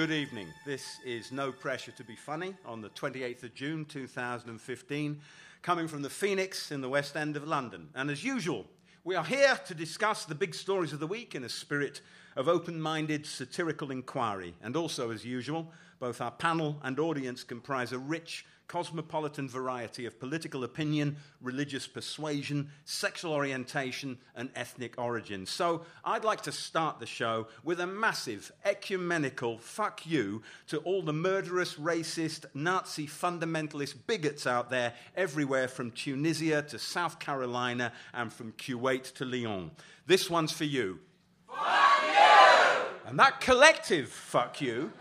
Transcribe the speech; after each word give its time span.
Good 0.00 0.12
evening. 0.12 0.46
This 0.64 0.98
is 1.04 1.30
No 1.30 1.52
Pressure 1.52 1.90
to 1.90 2.02
Be 2.02 2.16
Funny 2.16 2.54
on 2.64 2.80
the 2.80 2.88
28th 2.88 3.42
of 3.42 3.54
June 3.54 3.84
2015, 3.84 5.20
coming 5.60 5.88
from 5.88 6.00
the 6.00 6.08
Phoenix 6.08 6.72
in 6.72 6.80
the 6.80 6.88
West 6.88 7.18
End 7.18 7.36
of 7.36 7.46
London. 7.46 7.90
And 7.94 8.10
as 8.10 8.24
usual, 8.24 8.64
we 9.04 9.14
are 9.14 9.24
here 9.26 9.60
to 9.66 9.74
discuss 9.74 10.24
the 10.24 10.34
big 10.34 10.54
stories 10.54 10.94
of 10.94 11.00
the 11.00 11.06
week 11.06 11.34
in 11.34 11.44
a 11.44 11.50
spirit 11.50 12.00
of 12.34 12.48
open 12.48 12.80
minded 12.80 13.26
satirical 13.26 13.90
inquiry. 13.90 14.54
And 14.62 14.74
also, 14.74 15.10
as 15.10 15.26
usual, 15.26 15.70
both 15.98 16.22
our 16.22 16.30
panel 16.30 16.80
and 16.82 16.98
audience 16.98 17.44
comprise 17.44 17.92
a 17.92 17.98
rich 17.98 18.46
cosmopolitan 18.70 19.48
variety 19.48 20.06
of 20.06 20.20
political 20.20 20.62
opinion, 20.62 21.16
religious 21.40 21.88
persuasion, 21.88 22.70
sexual 22.84 23.32
orientation, 23.32 24.16
and 24.36 24.48
ethnic 24.54 24.96
origin. 24.96 25.44
So 25.44 25.82
I'd 26.04 26.22
like 26.22 26.42
to 26.42 26.52
start 26.52 27.00
the 27.00 27.06
show 27.06 27.48
with 27.64 27.80
a 27.80 27.86
massive 27.88 28.52
ecumenical 28.64 29.58
fuck 29.58 30.06
you 30.06 30.42
to 30.68 30.78
all 30.78 31.02
the 31.02 31.12
murderous, 31.12 31.74
racist, 31.74 32.44
Nazi 32.54 33.08
fundamentalist 33.08 33.96
bigots 34.06 34.46
out 34.46 34.70
there 34.70 34.94
everywhere 35.16 35.66
from 35.66 35.90
Tunisia 35.90 36.62
to 36.62 36.78
South 36.78 37.18
Carolina 37.18 37.92
and 38.14 38.32
from 38.32 38.52
Kuwait 38.52 39.12
to 39.14 39.24
Lyon. 39.24 39.72
This 40.06 40.30
one's 40.30 40.52
for 40.52 40.62
you. 40.62 41.00
Fuck 41.48 42.02
you! 42.06 43.08
And 43.08 43.18
that 43.18 43.40
collective 43.40 44.10
fuck 44.10 44.60
you 44.60 44.92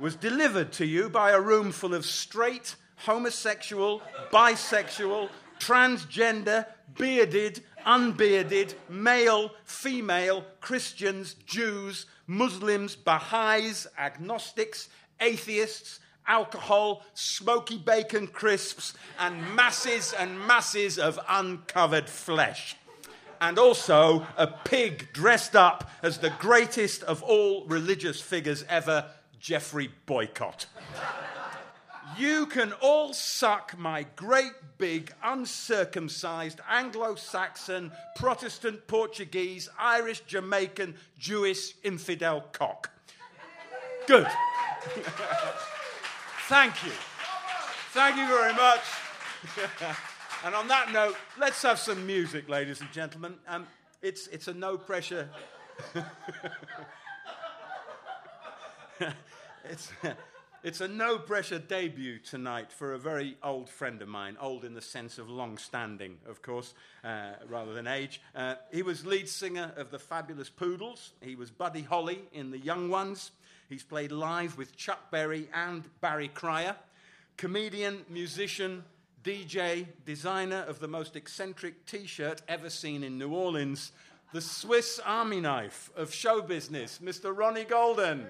was 0.00 0.16
delivered 0.16 0.72
to 0.72 0.84
you 0.84 1.08
by 1.08 1.30
a 1.30 1.40
room 1.40 1.70
full 1.70 1.94
of 1.94 2.04
straight, 2.04 2.74
homosexual, 3.04 4.02
bisexual, 4.32 5.28
transgender, 5.58 6.66
bearded, 6.96 7.62
unbearded, 7.84 8.74
male, 8.88 9.50
female, 9.64 10.44
Christians, 10.60 11.34
Jews, 11.46 12.06
Muslims, 12.26 12.96
Baha'is, 12.96 13.86
agnostics, 13.98 14.88
atheists, 15.20 16.00
alcohol, 16.26 17.04
smoky 17.14 17.78
bacon 17.78 18.26
crisps, 18.28 18.94
and 19.18 19.54
masses 19.54 20.12
and 20.12 20.38
masses 20.38 20.98
of 20.98 21.18
uncovered 21.28 22.08
flesh. 22.08 22.76
And 23.40 23.58
also 23.58 24.24
a 24.36 24.46
pig 24.46 25.12
dressed 25.12 25.56
up 25.56 25.90
as 26.02 26.18
the 26.18 26.32
greatest 26.38 27.02
of 27.02 27.22
all 27.24 27.66
religious 27.66 28.20
figures 28.20 28.64
ever, 28.68 29.10
Geoffrey 29.40 29.90
Boycott. 30.06 30.66
You 32.18 32.46
can 32.46 32.72
all 32.80 33.12
suck 33.12 33.76
my 33.78 34.06
great 34.16 34.52
big 34.78 35.12
uncircumcised 35.22 36.60
Anglo 36.68 37.14
Saxon, 37.14 37.92
Protestant, 38.16 38.86
Portuguese, 38.86 39.68
Irish, 39.78 40.20
Jamaican, 40.20 40.94
Jewish 41.18 41.74
infidel 41.82 42.42
cock. 42.52 42.90
Good. 44.06 44.26
Thank 46.48 46.84
you. 46.84 46.92
Thank 47.92 48.16
you 48.16 48.26
very 48.26 48.52
much. 48.54 48.80
and 50.44 50.54
on 50.54 50.68
that 50.68 50.92
note, 50.92 51.16
let's 51.38 51.62
have 51.62 51.78
some 51.78 52.06
music, 52.06 52.48
ladies 52.48 52.80
and 52.80 52.90
gentlemen. 52.92 53.34
Um, 53.46 53.66
it's, 54.02 54.26
it's 54.28 54.48
a 54.48 54.54
no 54.54 54.76
pressure. 54.76 55.28
it's. 59.64 59.92
It's 60.64 60.80
a 60.80 60.86
no 60.86 61.18
pressure 61.18 61.58
debut 61.58 62.20
tonight 62.20 62.70
for 62.70 62.92
a 62.92 62.98
very 62.98 63.36
old 63.42 63.68
friend 63.68 64.00
of 64.00 64.06
mine, 64.06 64.36
old 64.40 64.64
in 64.64 64.74
the 64.74 64.80
sense 64.80 65.18
of 65.18 65.28
long 65.28 65.58
standing, 65.58 66.18
of 66.24 66.40
course, 66.40 66.74
uh, 67.02 67.32
rather 67.48 67.74
than 67.74 67.88
age. 67.88 68.22
Uh, 68.32 68.54
he 68.70 68.84
was 68.84 69.04
lead 69.04 69.28
singer 69.28 69.72
of 69.76 69.90
the 69.90 69.98
Fabulous 69.98 70.48
Poodles. 70.48 71.14
He 71.20 71.34
was 71.34 71.50
Buddy 71.50 71.82
Holly 71.82 72.20
in 72.32 72.52
The 72.52 72.60
Young 72.60 72.90
Ones. 72.90 73.32
He's 73.68 73.82
played 73.82 74.12
live 74.12 74.56
with 74.56 74.76
Chuck 74.76 75.10
Berry 75.10 75.48
and 75.52 75.82
Barry 76.00 76.28
Cryer. 76.28 76.76
Comedian, 77.36 78.04
musician, 78.08 78.84
DJ, 79.24 79.88
designer 80.06 80.64
of 80.68 80.78
the 80.78 80.86
most 80.86 81.16
eccentric 81.16 81.86
t 81.86 82.06
shirt 82.06 82.40
ever 82.46 82.70
seen 82.70 83.02
in 83.02 83.18
New 83.18 83.34
Orleans, 83.34 83.90
the 84.32 84.40
Swiss 84.40 85.00
Army 85.04 85.40
knife 85.40 85.90
of 85.96 86.14
show 86.14 86.40
business, 86.40 87.00
Mr. 87.02 87.36
Ronnie 87.36 87.64
Golden. 87.64 88.28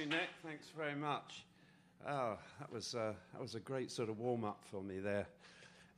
You, 0.00 0.06
Nick. 0.06 0.30
Thanks 0.42 0.68
very 0.74 0.94
much. 0.94 1.44
Oh, 2.08 2.38
that 2.58 2.72
was, 2.72 2.94
uh, 2.94 3.12
that 3.32 3.42
was 3.42 3.54
a 3.54 3.60
great 3.60 3.90
sort 3.90 4.08
of 4.08 4.18
warm 4.18 4.44
up 4.44 4.64
for 4.70 4.82
me 4.82 4.98
there. 4.98 5.26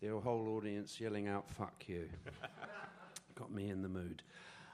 The 0.01 0.19
whole 0.19 0.49
audience 0.57 1.01
yelling 1.01 1.29
out, 1.29 1.49
fuck 1.49 1.85
you. 1.87 2.09
Got 3.37 3.53
me 3.53 3.71
in 3.71 3.81
the 3.81 3.89
mood. 3.89 4.23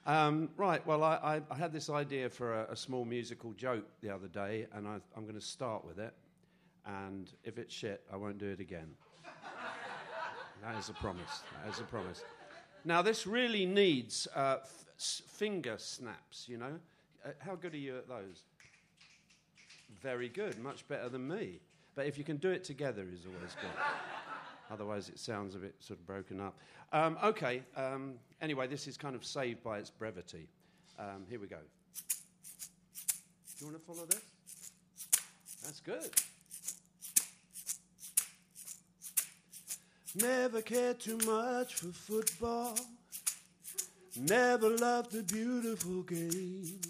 Um, 0.06 0.48
right, 0.56 0.84
well, 0.86 1.04
I, 1.04 1.42
I, 1.50 1.54
had 1.54 1.74
this 1.74 1.90
idea 1.90 2.30
for 2.30 2.54
a, 2.54 2.72
a, 2.72 2.76
small 2.76 3.04
musical 3.04 3.52
joke 3.52 3.84
the 4.00 4.08
other 4.08 4.28
day, 4.28 4.66
and 4.72 4.88
I, 4.88 4.94
am 5.14 5.24
going 5.24 5.34
to 5.34 5.40
start 5.42 5.84
with 5.84 5.98
it. 5.98 6.14
And 6.86 7.30
if 7.44 7.58
it's 7.58 7.74
shit, 7.74 8.02
I 8.10 8.16
won't 8.16 8.38
do 8.38 8.46
it 8.46 8.60
again. 8.60 8.88
that 10.62 10.78
is 10.78 10.88
a 10.88 10.94
promise. 10.94 11.42
That 11.62 11.74
is 11.74 11.80
a 11.80 11.84
promise. 11.84 12.22
Now, 12.86 13.02
this 13.02 13.26
really 13.26 13.66
needs 13.66 14.26
uh, 14.34 14.56
f- 14.62 14.86
finger 14.96 15.74
snaps, 15.76 16.46
you 16.48 16.56
know. 16.56 16.78
Uh, 17.26 17.30
how 17.40 17.56
good 17.56 17.74
are 17.74 17.78
you 17.78 17.98
at 17.98 18.08
those? 18.08 18.44
Very 20.02 20.28
good, 20.28 20.58
much 20.58 20.86
better 20.88 21.08
than 21.08 21.26
me. 21.26 21.60
But 21.94 22.06
if 22.06 22.16
you 22.16 22.24
can 22.24 22.36
do 22.36 22.50
it 22.50 22.64
together, 22.64 23.02
is 23.02 23.26
always 23.26 23.54
good. 23.60 23.70
Otherwise, 24.70 25.08
it 25.08 25.18
sounds 25.18 25.54
a 25.54 25.58
bit 25.58 25.74
sort 25.80 25.98
of 25.98 26.06
broken 26.06 26.40
up. 26.40 26.56
Um, 26.92 27.18
okay. 27.22 27.62
Um, 27.76 28.14
anyway, 28.40 28.66
this 28.66 28.86
is 28.86 28.96
kind 28.96 29.14
of 29.14 29.24
saved 29.24 29.62
by 29.62 29.78
its 29.78 29.90
brevity. 29.90 30.48
Um, 30.98 31.24
here 31.28 31.40
we 31.40 31.46
go. 31.46 31.56
Do 33.58 33.64
you 33.64 33.66
want 33.66 33.78
to 33.78 33.84
follow 33.84 34.06
this? 34.06 34.22
That's 35.64 35.80
good. 35.80 36.10
Never 40.14 40.62
cared 40.62 41.00
too 41.00 41.18
much 41.26 41.74
for 41.74 41.92
football. 41.92 42.78
Never 44.16 44.70
loved 44.70 45.12
the 45.12 45.22
beautiful 45.22 46.02
game. 46.02 46.80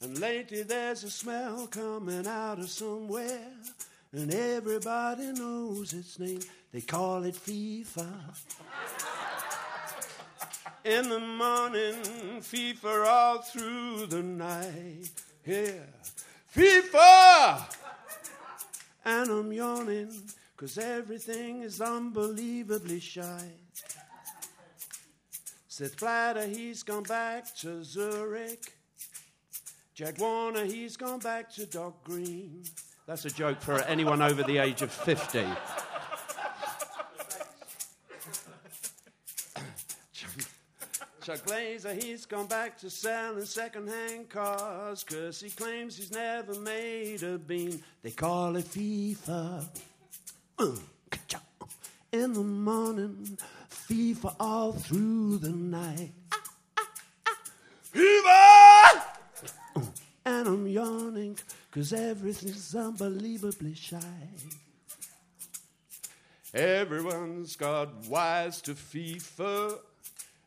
And 0.00 0.18
lately 0.20 0.62
there's 0.62 1.02
a 1.02 1.10
smell 1.10 1.66
coming 1.66 2.26
out 2.26 2.60
of 2.60 2.70
somewhere, 2.70 3.50
and 4.12 4.32
everybody 4.32 5.32
knows 5.32 5.92
its 5.92 6.18
name. 6.18 6.40
They 6.72 6.82
call 6.82 7.24
it 7.24 7.34
FIFA. 7.34 8.06
In 10.84 11.08
the 11.08 11.18
morning, 11.18 11.94
FIFA 12.40 13.06
all 13.06 13.38
through 13.38 14.06
the 14.06 14.22
night. 14.22 15.10
Yeah, 15.44 15.82
FIFA! 16.54 17.74
And 19.04 19.30
I'm 19.30 19.52
yawning, 19.52 20.12
cause 20.56 20.78
everything 20.78 21.62
is 21.62 21.80
unbelievably 21.80 23.00
shy. 23.00 23.50
Sepp 25.66 25.96
Blatter, 25.98 26.46
he's 26.46 26.82
gone 26.82 27.02
back 27.02 27.54
to 27.56 27.82
Zurich. 27.82 28.77
Jack 29.98 30.18
Warner, 30.20 30.64
he's 30.64 30.96
gone 30.96 31.18
back 31.18 31.52
to 31.54 31.66
Dock 31.66 32.04
Green. 32.04 32.62
That's 33.08 33.24
a 33.24 33.30
joke 33.30 33.60
for 33.60 33.80
anyone 33.80 34.22
over 34.22 34.44
the 34.44 34.58
age 34.58 34.80
of 34.80 34.92
50. 34.92 35.40
Chuck 41.20 41.44
Blazer, 41.44 41.94
he's 41.94 42.26
gone 42.26 42.46
back 42.46 42.78
to 42.78 42.88
selling 42.88 43.44
second-hand 43.44 44.28
cars 44.28 45.02
because 45.02 45.40
he 45.40 45.50
claims 45.50 45.96
he's 45.96 46.12
never 46.12 46.54
made 46.60 47.24
a 47.24 47.36
bean. 47.36 47.82
They 48.00 48.12
call 48.12 48.54
it 48.54 48.66
FIFA. 48.66 49.64
In 52.12 52.32
the 52.34 52.44
morning, 52.44 53.36
FIFA 53.68 54.36
all 54.38 54.70
through 54.74 55.38
the 55.38 55.50
night. 55.50 56.12
FIFA! 57.92 58.47
And 60.28 60.46
I'm 60.46 60.66
yawning 60.66 61.38
because 61.70 61.92
everything's 61.92 62.74
unbelievably 62.74 63.74
shy. 63.74 63.98
Everyone's 66.52 67.56
got 67.56 67.88
wise 68.06 68.60
to 68.62 68.72
FIFA, 68.72 69.78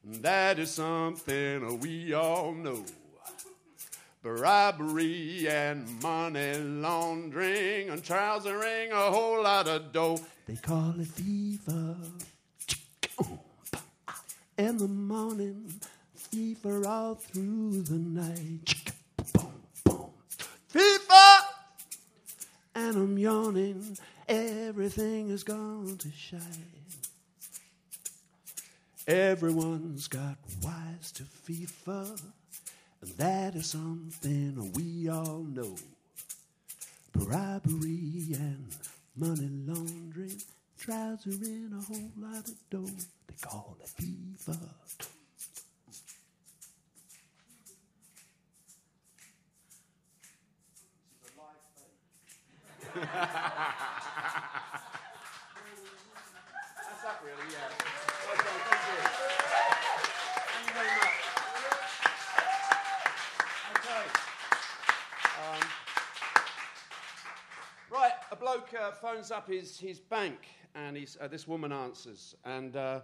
and 0.04 0.24
that 0.24 0.60
is 0.60 0.72
something 0.72 1.80
we 1.80 2.14
all 2.14 2.54
know. 2.54 2.86
Bribery 4.22 5.48
and 5.50 6.02
money 6.04 6.54
laundering 6.60 7.90
and 7.90 8.04
trousering 8.04 8.92
a 8.92 9.10
whole 9.10 9.42
lot 9.42 9.68
of 9.68 9.92
dough. 9.92 10.20
They 10.46 10.58
call 10.58 10.94
it 11.00 11.08
FIFA. 11.08 11.96
In 14.60 14.78
the 14.78 14.88
morning, 14.88 15.74
fever 16.14 16.86
all 16.88 17.16
through 17.16 17.82
the 17.82 17.96
night. 17.96 18.81
FIFA! 20.74 21.40
And 22.76 22.96
I'm 22.96 23.18
yawning, 23.18 23.98
everything 24.28 25.30
is 25.30 25.44
gone 25.44 25.98
to 25.98 26.12
shine. 26.12 26.42
Everyone's 29.08 30.08
got 30.08 30.38
wise 30.64 31.12
to 31.14 31.24
FIFA, 31.24 32.22
and 33.02 33.12
that 33.18 33.56
is 33.56 33.66
something 33.72 34.72
we 34.74 35.10
all 35.10 35.44
know. 35.44 35.76
Bribery 37.12 38.28
and 38.36 38.68
money 39.18 39.50
laundering, 39.66 40.42
trousering 40.80 41.74
a 41.78 41.82
whole 41.82 42.12
lot 42.18 42.48
of 42.48 42.56
dough. 42.70 42.96
They 43.28 43.36
call 43.42 43.76
it 43.82 43.90
FIFA. 44.02 44.58
That's 52.94 53.08
up, 57.06 57.24
really, 57.24 57.48
yeah. 57.52 57.70
Um, 65.42 65.60
right, 67.92 68.12
a 68.32 68.36
bloke 68.36 68.70
uh, 68.80 68.92
phones 68.92 69.32
up 69.32 69.48
his, 69.48 69.80
his 69.80 70.00
bank, 70.00 70.48
and 70.76 70.98
he's, 70.98 71.18
uh, 71.20 71.28
this 71.28 71.48
woman 71.48 71.72
answers, 71.72 72.36
and 72.46 72.76
uh, 72.76 73.00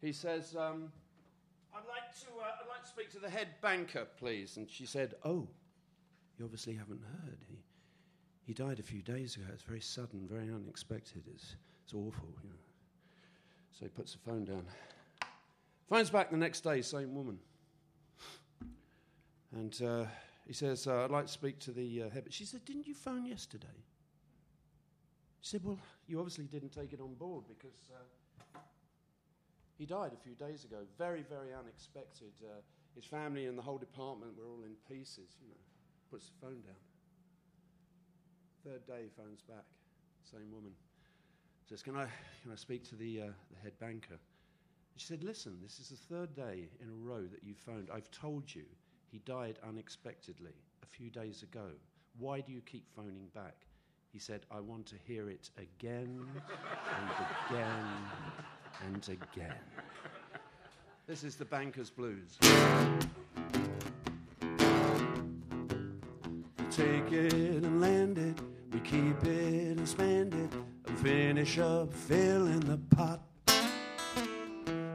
he 0.00 0.12
says, 0.12 0.56
um, 0.56 0.90
I'd, 1.74 1.86
like 1.88 2.12
to, 2.20 2.26
uh, 2.40 2.62
I'd 2.62 2.68
like 2.68 2.82
to 2.82 2.88
speak 2.88 3.10
to 3.12 3.18
the 3.18 3.30
head 3.30 3.48
banker, 3.60 4.06
please. 4.18 4.56
And 4.56 4.68
she 4.68 4.86
said, 4.86 5.14
Oh, 5.24 5.46
you 6.38 6.44
obviously 6.44 6.74
haven't 6.74 7.02
heard. 7.02 7.38
He, 7.48 7.56
he 8.48 8.54
died 8.54 8.80
a 8.80 8.82
few 8.82 9.02
days 9.02 9.36
ago. 9.36 9.44
It's 9.52 9.62
very 9.62 9.82
sudden, 9.82 10.26
very 10.26 10.48
unexpected. 10.48 11.22
It's, 11.34 11.54
it's 11.84 11.92
awful, 11.92 12.28
you 12.42 12.48
know. 12.48 12.56
So 13.72 13.84
he 13.84 13.90
puts 13.90 14.12
the 14.12 14.18
phone 14.20 14.46
down. 14.46 14.64
Phones 15.90 16.08
back 16.08 16.30
the 16.30 16.38
next 16.38 16.62
day, 16.62 16.80
same 16.80 17.14
woman. 17.14 17.38
And 19.54 19.78
uh, 19.82 20.06
he 20.46 20.54
says, 20.54 20.86
uh, 20.86 21.04
I'd 21.04 21.10
like 21.10 21.26
to 21.26 21.32
speak 21.32 21.58
to 21.58 21.72
the 21.72 22.04
uh, 22.04 22.08
head. 22.08 22.24
She 22.30 22.46
said, 22.46 22.64
Didn't 22.64 22.86
you 22.86 22.94
phone 22.94 23.26
yesterday? 23.26 23.66
She 25.42 25.50
said, 25.50 25.62
Well, 25.62 25.78
you 26.06 26.18
obviously 26.18 26.46
didn't 26.46 26.70
take 26.70 26.94
it 26.94 27.02
on 27.02 27.12
board 27.16 27.44
because 27.48 27.90
uh, 27.92 28.60
he 29.76 29.84
died 29.84 30.12
a 30.14 30.22
few 30.24 30.32
days 30.32 30.64
ago. 30.64 30.78
Very, 30.96 31.22
very 31.22 31.52
unexpected. 31.52 32.32
Uh, 32.42 32.62
his 32.94 33.04
family 33.04 33.44
and 33.44 33.58
the 33.58 33.62
whole 33.62 33.78
department 33.78 34.32
were 34.38 34.46
all 34.46 34.62
in 34.64 34.72
pieces, 34.88 35.36
you 35.42 35.48
know. 35.48 35.60
Puts 36.10 36.30
the 36.30 36.46
phone 36.46 36.62
down. 36.62 36.87
Third 38.64 38.86
day, 38.86 39.08
phones 39.16 39.42
back. 39.42 39.64
Same 40.30 40.50
woman. 40.52 40.72
Says, 41.68 41.82
Can 41.82 41.96
I, 41.96 42.06
can 42.42 42.52
I 42.52 42.56
speak 42.56 42.88
to 42.90 42.96
the, 42.96 43.22
uh, 43.22 43.24
the 43.50 43.60
head 43.62 43.78
banker? 43.78 44.18
She 44.96 45.06
said, 45.06 45.22
Listen, 45.22 45.58
this 45.62 45.78
is 45.78 45.88
the 45.90 46.14
third 46.14 46.34
day 46.34 46.68
in 46.82 46.88
a 46.88 47.08
row 47.08 47.22
that 47.22 47.40
you've 47.44 47.58
phoned. 47.58 47.88
I've 47.92 48.10
told 48.10 48.52
you 48.54 48.64
he 49.10 49.18
died 49.20 49.58
unexpectedly 49.66 50.54
a 50.82 50.86
few 50.86 51.08
days 51.08 51.42
ago. 51.42 51.68
Why 52.18 52.40
do 52.40 52.52
you 52.52 52.60
keep 52.62 52.84
phoning 52.94 53.28
back? 53.34 53.54
He 54.12 54.18
said, 54.18 54.44
I 54.50 54.60
want 54.60 54.86
to 54.86 54.96
hear 55.06 55.30
it 55.30 55.50
again 55.56 56.26
and 56.98 57.10
again 57.50 57.86
and 58.84 59.08
again. 59.08 59.54
This 61.06 61.24
is 61.24 61.36
the 61.36 61.44
banker's 61.44 61.90
blues. 61.90 62.38
Take 66.78 67.10
it 67.10 67.32
and 67.64 67.80
land 67.80 68.18
it, 68.18 68.38
we 68.72 68.78
keep 68.78 69.24
it 69.24 69.78
and 69.78 69.88
spend 69.88 70.32
it, 70.32 70.52
and 70.86 70.98
finish 71.00 71.58
up 71.58 71.92
filling 71.92 72.60
the 72.60 72.78
pot. 72.94 73.20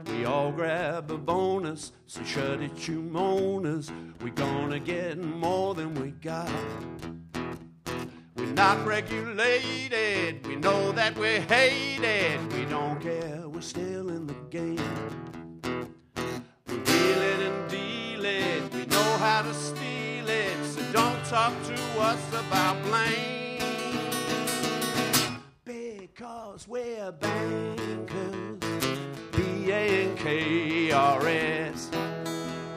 We 0.06 0.24
all 0.24 0.50
grab 0.50 1.10
a 1.10 1.18
bonus, 1.18 1.92
so 2.06 2.24
shut 2.24 2.62
it, 2.62 2.88
you 2.88 3.02
moaners. 3.02 3.90
We 4.22 4.30
gonna 4.30 4.80
get 4.80 5.18
more 5.18 5.74
than 5.74 5.94
we 5.96 6.12
got. 6.12 6.50
We're 8.34 8.54
not 8.54 8.86
regulated, 8.86 10.46
we 10.46 10.56
know 10.56 10.90
that 10.92 11.18
we're 11.18 11.42
hated. 11.42 12.50
We 12.54 12.64
don't 12.64 12.98
care, 12.98 13.46
we're 13.46 13.60
still 13.60 14.08
in 14.08 14.26
the 14.26 14.36
game. 14.48 15.23
Talk 21.34 21.64
to 21.64 21.74
us 21.98 22.28
about 22.46 22.80
blame. 22.84 23.58
Because 25.64 26.68
we're 26.68 27.10
bankers. 27.10 28.60
B 29.32 29.68
A 29.68 30.04
N 30.04 30.16
K 30.16 30.92
R 30.92 31.26
S. 31.26 31.90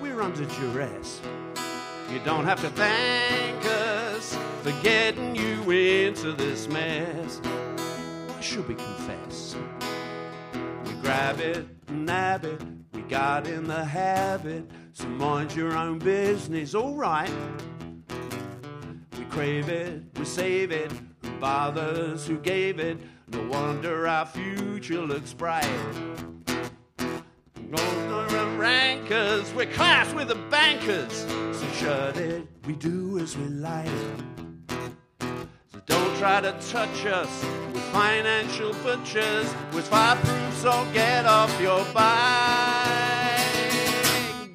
We're 0.01 0.24
under 0.24 0.45
duress. 0.45 1.21
You 2.12 2.18
don't 2.25 2.45
have 2.45 2.59
to 2.62 2.69
thank 2.69 3.63
us 3.63 4.36
for 4.63 4.71
getting 4.81 5.36
you 5.36 5.69
into 5.69 6.31
this 6.31 6.68
mess. 6.68 7.39
Why 8.25 8.42
should 8.42 8.68
we 8.68 8.74
confess? 8.74 9.56
We 10.83 10.94
grab 11.04 11.39
it, 11.39 11.68
nab 11.92 12.44
it, 12.44 12.59
we 12.92 13.01
got 13.04 13.45
in 13.45 13.65
the 13.65 13.86
habit. 13.86 14.65
So 14.94 15.06
mind 15.06 15.56
your 15.56 15.77
own 15.77 16.00
business, 16.00 16.74
alright. 16.74 17.30
We 19.37 19.43
crave 19.43 19.69
it, 19.69 20.01
we 20.17 20.25
save 20.25 20.71
it. 20.71 20.91
Who 21.21 21.29
bothers? 21.39 22.25
Who 22.25 22.39
gave 22.39 22.79
it? 22.79 22.97
No 23.27 23.47
wonder 23.47 24.07
our 24.07 24.25
future 24.25 24.99
looks 24.99 25.31
bright. 25.31 25.69
No 27.69 28.55
rankers, 28.57 29.53
we're 29.53 29.71
class 29.71 30.11
with 30.15 30.29
the 30.29 30.35
bankers. 30.49 31.13
So 31.55 31.67
shut 31.75 32.17
it, 32.17 32.47
we 32.65 32.73
do 32.73 33.19
as 33.19 33.37
we 33.37 33.45
like. 33.45 33.87
So 35.19 35.81
don't 35.85 36.17
try 36.17 36.41
to 36.41 36.53
touch 36.71 37.05
us 37.05 37.43
with 37.73 37.83
financial 37.93 38.73
butchers. 38.81 39.53
With 39.71 39.87
fireproof, 39.87 40.53
so 40.55 40.87
get 40.93 41.27
off 41.27 41.61
your 41.61 41.85
bike. 41.93 42.07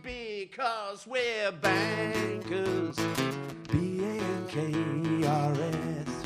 Because 0.02 1.06
we're 1.06 1.52
bankers. 1.52 2.98
B 4.52 4.58
A 4.58 4.62
N 4.64 5.22
K 5.22 5.26
R 5.26 5.52
S. 5.52 6.22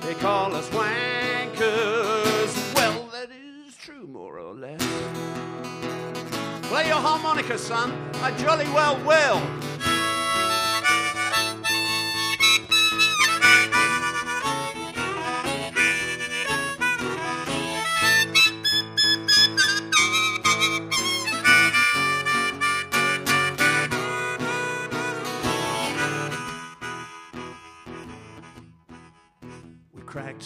They 0.00 0.14
call 0.14 0.54
us 0.54 0.70
wankers. 0.70 2.74
Well, 2.74 3.10
that 3.12 3.28
is 3.30 3.76
true, 3.76 4.06
more 4.06 4.38
or 4.38 4.54
less. 4.54 4.80
Play 6.62 6.86
your 6.86 6.96
harmonica, 6.96 7.58
son. 7.58 7.92
I 8.22 8.30
jolly 8.38 8.64
well 8.66 8.96
will. 9.04 9.42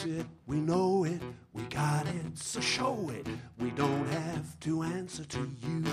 We 0.04 0.12
it, 0.12 0.26
we 0.46 0.60
know 0.60 1.04
it, 1.04 1.20
we 1.52 1.62
got 1.64 2.06
it, 2.06 2.38
so 2.38 2.60
show 2.60 3.10
it. 3.10 3.26
We 3.58 3.70
don't 3.70 4.06
have 4.06 4.58
to 4.60 4.82
answer 4.82 5.24
to 5.24 5.50
you. 5.60 5.84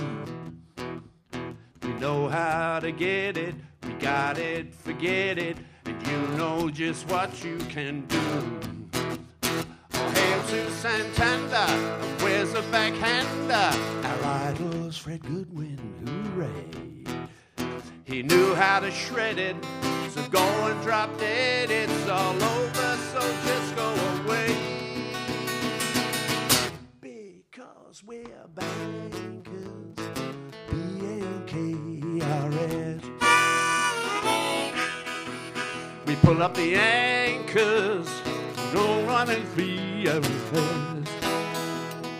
We 1.81 1.93
know 1.99 2.29
how 2.29 2.79
to 2.79 2.91
get 2.91 3.37
it, 3.37 3.55
we 3.83 3.93
got 3.93 4.37
it, 4.37 4.73
forget 4.73 5.37
it, 5.37 5.57
and 5.85 6.07
you 6.07 6.37
know 6.37 6.69
just 6.69 7.09
what 7.09 7.43
you 7.43 7.57
can 7.69 8.05
do. 8.05 8.21
Oh, 9.93 10.09
hail 10.09 10.43
to 10.43 10.71
Santander, 10.71 11.73
where's 12.23 12.53
the 12.53 12.61
backhander? 12.71 14.07
Our 14.07 14.25
idol's 14.25 14.97
Fred 14.97 15.21
Goodwin, 15.23 15.79
hooray. 16.05 16.86
He 18.07 18.23
knew 18.23 18.55
how 18.55 18.79
to 18.79 18.89
shred 18.89 19.37
it, 19.37 19.57
so 20.11 20.25
go 20.29 20.39
and 20.67 20.81
drop 20.81 21.19
dead. 21.19 21.69
It's 21.69 22.07
all 22.07 22.41
over, 22.41 22.97
so 23.11 23.19
just 23.45 23.75
go 23.75 23.93
away. 24.23 24.55
Because 27.01 28.01
we're 28.05 28.47
bankers, 28.55 29.97
B-A-N-K-R-S. 30.71 31.51
We 36.05 36.15
pull 36.15 36.41
up 36.41 36.53
the 36.53 36.75
anchors, 36.75 38.07
go 38.71 39.03
running 39.03 39.43
free 39.47 40.07
and. 40.07 40.23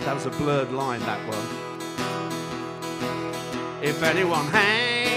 That 0.02 0.16
was 0.16 0.26
a 0.26 0.32
blurred 0.32 0.74
line, 0.74 1.00
that 1.00 1.26
one. 1.30 1.48
If 3.82 4.04
anyone 4.04 4.48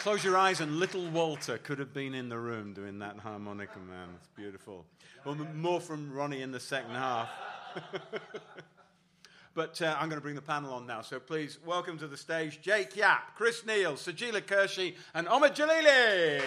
Close 0.00 0.24
your 0.24 0.38
eyes, 0.38 0.62
and 0.62 0.78
little 0.78 1.04
Walter 1.10 1.58
could 1.58 1.78
have 1.78 1.92
been 1.92 2.14
in 2.14 2.30
the 2.30 2.38
room 2.38 2.72
doing 2.72 2.98
that 3.00 3.18
harmonica, 3.18 3.78
man. 3.80 4.08
It's 4.16 4.28
beautiful. 4.34 4.86
Well, 5.26 5.34
more 5.54 5.78
from 5.78 6.10
Ronnie 6.10 6.40
in 6.40 6.52
the 6.52 6.58
second 6.58 6.92
half. 6.92 7.28
but 9.54 9.82
uh, 9.82 9.94
I'm 10.00 10.08
going 10.08 10.18
to 10.18 10.22
bring 10.22 10.36
the 10.36 10.40
panel 10.40 10.72
on 10.72 10.86
now. 10.86 11.02
So 11.02 11.20
please 11.20 11.58
welcome 11.66 11.98
to 11.98 12.08
the 12.08 12.16
stage 12.16 12.62
Jake 12.62 12.96
Yapp, 12.96 13.36
Chris 13.36 13.66
Neill, 13.66 13.92
Sajeela 13.92 14.40
Kershi, 14.40 14.94
and 15.12 15.26
Omid 15.26 15.54
Djalili. 15.54 16.40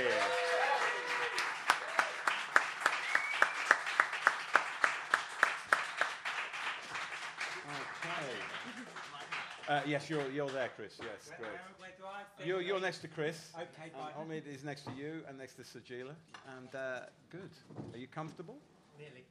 Uh, 9.74 9.82
yes, 9.88 10.08
you're, 10.08 10.30
you're 10.30 10.50
there, 10.50 10.70
Chris. 10.76 11.00
Yes, 11.00 11.32
great. 11.40 12.48
You're, 12.48 12.62
you're 12.62 12.80
next 12.80 13.00
to 13.00 13.08
Chris. 13.08 13.50
Okay, 13.56 13.92
Um, 13.96 14.30
Omid 14.30 14.46
is 14.46 14.64
next 14.64 14.84
to 14.84 14.92
you 14.92 15.24
and 15.28 15.36
next 15.36 15.56
to 15.56 15.64
Sajeela. 15.64 16.14
And 16.60 16.76
uh, 16.76 17.00
good. 17.32 17.50
Are 17.92 17.98
you 17.98 18.06
comfortable? 18.06 18.58
Nearly. 19.00 19.24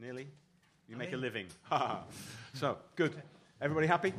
Nearly. 0.00 0.28
You 0.88 0.94
I'm 0.94 0.98
make 0.98 1.12
a 1.14 1.16
living. 1.16 1.46
so 2.54 2.78
good. 2.94 3.12
Everybody 3.60 3.88
happy? 3.88 4.14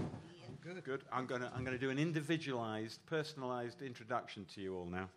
Good. 0.62 0.84
Good. 0.84 1.04
I'm 1.14 1.26
going 1.26 1.42
to 1.42 1.52
I'm 1.56 1.64
going 1.64 1.78
to 1.78 1.86
do 1.86 1.92
an 1.92 1.98
individualized, 1.98 3.00
personalized 3.06 3.82
introduction 3.82 4.46
to 4.56 4.62
you 4.62 4.76
all 4.76 4.86
now. 4.86 5.08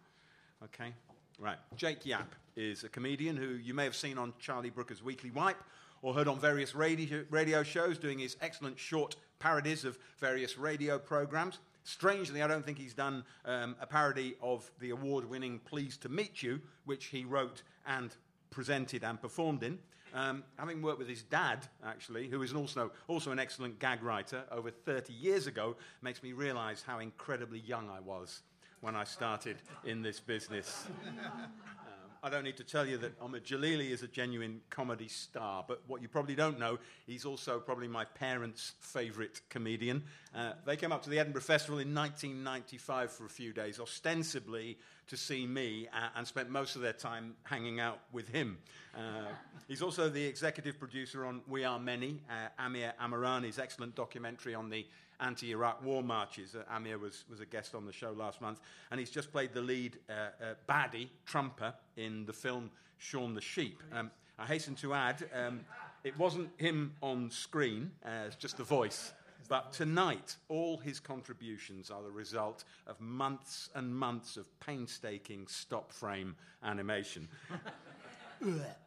Okay. 0.62 0.92
Right. 1.40 1.58
Jake 1.74 2.06
Yapp 2.06 2.36
is 2.54 2.84
a 2.84 2.88
comedian 2.88 3.36
who 3.36 3.48
you 3.48 3.74
may 3.74 3.82
have 3.82 3.96
seen 3.96 4.16
on 4.16 4.32
Charlie 4.38 4.70
Brooker's 4.70 5.02
Weekly 5.02 5.32
Wipe 5.32 5.60
or 6.02 6.12
heard 6.12 6.28
on 6.28 6.38
various 6.38 6.74
radio, 6.74 7.24
radio 7.30 7.62
shows 7.62 7.96
doing 7.96 8.18
his 8.18 8.36
excellent 8.40 8.78
short 8.78 9.16
parodies 9.38 9.84
of 9.84 9.98
various 10.18 10.58
radio 10.58 10.98
programs. 10.98 11.60
Strangely, 11.84 12.42
I 12.42 12.48
don't 12.48 12.64
think 12.64 12.78
he's 12.78 12.94
done 12.94 13.24
um, 13.44 13.74
a 13.80 13.86
parody 13.86 14.36
of 14.40 14.70
the 14.78 14.90
award 14.90 15.24
winning 15.24 15.58
Pleased 15.60 16.02
to 16.02 16.08
Meet 16.08 16.42
You, 16.42 16.60
which 16.84 17.06
he 17.06 17.24
wrote 17.24 17.62
and 17.86 18.14
presented 18.50 19.02
and 19.02 19.20
performed 19.20 19.62
in. 19.62 19.78
Um, 20.14 20.44
having 20.58 20.82
worked 20.82 20.98
with 20.98 21.08
his 21.08 21.22
dad, 21.22 21.66
actually, 21.84 22.28
who 22.28 22.42
is 22.42 22.52
also, 22.52 22.92
also 23.08 23.32
an 23.32 23.38
excellent 23.38 23.78
gag 23.78 24.02
writer 24.02 24.44
over 24.50 24.70
30 24.70 25.12
years 25.12 25.46
ago, 25.46 25.74
makes 26.02 26.22
me 26.22 26.32
realize 26.32 26.84
how 26.86 26.98
incredibly 26.98 27.60
young 27.60 27.88
I 27.88 28.00
was 28.00 28.42
when 28.80 28.94
I 28.94 29.04
started 29.04 29.56
in 29.84 30.02
this 30.02 30.20
business. 30.20 30.86
I 32.24 32.30
don't 32.30 32.44
need 32.44 32.58
to 32.58 32.64
tell 32.64 32.86
you 32.86 32.98
that 32.98 33.18
Omid 33.20 33.42
Djalili 33.42 33.90
is 33.90 34.04
a 34.04 34.06
genuine 34.06 34.60
comedy 34.70 35.08
star, 35.08 35.64
but 35.66 35.82
what 35.88 36.02
you 36.02 36.06
probably 36.06 36.36
don't 36.36 36.56
know, 36.56 36.78
he's 37.04 37.24
also 37.24 37.58
probably 37.58 37.88
my 37.88 38.04
parents' 38.04 38.74
favourite 38.78 39.40
comedian. 39.48 40.04
Uh, 40.32 40.52
they 40.64 40.76
came 40.76 40.92
up 40.92 41.02
to 41.02 41.10
the 41.10 41.18
Edinburgh 41.18 41.42
Festival 41.42 41.80
in 41.80 41.92
1995 41.92 43.10
for 43.10 43.26
a 43.26 43.28
few 43.28 43.52
days, 43.52 43.80
ostensibly 43.80 44.78
to 45.08 45.16
see 45.16 45.48
me, 45.48 45.88
uh, 45.92 46.10
and 46.14 46.24
spent 46.24 46.48
most 46.48 46.76
of 46.76 46.82
their 46.82 46.92
time 46.92 47.34
hanging 47.42 47.80
out 47.80 47.98
with 48.12 48.28
him. 48.28 48.56
Uh, 48.96 49.26
he's 49.66 49.82
also 49.82 50.08
the 50.08 50.24
executive 50.24 50.78
producer 50.78 51.26
on 51.26 51.40
We 51.48 51.64
Are 51.64 51.80
Many, 51.80 52.20
uh, 52.30 52.62
Amir 52.62 52.92
Amirani's 53.02 53.58
excellent 53.58 53.96
documentary 53.96 54.54
on 54.54 54.70
the 54.70 54.86
anti 55.22 55.52
Iraq 55.52 55.82
war 55.82 56.02
marches. 56.02 56.54
Uh, 56.54 56.62
Amir 56.70 56.98
was, 56.98 57.24
was 57.30 57.40
a 57.40 57.46
guest 57.46 57.74
on 57.74 57.86
the 57.86 57.92
show 57.92 58.12
last 58.12 58.40
month, 58.40 58.60
and 58.90 59.00
he's 59.00 59.10
just 59.10 59.32
played 59.32 59.54
the 59.54 59.62
lead 59.62 59.98
uh, 60.10 60.12
uh, 60.12 60.54
baddie, 60.68 61.08
Trumper, 61.24 61.72
in 61.96 62.26
the 62.26 62.32
film 62.32 62.70
Shaun 62.98 63.34
the 63.34 63.40
Sheep. 63.40 63.82
Um, 63.92 64.10
I 64.38 64.46
hasten 64.46 64.74
to 64.76 64.94
add, 64.94 65.24
um, 65.34 65.60
it 66.04 66.18
wasn't 66.18 66.50
him 66.56 66.94
on 67.00 67.30
screen, 67.30 67.92
uh, 68.04 68.26
it's 68.26 68.36
just 68.36 68.56
the 68.56 68.64
voice. 68.64 69.12
But 69.48 69.72
tonight, 69.72 70.36
all 70.48 70.78
his 70.78 71.00
contributions 71.00 71.90
are 71.90 72.02
the 72.02 72.10
result 72.10 72.64
of 72.86 73.00
months 73.00 73.70
and 73.74 73.94
months 73.94 74.36
of 74.36 74.48
painstaking 74.60 75.46
stop 75.46 75.92
frame 75.92 76.36
animation. 76.62 77.28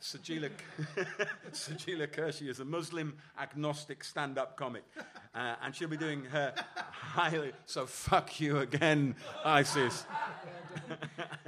Sajila, 0.01 0.49
Sajeela 1.51 2.07
Kershi 2.07 2.49
is 2.49 2.59
a 2.59 2.65
Muslim 2.65 3.15
agnostic 3.39 4.03
stand 4.03 4.37
up 4.37 4.57
comic. 4.57 4.83
Uh, 5.35 5.55
and 5.63 5.75
she'll 5.75 5.89
be 5.89 5.97
doing 5.97 6.23
her 6.25 6.53
highly. 6.75 7.51
So 7.65 7.85
fuck 7.85 8.39
you 8.39 8.59
again, 8.59 9.15
ISIS. 9.43 10.05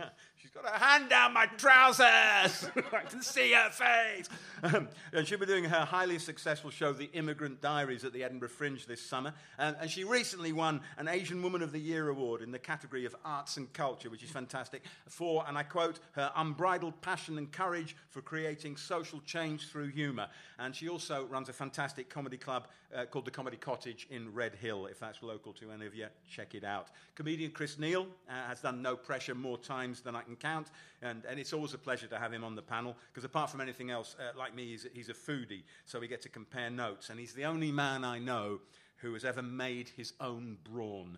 Her 0.68 0.86
hand 0.86 1.10
down 1.10 1.34
my 1.34 1.46
trousers. 1.46 2.70
I 2.94 3.02
can 3.08 3.22
see 3.22 3.54
her 3.54 3.70
face. 3.70 4.28
Um, 4.64 4.90
and 5.14 5.26
she'll 5.26 5.40
be 5.40 5.46
doing 5.46 5.64
her 5.64 5.86
highly 5.86 6.20
successful 6.20 6.72
show, 6.72 6.92
The 6.92 7.10
Immigrant 7.14 7.62
Diaries, 7.62 8.04
at 8.04 8.12
the 8.12 8.24
Edinburgh 8.24 8.50
Fringe 8.50 8.86
this 8.86 9.02
summer. 9.02 9.34
Um, 9.60 9.76
and 9.80 9.90
she 9.90 10.04
recently 10.04 10.52
won 10.52 10.82
an 10.98 11.08
Asian 11.08 11.42
Woman 11.42 11.62
of 11.62 11.72
the 11.72 11.80
Year 11.80 12.10
award 12.10 12.42
in 12.42 12.52
the 12.52 12.60
category 12.60 13.06
of 13.06 13.16
arts 13.24 13.56
and 13.56 13.72
culture, 13.72 14.10
which 14.10 14.24
is 14.24 14.30
fantastic, 14.30 14.84
for, 15.08 15.46
and 15.48 15.58
I 15.58 15.64
quote, 15.64 16.00
her 16.14 16.32
unbridled 16.36 17.00
passion 17.02 17.38
and 17.38 17.50
courage 17.52 17.96
for 18.10 18.22
creating 18.22 18.76
social 18.78 19.22
change 19.22 19.70
through 19.70 19.88
humour. 19.88 20.28
And 20.60 20.76
she 20.76 20.90
also 20.90 21.26
runs 21.26 21.50
a 21.50 21.54
fantastic 21.54 22.10
comedy 22.10 22.38
club 22.38 22.68
uh, 22.96 23.06
called 23.06 23.26
the 23.26 23.32
Comedy 23.32 23.58
Cottage 23.58 24.08
in 24.10 24.34
Redhill. 24.34 24.88
If 24.88 25.00
that's 25.00 25.22
local 25.22 25.54
to 25.54 25.72
any 25.72 25.86
of 25.86 25.94
you, 25.94 26.08
check 26.30 26.56
it 26.56 26.64
out. 26.64 26.88
Comedian 27.16 27.52
Chris 27.52 27.78
Neill 27.78 28.08
uh, 28.28 28.34
has 28.48 28.62
done 28.62 28.82
No 28.82 28.96
Pressure 28.96 29.36
more 29.36 29.58
times 29.58 30.02
than 30.02 30.16
I 30.16 30.24
can 30.24 30.36
count, 30.36 30.57
and, 31.02 31.24
and 31.30 31.40
it's 31.40 31.54
always 31.54 31.74
a 31.74 31.78
pleasure 31.78 32.08
to 32.08 32.18
have 32.18 32.34
him 32.34 32.44
on 32.44 32.56
the 32.56 32.62
panel 32.62 32.96
because, 33.12 33.24
apart 33.24 33.50
from 33.50 33.62
anything 33.62 33.92
else, 33.92 34.16
uh, 34.20 34.38
like 34.38 34.56
me, 34.56 34.68
he's, 34.68 34.88
he's 34.94 35.10
a 35.10 35.14
foodie, 35.14 35.64
so 35.86 36.00
we 36.00 36.08
get 36.08 36.22
to 36.24 36.30
compare 36.30 36.70
notes. 36.70 37.10
And 37.10 37.20
he's 37.20 37.34
the 37.34 37.46
only 37.46 37.72
man 37.72 38.04
I 38.04 38.20
know 38.20 38.60
who 38.98 39.14
has 39.14 39.24
ever 39.26 39.42
made 39.42 39.90
his 39.96 40.14
own 40.20 40.58
brawn. 40.64 41.18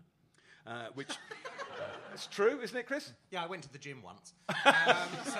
Uh, 0.67 0.88
which 0.93 1.10
it's 2.13 2.27
true, 2.27 2.60
isn't 2.62 2.77
it, 2.77 2.86
Chris? 2.86 3.12
Yeah, 3.31 3.43
I 3.43 3.48
went 3.48 3.63
to 3.63 3.72
the 3.72 3.77
gym 3.77 4.01
once. 4.03 4.34
Um, 4.65 5.08
so 5.25 5.39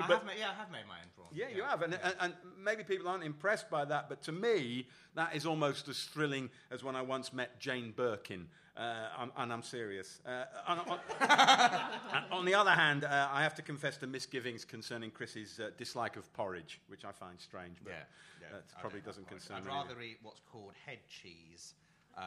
I 0.00 0.06
have 0.06 0.26
made, 0.26 0.36
yeah, 0.38 0.50
I 0.50 0.54
have 0.54 0.70
made 0.70 0.86
my 0.88 0.96
own 0.96 1.08
prawn. 1.14 1.28
Yeah, 1.32 1.46
you 1.54 1.62
have. 1.62 1.82
And, 1.82 1.94
and, 2.02 2.14
and 2.20 2.34
maybe 2.58 2.82
people 2.82 3.08
aren't 3.08 3.24
impressed 3.24 3.70
by 3.70 3.84
that, 3.84 4.08
but 4.08 4.22
to 4.22 4.32
me, 4.32 4.86
that 5.14 5.34
is 5.34 5.46
almost 5.46 5.88
as 5.88 6.04
thrilling 6.04 6.50
as 6.70 6.82
when 6.82 6.96
I 6.96 7.02
once 7.02 7.32
met 7.32 7.58
Jane 7.60 7.92
Birkin. 7.96 8.48
Uh, 8.76 9.08
I'm- 9.16 9.32
and 9.38 9.52
I'm 9.52 9.62
serious. 9.62 10.20
Uh, 10.26 10.44
on, 10.66 10.78
on- 10.80 11.00
on 12.30 12.44
the 12.44 12.54
other 12.54 12.72
hand, 12.72 13.04
uh, 13.04 13.28
I 13.32 13.42
have 13.42 13.54
to 13.54 13.62
confess 13.62 13.96
to 13.98 14.06
misgivings 14.06 14.64
concerning 14.66 15.10
Chris's 15.10 15.58
uh, 15.60 15.70
dislike 15.78 16.16
of 16.16 16.30
porridge, 16.34 16.80
which 16.88 17.04
I 17.04 17.12
find 17.12 17.40
strange, 17.40 17.78
but 17.82 17.92
Yeah, 17.92 18.02
yeah, 18.42 18.46
that 18.52 18.64
probably 18.80 19.00
doesn't 19.00 19.28
concern 19.28 19.56
I'd 19.58 19.64
me. 19.64 19.70
rather 19.70 20.00
eat 20.02 20.18
what's 20.22 20.40
called 20.52 20.72
head 20.84 20.98
cheese 21.08 21.72
uh, 22.18 22.20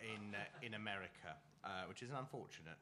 in, 0.00 0.34
uh, 0.34 0.38
in 0.66 0.72
America, 0.74 1.36
uh, 1.64 1.68
which 1.88 2.02
is 2.02 2.08
an 2.10 2.16
unfortunate 2.16 2.78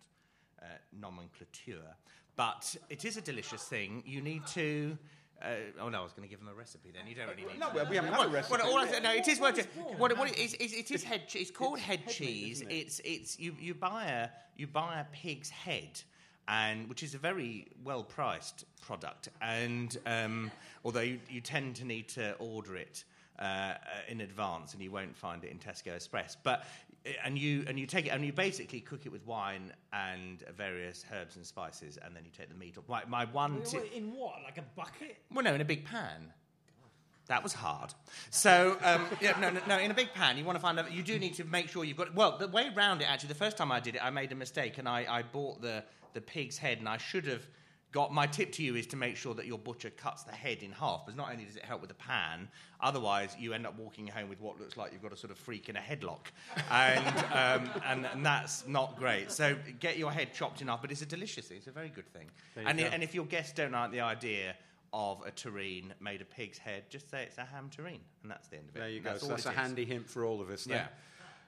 uh, 0.63 0.67
nomenclature. 0.93 1.97
But 2.37 2.77
it 2.89 3.05
is 3.05 3.17
a 3.17 3.21
delicious 3.21 3.65
thing. 3.65 4.05
You 4.07 4.21
need 4.23 4.47
to. 4.49 4.97
Uh, 5.43 5.81
oh 5.81 5.89
no, 5.89 6.01
I 6.01 6.03
was 6.03 6.13
going 6.13 6.29
to 6.29 6.31
give 6.31 6.39
them 6.39 6.49
a 6.49 6.55
recipe. 6.55 6.91
Then 6.93 7.07
you 7.07 7.15
don't 7.15 7.29
really 7.29 7.45
need. 7.45 7.59
No, 7.59 7.71
well, 7.75 7.87
we 7.89 7.97
haven't 7.97 8.13
had 8.13 8.27
a 8.27 8.29
recipe. 8.29 8.57
Well, 8.63 8.73
all 8.73 8.79
I 8.79 8.89
said, 8.89 9.03
no, 9.03 9.13
it 9.13 9.27
is 9.27 9.41
worth 9.41 9.59
it. 9.59 9.67
What, 9.97 10.17
what 10.17 10.29
it 10.31 10.39
is, 10.39 10.55
is 10.55 10.73
it 10.73 10.91
is 10.91 11.03
head. 11.03 11.23
It's 11.35 11.51
called 11.51 11.79
head 11.79 12.07
cheese. 12.09 12.59
isn't 12.61 12.71
it? 12.71 12.75
It's 12.75 13.01
it's 13.05 13.39
you 13.39 13.57
you 13.61 13.75
buy 13.75 14.05
a 14.05 14.29
you 14.57 14.67
buy 14.67 15.01
a 15.01 15.05
pig's 15.15 15.51
head. 15.51 16.01
And 16.49 16.89
which 16.89 17.05
is 17.05 17.15
a 17.15 17.19
very 17.19 17.69
well 17.85 18.03
priced 18.03 18.65
product, 18.81 19.29
and 19.41 19.97
um, 20.07 20.51
although 20.85 21.01
you, 21.01 21.21
you 21.31 21.41
tend 21.41 21.77
to 21.77 21.85
need 21.85 22.09
to 22.09 22.33
order 22.41 22.75
it 22.75 23.05
uh, 23.39 23.75
in 24.09 24.21
advance, 24.23 24.75
and 24.75 24.83
you 24.83 24.91
won't 24.91 25.17
find 25.17 25.45
it 25.45 25.53
in 25.53 25.59
Tesco 25.59 25.95
Express. 25.95 26.37
But 26.43 26.65
and 27.25 27.39
you 27.39 27.65
and 27.67 27.79
you 27.79 27.87
take 27.87 28.07
it 28.07 28.11
and 28.11 28.25
you 28.25 28.33
basically 28.33 28.81
cook 28.81 29.07
it 29.07 29.13
with 29.13 29.27
wine 29.27 29.73
and 29.93 30.45
various 30.57 31.05
herbs 31.13 31.37
and 31.37 31.45
spices, 31.45 31.99
and 32.03 32.15
then 32.15 32.25
you 32.25 32.31
take 32.37 32.49
the 32.49 32.55
meat 32.55 32.79
off. 32.79 32.85
My, 32.89 33.05
my 33.07 33.25
one 33.27 33.57
Wait, 33.57 33.65
tip. 33.67 33.83
wait, 33.83 33.93
in 33.93 34.15
what? 34.15 34.35
Like 34.45 34.59
a 34.59 34.65
bucket? 34.77 35.17
Well, 35.33 35.45
no, 35.45 35.55
in 35.55 35.61
a 35.61 35.65
big 35.65 35.85
pan. 35.85 36.33
That 37.29 37.43
was 37.43 37.53
hard. 37.53 37.95
So, 38.31 38.77
um, 38.83 39.07
yeah, 39.21 39.39
no, 39.41 39.51
no, 39.51 39.61
no, 39.69 39.79
in 39.79 39.91
a 39.91 39.95
big 39.95 40.13
pan, 40.13 40.37
you 40.37 40.45
want 40.45 40.57
to 40.57 40.61
find 40.61 40.79
out, 40.79 40.93
you 40.93 41.03
do 41.03 41.19
need 41.19 41.35
to 41.35 41.45
make 41.45 41.69
sure 41.69 41.85
you've 41.85 41.97
got, 41.97 42.15
well, 42.15 42.37
the 42.37 42.49
way 42.49 42.69
around 42.77 43.01
it, 43.01 43.11
actually, 43.11 43.29
the 43.29 43.37
first 43.37 43.57
time 43.57 43.71
I 43.71 43.81
did 43.81 43.95
it, 43.95 44.05
I 44.05 44.11
made 44.11 44.33
a 44.33 44.35
mistake 44.35 44.79
and 44.79 44.89
I, 44.89 45.07
I 45.09 45.23
bought 45.23 45.63
the, 45.63 45.85
the 46.15 46.21
pig's 46.21 46.59
head 46.59 46.79
and 46.79 46.89
I 46.89 46.99
should 46.99 47.27
have 47.27 47.47
got, 47.93 48.13
my 48.13 48.27
tip 48.27 48.53
to 48.53 48.63
you 48.63 48.75
is 48.75 48.87
to 48.89 48.97
make 48.97 49.17
sure 49.17 49.35
that 49.35 49.47
your 49.47 49.59
butcher 49.59 49.91
cuts 49.91 50.25
the 50.25 50.33
head 50.33 50.63
in 50.63 50.73
half, 50.73 51.05
because 51.05 51.17
not 51.17 51.31
only 51.31 51.45
does 51.45 51.57
it 51.57 51.65
help 51.65 51.81
with 51.81 51.89
the 51.89 51.95
pan, 51.95 52.49
otherwise 52.81 53.37
you 53.39 53.53
end 53.53 53.67
up 53.67 53.79
walking 53.79 54.07
home 54.07 54.29
with 54.29 54.41
what 54.41 54.59
looks 54.59 54.77
like 54.77 54.93
you've 54.93 55.03
got 55.03 55.13
a 55.13 55.17
sort 55.17 55.31
of 55.31 55.39
freak 55.39 55.69
in 55.69 55.77
a 55.77 55.81
headlock. 55.81 56.27
And, 56.71 57.07
um, 57.33 57.71
and, 57.87 58.07
and 58.07 58.27
that's 58.27 58.67
not 58.67 58.97
great. 58.97 59.31
So 59.31 59.55
get 59.79 59.99
your 59.99 60.11
head 60.11 60.35
chopped 60.35 60.63
in 60.63 60.69
half, 60.69 60.81
but 60.81 60.91
it's 60.91 61.03
a 61.03 61.07
delicious 61.07 61.47
thing. 61.47 61.59
It's 61.59 61.67
a 61.67 61.73
very 61.73 61.91
good 61.91 62.09
thing. 62.13 62.31
And, 62.57 62.81
and 62.81 63.03
if 63.03 63.15
your 63.15 63.27
guests 63.27 63.53
don't 63.53 63.73
like 63.73 63.93
the 63.93 64.01
idea 64.01 64.57
of 64.95 65.23
a 65.27 65.31
terrine 65.31 65.93
made 66.01 66.21
of 66.21 66.29
pig's 66.31 66.59
head, 66.59 66.85
just 66.91 67.11
say 67.11 67.23
it's 67.23 67.39
a 67.39 67.45
ham 67.45 67.71
terrine, 67.75 68.01
and 68.23 68.31
that's 68.31 68.49
the 68.49 68.57
end 68.57 68.69
of 68.69 68.77
it. 68.77 68.79
There 68.79 68.89
you 68.89 68.97
And 68.97 69.05
go. 69.05 69.11
That's 69.11 69.23
So 69.23 69.29
that's 69.29 69.47
a 69.47 69.53
handy 69.53 69.85
hint 69.85 70.09
for 70.09 70.25
all 70.25 70.41
of 70.41 70.51
us. 70.51 70.65
Then. 70.65 70.79
Yeah. 70.79 70.87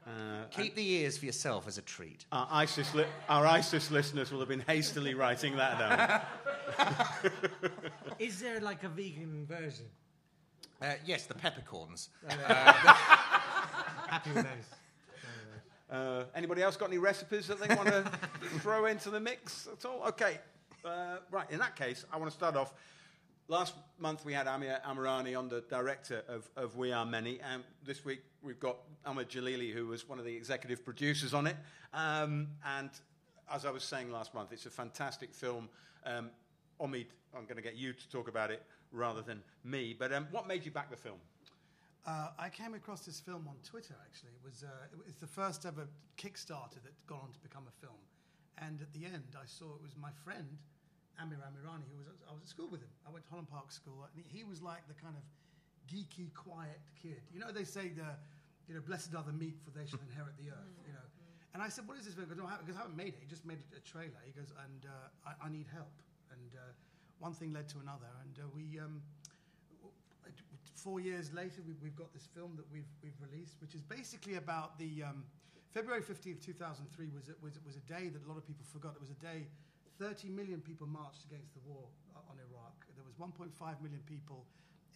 Uh, 0.06 0.44
Keep 0.50 0.74
the 0.74 0.86
ears 0.86 1.16
for 1.16 1.24
yourself 1.24 1.66
as 1.66 1.78
a 1.78 1.82
treat. 1.82 2.26
our 2.30 2.46
ISIS, 2.50 2.94
li- 2.94 3.06
our 3.28 3.46
ISIS 3.46 3.90
listeners 3.90 4.30
will 4.30 4.38
have 4.40 4.48
been 4.48 4.64
hastily 4.66 5.14
writing 5.14 5.56
that 5.56 5.78
down. 5.78 6.20
Is 8.18 8.38
there 8.40 8.60
like 8.60 8.84
a 8.84 8.88
vegan 8.88 9.46
version? 9.46 9.86
Uh, 10.82 10.92
yes, 11.06 11.24
the 11.24 11.34
peppercorns. 11.34 12.10
Happy 12.38 14.30
with 14.34 14.44
those. 14.44 14.70
Uh, 15.90 16.24
anybody 16.34 16.62
else 16.62 16.76
got 16.76 16.88
any 16.88 16.98
recipes 16.98 17.46
that 17.46 17.58
they 17.60 17.74
want 17.74 17.88
to 17.88 18.04
throw 18.60 18.86
into 18.86 19.10
the 19.10 19.20
mix 19.20 19.68
at 19.72 19.84
all? 19.86 20.02
Okay, 20.08 20.38
uh, 20.84 21.16
right. 21.30 21.50
In 21.50 21.58
that 21.60 21.76
case, 21.76 22.04
I 22.12 22.16
want 22.18 22.30
to 22.30 22.36
start 22.36 22.56
off. 22.56 22.74
Last 23.48 23.74
month 23.98 24.24
we 24.24 24.32
had 24.32 24.46
Amir 24.46 24.80
Amirani 24.88 25.38
on, 25.38 25.50
the 25.50 25.60
director 25.68 26.22
of, 26.28 26.48
of 26.56 26.76
We 26.76 26.92
Are 26.92 27.04
Many, 27.04 27.40
and 27.40 27.62
this 27.84 28.02
week 28.02 28.22
we've 28.40 28.58
got 28.58 28.78
Omid 29.06 29.26
Djalili, 29.26 29.70
who 29.70 29.86
was 29.86 30.08
one 30.08 30.18
of 30.18 30.24
the 30.24 30.34
executive 30.34 30.82
producers 30.82 31.34
on 31.34 31.46
it. 31.46 31.56
Um, 31.92 32.48
and 32.64 32.88
as 33.52 33.66
I 33.66 33.70
was 33.70 33.84
saying 33.84 34.10
last 34.10 34.32
month, 34.32 34.50
it's 34.52 34.64
a 34.64 34.70
fantastic 34.70 35.34
film. 35.34 35.68
Um, 36.06 36.30
Omid, 36.80 37.08
I'm 37.36 37.44
going 37.44 37.56
to 37.56 37.62
get 37.62 37.76
you 37.76 37.92
to 37.92 38.08
talk 38.08 38.28
about 38.28 38.50
it 38.50 38.62
rather 38.92 39.20
than 39.20 39.42
me. 39.62 39.94
But 39.98 40.10
um, 40.10 40.26
what 40.30 40.48
made 40.48 40.64
you 40.64 40.70
back 40.70 40.90
the 40.90 40.96
film? 40.96 41.18
Uh, 42.06 42.28
I 42.38 42.48
came 42.48 42.72
across 42.72 43.00
this 43.00 43.20
film 43.20 43.46
on 43.46 43.56
Twitter. 43.62 43.94
Actually, 44.06 44.30
it 44.30 44.42
was 44.42 44.64
uh, 44.64 44.86
it 44.90 45.04
was 45.04 45.16
the 45.16 45.26
first 45.26 45.66
ever 45.66 45.86
Kickstarter 46.16 46.82
that 46.82 47.06
gone 47.06 47.20
on 47.24 47.32
to 47.32 47.40
become 47.40 47.64
a 47.68 47.86
film. 47.86 48.00
And 48.56 48.80
at 48.80 48.90
the 48.94 49.04
end, 49.04 49.36
I 49.36 49.44
saw 49.44 49.66
it 49.66 49.82
was 49.82 49.96
my 50.00 50.10
friend 50.24 50.56
Amir 51.20 51.38
Amirani, 51.38 51.86
who 51.90 51.98
was 51.98 52.08
I 52.28 52.32
was 52.32 52.42
at 52.42 52.48
school 52.48 52.68
with 52.70 52.82
him. 52.82 52.90
I 53.06 53.10
went 53.10 53.24
to 53.24 53.30
Holland 53.30 53.48
Park 53.48 53.70
School, 53.70 54.06
and 54.06 54.24
he 54.26 54.44
was 54.44 54.62
like 54.62 54.86
the 54.88 54.94
kind 54.94 55.14
of 55.14 55.22
geeky, 55.86 56.32
quiet 56.34 56.80
kid. 57.00 57.22
You 57.32 57.40
know, 57.40 57.52
they 57.52 57.64
say 57.64 57.92
the, 57.94 58.16
you 58.66 58.74
know, 58.74 58.80
blessed 58.80 59.14
are 59.14 59.22
the 59.22 59.32
meek, 59.32 59.60
for 59.62 59.70
they 59.70 59.86
shall 59.86 60.02
inherit 60.02 60.34
the 60.38 60.50
earth. 60.50 60.74
You 60.86 60.94
know, 60.94 61.06
and 61.54 61.62
I 61.62 61.68
said, 61.68 61.86
what 61.86 61.98
is 61.98 62.04
this? 62.04 62.14
Because 62.14 62.34
because 62.34 62.76
I 62.76 62.82
haven't 62.82 62.96
made 62.96 63.14
it. 63.14 63.22
He 63.22 63.28
just 63.30 63.46
made 63.46 63.62
a 63.76 63.82
trailer. 63.86 64.18
He 64.26 64.32
goes, 64.32 64.50
and 64.50 64.90
uh, 64.90 65.30
I, 65.30 65.46
I, 65.46 65.48
need 65.48 65.66
help. 65.70 65.94
And 66.34 66.50
uh, 66.58 66.74
one 67.20 67.32
thing 67.32 67.52
led 67.52 67.68
to 67.70 67.78
another, 67.78 68.10
and 68.22 68.34
uh, 68.38 68.48
we. 68.54 68.78
Um, 68.80 69.02
four 70.74 71.00
years 71.00 71.32
later, 71.32 71.64
we've, 71.66 71.80
we've, 71.80 71.96
got 71.96 72.12
this 72.12 72.28
film 72.36 72.52
that 72.56 72.66
we've, 72.70 72.90
we've 73.02 73.16
released, 73.16 73.56
which 73.62 73.74
is 73.74 73.80
basically 73.80 74.36
about 74.36 74.78
the 74.78 75.02
um, 75.02 75.24
February 75.72 76.02
15th, 76.02 76.44
2003 76.44 77.08
was, 77.10 77.28
it 77.28 77.40
was, 77.42 77.58
was 77.64 77.74
a 77.74 77.84
day 77.88 78.12
that 78.12 78.20
a 78.22 78.28
lot 78.28 78.36
of 78.36 78.46
people 78.46 78.64
forgot. 78.70 78.92
It 78.94 79.00
was 79.00 79.10
a 79.10 79.18
day 79.18 79.48
30 79.98 80.28
million 80.28 80.60
people 80.60 80.86
marched 80.86 81.24
against 81.24 81.54
the 81.54 81.60
war 81.66 81.86
uh, 82.16 82.30
on 82.30 82.36
Iraq. 82.50 82.74
There 82.96 83.04
was 83.04 83.14
1.5 83.14 83.50
million 83.82 84.02
people 84.06 84.46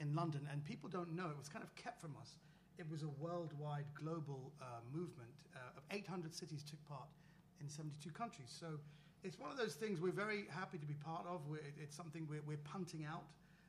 in 0.01 0.15
London, 0.15 0.47
and 0.51 0.65
people 0.65 0.89
don't 0.89 1.15
know. 1.15 1.27
It 1.31 1.39
was 1.39 1.49
kind 1.49 1.65
of 1.65 1.75
kept 1.75 2.01
from 2.01 2.15
us. 2.21 2.39
It 2.79 2.87
was 2.91 3.03
a 3.03 3.09
worldwide, 3.19 3.87
global 3.95 4.53
uh, 4.63 4.83
movement. 4.93 5.31
Uh, 5.55 5.81
800 5.91 6.35
cities 6.35 6.63
took 6.63 6.83
part 6.87 7.09
in 7.61 7.69
72 7.69 8.11
countries. 8.11 8.55
So 8.55 8.79
it's 9.25 9.39
one 9.39 9.51
of 9.51 9.57
those 9.57 9.75
things 9.75 10.01
we're 10.01 10.13
very 10.13 10.47
happy 10.51 10.79
to 10.79 10.87
be 10.87 10.95
part 10.95 11.27
of. 11.27 11.43
We're, 11.49 11.59
it's 11.83 11.97
something 11.97 12.27
we're, 12.31 12.43
we're 12.47 12.63
punting 12.63 13.05
out. 13.05 13.25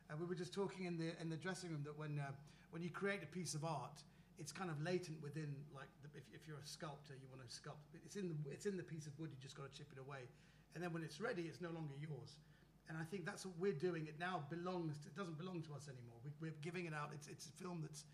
Uh, 0.09 0.17
we 0.19 0.25
were 0.25 0.36
just 0.36 0.53
talking 0.53 0.86
in 0.86 0.98
the 0.98 1.13
in 1.21 1.29
the 1.29 1.38
dressing 1.38 1.69
room 1.69 1.81
that 1.86 1.98
when 1.98 2.19
uh, 2.19 2.31
when 2.71 2.81
you 2.81 2.89
create 2.89 3.21
a 3.21 3.29
piece 3.29 3.53
of 3.53 3.63
art, 3.63 4.01
it's 4.39 4.51
kind 4.51 4.69
of 4.69 4.81
latent 4.81 5.21
within. 5.21 5.53
Like 5.74 5.89
the, 6.01 6.09
if, 6.17 6.25
if 6.33 6.48
you're 6.48 6.57
a 6.57 6.65
sculptor, 6.65 7.13
you 7.13 7.29
want 7.29 7.48
to 7.48 7.50
sculpt. 7.50 7.93
It's 8.05 8.15
in 8.15 8.29
the 8.29 8.38
it's 8.50 8.65
in 8.65 8.77
the 8.77 8.83
piece 8.83 9.05
of 9.05 9.13
wood. 9.20 9.29
You 9.29 9.37
just 9.42 9.55
got 9.55 9.72
to 9.72 9.77
chip 9.77 9.89
it 9.94 10.00
away 10.00 10.25
and 10.75 10.84
then 10.84 10.94
when 10.94 11.03
it's 11.03 11.20
ready, 11.20 11.44
it's 11.44 11.62
no 11.62 11.70
longer 11.70 11.96
yours. 12.00 12.38
And 12.90 12.98
I 12.98 13.03
think 13.03 13.25
that's 13.25 13.46
what 13.46 13.53
we're 13.60 13.77
doing. 13.77 14.08
It 14.08 14.16
now 14.20 14.44
belongs. 14.50 14.98
To, 15.05 15.08
it 15.08 15.16
doesn't 15.16 15.38
belong 15.38 15.62
to 15.70 15.74
us 15.77 15.86
anymore. 15.88 16.18
We, 16.42 16.50
are 16.50 16.62
giving 16.62 16.86
it 16.86 16.94
out. 16.94 17.12
It's 17.14 17.27
it's 17.27 17.46
a 17.46 17.53
film 17.62 17.86
that's 17.86 18.05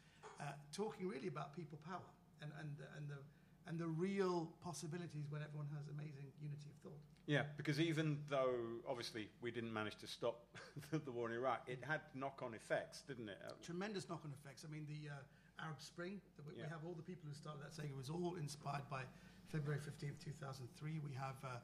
uh, 0.42 0.52
talking 0.76 1.08
really 1.08 1.28
about 1.28 1.56
people 1.56 1.80
power 1.88 2.12
and 2.42 2.52
and 2.60 2.70
and 2.98 3.08
the 3.08 3.20
and 3.68 3.80
the 3.80 3.88
real 3.88 4.52
possibilities 4.64 5.26
when 5.32 5.42
everyone 5.42 5.68
has 5.74 5.88
amazing 5.88 6.28
unity 6.42 6.70
of 6.70 6.78
thought. 6.84 7.02
Yeah, 7.26 7.44
because 7.58 7.80
even 7.80 8.20
though 8.30 8.54
obviously 8.88 9.30
we 9.42 9.50
didn't 9.50 9.74
manage 9.74 9.98
to 9.98 10.08
stop 10.08 10.46
the 10.92 11.12
war 11.12 11.32
in 11.32 11.36
Iraq, 11.36 11.64
it 11.66 11.80
had 11.82 12.02
knock-on 12.14 12.54
effects, 12.54 13.02
didn't 13.08 13.30
it? 13.30 13.40
Tremendous 13.64 14.08
knock-on 14.08 14.32
effects. 14.38 14.64
I 14.68 14.72
mean, 14.72 14.86
the 14.86 15.10
uh, 15.10 15.66
Arab 15.66 15.82
Spring. 15.82 16.22
We, 16.46 16.54
yeah. 16.54 16.66
we, 16.66 16.70
have 16.70 16.86
all 16.86 16.94
the 16.94 17.02
people 17.02 17.26
who 17.26 17.34
started 17.34 17.64
that 17.64 17.74
saying 17.74 17.90
it 17.90 17.98
was 17.98 18.12
all 18.12 18.36
inspired 18.38 18.86
by 18.92 19.02
February 19.50 19.82
15th, 19.82 20.20
2003. 20.22 21.00
We 21.00 21.16
have. 21.16 21.40
Uh, 21.44 21.58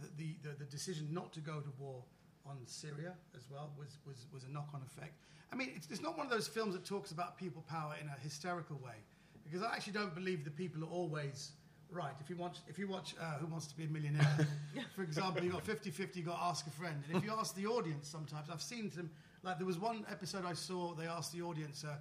the, 0.00 0.34
the, 0.42 0.54
the, 0.58 0.64
decision 0.64 1.08
not 1.10 1.32
to 1.32 1.40
go 1.40 1.60
to 1.60 1.70
war 1.78 2.02
on 2.46 2.56
Syria 2.66 3.14
as 3.36 3.42
well 3.50 3.70
was, 3.78 3.98
was, 4.06 4.26
was 4.32 4.44
a 4.44 4.48
knock 4.48 4.68
on 4.74 4.82
effect. 4.82 5.14
I 5.52 5.56
mean, 5.56 5.70
it's, 5.76 5.88
it's 5.90 6.02
not 6.02 6.16
one 6.16 6.26
of 6.26 6.32
those 6.32 6.48
films 6.48 6.74
that 6.74 6.84
talks 6.84 7.10
about 7.12 7.38
people 7.38 7.64
power 7.68 7.94
in 8.00 8.08
a 8.08 8.20
hysterical 8.20 8.76
way, 8.84 8.96
because 9.44 9.62
I 9.62 9.72
actually 9.74 9.92
don't 9.94 10.14
believe 10.14 10.44
that 10.44 10.56
people 10.56 10.82
are 10.84 10.90
always 10.90 11.52
right. 11.90 12.14
If 12.20 12.28
you 12.28 12.36
watch, 12.36 12.58
if 12.68 12.78
you 12.78 12.88
watch 12.88 13.14
uh, 13.20 13.38
Who 13.38 13.46
Wants 13.46 13.66
to 13.68 13.76
Be 13.76 13.84
a 13.84 13.88
Millionaire, 13.88 14.48
for 14.96 15.02
example, 15.02 15.44
you 15.44 15.52
got 15.52 15.64
50 15.64 15.90
50, 15.90 16.20
you 16.20 16.26
got 16.26 16.38
Ask 16.42 16.66
a 16.66 16.70
Friend. 16.70 17.02
And 17.08 17.16
if 17.16 17.24
you 17.24 17.32
ask 17.32 17.54
the 17.54 17.66
audience 17.66 18.08
sometimes, 18.08 18.50
I've 18.50 18.62
seen 18.62 18.90
them, 18.90 19.10
like 19.42 19.58
there 19.58 19.66
was 19.66 19.78
one 19.78 20.04
episode 20.10 20.44
I 20.44 20.54
saw, 20.54 20.94
they 20.94 21.06
asked 21.06 21.32
the 21.32 21.42
audience, 21.42 21.84
uh, 21.84 21.96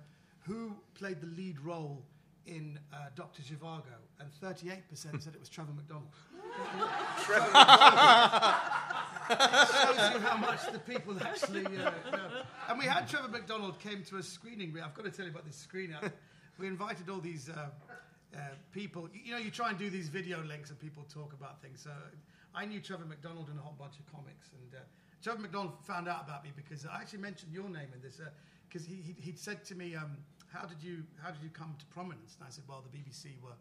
who 0.46 0.76
played 0.96 1.22
the 1.22 1.28
lead 1.28 1.60
role 1.60 2.04
in 2.46 2.80
uh, 2.92 2.98
Dr. 3.16 3.42
Zhivago, 3.42 3.84
and 4.20 4.30
38% 4.42 5.22
said 5.22 5.34
it 5.34 5.40
was 5.40 5.50
Trevor 5.50 5.74
McDonald. 5.74 6.10
Trevor 7.24 7.46
shows 9.74 10.14
you 10.14 10.20
how 10.20 10.38
much 10.38 10.72
the 10.72 10.80
people 10.80 11.16
actually 11.22 11.66
uh, 11.66 11.92
know. 12.12 12.44
And 12.70 12.78
we 12.78 12.86
had 12.86 13.08
Trevor 13.08 13.30
McDonald 13.30 13.80
came 13.80 14.04
to 14.10 14.18
a 14.18 14.24
screening. 14.24 14.76
I've 14.84 14.94
got 14.94 15.06
to 15.06 15.12
tell 15.12 15.26
you 15.26 15.32
about 15.32 15.46
this 15.46 15.56
screening. 15.56 15.98
We 16.60 16.68
invited 16.68 17.10
all 17.10 17.20
these 17.20 17.50
uh, 17.50 17.70
uh, 18.36 18.40
people. 18.72 19.08
You 19.14 19.32
know, 19.34 19.38
you 19.38 19.52
try 19.52 19.70
and 19.70 19.78
do 19.78 19.90
these 19.90 20.10
video 20.10 20.44
links 20.44 20.70
and 20.70 20.80
people 20.80 21.04
talk 21.14 21.34
about 21.34 21.62
things. 21.62 21.82
So 21.82 21.92
I 22.54 22.66
knew 22.66 22.80
Trevor 22.80 23.06
McDonald 23.06 23.50
and 23.50 23.58
a 23.58 23.62
whole 23.62 23.76
bunch 23.78 23.96
of 24.00 24.12
comics. 24.12 24.50
And 24.60 24.80
uh, 24.80 24.84
Trevor 25.24 25.42
McDonald 25.42 25.74
found 25.84 26.08
out 26.08 26.24
about 26.26 26.44
me 26.44 26.52
because 26.56 26.86
I 26.86 27.02
actually 27.02 27.20
mentioned 27.20 27.54
your 27.54 27.70
name 27.70 27.90
in 27.94 28.02
this 28.02 28.20
because 28.68 28.86
uh, 28.86 28.90
he, 28.90 29.16
he, 29.20 29.32
would 29.32 29.40
said 29.40 29.64
to 29.66 29.76
me, 29.76 29.96
um, 29.96 30.18
how 30.54 30.66
did 30.66 30.82
you 30.82 31.04
how 31.22 31.32
did 31.32 31.42
you 31.42 31.50
come 31.50 31.76
to 31.80 31.86
prominence? 31.88 32.38
And 32.40 32.48
I 32.48 32.52
said, 32.52 32.64
well, 32.68 32.84
the 32.86 32.96
BBC 32.96 33.42
were 33.42 33.58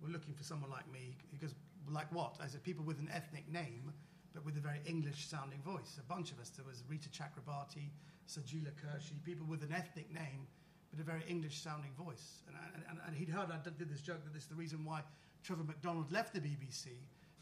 were 0.00 0.08
looking 0.08 0.34
for 0.34 0.42
someone 0.42 0.70
like 0.70 0.90
me. 0.90 1.16
Goes, 1.40 1.54
like 1.90 2.10
what? 2.12 2.36
I 2.40 2.46
said, 2.46 2.62
people 2.64 2.84
with 2.84 2.98
an 2.98 3.10
ethnic 3.12 3.50
name, 3.52 3.92
but 4.34 4.44
with 4.44 4.56
a 4.56 4.60
very 4.60 4.80
English-sounding 4.86 5.60
voice. 5.60 5.98
A 6.00 6.02
bunch 6.02 6.32
of 6.32 6.40
us. 6.40 6.48
There 6.50 6.64
was 6.64 6.82
Reeta 6.90 7.10
Chakrabarti, 7.10 7.90
Sajeela 8.26 8.72
Kershi, 8.80 9.22
people 9.24 9.46
with 9.46 9.62
an 9.62 9.72
ethnic 9.72 10.10
name, 10.12 10.46
but 10.90 11.00
a 11.00 11.04
very 11.04 11.22
English-sounding 11.28 11.92
voice. 11.98 12.42
And, 12.48 12.56
and, 12.88 12.98
and 13.06 13.14
he'd 13.14 13.28
heard 13.28 13.50
I 13.50 13.58
did 13.62 13.90
this 13.90 14.00
joke 14.00 14.24
that 14.24 14.32
this 14.32 14.44
is 14.44 14.48
the 14.48 14.54
reason 14.54 14.84
why 14.84 15.02
Trevor 15.42 15.64
McDonald 15.64 16.10
left 16.10 16.32
the 16.32 16.40
BBC 16.40 16.88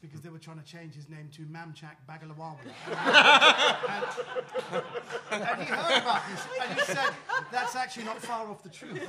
because 0.01 0.21
they 0.21 0.29
were 0.29 0.39
trying 0.39 0.59
to 0.59 0.65
change 0.65 0.95
his 0.95 1.09
name 1.09 1.29
to 1.33 1.43
Mamchak 1.43 1.97
Bagalawawi. 2.09 2.59
and, 5.33 5.43
and, 5.43 5.61
he 5.61 5.67
heard 5.67 6.03
about 6.03 6.23
this, 6.31 6.47
and 6.63 6.79
he 6.79 6.85
said, 6.85 7.11
that's 7.51 7.75
actually 7.75 8.05
not 8.05 8.19
far 8.19 8.49
off 8.49 8.63
the 8.63 8.69
truth. 8.69 8.99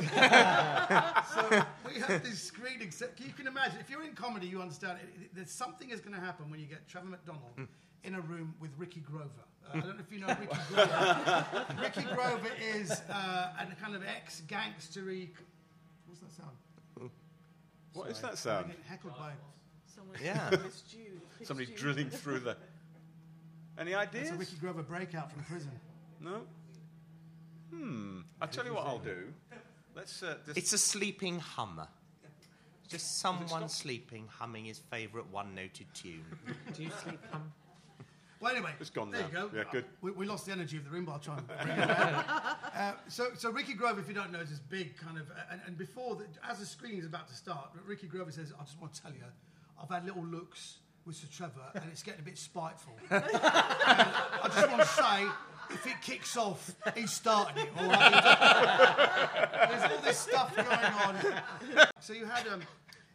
so 1.34 1.62
we 1.88 2.00
have 2.02 2.24
this 2.24 2.42
screening. 2.42 2.92
You 3.18 3.34
can 3.34 3.46
imagine, 3.48 3.80
if 3.80 3.90
you're 3.90 4.04
in 4.04 4.14
comedy, 4.14 4.48
you 4.48 4.62
understand, 4.62 4.98
it, 5.02 5.10
it, 5.24 5.36
there's 5.36 5.52
something 5.52 5.92
is 5.92 6.02
going 6.02 6.16
to 6.16 6.22
happen 6.22 6.50
when 6.50 6.60
you 6.60 6.66
get 6.66 6.88
Trevor 6.88 7.08
McDonald 7.08 7.68
in 8.04 8.16
a 8.16 8.22
room 8.22 8.56
with 8.60 8.72
Ricky 8.78 9.02
Grover. 9.02 9.30
Uh, 9.66 9.78
I 9.78 9.80
don't 9.82 9.98
know 9.98 10.04
if 10.06 10.12
you 10.12 10.20
know 10.20 10.28
Ricky 10.28 10.58
Grover. 10.74 11.46
Ricky 11.82 12.04
Grover 12.16 12.50
is 12.76 12.92
uh, 13.10 13.54
a 13.60 13.66
kind 13.82 13.96
of 13.96 14.04
ex-gangstery... 14.04 15.30
What's 16.08 16.22
that 16.22 16.32
sound? 16.32 16.52
What 17.94 18.04
Sorry. 18.04 18.12
is 18.12 18.22
that 18.22 18.38
sound? 18.38 18.72
Heckled 18.88 19.18
by 19.18 19.32
yeah. 20.24 20.52
Somebody 21.44 21.72
drilling 21.74 22.10
through 22.10 22.40
the. 22.40 22.58
Any 23.78 23.96
ideas? 23.96 24.28
It's 24.28 24.36
a 24.36 24.40
Ricky 24.40 24.58
Grover 24.60 24.84
breakout 24.84 25.32
from 25.32 25.44
prison. 25.44 25.72
No. 26.20 26.42
Hmm. 27.72 28.22
I'll 28.42 28.48
tell 28.48 28.66
you 28.66 28.74
what 28.74 28.86
I'll 28.86 29.00
do. 29.00 29.34
Let's. 29.96 30.24
Uh, 30.24 30.36
it's 30.56 30.74
a 30.74 30.78
sleeping 30.78 31.40
hummer. 31.40 31.88
Just 32.90 33.20
someone 33.20 33.70
sleeping, 33.70 34.28
humming 34.28 34.66
his 34.66 34.80
favourite 34.80 35.28
one-noted 35.32 35.86
tune. 35.94 36.26
Do 36.74 36.84
you 36.84 36.90
sleep 37.04 37.20
hum? 37.32 37.52
Well, 38.40 38.52
anyway, 38.52 38.72
it's 38.80 38.90
gone 38.90 39.12
there 39.12 39.22
now. 39.22 39.44
you 39.44 39.50
go. 39.50 39.58
Yeah, 39.58 39.64
good. 39.72 39.86
We, 40.02 40.12
we, 40.12 40.26
lost 40.26 40.46
the 40.46 40.54
energy 40.54 40.78
of 40.78 40.86
the 40.86 40.90
room, 40.90 41.06
but 41.06 41.12
I'll 41.12 41.20
try 41.20 41.38
and 41.38 41.48
bring 41.48 41.60
it 41.60 41.88
back. 41.88 42.26
Uh, 42.74 42.94
so, 43.10 43.28
so 43.38 43.52
Ricky 43.52 43.74
Grover, 43.74 44.00
if 44.00 44.08
you 44.08 44.14
don't 44.14 44.32
know, 44.32 44.40
is 44.40 44.50
this 44.50 44.60
big 44.60 44.98
kind 44.98 45.18
of, 45.18 45.30
uh, 45.30 45.52
and, 45.52 45.62
and 45.68 45.78
before, 45.78 46.16
the, 46.16 46.26
as 46.50 46.60
the 46.60 46.66
screening 46.66 47.00
is 47.00 47.06
about 47.06 47.28
to 47.28 47.36
start, 47.36 47.70
Ricky 47.86 48.08
Grover 48.08 48.32
says, 48.32 48.54
"I 48.58 48.64
just 48.64 48.80
want 48.80 48.94
to 48.94 49.02
tell 49.02 49.12
you, 49.12 49.20
I've 49.82 49.90
had 49.90 50.06
little 50.06 50.24
looks 50.24 50.78
with 51.06 51.16
Sir 51.16 51.28
Trevor, 51.32 51.72
and 51.74 51.84
it's 51.92 52.04
getting 52.04 52.22
a 52.22 52.24
bit 52.24 52.38
spiteful. 52.38 52.94
I 53.12 54.50
just 54.54 54.70
want 54.70 54.82
to 54.82 54.88
say, 54.88 55.26
if 55.72 55.88
it 55.88 56.02
kicks 56.02 56.38
off, 56.38 56.76
he's 56.96 57.12
starting 57.12 57.64
it, 57.64 57.70
all 57.78 57.88
right? 57.88 59.70
There's 59.70 59.92
all 59.92 60.02
this 60.02 60.18
stuff 60.18 60.56
going 60.56 60.68
on. 60.68 61.90
So 62.00 62.14
you 62.14 62.26
had 62.26 62.48
um, 62.48 62.62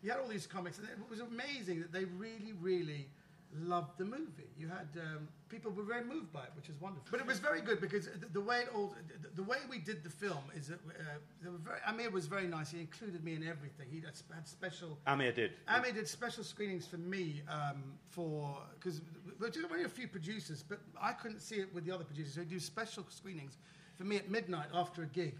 you 0.02 0.10
had 0.10 0.20
all 0.20 0.28
these 0.28 0.46
comics, 0.46 0.78
and 0.78 0.88
it 0.88 0.98
was 1.10 1.20
amazing 1.20 1.80
that 1.80 1.92
they 1.92 2.04
really, 2.04 2.52
really 2.60 3.08
loved 3.58 3.98
the 3.98 4.04
movie. 4.04 4.50
You 4.58 4.68
had 4.68 4.88
um, 5.00 5.28
people 5.48 5.70
were 5.70 5.82
very 5.82 6.04
moved 6.04 6.32
by 6.32 6.42
it, 6.42 6.50
which 6.56 6.68
is 6.68 6.80
wonderful. 6.80 7.08
But 7.10 7.20
it 7.20 7.26
was 7.26 7.38
very 7.38 7.60
good 7.60 7.80
because 7.80 8.06
the, 8.06 8.26
the 8.32 8.40
way 8.40 8.60
it 8.60 8.68
all, 8.74 8.94
the, 9.22 9.28
the, 9.34 9.42
way 9.42 9.58
we 9.68 9.78
did 9.78 10.02
the 10.02 10.10
film 10.10 10.44
is 10.54 10.68
that 10.68 10.80
uh, 10.88 11.50
very, 11.62 11.78
Amir 11.86 12.10
was 12.10 12.26
very 12.26 12.46
nice. 12.46 12.70
He 12.70 12.80
included 12.80 13.24
me 13.24 13.34
in 13.34 13.46
everything. 13.46 13.86
He 13.90 14.00
had, 14.00 14.12
had 14.34 14.48
special. 14.48 14.98
Amir 15.06 15.32
did. 15.32 15.52
Amir 15.68 15.92
did 15.92 16.08
special 16.08 16.44
screenings 16.44 16.86
for 16.86 16.98
me 16.98 17.42
um, 17.48 17.84
for 18.08 18.58
because 18.74 19.00
there 19.40 19.50
were 19.62 19.72
only 19.72 19.84
a 19.84 19.88
few 19.88 20.08
producers, 20.08 20.64
but 20.66 20.80
I 21.00 21.12
couldn't 21.12 21.40
see 21.40 21.56
it 21.56 21.72
with 21.74 21.84
the 21.84 21.92
other 21.92 22.04
producers. 22.04 22.34
So 22.34 22.40
he 22.40 22.46
do 22.46 22.60
special 22.60 23.04
screenings 23.08 23.58
for 23.96 24.04
me 24.04 24.16
at 24.16 24.30
midnight 24.30 24.68
after 24.74 25.02
a 25.02 25.06
gig. 25.06 25.36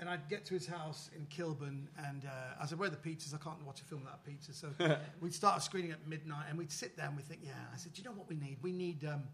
And 0.00 0.08
I'd 0.08 0.28
get 0.30 0.46
to 0.46 0.54
his 0.54 0.66
house 0.66 1.10
in 1.14 1.26
Kilburn, 1.26 1.86
and 2.08 2.24
uh, 2.24 2.60
I 2.60 2.66
said, 2.66 2.78
"Where 2.78 2.88
are 2.88 2.90
the 2.90 2.96
pizzas? 2.96 3.34
I 3.34 3.38
can't 3.38 3.64
watch 3.66 3.82
a 3.82 3.84
film 3.84 4.00
without 4.00 4.24
pizza." 4.24 4.54
So 4.54 4.68
we'd 5.20 5.34
start 5.34 5.58
a 5.58 5.60
screening 5.60 5.92
at 5.92 6.06
midnight, 6.08 6.46
and 6.48 6.56
we'd 6.56 6.72
sit 6.72 6.96
there 6.96 7.06
and 7.06 7.16
we'd 7.16 7.26
think, 7.26 7.40
"Yeah." 7.44 7.52
I 7.72 7.76
said, 7.76 7.92
"Do 7.92 8.02
you 8.02 8.08
know 8.08 8.14
what 8.14 8.28
we 8.28 8.36
need? 8.36 8.56
We 8.62 8.72
need, 8.72 9.04
um, 9.04 9.24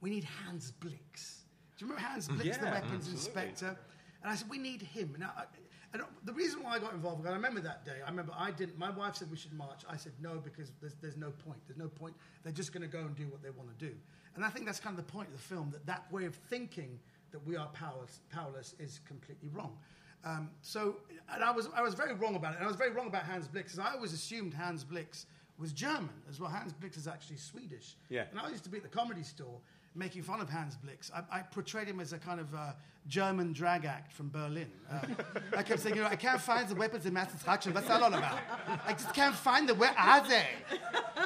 we 0.00 0.10
need 0.10 0.24
Hans 0.24 0.72
Blix. 0.72 1.44
Do 1.78 1.84
you 1.84 1.90
remember 1.90 2.08
Hans 2.08 2.26
Blix, 2.26 2.58
the 2.58 2.66
weapons 2.66 3.06
absolutely. 3.08 3.12
inspector?" 3.12 3.76
And 4.22 4.32
I 4.32 4.34
said, 4.34 4.50
"We 4.50 4.58
need 4.58 4.82
him." 4.82 5.14
Now, 5.16 5.32
I, 5.36 5.44
and 5.92 6.02
the 6.24 6.32
reason 6.32 6.62
why 6.62 6.74
I 6.74 6.78
got 6.78 6.92
involved, 6.92 7.26
I 7.26 7.32
remember 7.32 7.60
that 7.60 7.84
day. 7.84 7.96
I 8.04 8.10
remember 8.10 8.32
I 8.36 8.52
didn't. 8.52 8.78
My 8.78 8.90
wife 8.90 9.16
said 9.16 9.30
we 9.30 9.36
should 9.36 9.52
march. 9.52 9.82
I 9.88 9.96
said 9.96 10.12
no 10.20 10.38
because 10.38 10.70
there's, 10.80 10.94
there's 11.00 11.16
no 11.16 11.30
point. 11.30 11.58
There's 11.66 11.78
no 11.78 11.88
point. 11.88 12.14
They're 12.44 12.52
just 12.52 12.72
going 12.72 12.82
to 12.82 12.88
go 12.88 13.00
and 13.00 13.16
do 13.16 13.26
what 13.28 13.42
they 13.42 13.50
want 13.50 13.76
to 13.76 13.86
do. 13.86 13.92
And 14.36 14.44
I 14.44 14.50
think 14.50 14.66
that's 14.66 14.78
kind 14.78 14.96
of 14.96 15.04
the 15.04 15.12
point 15.12 15.28
of 15.28 15.34
the 15.34 15.42
film. 15.42 15.70
That 15.72 15.86
that 15.86 16.12
way 16.12 16.26
of 16.26 16.34
thinking 16.34 16.98
that 17.32 17.44
we 17.44 17.56
are 17.56 17.66
powerless, 17.68 18.20
powerless 18.30 18.74
is 18.78 19.00
completely 19.06 19.48
wrong. 19.52 19.76
Um, 20.24 20.50
so, 20.62 20.96
and 21.32 21.42
I 21.42 21.50
was 21.50 21.68
I 21.74 21.82
was 21.82 21.94
very 21.94 22.14
wrong 22.14 22.36
about 22.36 22.52
it. 22.52 22.56
And 22.56 22.64
I 22.64 22.68
was 22.68 22.76
very 22.76 22.90
wrong 22.90 23.06
about 23.06 23.22
Hans 23.24 23.48
Blix 23.48 23.72
because 23.72 23.86
I 23.90 23.94
always 23.94 24.12
assumed 24.12 24.54
Hans 24.54 24.84
Blix 24.84 25.26
was 25.58 25.72
German 25.72 26.10
as 26.28 26.40
well. 26.40 26.50
Hans 26.50 26.72
Blix 26.72 26.96
is 26.96 27.06
actually 27.06 27.36
Swedish. 27.36 27.96
Yeah. 28.08 28.24
And 28.30 28.40
I 28.40 28.48
used 28.48 28.64
to 28.64 28.70
be 28.70 28.78
at 28.78 28.82
the 28.82 28.88
comedy 28.88 29.22
store 29.22 29.60
making 29.94 30.22
fun 30.22 30.40
of 30.40 30.48
Hans 30.48 30.76
Blix. 30.76 31.10
I, 31.14 31.38
I 31.38 31.42
portrayed 31.42 31.88
him 31.88 32.00
as 32.00 32.12
a 32.12 32.18
kind 32.18 32.40
of 32.40 32.54
uh, 32.54 32.72
German 33.08 33.52
drag 33.52 33.84
act 33.84 34.12
from 34.12 34.30
Berlin. 34.30 34.70
Uh, 34.90 35.00
I 35.56 35.62
kept 35.62 35.80
saying, 35.80 35.96
you 35.96 36.02
know, 36.02 36.08
I 36.08 36.16
can't 36.16 36.40
find 36.40 36.68
the 36.68 36.74
weapons 36.74 37.06
in 37.06 37.12
mass 37.12 37.32
destruction. 37.32 37.74
What's 37.74 37.88
that 37.88 38.00
all 38.00 38.14
about? 38.14 38.38
I 38.86 38.92
just 38.92 39.12
can't 39.14 39.34
find 39.34 39.68
them. 39.68 39.78
Where 39.78 39.94
are 39.98 40.26
they? 40.26 40.46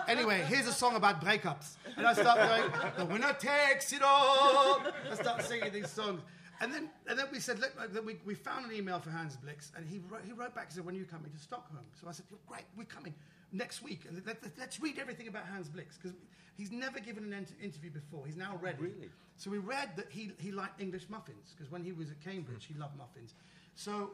Anyway, 0.09 0.44
here's 0.48 0.66
a 0.66 0.72
song 0.72 0.96
about 0.96 1.22
breakups. 1.22 1.76
And 1.96 2.07
I 2.07 2.14
start 2.14 2.38
going, 2.38 2.90
the 2.96 3.04
winner 3.12 3.35
takes 3.35 3.92
it 3.92 4.02
all. 4.02 4.83
I 5.11 5.14
start 5.14 5.42
singing 5.42 5.72
these 5.72 5.90
songs. 5.90 6.20
And 6.61 6.73
then, 6.73 6.88
and 7.09 7.19
then 7.19 7.27
we 7.33 7.40
said, 7.40 7.59
look, 7.59 7.73
then 7.93 8.07
we, 8.07 8.17
we 8.25 8.35
found 8.35 8.64
an 8.64 8.73
email 8.73 9.01
for 9.01 9.11
Hans 9.11 9.37
Blix, 9.37 9.73
and 9.77 9.87
he 9.87 10.01
wrote, 10.09 10.23
he 10.25 10.33
wrote 10.33 10.55
back 10.55 10.67
and 10.67 10.75
said, 10.75 10.85
when 10.85 10.95
are 10.95 10.99
you 10.99 11.05
coming 11.05 11.31
to 11.33 11.38
Stockholm? 11.38 11.85
So 12.01 12.09
I 12.09 12.12
said, 12.12 12.27
great, 12.47 12.64
we're 12.77 12.85
coming 12.85 13.14
next 13.53 13.83
week. 13.83 14.03
And 14.09 14.23
let, 14.25 14.38
us 14.45 14.81
read 14.81 14.99
everything 14.99 15.29
about 15.29 15.47
Hans 15.47 15.69
Blix, 15.69 15.97
because 15.97 16.17
he's 16.57 16.71
never 16.71 17.01
given 17.01 17.33
an 17.33 17.47
interview 17.62 17.90
before. 17.90 18.25
He's 18.25 18.37
now 18.37 18.53
oh, 18.55 18.62
ready. 18.62 18.79
Really? 18.81 19.11
So 19.37 19.51
we 19.51 19.59
read 19.59 19.90
that 19.97 20.07
he, 20.11 20.31
he 20.38 20.53
liked 20.53 20.81
English 20.81 21.09
muffins, 21.09 21.55
because 21.57 21.71
when 21.73 21.83
he 21.83 21.93
was 21.93 22.11
at 22.11 22.21
Cambridge, 22.21 22.67
he 22.67 22.75
loved 22.75 22.97
muffins. 22.97 23.35
So 23.75 24.11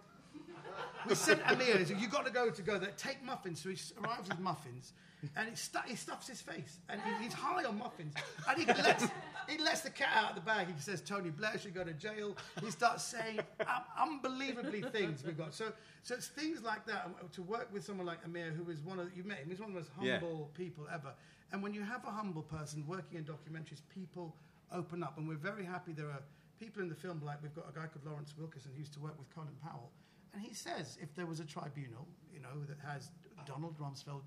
we 1.07 1.14
sent 1.14 1.40
Amir, 1.46 1.85
said, 1.85 2.00
you 2.00 2.09
got 2.09 2.24
to 2.24 2.33
go 2.33 2.50
to 2.50 2.62
go 2.62 2.79
there, 2.79 2.92
take 2.96 3.22
muffins. 3.22 3.62
So 3.62 3.68
he 3.68 3.76
arrives 4.03 4.29
with 4.29 4.38
muffins, 4.40 4.92
and 5.37 5.48
he, 5.48 5.54
stu- 5.56 5.78
he 5.87 5.94
stuffs 5.96 6.26
his 6.28 6.40
face, 6.40 6.78
and 6.88 7.00
he, 7.02 7.24
he's 7.24 7.33
high 7.33 7.64
on 7.64 7.78
muffins. 7.78 8.14
And 8.48 8.59
he 8.59 8.66
lets, 8.66 9.04
he 9.48 9.59
lets 9.59 9.80
the 9.83 9.90
cat 9.90 10.09
out 10.14 10.30
of 10.30 10.35
the 10.37 10.40
bag. 10.42 10.66
He 10.74 10.80
says, 10.80 11.00
Tony 11.00 11.30
Blair 11.30 11.59
should 11.59 11.74
go 11.74 11.85
to 11.85 11.92
jail. 11.92 12.37
He 12.62 12.70
starts 12.70 13.04
saying 13.04 13.40
um, 13.61 13.83
unbelievably 14.00 14.83
things 14.92 15.22
we've 15.24 15.37
got. 15.37 15.54
So, 15.54 15.72
so 16.02 16.14
it's 16.14 16.28
things 16.28 16.62
like 16.62 16.87
that. 16.87 17.09
And 17.20 17.33
To 17.33 17.42
work 17.42 17.68
with 17.72 17.85
someone 17.85 18.06
like 18.06 18.18
Amir, 18.24 18.50
who 18.52 18.70
is 18.70 18.80
one 18.80 18.98
of, 18.98 19.09
you 19.16 19.24
met 19.24 19.38
him, 19.38 19.50
he's 19.50 19.61
one 19.61 19.70
of 19.70 19.74
the 19.74 19.80
most 19.80 19.90
Yeah. 20.00 20.18
humble 20.18 20.50
people 20.56 20.87
ever. 20.92 21.12
And 21.52 21.62
when 21.62 21.74
you 21.74 21.83
have 21.83 22.04
a 22.06 22.11
humble 22.11 22.42
person 22.42 22.85
working 22.87 23.18
in 23.18 23.24
documentaries, 23.24 23.83
people 23.94 24.35
open 24.72 25.02
up. 25.02 25.18
And 25.18 25.28
we're 25.28 25.35
very 25.35 25.64
happy 25.64 25.92
there 25.92 26.06
are 26.06 26.22
people 26.61 26.80
in 26.83 26.88
the 26.88 26.94
film, 26.94 27.20
like 27.24 27.42
we've 27.42 27.54
got 27.54 27.66
a 27.68 27.72
guy 27.72 27.87
called 27.87 28.06
Lawrence 28.06 28.35
Wilkerson 28.38 28.70
who 28.74 28.78
used 28.80 28.92
to 28.94 29.00
work 29.00 29.18
with 29.18 29.28
Colin 29.35 29.48
Powell. 29.62 29.90
And 30.33 30.40
he 30.42 30.54
says 30.54 30.96
if 31.02 31.12
there 31.16 31.26
was 31.26 31.40
a 31.40 31.44
tribunal, 31.44 32.06
you 32.33 32.38
know, 32.40 32.64
that 32.68 32.78
has 32.87 33.11
Donald 33.46 33.76
Rumsfeld, 33.80 34.20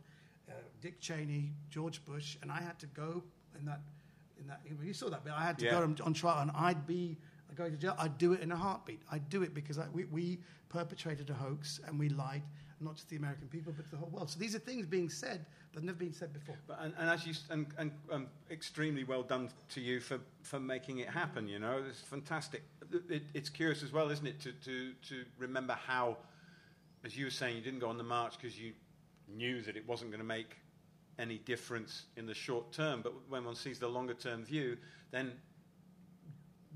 uh, 0.49 0.53
Dick 0.81 0.99
Cheney, 0.99 1.51
George 1.69 2.03
Bush, 2.05 2.37
and 2.41 2.51
I 2.51 2.61
had 2.61 2.79
to 2.79 2.87
go 2.87 3.23
in 3.57 3.65
that, 3.65 3.81
in 4.39 4.47
that, 4.47 4.61
you 4.83 4.93
saw 4.93 5.09
that 5.09 5.23
bit, 5.23 5.33
I 5.33 5.43
had 5.43 5.59
to 5.59 5.65
Yeah. 5.65 5.71
go 5.71 5.83
on, 5.83 5.97
on 6.03 6.13
trial 6.13 6.41
and 6.41 6.51
I'd 6.55 6.85
be 6.87 7.17
going 7.55 7.71
to 7.71 7.77
jail. 7.77 7.95
I'd 7.99 8.17
do 8.17 8.33
it 8.33 8.41
in 8.41 8.51
a 8.51 8.55
heartbeat. 8.55 9.01
I'd 9.11 9.29
do 9.29 9.43
it 9.43 9.53
because 9.53 9.77
I, 9.77 9.87
we, 9.93 10.05
we 10.05 10.39
perpetrated 10.69 11.29
a 11.29 11.33
hoax 11.33 11.79
and 11.85 11.99
we 11.99 12.09
lied, 12.09 12.41
not 12.81 12.95
just 12.95 13.09
the 13.09 13.15
American 13.15 13.47
people, 13.47 13.73
but 13.77 13.89
the 13.91 13.97
whole 13.97 14.09
world. 14.09 14.29
So 14.31 14.39
these 14.39 14.55
are 14.55 14.59
things 14.59 14.87
being 14.87 15.07
said 15.09 15.45
that 15.71 15.79
have 15.79 15.83
never 15.83 15.99
been 15.99 16.13
said 16.13 16.33
before. 16.33 16.55
But, 16.67 16.79
and, 16.81 16.93
and 16.97 17.09
as 17.09 17.27
you 17.27 17.33
and, 17.51 17.67
and 17.77 17.91
um, 18.11 18.27
extremely 18.49 19.03
well 19.03 19.21
done 19.21 19.49
to 19.69 19.81
you 19.81 19.99
for, 19.99 20.19
for 20.41 20.59
making 20.59 20.97
it 20.99 21.09
happen. 21.09 21.47
You 21.47 21.59
know, 21.59 21.83
it's 21.87 22.01
fantastic. 22.01 22.63
It, 23.09 23.23
it's 23.35 23.49
curious 23.49 23.83
as 23.83 23.91
well, 23.93 24.09
isn't 24.09 24.25
it, 24.25 24.39
to, 24.41 24.51
to, 24.51 24.93
to 25.09 25.23
remember 25.37 25.73
how, 25.73 26.17
as 27.03 27.15
you 27.15 27.25
were 27.25 27.31
saying, 27.31 27.55
you 27.55 27.61
didn't 27.61 27.79
go 27.79 27.89
on 27.89 27.97
the 27.99 28.03
march 28.03 28.33
because 28.41 28.59
you 28.59 28.73
knew 29.27 29.61
that 29.61 29.77
it 29.77 29.87
wasn't 29.87 30.11
going 30.11 30.21
to 30.21 30.25
make 30.25 30.57
any 31.19 31.37
difference 31.37 32.05
in 32.17 32.25
the 32.25 32.33
short 32.33 32.71
term. 32.71 33.01
But 33.01 33.13
when 33.29 33.45
one 33.45 33.55
sees 33.55 33.79
the 33.79 33.87
longer 33.87 34.13
term 34.13 34.43
view, 34.43 34.77
then 35.11 35.31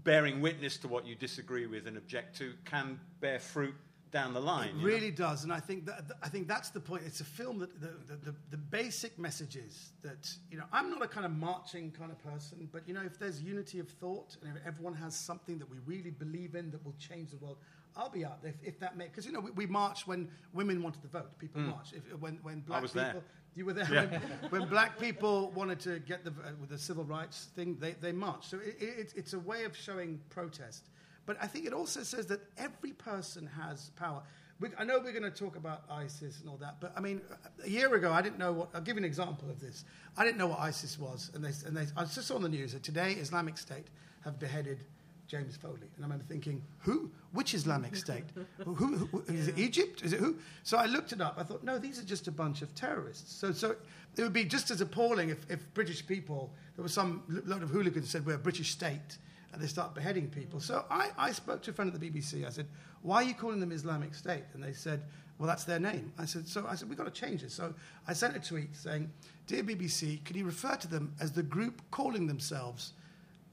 bearing 0.04 0.42
witness 0.42 0.78
to 0.78 0.88
what 0.88 1.06
you 1.06 1.16
disagree 1.16 1.66
with 1.66 1.88
and 1.88 1.98
object 1.98 2.38
to 2.38 2.54
can 2.66 3.00
bear 3.20 3.40
fruit 3.40 3.74
down 4.12 4.34
the 4.34 4.40
line. 4.40 4.70
It 4.70 4.76
you 4.76 4.82
know? 4.82 4.88
really 4.88 5.12
does, 5.12 5.44
and 5.44 5.52
I 5.52 5.60
think 5.60 5.86
that 5.86 6.12
I 6.24 6.30
think 6.30 6.48
that's 6.48 6.70
the 6.70 6.80
point. 6.80 7.04
It's 7.06 7.20
a 7.20 7.26
film 7.26 7.60
that 7.60 7.82
the, 7.82 7.92
the, 8.08 8.32
the, 8.32 8.36
the 8.52 8.58
basic 8.58 9.20
message 9.20 9.56
is 9.56 9.92
that 10.02 10.32
you 10.50 10.58
know 10.58 10.64
I'm 10.72 10.90
not 10.90 11.02
a 11.02 11.08
kind 11.08 11.26
of 11.26 11.34
marching 11.34 11.92
kind 11.92 12.12
of 12.12 12.20
person, 12.20 12.70
but 12.72 12.88
you 12.88 12.94
know 12.94 13.02
if 13.06 13.20
there's 13.20 13.42
unity 13.42 13.80
of 13.80 13.90
thought 13.90 14.38
and 14.42 14.56
if 14.56 14.66
everyone 14.66 14.94
has 14.94 15.16
something 15.16 15.60
that 15.60 15.70
we 15.70 15.78
really 15.86 16.12
believe 16.12 16.56
in 16.56 16.72
that 16.72 16.84
will 16.86 16.96
change 16.98 17.32
the 17.32 17.38
world, 17.38 17.58
I'll 17.98 18.10
be 18.10 18.24
out 18.26 18.42
there 18.42 18.54
if, 18.62 18.68
if 18.76 18.80
that 18.80 18.96
makes 18.98 19.12
because 19.12 19.26
you 19.26 19.32
know 19.32 19.40
we, 19.40 19.52
we 19.52 19.66
marched 19.66 20.08
when 20.08 20.30
women 20.54 20.82
wanted 20.84 21.02
to 21.02 21.08
vote. 21.08 21.38
People 21.40 21.62
marched 21.62 21.94
if, 21.94 22.04
when 22.20 22.40
when 22.44 22.62
black 22.62 22.82
was 22.82 22.92
people. 22.92 23.06
there. 23.12 23.22
You 23.56 23.66
were 23.66 23.74
there 23.74 23.88
Yeah. 23.92 24.06
when, 24.50 24.62
when 24.62 24.70
black 24.70 25.00
people 25.00 25.52
wanted 25.56 25.80
to 25.82 26.00
get 26.00 26.24
the 26.24 26.30
uh, 26.32 26.52
with 26.62 26.70
the 26.70 26.78
civil 26.78 27.04
rights 27.04 27.50
thing. 27.56 27.78
They, 27.80 27.94
they 27.94 28.12
marched. 28.12 28.50
So 28.52 28.58
it, 28.60 28.78
it, 28.80 29.14
it's 29.16 29.34
a 29.34 29.40
way 29.40 29.64
of 29.64 29.76
showing 29.76 30.20
protest. 30.30 30.90
But 31.26 31.38
I 31.42 31.48
think 31.48 31.66
it 31.66 31.74
also 31.74 32.04
says 32.04 32.28
that 32.28 32.40
every 32.58 32.94
person 32.94 33.50
has 33.60 33.90
power. 33.96 34.22
We, 34.60 34.70
I 34.78 34.86
know 34.86 35.00
we're 35.00 35.12
going 35.12 35.24
to 35.24 35.30
talk 35.30 35.56
about 35.56 35.84
ISIS 35.92 36.40
and 36.40 36.50
all 36.50 36.58
that, 36.58 36.78
but 36.80 36.92
I 36.96 37.00
mean, 37.00 37.22
a 37.64 37.70
year 37.70 37.94
ago 37.94 38.12
I 38.12 38.22
didn't 38.22 38.40
know 38.40 38.54
what. 38.54 38.70
I'll 38.74 38.82
give 38.82 38.96
you 38.96 39.02
an 39.02 39.06
example 39.06 39.50
of 39.50 39.60
this. 39.60 39.86
I 40.18 40.24
didn't 40.24 40.38
know 40.38 40.48
what 40.48 40.60
ISIS 40.60 40.98
was, 40.98 41.30
and 41.36 41.44
they, 41.44 41.52
and 41.68 41.76
they, 41.78 41.86
I 41.96 42.06
just 42.06 42.24
saw 42.28 42.36
on 42.36 42.44
the 42.44 42.50
news 42.50 42.74
that 42.74 42.82
today 42.84 43.12
Islamic 43.14 43.58
State 43.58 43.88
have 44.24 44.40
beheaded 44.40 44.84
James 45.28 45.58
Foley, 45.58 45.74
and 45.96 46.00
I 46.00 46.04
remember 46.04 46.24
thinking, 46.24 46.64
who? 46.80 47.12
Which 47.34 47.54
Islamic 47.54 47.96
State? 47.96 48.24
who, 48.64 48.74
who, 48.74 48.96
who? 49.08 49.24
Is 49.28 49.50
it 49.50 49.58
Egypt? 49.58 50.02
Is 50.02 50.14
it 50.14 50.20
who? 50.20 50.38
So 50.64 50.78
I 50.78 50.86
looked 50.86 51.12
it 51.12 51.20
up. 51.20 51.36
I 51.38 51.44
thought, 51.44 51.64
no, 51.64 51.78
these 51.78 52.00
are 52.00 52.06
just 52.06 52.28
a 52.28 52.32
bunch 52.32 52.62
of 52.62 52.74
terrorists. 52.76 53.34
So, 53.34 53.52
so 53.52 53.76
it 54.16 54.22
would 54.22 54.34
be 54.34 54.46
just 54.46 54.72
as 54.72 54.80
appalling 54.80 55.30
if, 55.30 55.40
if 55.50 55.74
British 55.74 56.06
people, 56.06 56.54
there 56.76 56.84
was 56.84 56.94
some 56.94 57.24
load 57.46 57.62
of 57.62 57.70
hooligans 57.70 58.10
said 58.10 58.26
we're 58.26 58.36
a 58.36 58.40
British 58.40 58.72
state, 58.72 59.18
and 59.52 59.62
they 59.62 59.68
start 59.68 59.94
beheading 59.94 60.30
people. 60.30 60.60
So 60.62 60.86
I, 60.90 61.10
I 61.18 61.32
spoke 61.34 61.62
to 61.64 61.72
a 61.72 61.74
friend 61.74 61.94
at 61.94 62.00
the 62.00 62.10
BBC. 62.10 62.46
I 62.46 62.50
said, 62.50 62.68
why 63.02 63.18
are 63.18 63.24
you 63.24 63.34
calling 63.34 63.60
them 63.60 63.72
Islamic 63.72 64.16
State? 64.16 64.44
And 64.54 64.64
they 64.64 64.74
said, 64.74 65.04
well, 65.40 65.48
that's 65.48 65.66
their 65.66 65.80
name. 65.80 66.14
I 66.18 66.26
said, 66.26 66.48
so 66.48 66.66
I 66.68 66.76
said, 66.76 66.90
we've 66.90 66.98
got 66.98 67.14
to 67.14 67.22
change 67.22 67.44
it. 67.44 67.52
So 67.52 67.74
I 68.08 68.14
sent 68.14 68.36
a 68.36 68.40
tweet 68.40 68.76
saying, 68.76 69.12
dear 69.46 69.64
BBC, 69.64 70.24
could 70.26 70.36
you 70.36 70.46
refer 70.46 70.76
to 70.76 70.88
them 70.88 71.14
as 71.20 71.32
the 71.32 71.44
group 71.44 71.82
calling 71.92 72.28
themselves 72.28 72.94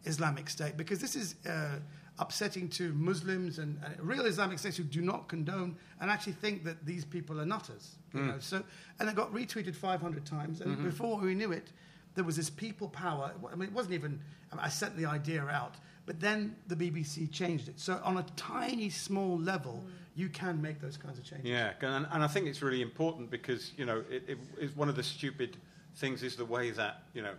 Islamic 0.05 0.49
State 0.49 0.77
because 0.77 0.99
this 0.99 1.17
is 1.17 1.37
uh, 1.49 1.79
upsetting 2.19 2.69
to 2.69 2.93
Muslims 2.93 3.59
and, 3.59 3.79
and 3.85 4.01
real 4.01 4.27
Islamic 4.27 4.59
states 4.59 4.77
who 4.77 4.85
do 4.85 5.01
not 5.01 5.29
condone 5.29 5.77
and 6.01 6.11
actually 6.11 6.35
think 6.35 6.65
that 6.65 6.85
these 6.87 7.05
people 7.05 7.41
are 7.41 7.47
nutters. 7.47 7.97
You 8.13 8.21
hmm. 8.21 8.29
know? 8.29 8.35
So, 8.39 8.63
and 9.01 9.09
it 9.09 9.15
got 9.15 9.33
retweeted 9.33 9.75
500 9.75 10.25
times, 10.25 10.61
and 10.61 10.77
mm-hmm. 10.77 10.85
before 10.85 11.19
we 11.19 11.35
knew 11.35 11.53
it, 11.53 11.73
there 12.15 12.25
was 12.25 12.37
this 12.37 12.51
people 12.51 12.89
power. 12.89 13.33
I 13.51 13.57
mean, 13.57 13.69
it 13.69 13.75
wasn't 13.75 13.95
even. 13.95 14.21
I, 14.53 14.57
mean, 14.57 14.65
I 14.65 14.69
sent 14.69 14.97
the 14.97 15.07
idea 15.07 15.45
out, 15.47 15.75
but 16.07 16.21
then 16.21 16.55
the 16.69 16.77
BBC 16.77 17.31
changed 17.33 17.69
it. 17.69 17.81
So, 17.81 18.01
on 18.05 18.19
a 18.19 18.23
tiny, 18.37 18.89
small 18.89 19.37
level, 19.37 19.83
mm. 19.85 19.91
you 20.15 20.29
can 20.29 20.63
make 20.63 20.81
those 20.81 20.97
kinds 20.97 21.19
of 21.19 21.25
changes. 21.25 21.47
Yeah, 21.47 21.73
and, 21.81 22.07
and 22.13 22.23
I 22.23 22.29
think 22.29 22.47
it's 22.47 22.63
really 22.63 22.83
important 22.83 23.31
because 23.31 23.73
you 23.77 23.85
know 23.85 24.05
it, 24.09 24.23
it 24.29 24.39
is 24.61 24.77
one 24.77 24.89
of 24.89 24.95
the 24.95 25.03
stupid 25.03 25.57
things 25.97 26.23
is 26.23 26.37
the 26.37 26.45
way 26.45 26.71
that 26.71 27.03
you 27.15 27.23
know 27.23 27.35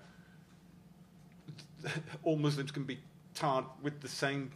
all 2.23 2.35
Muslims 2.37 2.71
can 2.71 2.83
be 2.83 2.99
tarred 3.33 3.65
with 3.81 4.01
the 4.01 4.07
same 4.07 4.51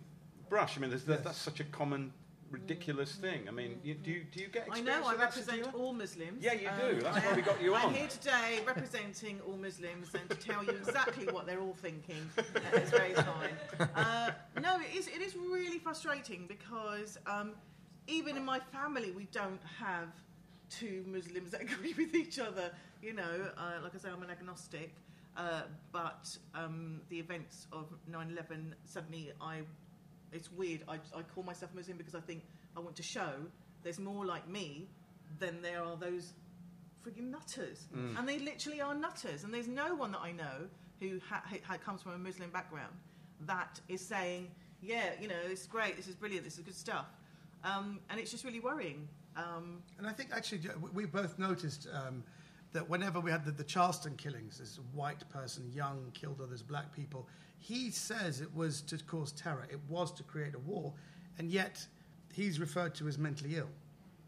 brush. 0.49 0.77
I 0.77 0.81
mean, 0.81 0.89
there's, 0.89 1.07
Yes. 1.07 1.19
that's 1.23 1.37
such 1.37 1.59
a 1.59 1.63
common, 1.65 2.11
ridiculous 2.49 3.13
thing. 3.13 3.47
I 3.47 3.51
mean, 3.51 3.79
you, 3.83 3.93
do 3.93 4.09
you 4.11 4.23
do 4.31 4.39
you 4.41 4.47
get? 4.47 4.63
I 4.63 4.77
Experience 4.79 5.05
know, 5.05 5.11
I 5.11 5.15
represent 5.15 5.45
Sativa? 5.65 5.77
all 5.77 5.93
Muslims. 5.93 6.43
Yeah, 6.43 6.53
you 6.53 6.69
do. 6.79 7.01
That's 7.01 7.17
I 7.17 7.19
why 7.19 7.33
we 7.33 7.39
am- 7.41 7.45
got 7.45 7.61
you 7.61 7.75
I'm 7.75 7.93
here 7.93 8.07
today 8.07 8.59
representing 8.65 9.39
all 9.47 9.57
Muslims 9.57 10.07
and 10.15 10.27
to 10.29 10.35
tell 10.35 10.63
you 10.63 10.71
exactly 10.71 11.27
what 11.27 11.45
they're 11.45 11.59
all 11.61 11.75
thinking 11.81 12.27
at 12.37 12.71
this 12.71 12.89
very 12.89 13.13
time. 13.13 13.55
Uh, 13.95 14.31
no, 14.61 14.79
it 14.79 14.95
is, 14.95 15.07
it 15.07 15.21
is 15.21 15.35
really 15.35 15.77
frustrating 15.77 16.47
because 16.47 17.17
um, 17.27 17.51
even 18.07 18.35
in 18.37 18.43
my 18.43 18.59
family, 18.59 19.11
we 19.11 19.25
don't 19.31 19.61
have 19.79 20.07
two 20.71 21.03
Muslims 21.07 21.51
that 21.51 21.61
agree 21.67 21.93
with 21.97 22.15
each 22.15 22.39
other. 22.39 22.71
You 23.03 23.13
know, 23.13 23.51
uh, 23.57 23.73
like 23.83 23.93
I 23.93 23.97
say, 23.99 24.09
I'm 24.09 24.23
an 24.23 24.29
agnostic. 24.31 24.95
Uh, 25.37 25.61
but 25.91 26.37
um, 26.53 27.01
the 27.09 27.19
events 27.19 27.67
of 27.71 27.85
9/11 28.11 28.73
suddenly 28.85 29.31
I 29.41 29.61
it's 30.31 30.51
weird. 30.51 30.83
I, 30.87 30.95
I 31.15 31.21
call 31.23 31.43
myself 31.43 31.73
Muslim 31.73 31.97
because 31.97 32.13
I 32.15 32.19
think 32.19 32.43
I 32.77 32.79
want 32.79 32.95
to 32.97 33.03
show 33.03 33.31
there's 33.83 33.99
more 33.99 34.25
like 34.25 34.47
me 34.47 34.87
than 35.39 35.61
there 35.61 35.83
are 35.83 35.95
those 35.95 36.33
frigging 37.03 37.31
nutters. 37.31 37.87
And 38.17 38.27
they 38.27 38.39
literally 38.39 38.81
are 38.81 38.93
nutters. 38.93 39.43
And 39.43 39.53
there's 39.53 39.67
no 39.67 39.95
one 39.95 40.11
that 40.11 40.21
I 40.21 40.31
know 40.33 40.67
who 40.99 41.19
ha- 41.27 41.43
ha- 41.65 41.77
comes 41.77 42.01
from 42.03 42.11
a 42.11 42.17
Muslim 42.17 42.49
background 42.51 42.93
that 43.47 43.79
is 43.87 44.01
saying, 44.05 44.51
yeah, 44.81 45.11
you 45.19 45.27
know, 45.27 45.39
it's 45.45 45.65
great, 45.65 45.95
this 45.95 46.07
is 46.07 46.15
brilliant, 46.15 46.43
this 46.43 46.57
is 46.57 46.63
good 46.63 46.75
stuff. 46.75 47.05
um, 47.63 47.99
and 48.09 48.19
it's 48.19 48.31
just 48.31 48.43
really 48.43 48.59
worrying. 48.59 49.07
Um, 49.35 49.81
And 49.97 50.05
I 50.07 50.11
think 50.13 50.29
actually 50.31 50.61
we- 50.81 50.89
we 50.91 51.05
both 51.05 51.39
noticed 51.39 51.87
um, 51.93 52.23
that 52.73 52.89
whenever 52.89 53.19
we 53.19 53.31
had 53.31 53.45
the, 53.45 53.51
the 53.51 53.63
Charleston 53.63 54.15
killings, 54.15 54.59
this 54.59 54.79
white 54.93 55.27
person, 55.29 55.71
young, 55.73 56.11
killed 56.13 56.39
others, 56.41 56.61
black 56.61 56.93
people, 56.93 57.27
he 57.57 57.89
says 57.89 58.41
it 58.41 58.55
was 58.55 58.81
to 58.83 58.97
cause 59.05 59.31
terror. 59.31 59.67
It 59.71 59.79
was 59.87 60.11
to 60.13 60.23
create 60.23 60.55
a 60.55 60.59
war, 60.59 60.93
and 61.37 61.49
yet 61.49 61.85
he's 62.33 62.59
referred 62.59 62.95
to 62.95 63.07
as 63.07 63.17
mentally 63.17 63.55
ill, 63.55 63.69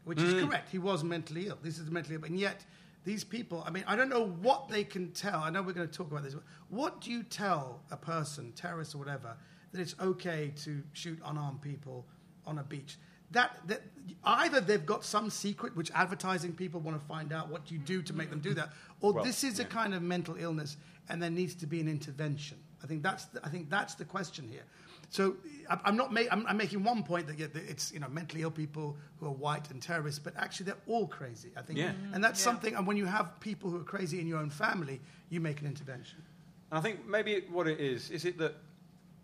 which 0.04 0.20
is 0.20 0.34
hmm. 0.34 0.46
correct. 0.46 0.70
He 0.70 0.78
was 0.78 1.04
mentally 1.04 1.48
ill. 1.48 1.58
This 1.62 1.78
is 1.78 1.90
mentally 1.90 2.16
ill, 2.16 2.24
and 2.24 2.38
yet 2.38 2.64
these 3.04 3.24
people. 3.24 3.64
I 3.66 3.70
mean, 3.70 3.84
I 3.86 3.96
don't 3.96 4.08
know 4.08 4.26
what 4.26 4.68
they 4.68 4.84
can 4.84 5.12
tell. 5.12 5.40
I 5.40 5.50
know 5.50 5.62
we're 5.62 5.72
going 5.72 5.88
to 5.88 5.96
talk 5.96 6.10
about 6.10 6.22
this. 6.22 6.34
But 6.34 6.44
what 6.68 7.00
do 7.00 7.10
you 7.10 7.22
tell 7.22 7.80
a 7.90 7.96
person, 7.96 8.52
terrorist 8.52 8.94
or 8.94 8.98
whatever, 8.98 9.36
that 9.72 9.80
it's 9.80 9.94
okay 10.00 10.52
to 10.64 10.82
shoot 10.92 11.18
unarmed 11.24 11.62
people 11.62 12.06
on 12.46 12.58
a 12.58 12.62
beach? 12.62 12.98
That, 13.32 13.56
that 13.66 13.82
either 14.24 14.60
they've 14.60 14.84
got 14.86 15.04
some 15.04 15.30
secret 15.30 15.76
which 15.76 15.90
advertising 15.92 16.52
people 16.52 16.80
want 16.80 16.98
to 17.00 17.06
find 17.06 17.32
out 17.32 17.48
what 17.50 17.70
you 17.70 17.78
do 17.78 18.02
to 18.02 18.12
make 18.12 18.30
them 18.30 18.40
do 18.40 18.54
that, 18.54 18.70
or 19.00 19.12
Well, 19.12 19.24
this 19.24 19.44
is 19.44 19.58
a 19.58 19.64
kind 19.64 19.94
of 19.94 20.02
mental 20.02 20.36
illness 20.38 20.76
and 21.08 21.22
there 21.22 21.30
needs 21.30 21.54
to 21.56 21.66
be 21.66 21.80
an 21.80 21.88
intervention. 21.88 22.58
I 22.82 22.86
think 22.86 23.02
that's 23.02 23.26
the, 23.26 23.44
I 23.44 23.48
think 23.48 23.70
that's 23.70 23.94
the 23.94 24.04
question 24.04 24.48
here. 24.48 24.62
So 25.10 25.36
I- 25.68 25.78
I'm 25.84 25.96
not 25.96 26.12
ma- 26.12 26.22
I'm, 26.30 26.46
I'm 26.46 26.56
making 26.56 26.82
one 26.84 27.02
point 27.02 27.26
that, 27.26 27.38
that 27.52 27.68
it's 27.68 27.92
you 27.92 28.00
know 28.00 28.08
mentally 28.08 28.42
ill 28.42 28.50
people 28.50 28.96
who 29.18 29.26
are 29.26 29.30
white 29.32 29.70
and 29.70 29.80
terrorists, 29.82 30.18
but 30.18 30.34
actually 30.36 30.66
they're 30.66 30.76
all 30.86 31.06
crazy. 31.06 31.50
I 31.56 31.62
think, 31.62 31.78
Yeah. 31.78 31.92
and 32.12 32.22
that's 32.24 32.40
Yeah. 32.40 32.44
something. 32.44 32.74
And 32.74 32.86
when 32.86 32.96
you 32.96 33.06
have 33.06 33.38
people 33.40 33.70
who 33.70 33.78
are 33.80 33.84
crazy 33.84 34.20
in 34.20 34.26
your 34.26 34.38
own 34.38 34.50
family, 34.50 35.00
you 35.28 35.40
make 35.40 35.60
an 35.60 35.66
intervention. 35.66 36.22
And 36.70 36.78
I 36.78 36.82
think 36.82 37.06
maybe 37.06 37.44
what 37.50 37.66
it 37.68 37.78
is, 37.78 38.10
is 38.10 38.24
it 38.24 38.38
that 38.38 38.56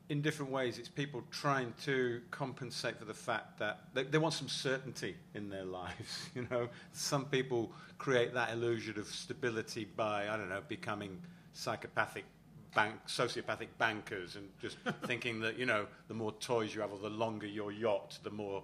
in 0.08 0.22
different 0.22 0.50
ways 0.50 0.78
it's 0.78 0.88
people 0.88 1.22
trying 1.30 1.72
to 1.84 2.20
compensate 2.30 2.98
for 2.98 3.04
the 3.04 3.14
fact 3.14 3.58
that 3.58 3.80
they, 3.92 4.04
they 4.04 4.18
want 4.18 4.34
some 4.34 4.48
certainty 4.48 5.16
in 5.34 5.50
their 5.50 5.64
lives. 5.80 6.30
You 6.34 6.46
know, 6.50 6.68
some 6.92 7.26
people 7.26 7.72
create 7.98 8.32
that 8.34 8.52
illusion 8.52 8.98
of 8.98 9.06
stability 9.06 9.84
by, 9.84 10.28
I 10.28 10.36
don't 10.36 10.48
know, 10.48 10.62
becoming 10.68 11.20
psychopathic 11.52 12.24
bank, 12.74 12.94
sociopathic 13.06 13.68
bankers 13.78 14.36
and 14.36 14.48
just 14.60 14.78
thinking 15.06 15.40
that, 15.40 15.58
you 15.58 15.66
know, 15.66 15.86
the 16.08 16.14
more 16.14 16.32
toys 16.32 16.74
you 16.74 16.80
have 16.80 16.92
or 16.92 16.98
the 16.98 17.10
longer 17.10 17.46
your 17.46 17.72
yacht, 17.72 18.18
the 18.22 18.30
more, 18.30 18.62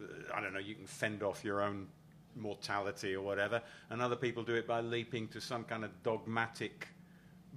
uh, 0.00 0.06
I 0.34 0.40
don't 0.40 0.52
know, 0.52 0.60
you 0.60 0.74
can 0.74 0.86
fend 0.86 1.22
off 1.22 1.44
your 1.44 1.60
own 1.60 1.88
mortality 2.36 3.14
or 3.14 3.22
whatever. 3.22 3.60
And 3.90 4.00
other 4.00 4.16
people 4.16 4.42
do 4.42 4.54
it 4.54 4.66
by 4.66 4.80
leaping 4.80 5.28
to 5.28 5.40
some 5.40 5.64
kind 5.64 5.84
of 5.84 6.02
dogmatic 6.02 6.88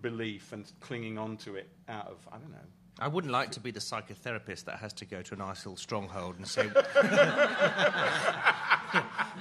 belief 0.02 0.54
and 0.54 0.70
clinging 0.80 1.18
on 1.18 1.38
to 1.38 1.56
it 1.56 1.70
out 1.88 2.08
of, 2.08 2.28
I 2.32 2.38
don't 2.38 2.52
know. 2.52 2.58
I 3.00 3.08
wouldn't 3.08 3.32
like 3.32 3.52
to 3.52 3.62
be 3.62 3.72
the 3.72 3.80
psychotherapist 3.80 4.66
that 4.66 4.80
has 4.80 4.92
to 4.94 5.06
go 5.06 5.22
to 5.22 5.34
an 5.34 5.40
ISIL 5.40 5.80
stronghold 5.80 6.36
and 6.38 6.48
say, 6.48 6.64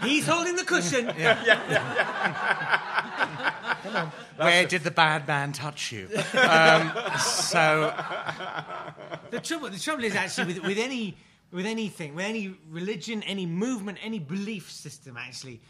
He's 0.03 0.27
holding 0.27 0.55
the 0.55 0.65
cushion. 0.65 1.07
Where 4.37 4.67
did 4.67 4.85
the 4.85 4.93
bad 4.93 5.27
man 5.27 5.53
touch 5.53 5.91
you? 5.91 6.09
Um, 6.35 6.93
so, 7.19 7.93
The 9.31 9.41
trouble, 9.41 9.71
the 9.71 9.79
trouble 9.79 10.05
is 10.05 10.15
actually 10.15 10.55
with, 10.55 10.63
with 10.65 10.79
any 10.79 11.17
with 11.51 11.67
anything, 11.67 12.15
with 12.15 12.27
any 12.27 12.55
religion, 12.69 13.23
any 13.23 13.47
movement, 13.47 13.99
any 14.03 14.19
belief 14.19 14.71
system. 14.71 15.17
Actually, 15.17 15.63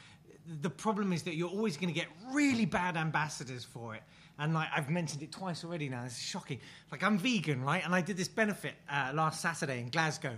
the 0.61 0.71
problem 0.71 1.13
is 1.13 1.23
that 1.23 1.37
you're 1.37 1.49
always 1.49 1.77
going 1.77 1.89
to 1.89 1.99
get 1.99 2.09
really 2.33 2.65
bad 2.65 2.97
ambassadors 2.97 3.65
for 3.65 3.95
it. 3.95 4.03
And 4.39 4.55
like 4.55 4.69
I've 4.75 4.89
mentioned 4.89 5.23
it 5.23 5.33
twice 5.33 5.65
already 5.65 5.89
now. 5.89 6.05
It's 6.05 6.19
shocking. 6.19 6.61
Like 6.93 7.03
I'm 7.03 7.19
vegan, 7.19 7.63
right? 7.63 7.85
And 7.85 7.95
I 7.95 8.01
did 8.01 8.17
this 8.17 8.29
benefit 8.29 8.75
uh, 8.89 9.11
last 9.15 9.41
Saturday 9.41 9.81
in 9.81 9.91
Glasgow, 9.91 10.37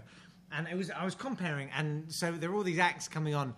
and 0.52 0.66
it 0.66 0.76
was 0.76 0.90
I 0.90 1.04
was 1.04 1.14
comparing, 1.14 1.70
and 1.76 2.10
so 2.12 2.32
there 2.32 2.50
were 2.50 2.56
all 2.56 2.62
these 2.62 2.78
acts 2.78 3.08
coming 3.08 3.34
on, 3.34 3.54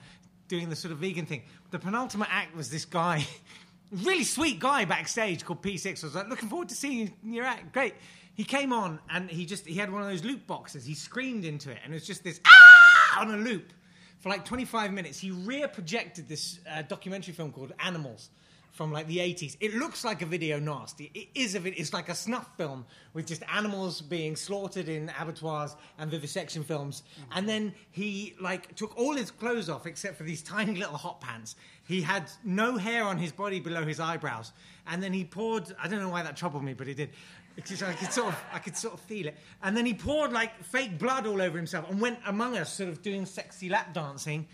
doing 0.48 0.68
the 0.68 0.76
sort 0.76 0.92
of 0.92 0.98
vegan 0.98 1.26
thing. 1.26 1.42
The 1.70 1.78
penultimate 1.78 2.28
act 2.30 2.56
was 2.56 2.70
this 2.70 2.84
guy. 2.84 3.26
really 3.92 4.24
sweet 4.24 4.58
guy 4.58 4.84
backstage 4.84 5.44
called 5.44 5.62
P6. 5.62 6.02
I 6.02 6.06
was 6.06 6.14
like, 6.14 6.28
looking 6.28 6.48
forward 6.48 6.70
to 6.70 6.74
seeing 6.74 7.12
your 7.22 7.44
act. 7.44 7.72
Great. 7.72 7.94
He 8.34 8.44
came 8.44 8.72
on 8.72 8.98
and 9.10 9.30
he 9.30 9.44
just 9.44 9.66
he 9.66 9.74
had 9.74 9.92
one 9.92 10.02
of 10.02 10.08
those 10.08 10.24
loop 10.24 10.46
boxes. 10.46 10.84
He 10.84 10.94
screamed 10.94 11.44
into 11.44 11.70
it, 11.70 11.78
and 11.84 11.92
it 11.92 11.96
was 11.96 12.06
just 12.06 12.24
this 12.24 12.40
ah 12.46 13.20
on 13.20 13.32
a 13.32 13.36
loop 13.36 13.72
for 14.18 14.28
like 14.28 14.44
25 14.44 14.92
minutes. 14.92 15.18
He 15.18 15.30
rear 15.30 15.68
projected 15.68 16.28
this 16.28 16.58
uh, 16.68 16.82
documentary 16.82 17.34
film 17.34 17.52
called 17.52 17.72
Animals 17.78 18.30
from 18.72 18.90
like 18.90 19.06
the 19.06 19.18
80s. 19.18 19.56
It 19.60 19.74
looks 19.74 20.02
like 20.02 20.22
a 20.22 20.26
video 20.26 20.58
nasty. 20.58 21.10
It 21.14 21.28
is 21.34 21.54
a 21.54 21.60
vid- 21.60 21.74
it's 21.76 21.92
like 21.92 22.08
a 22.08 22.14
snuff 22.14 22.50
film 22.56 22.86
with 23.12 23.26
just 23.26 23.42
animals 23.54 24.00
being 24.00 24.34
slaughtered 24.34 24.88
in 24.88 25.12
abattoirs 25.20 25.76
and 25.98 26.10
vivisection 26.10 26.64
films. 26.64 27.02
Mm-hmm. 27.02 27.38
And 27.38 27.48
then 27.48 27.74
he 27.90 28.34
like 28.40 28.74
took 28.74 28.96
all 28.98 29.14
his 29.14 29.30
clothes 29.30 29.68
off 29.68 29.86
except 29.86 30.16
for 30.16 30.24
these 30.24 30.42
tiny 30.42 30.74
little 30.74 30.96
hot 30.96 31.20
pants. 31.20 31.54
He 31.86 32.00
had 32.00 32.30
no 32.44 32.78
hair 32.78 33.04
on 33.04 33.18
his 33.18 33.30
body 33.30 33.60
below 33.60 33.84
his 33.84 34.00
eyebrows. 34.00 34.52
And 34.86 35.02
then 35.02 35.12
he 35.12 35.24
poured 35.24 35.74
I 35.80 35.86
don't 35.86 36.00
know 36.00 36.08
why 36.08 36.22
that 36.22 36.36
troubled 36.36 36.64
me, 36.64 36.72
but 36.72 36.88
it 36.88 36.96
did. 36.96 37.10
It's 37.58 37.68
just, 37.68 37.82
I 37.82 37.92
could 37.92 38.10
sort 38.10 38.28
of, 38.28 38.44
I 38.50 38.58
could 38.58 38.76
sort 38.78 38.94
of 38.94 39.00
feel 39.00 39.26
it. 39.26 39.36
And 39.62 39.76
then 39.76 39.84
he 39.84 39.92
poured 39.92 40.32
like 40.32 40.64
fake 40.64 40.98
blood 40.98 41.26
all 41.26 41.42
over 41.42 41.58
himself 41.58 41.90
and 41.90 42.00
went 42.00 42.18
among 42.24 42.56
us, 42.56 42.72
sort 42.72 42.88
of 42.88 43.02
doing 43.02 43.26
sexy 43.26 43.68
lap 43.68 43.92
dancing 43.92 44.48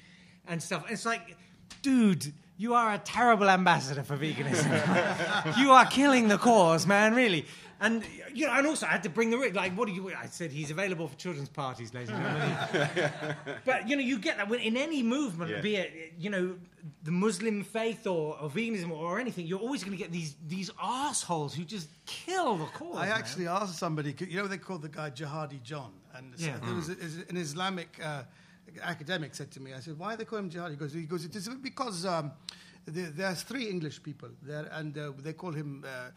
and 0.48 0.60
stuff. 0.60 0.84
It's 0.90 1.06
like, 1.06 1.36
dude, 1.82 2.32
you 2.58 2.74
are 2.74 2.92
a 2.92 2.98
terrible 2.98 3.48
ambassador 3.48 4.02
for 4.02 4.16
veganism. 4.16 5.56
you 5.58 5.70
are 5.70 5.86
killing 5.86 6.28
the 6.28 6.36
cause, 6.38 6.86
man, 6.86 7.14
really. 7.14 7.46
And 7.80 8.02
you 8.34 8.46
know, 8.48 8.54
and 8.54 8.66
also 8.66 8.86
I 8.86 8.90
had 8.90 9.04
to 9.04 9.08
bring 9.08 9.30
the 9.30 9.38
ri- 9.38 9.52
like. 9.52 9.72
What 9.78 9.86
do 9.86 9.94
you? 9.94 10.12
I 10.12 10.26
said 10.26 10.50
he's 10.50 10.72
available 10.72 11.06
for 11.06 11.14
children's 11.16 11.48
parties, 11.48 11.94
ladies 11.94 12.10
and 12.10 12.20
gentlemen. 12.20 13.36
but 13.64 13.88
you 13.88 13.94
know, 13.94 14.02
you 14.02 14.18
get 14.18 14.36
that 14.38 14.48
when, 14.48 14.58
in 14.58 14.76
any 14.76 15.00
movement, 15.04 15.52
Yeah. 15.52 15.60
be 15.60 15.76
it 15.76 16.14
you 16.18 16.28
know 16.28 16.56
the 17.04 17.12
Muslim 17.12 17.62
faith 17.62 18.08
or, 18.08 18.36
or 18.40 18.50
veganism 18.50 18.90
or 18.90 19.20
anything. 19.20 19.46
You're 19.46 19.60
always 19.60 19.84
going 19.84 19.96
to 19.96 20.02
get 20.02 20.10
these 20.10 20.34
these 20.48 20.72
assholes 20.82 21.54
who 21.54 21.62
just 21.62 21.88
kill 22.04 22.56
the 22.56 22.64
cause. 22.64 22.96
I 22.96 23.06
man. 23.06 23.16
actually 23.16 23.46
asked 23.46 23.78
somebody, 23.78 24.12
you 24.28 24.38
know, 24.38 24.48
they 24.48 24.58
called 24.58 24.82
the 24.82 24.88
guy 24.88 25.10
Jihadi 25.10 25.62
John, 25.62 25.92
and 26.16 26.32
so 26.36 26.46
Yeah. 26.46 26.56
there 26.64 26.74
was 26.74 26.88
a, 26.88 26.96
an 27.28 27.36
Islamic 27.36 27.96
uh, 28.04 28.22
academic 28.82 29.34
said 29.34 29.50
to 29.52 29.60
me, 29.60 29.72
I 29.74 29.80
said, 29.80 29.98
why 29.98 30.16
they 30.16 30.24
call 30.24 30.38
him 30.38 30.50
Jihadi? 30.50 30.70
He 30.70 30.76
goes, 30.76 30.92
he 30.92 31.02
goes, 31.02 31.24
it 31.24 31.34
is 31.34 31.48
because 31.48 32.04
um, 32.06 32.32
there, 32.86 33.10
there's 33.10 33.42
three 33.42 33.68
English 33.68 34.02
people 34.02 34.28
there, 34.42 34.68
and 34.72 34.96
uh, 34.96 35.12
they 35.18 35.32
call 35.32 35.52
him 35.52 35.84
uh, 35.86 36.10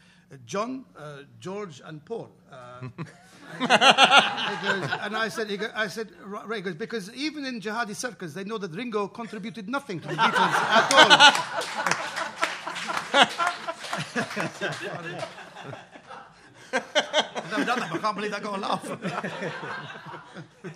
John, 0.46 0.86
uh, 0.98 1.24
George, 1.40 1.82
and 1.84 2.04
Paul. 2.06 2.30
Uh, 2.52 2.82
goes, 3.60 4.90
and 5.02 5.18
I 5.18 5.28
said, 5.30 5.50
he 5.50 5.58
go, 5.58 5.70
I 5.76 5.88
said, 5.88 6.10
right, 6.24 6.64
goes, 6.64 6.76
because 6.76 7.14
even 7.14 7.46
in 7.46 7.60
jihadi 7.60 7.96
circles, 7.96 8.34
they 8.34 8.44
know 8.44 8.58
that 8.58 8.72
Ringo 8.72 9.08
contributed 9.08 9.68
nothing 9.70 10.00
to 10.00 10.08
the 10.08 10.14
Beatles 10.14 10.54
at 10.54 10.94
all. 10.94 11.12
I've 16.74 17.52
never 17.52 17.66
done 17.66 17.80
that, 17.80 17.92
I 17.92 17.98
can't 17.98 18.16
believe 18.16 18.34
I 18.34 18.40
got 18.40 18.58
a 18.58 18.62
laugh. 18.62 20.06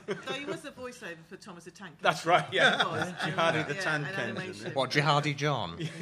No, 0.07 0.33
he 0.33 0.45
was 0.45 0.61
the 0.61 0.69
voiceover 0.71 1.15
for 1.27 1.35
Thomas 1.37 1.63
the 1.65 1.71
Tank. 1.71 1.95
That's 2.01 2.25
right, 2.25 2.45
yeah. 2.51 2.77
He 2.79 2.85
was. 2.85 3.07
Jihadi 3.13 3.67
the 3.67 3.75
Yeah, 3.75 3.81
Tank 3.81 4.07
an 4.17 4.37
Engine. 4.37 4.71
what, 4.73 4.91
Jihadi 4.91 5.35
John? 5.35 5.77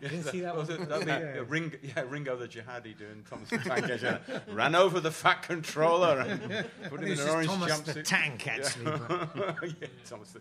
didn't 0.00 0.24
see 0.24 0.40
that 0.40 0.56
Was 0.56 0.68
one. 0.68 0.82
it, 0.82 0.88
that'd 0.88 1.06
yeah, 1.08 1.42
Ringo, 1.46 1.76
yeah, 1.82 2.04
Ringo 2.08 2.36
the 2.36 2.48
Jihadi 2.48 2.96
doing 2.98 3.24
Thomas 3.28 3.48
the 3.50 3.58
Tank 3.58 3.88
Engine. 3.88 4.18
Ran 4.48 4.74
over 4.74 5.00
the 5.00 5.10
fat 5.12 5.42
controller 5.42 6.20
and 6.20 6.40
put 6.90 7.00
him 7.00 7.12
in 7.12 7.18
an 7.20 7.28
orange 7.28 7.48
Thomas 7.48 7.72
jumpsuit. 7.80 7.94
the 7.94 8.02
Tank, 8.02 8.46
actually. 8.48 8.84
but- 8.84 9.80
yeah, 9.80 9.86
Thomas 10.08 10.32
the 10.32 10.40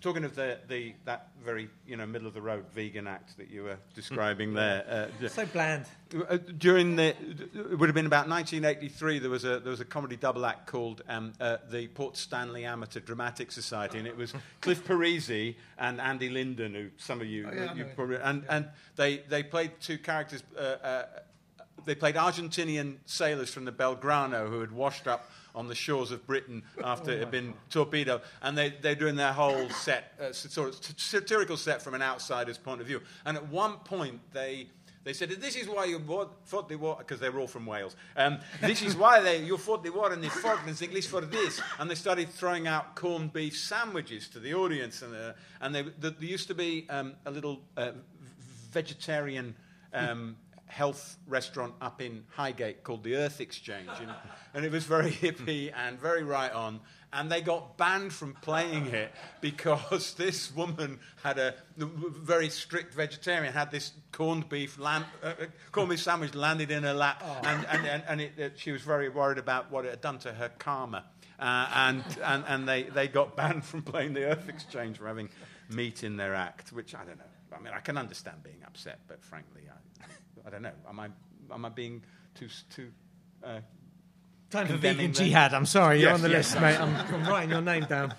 Talking 0.00 0.22
of 0.24 0.36
the, 0.36 0.58
the 0.68 0.94
that 1.06 1.28
very 1.44 1.68
you 1.86 1.96
know 1.96 2.06
middle 2.06 2.28
of 2.28 2.34
the 2.34 2.40
road 2.40 2.64
vegan 2.72 3.08
act 3.08 3.36
that 3.36 3.50
you 3.50 3.64
were 3.64 3.78
describing 3.94 4.54
there, 4.54 5.10
uh, 5.22 5.28
so 5.28 5.44
bland. 5.46 5.86
uh, 6.28 6.36
during 6.56 6.94
the 6.94 7.16
it 7.52 7.78
would 7.78 7.88
have 7.88 7.94
been 7.96 8.06
about 8.06 8.28
1983 8.28 9.18
there 9.18 9.28
was 9.30 9.44
a 9.44 9.58
there 9.58 9.70
was 9.72 9.80
a 9.80 9.84
comedy 9.84 10.16
double 10.16 10.46
act 10.46 10.66
called 10.68 11.02
um, 11.08 11.32
uh, 11.40 11.56
the 11.70 11.88
Port 11.88 12.16
Stanley 12.16 12.64
Amateur 12.64 13.00
Dramatic 13.00 13.50
Society 13.50 13.98
and 13.98 14.06
it 14.06 14.16
was 14.16 14.32
Cliff 14.60 14.84
Parisi 14.86 15.56
and 15.78 16.00
Andy 16.00 16.28
Linden 16.28 16.74
who 16.74 16.90
some 16.96 17.20
of 17.20 17.26
you, 17.26 17.48
Oh, 17.50 17.54
yeah, 17.54 17.72
you 17.74 17.82
know 17.82 17.88
it. 17.90 17.96
probably 17.96 18.16
and 18.22 18.44
and 18.48 18.68
they 18.94 19.18
they 19.28 19.42
played 19.42 19.72
two 19.80 19.98
characters 19.98 20.44
uh, 20.56 20.60
uh, 20.60 21.04
they 21.84 21.94
played 21.96 22.14
Argentinian 22.14 22.98
sailors 23.06 23.52
from 23.52 23.64
the 23.64 23.72
Belgrano 23.72 24.48
who 24.48 24.60
had 24.60 24.70
washed 24.70 25.06
up 25.08 25.30
on 25.54 25.68
the 25.68 25.74
shores 25.74 26.10
of 26.10 26.26
Britain 26.26 26.62
after 26.82 27.12
it 27.12 27.18
had 27.20 27.30
been 27.30 27.54
torpedoed, 27.70 28.22
and 28.42 28.56
they, 28.56 28.70
they're 28.80 28.94
doing 28.94 29.16
their 29.16 29.32
whole 29.32 29.68
set, 29.70 30.12
uh, 30.20 30.32
sort 30.32 30.68
of 30.68 30.98
satirical 30.98 31.56
set 31.56 31.82
from 31.82 31.94
an 31.94 32.02
outsider's 32.02 32.58
point 32.58 32.80
of 32.80 32.86
view. 32.86 33.00
And 33.24 33.36
at 33.36 33.48
one 33.48 33.76
point, 33.78 34.20
they 34.32 34.68
they 35.08 35.14
said, 35.14 35.30
"This 35.30 35.56
is 35.56 35.66
why 35.66 35.86
you 35.86 35.98
bought, 35.98 36.36
fought 36.44 36.68
the 36.68 36.76
war," 36.76 36.96
because 36.98 37.18
they 37.18 37.30
were 37.30 37.40
all 37.40 37.46
from 37.46 37.64
Wales. 37.64 37.96
Um, 38.14 38.40
this 38.60 38.82
is 38.82 38.94
why 38.94 39.20
they, 39.20 39.42
you 39.42 39.56
fought 39.56 39.82
the 39.82 39.90
war 39.90 40.12
in 40.12 40.20
the 40.20 40.28
Falklands 40.28 40.82
English 40.82 41.06
for 41.06 41.22
this. 41.22 41.62
And 41.78 41.90
they 41.90 41.94
started 41.94 42.28
throwing 42.28 42.66
out 42.66 42.94
corned 42.94 43.32
beef 43.32 43.56
sandwiches 43.56 44.28
to 44.28 44.38
the 44.38 44.52
audience, 44.54 45.00
and 45.00 45.14
uh, 45.14 45.32
and 45.60 45.74
they, 45.74 45.82
there 45.98 46.12
used 46.20 46.48
to 46.48 46.54
be 46.54 46.86
um, 46.90 47.14
a 47.24 47.30
little 47.30 47.60
uh, 47.76 47.92
vegetarian. 48.70 49.54
Um, 49.94 50.36
health 50.68 51.16
restaurant 51.26 51.74
up 51.80 52.00
in 52.00 52.24
Highgate 52.30 52.84
called 52.84 53.02
the 53.02 53.16
Earth 53.16 53.40
Exchange, 53.40 53.88
you 54.00 54.06
know, 54.06 54.14
and 54.54 54.64
it 54.64 54.72
was 54.72 54.84
very 54.84 55.10
hippie 55.10 55.72
and 55.74 55.98
very 55.98 56.22
right 56.22 56.52
on. 56.52 56.80
and 57.12 57.32
they 57.32 57.40
got 57.40 57.76
banned 57.78 58.12
from 58.12 58.34
playing 58.42 58.86
it 58.86 59.10
because 59.40 60.14
this 60.18 60.54
woman 60.54 60.98
had 61.22 61.38
a 61.38 61.54
very 61.76 62.50
strict 62.50 62.94
vegetarian 62.94 63.52
had 63.52 63.70
this 63.70 63.92
corned 64.12 64.48
beef 64.48 64.78
lamb, 64.78 65.04
uh, 65.22 65.26
uh, 65.26 65.46
corned 65.72 65.90
beef 65.90 66.02
sandwich 66.02 66.34
landed 66.34 66.70
in 66.70 66.82
her 66.82 66.94
lap, 66.94 67.22
and, 67.44 67.66
and, 67.66 67.86
and, 67.86 68.02
and 68.08 68.20
it, 68.20 68.32
it, 68.38 68.52
she 68.58 68.72
was 68.72 68.82
very 68.82 69.08
worried 69.08 69.38
about 69.38 69.70
what 69.70 69.84
it 69.84 69.90
had 69.90 70.00
done 70.00 70.18
to 70.18 70.32
her 70.32 70.50
karma. 70.58 71.04
Uh, 71.38 71.68
and 71.72 72.04
and, 72.24 72.44
and 72.48 72.68
they, 72.68 72.82
they 72.82 73.06
got 73.06 73.36
banned 73.36 73.64
from 73.70 73.82
playing 73.82 74.12
the 74.12 74.24
Earth 74.24 74.48
Exchange 74.48 74.98
for 74.98 75.06
having 75.06 75.28
meat 75.70 76.02
in 76.02 76.16
their 76.16 76.34
act, 76.34 76.72
which 76.72 76.94
I 76.94 77.04
don't 77.04 77.18
know. 77.18 77.24
I 77.58 77.62
mean, 77.62 77.72
I 77.74 77.80
can 77.80 77.96
understand 77.98 78.42
being 78.42 78.62
upset, 78.66 79.00
but 79.08 79.22
frankly, 79.24 79.62
I, 79.68 80.46
I 80.46 80.50
don't 80.50 80.62
know. 80.62 80.72
Am 80.88 81.00
I, 81.00 81.08
am 81.52 81.64
I 81.64 81.68
being 81.68 82.02
too, 82.34 82.48
too 82.70 82.92
uh, 83.42 83.60
Time 84.50 84.66
for 84.66 84.76
vegan 84.76 85.12
jihad. 85.12 85.52
I'm 85.52 85.66
sorry, 85.66 86.00
you're 86.00 86.08
Yes, 86.10 86.14
on 86.14 86.22
the 86.22 86.30
yes, 86.30 86.52
list, 86.54 86.62
mate. 86.62 86.80
I'm, 86.80 86.94
I'm 87.14 87.28
writing 87.28 87.50
your 87.50 87.60
name 87.60 87.84
down. 87.84 88.14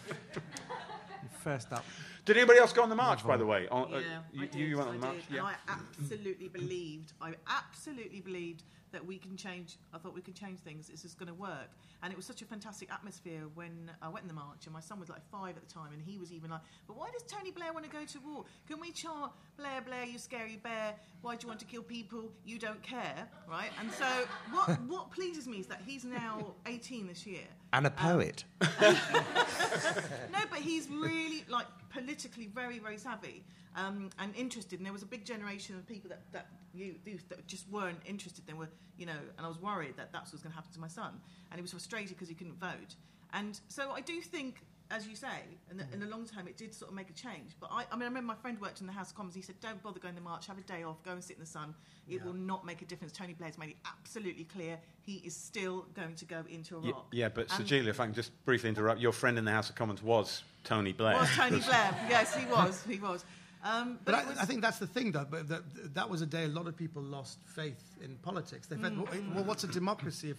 First 1.40 1.72
up. 1.72 1.84
Did 2.26 2.38
anybody 2.38 2.60
else 2.60 2.72
go 2.74 2.84
on 2.84 2.90
the 2.90 2.96
march, 2.96 3.26
by 3.26 3.38
the 3.38 3.46
way? 3.46 3.68
On, 3.70 3.90
Yeah, 3.90 3.98
uh, 3.98 4.00
I 4.00 4.04
you, 4.34 4.48
did. 4.48 4.56
you 4.56 4.78
went 4.78 4.90
on 4.90 5.00
the 5.00 5.08
march? 5.08 5.18
did, 5.28 5.38
and 5.38 5.48
I 5.48 5.56
absolutely 5.68 6.48
believed. 6.50 7.14
I 7.20 7.34
absolutely 7.48 8.20
believed 8.20 8.64
that 8.92 9.06
we 9.06 9.18
can 9.18 9.38
change. 9.38 9.78
I 9.94 9.98
thought 9.98 10.14
we 10.14 10.22
could 10.22 10.36
change 10.36 10.60
things. 10.60 10.88
This 10.88 11.06
is 11.06 11.14
going 11.14 11.28
to 11.28 11.34
work, 11.34 11.70
and 12.04 12.12
it 12.12 12.16
was 12.16 12.26
such 12.26 12.42
a 12.42 12.46
fantastic 12.46 12.92
atmosphere 12.92 13.44
when 13.56 13.92
I 14.02 14.10
went 14.10 14.24
in 14.24 14.28
the 14.28 14.34
march. 14.34 14.66
And 14.66 14.74
my 14.74 14.80
son 14.80 15.00
was 15.00 15.10
like 15.10 15.22
five 15.32 15.56
at 15.56 15.68
the 15.68 15.74
time, 15.74 15.94
and 15.94 16.02
he 16.02 16.18
was 16.18 16.32
even 16.32 16.50
like, 16.50 16.62
"But 16.88 16.98
why 16.98 17.10
does 17.12 17.24
Tony 17.24 17.52
Blair 17.52 17.74
want 17.74 17.86
to 17.86 17.92
go 17.92 18.06
to 18.06 18.20
war? 18.20 18.46
Can 18.68 18.80
we 18.80 18.92
chant 18.92 19.32
Blair, 19.58 19.82
Blair, 19.82 20.06
you 20.06 20.18
scary 20.18 20.58
bear? 20.58 20.96
Why 21.22 21.36
do 21.36 21.44
you 21.44 21.48
want 21.48 21.60
to 21.60 21.66
kill 21.66 21.84
people? 21.84 22.32
You 22.46 22.60
don't 22.60 22.82
care, 22.82 23.28
right?" 23.50 23.72
And 23.80 23.92
so, 23.92 24.08
what 24.52 24.82
what 24.84 25.12
pleases 25.12 25.48
me 25.48 25.58
is 25.58 25.68
that 25.68 25.82
he's 25.86 26.04
now 26.04 26.54
18 26.66 27.08
this 27.08 27.26
year. 27.26 27.48
And 27.72 27.86
a 27.86 27.90
um, 27.90 27.96
poet. 27.96 28.44
No, 30.32 30.40
but 30.50 30.60
he's 30.60 30.90
really 30.90 31.44
like 31.50 31.68
politically 31.90 32.48
very, 32.48 32.80
very 32.80 32.98
savvy 32.98 33.44
um, 33.76 34.10
and 34.20 34.36
interested. 34.36 34.80
And 34.80 34.86
there 34.86 34.94
was 34.94 35.04
a 35.04 35.08
big 35.08 35.26
generation 35.26 35.76
of 35.76 35.88
people 35.88 36.10
that 36.10 36.22
that 36.32 36.48
youth 36.74 36.98
that 37.30 37.48
just 37.48 37.70
weren't 37.70 38.00
interested. 38.06 38.46
They 38.46 38.54
were, 38.54 38.70
you 38.98 39.06
know, 39.06 39.20
and 39.38 39.46
I 39.46 39.50
was 39.50 39.60
worried 39.62 39.96
that 39.98 40.12
that's 40.12 40.28
what 40.30 40.34
was 40.34 40.42
going 40.42 40.52
to 40.52 40.56
happen 40.56 40.72
to 40.74 40.80
my 40.80 40.88
son, 40.88 41.20
and 41.52 41.58
he 41.60 41.62
was 41.62 41.72
frustrated 41.72 42.10
because 42.10 42.30
he 42.30 42.36
couldn't 42.36 42.60
vote. 42.60 42.96
And 43.34 43.60
so 43.68 43.92
I 43.92 44.02
do 44.02 44.22
think, 44.22 44.62
as 44.90 45.08
you 45.08 45.16
say, 45.16 45.28
in 45.70 45.78
the, 45.78 45.86
in 45.94 46.00
the 46.00 46.08
long 46.08 46.26
term, 46.26 46.48
it 46.48 46.58
did 46.58 46.74
sort 46.74 46.90
of 46.90 46.96
make 46.96 47.12
a 47.12 47.14
change. 47.14 47.52
But 47.60 47.70
I, 47.72 47.86
I 47.92 47.96
mean, 47.96 48.04
I 48.04 48.06
remember 48.08 48.22
my 48.28 48.36
friend 48.36 48.60
worked 48.60 48.82
in 48.82 48.88
the 48.88 48.94
House 48.94 49.12
of 49.12 49.16
Commons. 49.18 49.36
He 49.36 49.42
said, 49.44 49.60
"Don't 49.62 49.82
bother 49.84 50.00
going 50.00 50.16
to 50.16 50.20
the 50.20 50.24
march. 50.28 50.48
Have 50.48 50.58
a 50.58 50.62
day 50.62 50.82
off. 50.84 51.02
Go 51.04 51.12
and 51.12 51.24
sit 51.24 51.36
in 51.38 51.42
the 51.42 51.50
sun. 51.50 51.76
It 52.08 52.24
will 52.26 52.34
not 52.34 52.66
make 52.66 52.82
a 52.82 52.86
difference." 52.86 53.14
Tony 53.14 53.34
Blair's 53.34 53.58
made 53.60 53.70
it 53.70 53.78
absolutely 53.86 54.46
clear 54.46 54.80
he 55.02 55.18
is 55.26 55.36
still 55.36 55.86
going 55.94 56.16
to 56.16 56.26
go 56.26 56.44
into 56.50 56.78
Iraq. 56.78 57.06
yeah, 57.12 57.30
but 57.30 57.52
And- 57.52 57.68
Sajeela, 57.68 57.88
if 57.88 58.00
I 58.00 58.06
can 58.06 58.14
just 58.16 58.32
briefly 58.46 58.70
interrupt, 58.70 59.00
your 59.00 59.12
friend 59.12 59.38
in 59.38 59.46
the 59.46 59.52
House 59.52 59.70
of 59.70 59.76
Commons 59.76 60.02
was 60.04 60.44
Tony 60.64 60.92
Blair. 60.92 61.16
was 61.18 61.30
Tony 61.36 61.60
Blair. 61.60 61.96
Yes, 62.10 62.36
he 62.36 62.46
was. 62.48 62.84
He 62.84 62.98
was. 63.00 63.26
Um, 63.64 64.00
but 64.06 64.14
But 64.14 64.16
I, 64.16 64.30
was, 64.30 64.38
I 64.40 64.46
think 64.46 64.62
that's 64.62 64.80
the 64.80 64.88
thing, 64.88 65.12
though. 65.12 65.26
But 65.30 65.48
that, 65.50 65.94
that 65.96 66.10
was 66.10 66.22
a 66.22 66.26
day 66.26 66.46
a 66.46 66.48
lot 66.48 66.68
of 66.68 66.76
people 66.78 67.02
lost 67.02 67.40
faith 67.46 67.84
in 68.02 68.16
politics. 68.18 68.68
They 68.68 68.78
felt, 68.78 68.94
Mm. 68.94 69.36
well, 69.36 69.44
what's 69.44 69.64
a 69.64 69.68
democracy 69.68 70.30
if 70.32 70.38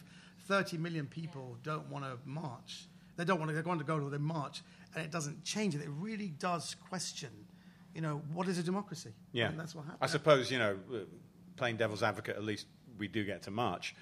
30 0.49 0.79
million 0.79 1.07
people 1.07 1.57
don't 1.63 1.89
want 1.91 2.05
to 2.05 2.17
march? 2.25 2.87
They 3.17 3.25
don't 3.25 3.39
want 3.39 3.51
to, 3.51 3.55
they 3.55 3.63
want 3.63 3.81
to 3.81 3.87
go 3.87 3.99
to 3.99 4.09
the 4.09 4.19
march, 4.19 4.63
and 4.95 5.05
it 5.05 5.11
doesn't 5.11 5.45
change 5.45 5.75
it. 5.75 5.83
It 5.83 5.91
really 5.91 6.29
does 6.39 6.75
question, 6.89 7.29
you 7.95 8.01
know, 8.01 8.23
what 8.33 8.49
is 8.49 8.57
a 8.59 8.63
democracy? 8.63 9.13
Yeah, 9.33 9.49
And 9.49 9.61
that's 9.61 9.75
what 9.75 9.83
happened. 9.85 9.99
I 10.03 10.07
suppose 10.07 10.51
you 10.51 10.59
know, 10.59 10.79
uh, 10.93 10.99
playing 11.57 11.77
devil's 11.77 12.03
advocate, 12.03 12.37
at 12.37 12.45
least 12.45 12.67
we 12.99 13.07
do 13.09 13.25
get 13.25 13.43
to 13.43 13.51
march. 13.51 13.95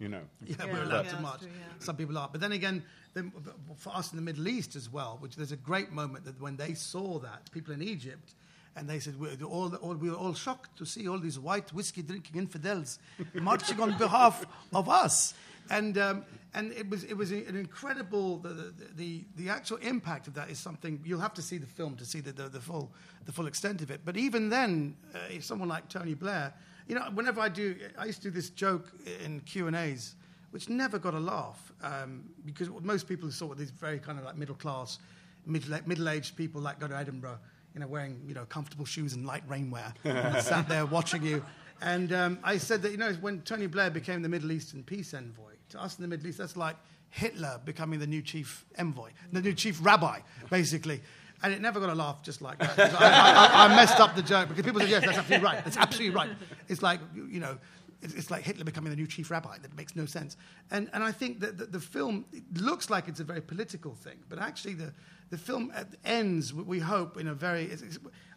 You 0.00 0.08
know, 0.08 0.22
Yeah, 0.44 0.56
Yeah, 0.66 0.72
we're 0.72 0.82
allowed 0.82 1.04
yeah, 1.06 1.12
to 1.12 1.20
march. 1.20 1.40
true, 1.40 1.50
yeah. 1.56 1.66
Some 1.78 1.96
people 1.96 2.18
are. 2.18 2.28
But 2.32 2.40
then 2.40 2.50
again, 2.50 2.82
then, 3.12 3.30
for 3.76 3.94
us 3.94 4.10
in 4.10 4.16
the 4.16 4.22
Middle 4.22 4.48
East 4.48 4.74
as 4.74 4.90
well, 4.90 5.18
which 5.20 5.36
there's 5.36 5.52
a 5.52 5.56
great 5.56 5.92
moment 5.92 6.24
that 6.24 6.40
when 6.40 6.56
they 6.56 6.74
saw 6.74 7.20
that, 7.20 7.48
people 7.52 7.72
in 7.72 7.80
Egypt, 7.80 8.34
and 8.76 8.88
they 8.88 8.98
said, 8.98 9.18
we're 9.18 9.36
all, 9.44 9.74
all, 9.76 9.94
we 9.94 10.10
were 10.10 10.16
all 10.16 10.34
shocked 10.34 10.76
to 10.78 10.84
see 10.84 11.08
all 11.08 11.18
these 11.18 11.38
white 11.38 11.72
whiskey 11.72 12.02
drinking 12.02 12.36
infidels 12.36 12.98
marching 13.34 13.80
on 13.80 13.96
behalf 13.98 14.44
of 14.72 14.88
us. 14.88 15.34
And, 15.70 15.96
um, 15.96 16.24
and 16.54 16.72
it, 16.72 16.88
was, 16.90 17.04
it 17.04 17.16
was 17.16 17.30
an 17.30 17.56
incredible, 17.56 18.38
the, 18.38 18.74
the, 18.96 19.24
the, 19.36 19.48
actual 19.48 19.78
impact 19.78 20.26
of 20.28 20.34
that 20.34 20.50
is 20.50 20.58
something, 20.58 21.00
you'll 21.04 21.20
have 21.20 21.34
to 21.34 21.42
see 21.42 21.56
the 21.56 21.66
film 21.66 21.96
to 21.96 22.04
see 22.04 22.20
the, 22.20 22.32
the, 22.32 22.48
the, 22.48 22.60
full, 22.60 22.92
the 23.24 23.32
full 23.32 23.46
extent 23.46 23.80
of 23.80 23.90
it. 23.90 24.00
But 24.04 24.16
even 24.16 24.50
then, 24.50 24.96
uh, 25.14 25.18
if 25.30 25.44
someone 25.44 25.68
like 25.68 25.88
Tony 25.88 26.14
Blair, 26.14 26.52
you 26.86 26.94
know, 26.94 27.02
whenever 27.14 27.40
I 27.40 27.48
do, 27.48 27.76
I 27.96 28.04
used 28.04 28.22
to 28.22 28.28
do 28.28 28.34
this 28.34 28.50
joke 28.50 28.92
in 29.24 29.40
Q&As, 29.40 30.16
which 30.50 30.68
never 30.68 30.98
got 30.98 31.14
a 31.14 31.20
laugh 31.20 31.72
um, 31.82 32.24
because 32.44 32.68
most 32.82 33.08
people 33.08 33.30
saw 33.30 33.54
these 33.54 33.70
very 33.70 33.98
kind 33.98 34.18
of 34.18 34.24
like 34.24 34.36
middle 34.36 34.54
class, 34.54 34.98
middle 35.46 35.78
middle 35.86 36.08
aged 36.08 36.36
people 36.36 36.60
like 36.60 36.78
go 36.78 36.86
to 36.86 36.96
Edinburgh, 36.96 37.38
you 37.74 37.80
know, 37.80 37.86
wearing 37.86 38.20
you 38.26 38.34
know 38.34 38.44
comfortable 38.44 38.84
shoes 38.84 39.14
and 39.14 39.26
light 39.26 39.46
rainwear, 39.48 39.92
and 40.04 40.42
sat 40.42 40.68
there 40.68 40.86
watching 40.86 41.22
you. 41.22 41.44
And 41.82 42.12
um, 42.12 42.38
I 42.42 42.58
said 42.58 42.82
that 42.82 42.92
you 42.92 42.96
know 42.98 43.12
when 43.14 43.42
Tony 43.42 43.66
Blair 43.66 43.90
became 43.90 44.22
the 44.22 44.28
Middle 44.28 44.52
Eastern 44.52 44.82
peace 44.82 45.12
envoy 45.12 45.52
to 45.70 45.82
us 45.82 45.98
in 45.98 46.02
the 46.02 46.08
Middle 46.08 46.26
East, 46.26 46.38
that's 46.38 46.56
like 46.56 46.76
Hitler 47.10 47.60
becoming 47.64 48.00
the 48.00 48.06
new 48.06 48.22
chief 48.22 48.64
envoy, 48.78 49.10
the 49.32 49.40
new 49.40 49.54
chief 49.54 49.78
rabbi, 49.84 50.20
basically. 50.50 51.00
And 51.42 51.52
it 51.52 51.60
never 51.60 51.78
got 51.78 51.90
a 51.90 51.94
laugh 51.94 52.22
just 52.22 52.40
like 52.40 52.58
that. 52.58 52.78
I, 52.78 53.66
I, 53.66 53.66
I, 53.66 53.76
messed 53.76 54.00
up 54.00 54.16
the 54.16 54.22
joke 54.22 54.48
because 54.48 54.64
people 54.64 54.80
said, 54.80 54.88
yes, 54.88 55.04
that's 55.04 55.18
absolutely 55.18 55.44
right. 55.44 55.62
That's 55.64 55.76
absolutely 55.76 56.16
right. 56.16 56.30
It's 56.68 56.80
like, 56.80 57.00
you 57.14 57.38
know, 57.38 57.58
it's, 58.00 58.30
like 58.30 58.44
Hitler 58.44 58.64
becoming 58.64 58.90
the 58.90 58.96
new 58.96 59.06
chief 59.06 59.30
rabbi. 59.30 59.58
That 59.58 59.76
makes 59.76 59.94
no 59.94 60.06
sense. 60.06 60.36
And, 60.70 60.88
and 60.92 61.04
I 61.04 61.12
think 61.12 61.40
that 61.40 61.58
the, 61.58 61.66
the 61.66 61.80
film 61.80 62.24
looks 62.54 62.88
like 62.88 63.08
it's 63.08 63.20
a 63.20 63.24
very 63.24 63.40
political 63.40 63.94
thing, 63.94 64.18
but 64.28 64.38
actually 64.38 64.74
the, 64.74 64.92
the 65.30 65.38
film 65.38 65.72
ends, 66.04 66.52
we- 66.52 66.80
hope, 66.80 67.18
in 67.18 67.28
a 67.28 67.34
very. 67.34 67.70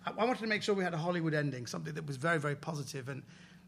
I 0.05 0.11
wanted 0.11 0.39
to 0.39 0.47
make 0.47 0.63
sure 0.63 0.73
we 0.73 0.83
had 0.83 0.93
a 0.93 0.97
Hollywood 0.97 1.33
ending, 1.33 1.65
something 1.65 1.93
that 1.93 2.07
was 2.07 2.17
very, 2.17 2.39
very 2.39 2.55
positive. 2.55 3.09
And 3.09 3.23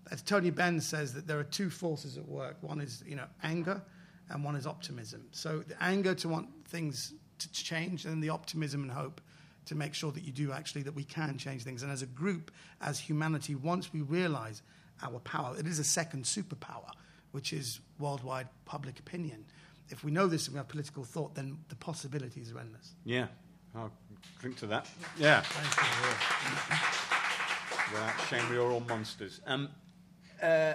as 0.10 0.22
Tony 0.22 0.50
Benn 0.50 0.80
says, 0.80 1.14
that 1.14 1.28
there 1.28 1.38
are 1.38 1.44
two 1.44 1.70
forces 1.70 2.18
at 2.18 2.28
work. 2.28 2.58
One 2.62 2.80
is, 2.80 3.04
you 3.06 3.16
know, 3.16 3.28
anger, 3.44 3.82
and 4.30 4.44
one 4.44 4.56
is 4.56 4.66
optimism. 4.66 5.28
So 5.32 5.60
the 5.60 5.82
anger 5.84 6.16
to 6.16 6.30
want 6.30 6.48
things 6.68 7.14
to 7.40 7.52
change, 7.52 8.06
and 8.06 8.24
the 8.24 8.30
optimism 8.30 8.84
and 8.84 8.92
hope 8.92 9.22
to 9.66 9.76
make 9.76 9.94
sure 9.94 10.12
that 10.12 10.24
you 10.24 10.32
do 10.32 10.52
actually 10.52 10.82
that 10.84 10.96
we 10.96 11.04
can 11.04 11.38
change 11.38 11.64
things. 11.64 11.84
And 11.84 11.92
as 11.92 12.02
a 12.02 12.08
group, 12.08 12.52
as 12.82 13.00
humanity, 13.00 13.56
once 13.56 13.94
we 13.94 14.02
realize 14.02 14.62
our 15.04 15.20
power, 15.20 15.56
it 15.58 15.68
is 15.68 15.80
a 15.80 15.84
second 15.84 16.24
superpower, 16.24 16.90
which 17.32 17.54
is 17.54 17.80
worldwide 18.00 18.48
public 18.66 19.00
opinion. 19.00 19.46
If 19.90 20.04
we 20.04 20.12
know 20.12 20.28
this 20.28 20.48
and 20.48 20.54
we 20.54 20.58
have 20.58 20.68
political 20.68 21.04
thought, 21.04 21.36
then 21.36 21.58
the 21.70 21.76
possibilities 21.76 22.52
are 22.52 22.60
endless. 22.60 22.94
yeah, 23.06 23.28
I'll 23.76 23.92
drink 24.40 24.58
to 24.58 24.68
that. 24.68 24.88
Yeah, 25.18 25.44
without 27.92 28.20
shame, 28.30 28.50
we 28.50 28.58
are 28.58 28.70
all 28.72 28.82
monsters. 28.82 29.42
Um, 29.46 29.70
uh, 30.42 30.74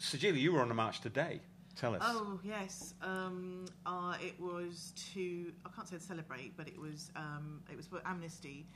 Sajeela, 0.00 0.38
you 0.38 0.52
were 0.52 0.60
on 0.60 0.68
the 0.68 0.74
march 0.74 1.00
today. 1.00 1.40
Tell 1.76 1.94
us. 1.94 2.02
Oh 2.04 2.40
yes, 2.42 2.94
um, 3.02 3.66
uh, 3.84 4.14
it 4.22 4.40
was 4.40 4.92
to 5.12 5.52
I 5.64 5.68
can't 5.74 5.86
say 5.86 5.96
to 5.96 6.02
celebrate, 6.02 6.56
but 6.56 6.68
it 6.68 6.78
was 6.78 7.10
um, 7.16 7.60
it 7.70 7.76
was 7.76 7.86
for 7.86 8.00
Amnesty, 8.06 8.66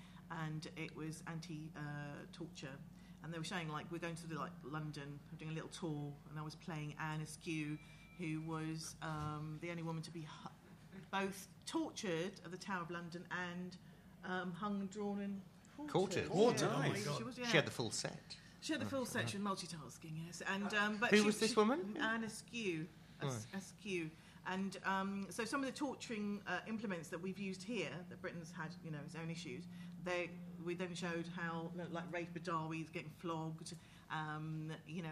and 0.44 0.66
it 0.76 0.94
was 0.94 1.22
anti-torture, 1.26 2.76
and 3.24 3.32
they 3.32 3.38
were 3.38 3.44
showing 3.44 3.68
like 3.70 3.86
we're 3.90 3.98
going 3.98 4.16
to 4.16 4.26
the, 4.26 4.34
like 4.38 4.50
London, 4.62 5.18
doing 5.38 5.50
a 5.50 5.54
little 5.54 5.70
tour, 5.70 6.12
and 6.28 6.38
I 6.38 6.42
was 6.42 6.54
playing 6.54 6.94
Anne 7.00 7.22
Askew, 7.22 7.78
who 8.20 8.40
was 8.42 8.94
um, 9.02 9.58
the 9.62 9.70
only 9.70 9.82
woman 9.82 10.02
to 10.02 10.10
be 10.10 10.20
hu- 10.20 10.98
both 11.10 11.48
tortured 11.66 12.32
at 12.44 12.50
the 12.50 12.56
Tower 12.58 12.82
of 12.82 12.90
London 12.90 13.24
and 13.48 13.76
um, 14.24 14.52
hung, 14.52 14.86
drawn, 14.92 15.20
and 15.20 15.40
Quartered. 15.88 16.28
Quartered, 16.28 16.68
Yeah, 16.70 16.74
oh 16.76 16.88
my 16.90 16.94
she 17.16 17.22
was, 17.24 17.38
yeah. 17.38 17.46
She 17.48 17.56
had 17.56 17.66
the 17.66 17.70
full 17.70 17.90
set. 17.90 18.18
She 18.60 18.74
had 18.74 18.82
the 18.82 18.86
full 18.86 19.06
set 19.06 19.22
section, 19.22 19.40
multitasking, 19.40 20.12
yes. 20.26 20.42
And 20.52 20.74
um, 20.74 20.98
but 21.00 21.10
Who 21.10 21.18
she, 21.18 21.22
was 21.22 21.38
this 21.38 21.50
she- 21.50 21.56
woman? 21.56 21.96
Anne 22.00 22.24
Askew. 22.24 22.86
As- 23.22 23.46
Askew. 23.56 24.10
And 24.46 24.76
um, 24.84 25.26
so 25.30 25.44
some 25.44 25.60
of 25.60 25.66
the 25.66 25.72
torturing 25.72 26.40
uh, 26.46 26.58
implements 26.68 27.08
that 27.08 27.20
we've 27.22 27.38
used 27.38 27.62
here, 27.62 27.88
that 28.10 28.20
Britain's 28.20 28.52
had, 28.56 28.70
you 28.84 28.90
know, 28.90 28.98
its 29.06 29.14
own 29.14 29.30
issues. 29.30 29.64
They 30.04 30.30
we 30.64 30.74
then 30.74 30.94
showed 30.94 31.26
how, 31.36 31.70
like 31.92 32.10
Raif 32.10 32.28
Badawi 32.38 32.82
is 32.82 32.90
getting 32.90 33.10
flogged. 33.18 33.74
Um, 34.10 34.70
you 34.86 35.02
know, 35.02 35.08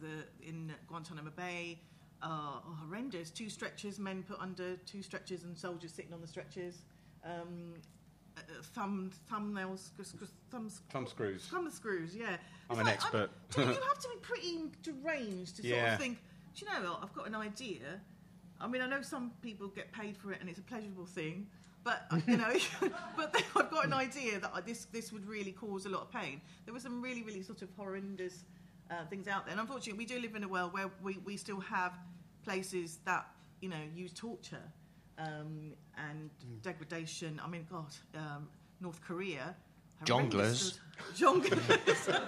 the, 0.00 0.06
the 0.06 0.48
in 0.48 0.72
Guantanamo 0.88 1.30
Bay. 1.36 1.78
Are 2.22 2.62
horrendous. 2.82 3.30
Two 3.30 3.48
stretchers, 3.50 3.98
men 3.98 4.22
put 4.26 4.40
under 4.40 4.76
two 4.86 5.02
stretchers, 5.02 5.44
and 5.44 5.56
soldiers 5.56 5.92
sitting 5.92 6.12
on 6.12 6.20
the 6.20 6.26
stretchers. 6.26 6.82
Um, 7.24 7.74
uh, 8.36 8.40
uh, 8.40 8.62
thumb, 8.74 9.10
thumbnails, 9.30 9.90
thumbs, 10.50 10.80
Thumb 10.90 11.06
screws. 11.06 11.46
Thumb 11.46 11.70
screws, 11.70 12.14
yeah. 12.14 12.36
I'm 12.70 12.78
an 12.78 12.88
expert. 12.88 13.30
do 13.50 13.60
you 13.62 13.66
have 13.68 13.98
to 14.00 14.08
be 14.08 14.16
pretty 14.22 14.64
deranged 14.82 15.56
to 15.56 15.62
sort 15.62 15.74
Yeah. 15.74 15.94
of 15.94 16.00
think, 16.00 16.18
do 16.54 16.64
you 16.64 16.72
know 16.72 16.90
what, 16.90 17.00
I've 17.02 17.12
got 17.14 17.26
an 17.26 17.34
idea. 17.34 18.00
I 18.60 18.66
mean, 18.68 18.82
I 18.82 18.86
know 18.88 19.02
some 19.02 19.32
people 19.42 19.68
get 19.68 19.92
paid 19.92 20.16
for 20.16 20.32
it 20.32 20.40
and 20.40 20.48
it's 20.50 20.58
a 20.58 20.62
pleasurable 20.62 21.06
thing, 21.06 21.46
but 21.84 22.06
uh, 22.10 22.18
you 22.26 22.36
know, 22.36 22.52
but 23.16 23.34
I've 23.56 23.70
got 23.70 23.84
an 23.86 23.92
idea 23.92 24.40
that 24.40 24.50
I- 24.54 24.60
this 24.60 24.86
this 24.86 25.12
would 25.12 25.26
really 25.26 25.52
cause 25.52 25.86
a 25.86 25.88
lot 25.90 26.02
of 26.02 26.10
pain. 26.12 26.40
There 26.64 26.74
were 26.74 26.80
some 26.80 27.00
really, 27.02 27.22
really 27.22 27.42
sort 27.42 27.62
of 27.62 27.68
horrendous 27.76 28.44
uh, 28.90 29.04
things 29.10 29.26
out 29.28 29.44
there, 29.44 29.52
and 29.52 29.60
unfortunately, 29.60 29.98
we 29.98 30.06
do 30.06 30.18
live 30.20 30.34
in 30.36 30.44
a 30.44 30.48
world 30.48 30.72
where 30.72 30.90
we, 31.02 31.18
we 31.24 31.36
still 31.36 31.60
have 31.60 31.98
places 32.44 32.98
that 33.04 33.26
you 33.60 33.68
know 33.68 33.76
use 33.94 34.12
torture. 34.12 34.62
um, 35.18 35.72
and 35.96 36.28
Mm. 36.44 36.60
degradation. 36.62 37.40
I 37.42 37.48
mean, 37.48 37.66
God, 37.70 37.86
um, 38.14 38.48
North 38.82 39.00
Korea. 39.00 39.56
Jonglers. 40.04 40.78
Jonglers. 41.16 42.20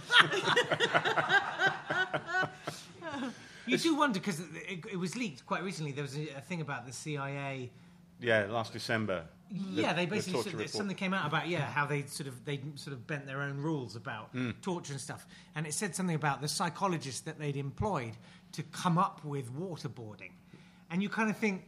You 3.66 3.78
do 3.78 3.94
wonder 3.94 4.18
because 4.18 4.40
it, 4.40 4.46
it, 4.68 4.84
it 4.92 4.96
was 4.96 5.14
leaked 5.14 5.46
quite 5.46 5.62
recently. 5.62 5.92
There 5.92 6.02
was 6.02 6.16
a, 6.16 6.28
a 6.36 6.40
thing 6.40 6.60
about 6.60 6.86
the 6.86 6.92
CIA. 6.92 7.70
Yeah, 8.20 8.46
last 8.48 8.72
December. 8.72 9.24
The- 9.50 9.82
yeah, 9.82 9.92
they 9.92 10.06
basically 10.06 10.42
sort 10.42 10.54
of- 10.54 10.70
something 10.70 10.96
came 10.96 11.12
out 11.12 11.26
about 11.26 11.48
yeah 11.48 11.66
how 11.70 11.84
they 11.86 12.04
sort 12.06 12.28
of 12.28 12.44
they 12.44 12.60
sort 12.76 12.92
of 12.94 13.06
bent 13.06 13.26
their 13.26 13.42
own 13.42 13.58
rules 13.58 13.96
about 13.96 14.28
Hmm. 14.30 14.50
torture 14.62 14.92
and 14.92 15.00
stuff, 15.00 15.26
and 15.54 15.66
it 15.66 15.74
said 15.74 15.94
something 15.96 16.14
about 16.16 16.40
the 16.40 16.48
psychologists 16.48 17.20
that 17.22 17.38
they'd 17.38 17.56
employed 17.56 18.16
to 18.52 18.62
come 18.62 18.96
up 18.98 19.24
with 19.24 19.52
waterboarding, 19.52 20.32
and 20.90 21.02
you 21.02 21.08
kind 21.08 21.30
of 21.30 21.36
think, 21.36 21.66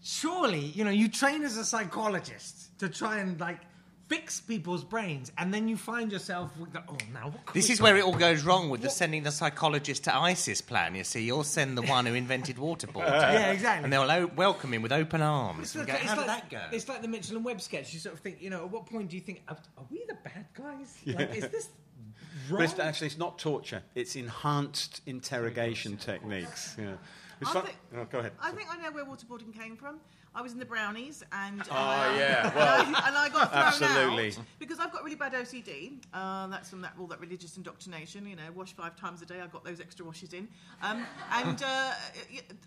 surely 0.00 0.60
you 0.60 0.84
know 0.84 0.90
you 0.90 1.08
train 1.08 1.42
as 1.42 1.56
a 1.56 1.64
psychologist 1.64 2.76
to 2.78 2.88
try 2.88 3.18
and 3.18 3.40
like 3.40 3.60
fix 4.08 4.40
people's 4.40 4.84
brains, 4.84 5.30
and 5.38 5.52
then 5.52 5.68
you 5.68 5.76
find 5.76 6.10
yourself 6.10 6.56
with 6.58 6.72
the, 6.72 6.82
oh 6.88 6.96
now 7.12 7.28
what 7.28 7.54
This 7.54 7.68
is 7.70 7.80
where 7.80 7.96
it 7.96 8.02
all 8.04 8.14
goes 8.16 8.42
wrong 8.42 8.70
with 8.70 8.80
the 8.80 8.88
sending 8.90 9.22
the 9.22 9.30
psychologist 9.30 10.04
to 10.04 10.14
ISIS 10.16 10.60
plan. 10.60 10.94
You 10.94 11.04
see, 11.04 11.22
you'll 11.24 11.44
send 11.44 11.76
the 11.76 11.82
one 11.82 12.06
who 12.06 12.14
invented 12.14 12.56
waterboarding. 12.56 13.08
yeah 13.08 13.50
exactly 13.52 13.84
And 13.84 13.92
they'll 13.92 14.10
o- 14.10 14.30
welcome 14.34 14.72
him 14.72 14.82
with 14.82 14.92
open 14.92 15.20
arms. 15.22 15.60
It's 15.62 15.74
and 15.74 15.86
like, 15.86 15.88
go, 15.88 15.94
it's 16.02 16.04
How 16.10 16.14
did 16.16 16.26
like- 16.26 16.50
that 16.50 16.70
go? 16.70 16.76
It's 16.76 16.88
like 16.88 17.02
the 17.02 17.08
Mitchell 17.08 17.36
and 17.36 17.44
Webb 17.44 17.60
sketch. 17.60 17.92
You 17.92 18.00
sort 18.00 18.14
of 18.14 18.20
think, 18.20 18.40
you 18.40 18.50
know, 18.50 18.64
at 18.64 18.70
what 18.70 18.86
point 18.86 19.10
do 19.10 19.16
you 19.16 19.22
think, 19.22 19.42
are, 19.48 19.56
are 19.76 19.84
we 19.90 20.04
the 20.08 20.16
bad 20.24 20.46
guys? 20.54 20.96
Like, 21.06 21.34
is 21.36 21.48
this 21.48 21.68
wrong? 21.68 21.74
But 22.60 22.60
it's, 22.62 22.78
actually, 22.78 23.08
it's 23.08 23.18
not 23.18 23.38
torture. 23.38 23.82
It's 23.94 24.16
enhanced 24.16 25.02
interrogation 25.06 25.98
techniques. 25.98 26.76
Yeah. 26.78 26.92
It's 27.40 27.50
I 27.50 27.52
fun- 27.52 27.62
think- 27.66 27.76
oh, 27.96 28.04
go 28.10 28.18
ahead. 28.20 28.32
I 28.40 28.52
think 28.52 28.68
I 28.70 28.76
know 28.82 28.90
where 28.90 29.04
waterboarding 29.04 29.52
came 29.58 29.76
from. 29.76 30.00
I 30.34 30.42
was 30.42 30.52
in 30.52 30.58
the 30.58 30.64
Brownies, 30.64 31.24
and 31.32 31.62
Oh, 31.70 31.74
uh, 31.74 32.14
yeah, 32.16 32.50
and 32.86 32.96
I, 32.96 33.08
and 33.08 33.16
I 33.16 33.28
got 33.28 33.50
thrown 33.50 33.62
absolutely. 33.64 34.28
out 34.28 34.38
because 34.58 34.78
I've 34.78 34.92
got 34.92 35.02
really 35.02 35.16
bad 35.16 35.32
OCD. 35.32 35.94
Uh, 36.14 36.46
that's 36.48 36.70
from 36.70 36.80
that 36.82 36.94
all 36.98 37.06
that 37.08 37.20
religious 37.20 37.56
indoctrination. 37.56 38.26
You 38.26 38.36
know, 38.36 38.42
wash 38.54 38.72
five 38.74 38.94
times 38.94 39.20
a 39.22 39.26
day. 39.26 39.40
I 39.40 39.46
got 39.48 39.64
those 39.64 39.80
extra 39.80 40.04
washes 40.04 40.32
in, 40.34 40.46
um, 40.82 41.04
and 41.32 41.62
uh, 41.62 41.92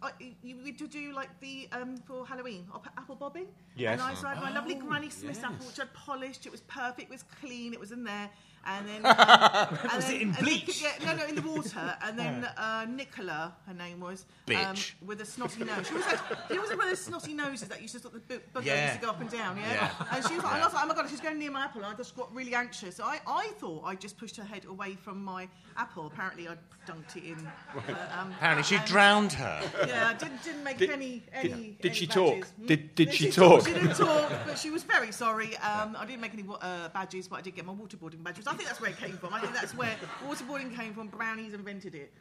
I- 0.02 0.11
you, 0.58 0.64
we 0.64 0.72
to 0.74 0.88
do 0.88 1.14
like 1.14 1.30
the 1.40 1.68
um, 1.72 1.98
for 1.98 2.26
Halloween 2.26 2.68
op- 2.74 2.88
apple 2.98 3.16
bobbing. 3.16 3.48
Yes. 3.76 3.94
And 3.94 4.02
I 4.02 4.14
so 4.14 4.28
I 4.28 4.34
had 4.36 4.44
my 4.44 4.52
lovely 4.54 4.76
Oh, 4.82 4.86
Granny 4.86 5.10
Smith 5.10 5.36
yes. 5.38 5.44
apple, 5.46 5.66
which 5.68 5.80
I'd 5.80 5.94
polished. 5.94 6.46
It 6.46 6.52
was 6.52 6.62
perfect. 6.62 7.10
It 7.10 7.14
was 7.14 7.24
clean. 7.40 7.74
It 7.74 7.80
was 7.80 7.92
in 7.92 8.04
there. 8.04 8.30
And 8.64 8.88
then, 8.88 9.04
um, 9.08 9.16
and 9.16 9.92
Was 9.96 10.06
then 10.06 10.16
it 10.16 10.22
in 10.22 10.28
and 10.28 10.32
Nic- 10.46 10.66
bleach? 10.66 10.84
yeah, 10.84 10.92
no, 11.04 11.16
no, 11.16 11.26
in 11.26 11.34
the 11.34 11.42
water. 11.42 11.98
And 12.04 12.20
then 12.20 12.46
uh, 12.58 12.86
Nicola, 12.88 13.56
her 13.66 13.74
name 13.74 14.00
was, 14.00 14.26
um, 14.56 14.76
with 15.04 15.20
a 15.22 15.26
snotty 15.26 15.64
nose. 15.64 15.88
She 15.88 15.96
was 15.96 16.06
like, 16.06 16.20
she 16.52 16.60
was 16.60 16.70
one 16.70 16.82
of 16.82 16.86
those 16.90 17.02
snotty 17.02 17.34
noses 17.34 17.70
that 17.70 17.82
used 17.82 17.96
to 17.96 18.00
sort 18.02 18.14
of 18.14 18.28
the 18.28 18.36
bu- 18.38 18.60
bugger 18.60 18.66
Yeah. 18.66 18.86
used 18.90 19.00
to 19.00 19.06
go 19.08 19.10
up 19.14 19.20
and 19.20 19.32
down, 19.32 19.58
yeah. 19.58 19.74
Yeah. 19.74 20.06
And 20.12 20.28
she 20.28 20.36
was 20.36 20.44
like, 20.44 20.54
and 20.54 20.62
I 20.62 20.66
was 20.68 20.76
like, 20.76 20.84
oh 20.84 20.88
my 20.90 20.94
god, 20.94 21.10
she's 21.10 21.20
going 21.20 21.40
near 21.40 21.50
my 21.50 21.64
apple. 21.64 21.84
And 21.84 21.92
I 21.92 21.98
just 21.98 22.16
got 22.16 22.32
really 22.36 22.54
anxious. 22.54 22.98
So 22.98 23.04
I, 23.04 23.20
I 23.26 23.48
thought 23.58 23.84
I 23.84 23.96
just 23.96 24.16
pushed 24.20 24.38
her 24.38 24.44
head 24.44 24.66
away 24.66 24.94
from 24.96 25.24
my 25.24 25.48
apple. 25.76 26.06
Apparently, 26.06 26.48
I 26.48 26.54
dunked 26.86 27.16
it 27.18 27.24
in. 27.24 27.48
uh, 27.76 27.80
um, 28.20 28.32
Apparently, 28.38 28.64
she 28.64 28.78
drowned 28.86 29.34
her. 29.34 29.60
Yeah, 29.88 30.10
I 30.10 30.14
didn't, 30.14 30.41
didn't 30.44 30.64
make 30.64 30.78
Did- 30.78 30.90
any 30.90 31.20
did- 31.20 31.52
any. 31.52 31.78
did 31.82 31.86
any 31.86 31.94
she 31.96 32.06
badges. 32.08 32.16
talk? 32.16 32.48
Did- 32.66 32.96
did 32.96 33.14
she 33.14 33.32
talk? 33.32 33.60
talk? 33.64 33.68
She 33.68 33.74
didn't 33.74 33.96
talk, 33.96 34.32
but 34.46 34.58
she 34.58 34.70
was 34.70 34.84
very 34.84 35.12
sorry. 35.12 35.56
Um, 35.58 35.96
I 35.98 36.06
didn't 36.06 36.22
make 36.22 36.34
any 36.34 36.46
uh, 36.62 36.90
badges, 36.90 37.28
but 37.28 37.38
I 37.38 37.42
did 37.42 37.56
get 37.56 37.66
my 37.66 37.74
waterboarding 37.74 38.24
badges. 38.24 38.48
I 38.48 38.54
think 38.54 38.68
that's 38.68 38.82
where 38.82 38.92
it 38.92 38.98
came 38.98 39.18
from. 39.18 39.34
I 39.34 39.40
think 39.42 39.54
that's 39.54 39.76
where 39.76 39.96
waterboarding 40.28 40.76
came 40.76 40.94
from. 40.94 41.08
Brownies 41.08 41.54
invented 41.54 41.96
it. 41.96 42.14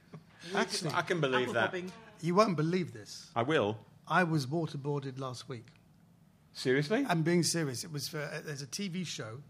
Actually, 0.54 0.92
I 0.94 1.02
can 1.02 1.20
believe 1.20 1.52
that. 1.52 1.66
bobbing. 1.66 1.92
you 2.22 2.34
won't 2.34 2.56
believe 2.56 2.92
this. 2.92 3.30
I 3.36 3.42
will. 3.42 3.76
I 4.08 4.24
was 4.24 4.46
waterboarded 4.46 5.18
last 5.18 5.48
week. 5.48 5.66
Seriously? 6.52 7.06
I'm 7.08 7.22
being 7.22 7.42
serious. 7.42 7.84
It 7.84 7.92
was 7.92 8.08
for 8.08 8.20
uh, 8.20 8.40
there's 8.44 8.62
a 8.62 8.66
TV 8.66 9.06
show 9.06 9.40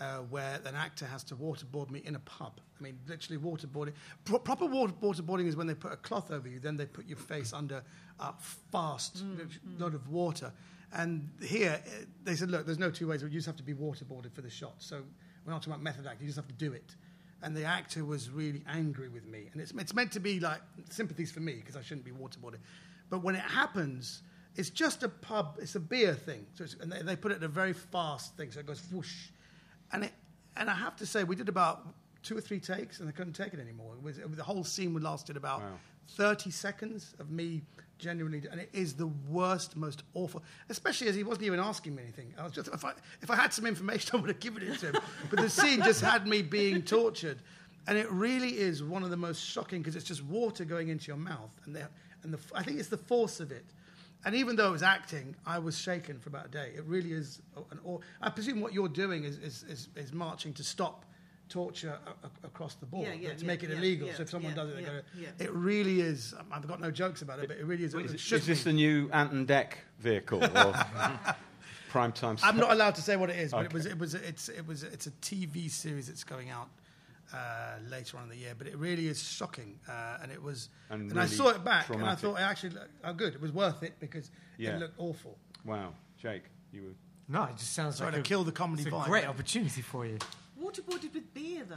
uh, 0.00 0.18
where 0.30 0.60
an 0.64 0.74
actor 0.74 1.06
has 1.06 1.24
to 1.24 1.34
waterboard 1.34 1.90
me 1.90 2.02
in 2.04 2.14
a 2.14 2.18
pub. 2.20 2.60
I 2.78 2.82
mean, 2.82 2.98
literally 3.08 3.40
waterboarding. 3.40 3.92
Pro- 4.24 4.38
proper 4.38 4.66
water- 4.66 4.92
waterboarding 5.02 5.46
is 5.46 5.56
when 5.56 5.66
they 5.66 5.74
put 5.74 5.92
a 5.92 5.96
cloth 5.96 6.30
over 6.30 6.48
you, 6.48 6.58
then 6.58 6.76
they 6.76 6.86
put 6.86 7.06
your 7.06 7.16
face 7.16 7.52
under 7.52 7.82
a 8.20 8.34
fast 8.72 9.24
load 9.78 9.94
of 9.94 10.08
water. 10.08 10.52
And 10.92 11.28
here, 11.42 11.80
uh, 11.84 12.04
they 12.24 12.36
said, 12.36 12.50
look, 12.50 12.66
there's 12.66 12.78
no 12.78 12.90
two 12.90 13.08
ways. 13.08 13.22
You 13.22 13.28
just 13.28 13.46
have 13.46 13.56
to 13.56 13.62
be 13.62 13.74
waterboarded 13.74 14.32
for 14.32 14.42
the 14.42 14.50
shot. 14.50 14.74
So 14.78 15.02
we're 15.44 15.52
not 15.52 15.62
talking 15.62 15.72
about 15.72 15.82
method 15.82 16.06
acting. 16.06 16.22
You 16.22 16.28
just 16.28 16.36
have 16.36 16.48
to 16.48 16.54
do 16.54 16.72
it. 16.72 16.94
And 17.42 17.56
the 17.56 17.64
actor 17.64 18.04
was 18.04 18.30
really 18.30 18.62
angry 18.68 19.08
with 19.08 19.26
me. 19.26 19.48
And 19.52 19.60
it's, 19.60 19.72
it's 19.72 19.94
meant 19.94 20.12
to 20.12 20.20
be 20.20 20.40
like 20.40 20.60
sympathies 20.90 21.30
for 21.30 21.40
me 21.40 21.54
because 21.54 21.76
I 21.76 21.82
shouldn't 21.82 22.04
be 22.04 22.12
waterboarded. 22.12 22.58
But 23.10 23.22
when 23.22 23.34
it 23.34 23.42
happens, 23.42 24.22
it's 24.56 24.70
just 24.70 25.02
a 25.02 25.08
pub, 25.08 25.58
it's 25.60 25.74
a 25.74 25.80
beer 25.80 26.14
thing. 26.14 26.46
So 26.54 26.64
it's, 26.64 26.74
and 26.80 26.90
they, 26.90 27.02
they 27.02 27.16
put 27.16 27.32
it 27.32 27.38
in 27.38 27.44
a 27.44 27.48
very 27.48 27.72
fast 27.72 28.36
thing. 28.36 28.50
So 28.50 28.60
it 28.60 28.66
goes 28.66 28.82
whoosh. 28.90 29.28
And, 29.92 30.04
it, 30.04 30.12
and 30.56 30.68
I 30.70 30.74
have 30.74 30.96
to 30.96 31.06
say, 31.06 31.24
we 31.24 31.36
did 31.36 31.48
about 31.48 31.86
two 32.22 32.36
or 32.36 32.40
three 32.40 32.58
takes 32.58 33.00
and 33.00 33.08
I 33.08 33.12
couldn't 33.12 33.34
take 33.34 33.54
it 33.54 33.60
anymore. 33.60 33.94
It 33.94 34.02
was, 34.02 34.18
it 34.18 34.36
the 34.36 34.42
whole 34.42 34.64
scene 34.64 34.92
would 34.94 35.02
lasted 35.02 35.36
about 35.36 35.60
Wow. 35.60 35.78
30 36.08 36.50
seconds 36.50 37.14
of 37.18 37.30
me 37.30 37.62
genuinely, 37.98 38.42
and 38.50 38.60
it 38.60 38.70
is 38.72 38.94
the 38.94 39.06
worst, 39.28 39.76
most 39.76 40.02
awful, 40.14 40.42
especially 40.68 41.08
as 41.08 41.14
he 41.14 41.24
wasn't 41.24 41.46
even 41.46 41.58
asking 41.58 41.94
me 41.94 42.02
anything. 42.02 42.32
I 42.38 42.44
was 42.44 42.52
just, 42.52 42.68
if 42.68 42.84
I, 42.84 42.92
if 43.22 43.30
I 43.30 43.36
had 43.36 43.52
some 43.52 43.66
information, 43.66 44.10
I 44.14 44.20
would 44.20 44.30
have 44.30 44.40
given 44.40 44.62
it 44.62 44.78
to 44.80 44.92
him. 44.92 44.96
But 45.30 45.40
the 45.40 45.50
scene 45.50 45.82
just 45.82 46.00
had 46.00 46.26
me 46.26 46.42
being 46.42 46.82
tortured. 46.82 47.38
And 47.88 47.96
it 47.96 48.10
really 48.10 48.58
is 48.58 48.82
one 48.82 49.04
of 49.04 49.10
the 49.10 49.16
most 49.16 49.40
shocking 49.44 49.80
because 49.80 49.94
it's 49.94 50.04
just 50.04 50.24
water 50.24 50.64
going 50.64 50.88
into 50.88 51.06
your 51.06 51.16
mouth. 51.16 51.50
And, 51.64 51.74
the, 51.74 51.88
and 52.24 52.34
the, 52.34 52.38
I 52.54 52.62
think 52.62 52.80
it's 52.80 52.88
the 52.88 52.96
force 52.96 53.38
of 53.38 53.52
it. 53.52 53.64
And 54.26 54.34
even 54.34 54.56
though 54.56 54.66
it 54.66 54.72
was 54.72 54.82
acting, 54.82 55.36
I 55.46 55.60
was 55.60 55.78
shaken 55.78 56.18
for 56.18 56.30
about 56.30 56.46
a 56.46 56.48
day. 56.48 56.72
It 56.76 56.84
really 56.84 57.12
is 57.12 57.40
an 57.70 57.78
awe. 57.84 57.98
I 58.20 58.28
presume 58.28 58.60
what 58.60 58.74
you're 58.74 58.88
doing 58.88 59.22
is, 59.22 59.38
is, 59.38 59.64
is, 59.68 59.88
is 59.94 60.12
marching 60.12 60.52
to 60.54 60.64
stop 60.64 61.04
torture 61.48 61.96
a, 62.04 62.26
a, 62.26 62.30
across 62.44 62.74
the 62.74 62.86
board, 62.86 63.06
Yeah, 63.06 63.14
yeah, 63.14 63.34
to 63.34 63.40
yeah, 63.40 63.46
make 63.46 63.62
it 63.62 63.70
yeah, 63.70 63.76
illegal. 63.76 64.08
yeah, 64.08 64.14
so 64.14 64.22
if 64.22 64.30
someone 64.30 64.50
yeah, 64.50 64.56
does 64.56 64.70
it, 64.70 64.76
they 64.76 64.82
yeah, 64.82 64.88
go, 64.88 65.00
yeah. 65.16 65.28
it 65.38 65.52
really 65.52 66.00
is. 66.00 66.34
I've 66.50 66.66
got 66.66 66.80
no 66.80 66.90
jokes 66.90 67.22
about 67.22 67.38
it, 67.38 67.46
but 67.46 67.56
it 67.56 67.64
really 67.64 67.84
is. 67.84 67.94
Is, 67.94 68.00
it 68.00 68.14
is 68.16 68.20
should 68.20 68.42
this 68.42 68.64
the 68.64 68.72
new 68.72 69.08
Ant 69.12 69.30
and 69.30 69.46
Dec 69.46 69.74
vehicle? 70.00 70.42
Or 70.42 70.74
prime 71.90 72.10
time? 72.10 72.36
I'm 72.42 72.56
not 72.56 72.72
allowed 72.72 72.96
to 72.96 73.02
say 73.02 73.14
what 73.14 73.30
it 73.30 73.36
is, 73.36 73.52
but 73.52 73.66
it 73.66 73.72
was 73.72 73.86
it 73.86 73.96
was 73.96 74.14
it's 74.14 74.48
it 74.48 74.66
was 74.66 74.82
it's 74.82 75.06
a 75.06 75.12
TV 75.22 75.70
series 75.70 76.08
that's 76.08 76.24
going 76.24 76.50
out 76.50 76.68
uh, 77.34 77.78
later 77.88 78.16
on 78.18 78.24
in 78.24 78.28
the 78.30 78.36
year. 78.36 78.54
But 78.56 78.66
it 78.66 78.76
really 78.76 79.08
is 79.08 79.22
shocking, 79.22 79.78
uh, 79.88 80.18
and 80.22 80.30
it 80.32 80.42
was. 80.42 80.68
And 80.90 81.10
And, 81.10 81.20
I 81.20 81.26
saw 81.26 81.48
it 81.48 81.64
back, 81.64 81.88
and 81.88 81.96
I 81.96 82.14
traumatic. 82.14 82.20
thought, 82.20 82.38
actually, 82.40 82.76
oh, 83.04 83.12
good, 83.12 83.34
it 83.34 83.40
was 83.40 83.52
worth 83.52 83.82
it 83.82 83.94
because 84.00 84.30
Yeah. 84.58 84.76
it 84.76 84.80
looked 84.80 84.94
awful. 84.98 85.38
Wow, 85.64 85.94
Jake, 86.20 86.44
you 86.72 86.82
were. 86.82 86.94
No, 87.28 87.44
it 87.44 87.56
just 87.56 87.72
sounds 87.72 87.96
Sorry 87.96 88.08
like 88.08 88.14
to 88.16 88.20
a, 88.20 88.22
kill 88.22 88.44
the 88.44 88.52
comedy 88.52 88.82
it's 88.82 88.88
a 88.92 88.94
vibe. 88.94 89.04
great 89.06 89.26
opportunity 89.26 89.82
for 89.82 90.06
you. 90.06 90.18
Waterboarded 90.60 91.12
with 91.12 91.34
beer, 91.34 91.64
though. 91.68 91.76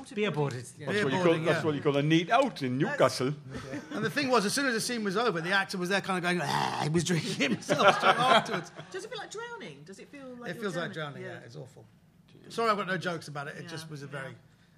Waterboarded. 0.00 0.14
Beer 0.16 0.30
boarded. 0.32 0.64
Yeah. 0.78 0.86
That's, 0.86 0.96
Beer 0.98 1.04
what 1.04 1.12
you, 1.12 1.18
call, 1.18 1.24
boarding, 1.26 1.44
that's 1.44 1.64
what 1.64 1.74
you 1.76 1.80
call 1.80 1.96
a 1.96 2.02
neat 2.02 2.30
out 2.30 2.62
in 2.62 2.76
Newcastle. 2.76 3.32
And 3.92 4.04
the 4.04 4.10
thing 4.10 4.28
was, 4.28 4.44
as 4.44 4.52
soon 4.52 4.66
as 4.66 4.74
the 4.74 4.80
scene 4.80 5.02
was 5.04 5.16
over, 5.16 5.40
the 5.40 5.52
actor 5.52 5.78
was 5.78 5.88
there, 5.88 6.00
kind 6.02 6.18
of 6.18 6.22
going, 6.24 6.40
ah, 6.42 6.80
he 6.82 6.88
was 6.90 7.04
drinking 7.04 7.52
himself 7.52 7.86
afterwards. 8.04 8.70
Does 8.90 9.04
it 9.04 9.10
feel 9.10 9.18
like 9.18 9.30
drowning? 9.30 9.82
Does 9.86 9.98
it 9.98 10.08
feel 10.08 10.26
like 10.40 10.50
it 10.50 10.54
you're 10.56 10.62
feels 10.64 10.76
like 10.76 10.92
drowning. 10.92 11.22
Yeah. 11.22 11.28
Yeah. 11.28 11.38
it's 11.46 11.56
awful. 11.56 11.84
Sorry, 12.50 12.70
I've 12.70 12.76
got 12.76 12.86
no 12.86 12.98
jokes 12.98 13.28
about 13.28 13.46
it. 13.48 13.56
It 13.58 13.62
Yeah, 13.64 13.68
just 13.70 13.88
was 13.90 14.02
a 14.02 14.06
yeah. 14.06 14.12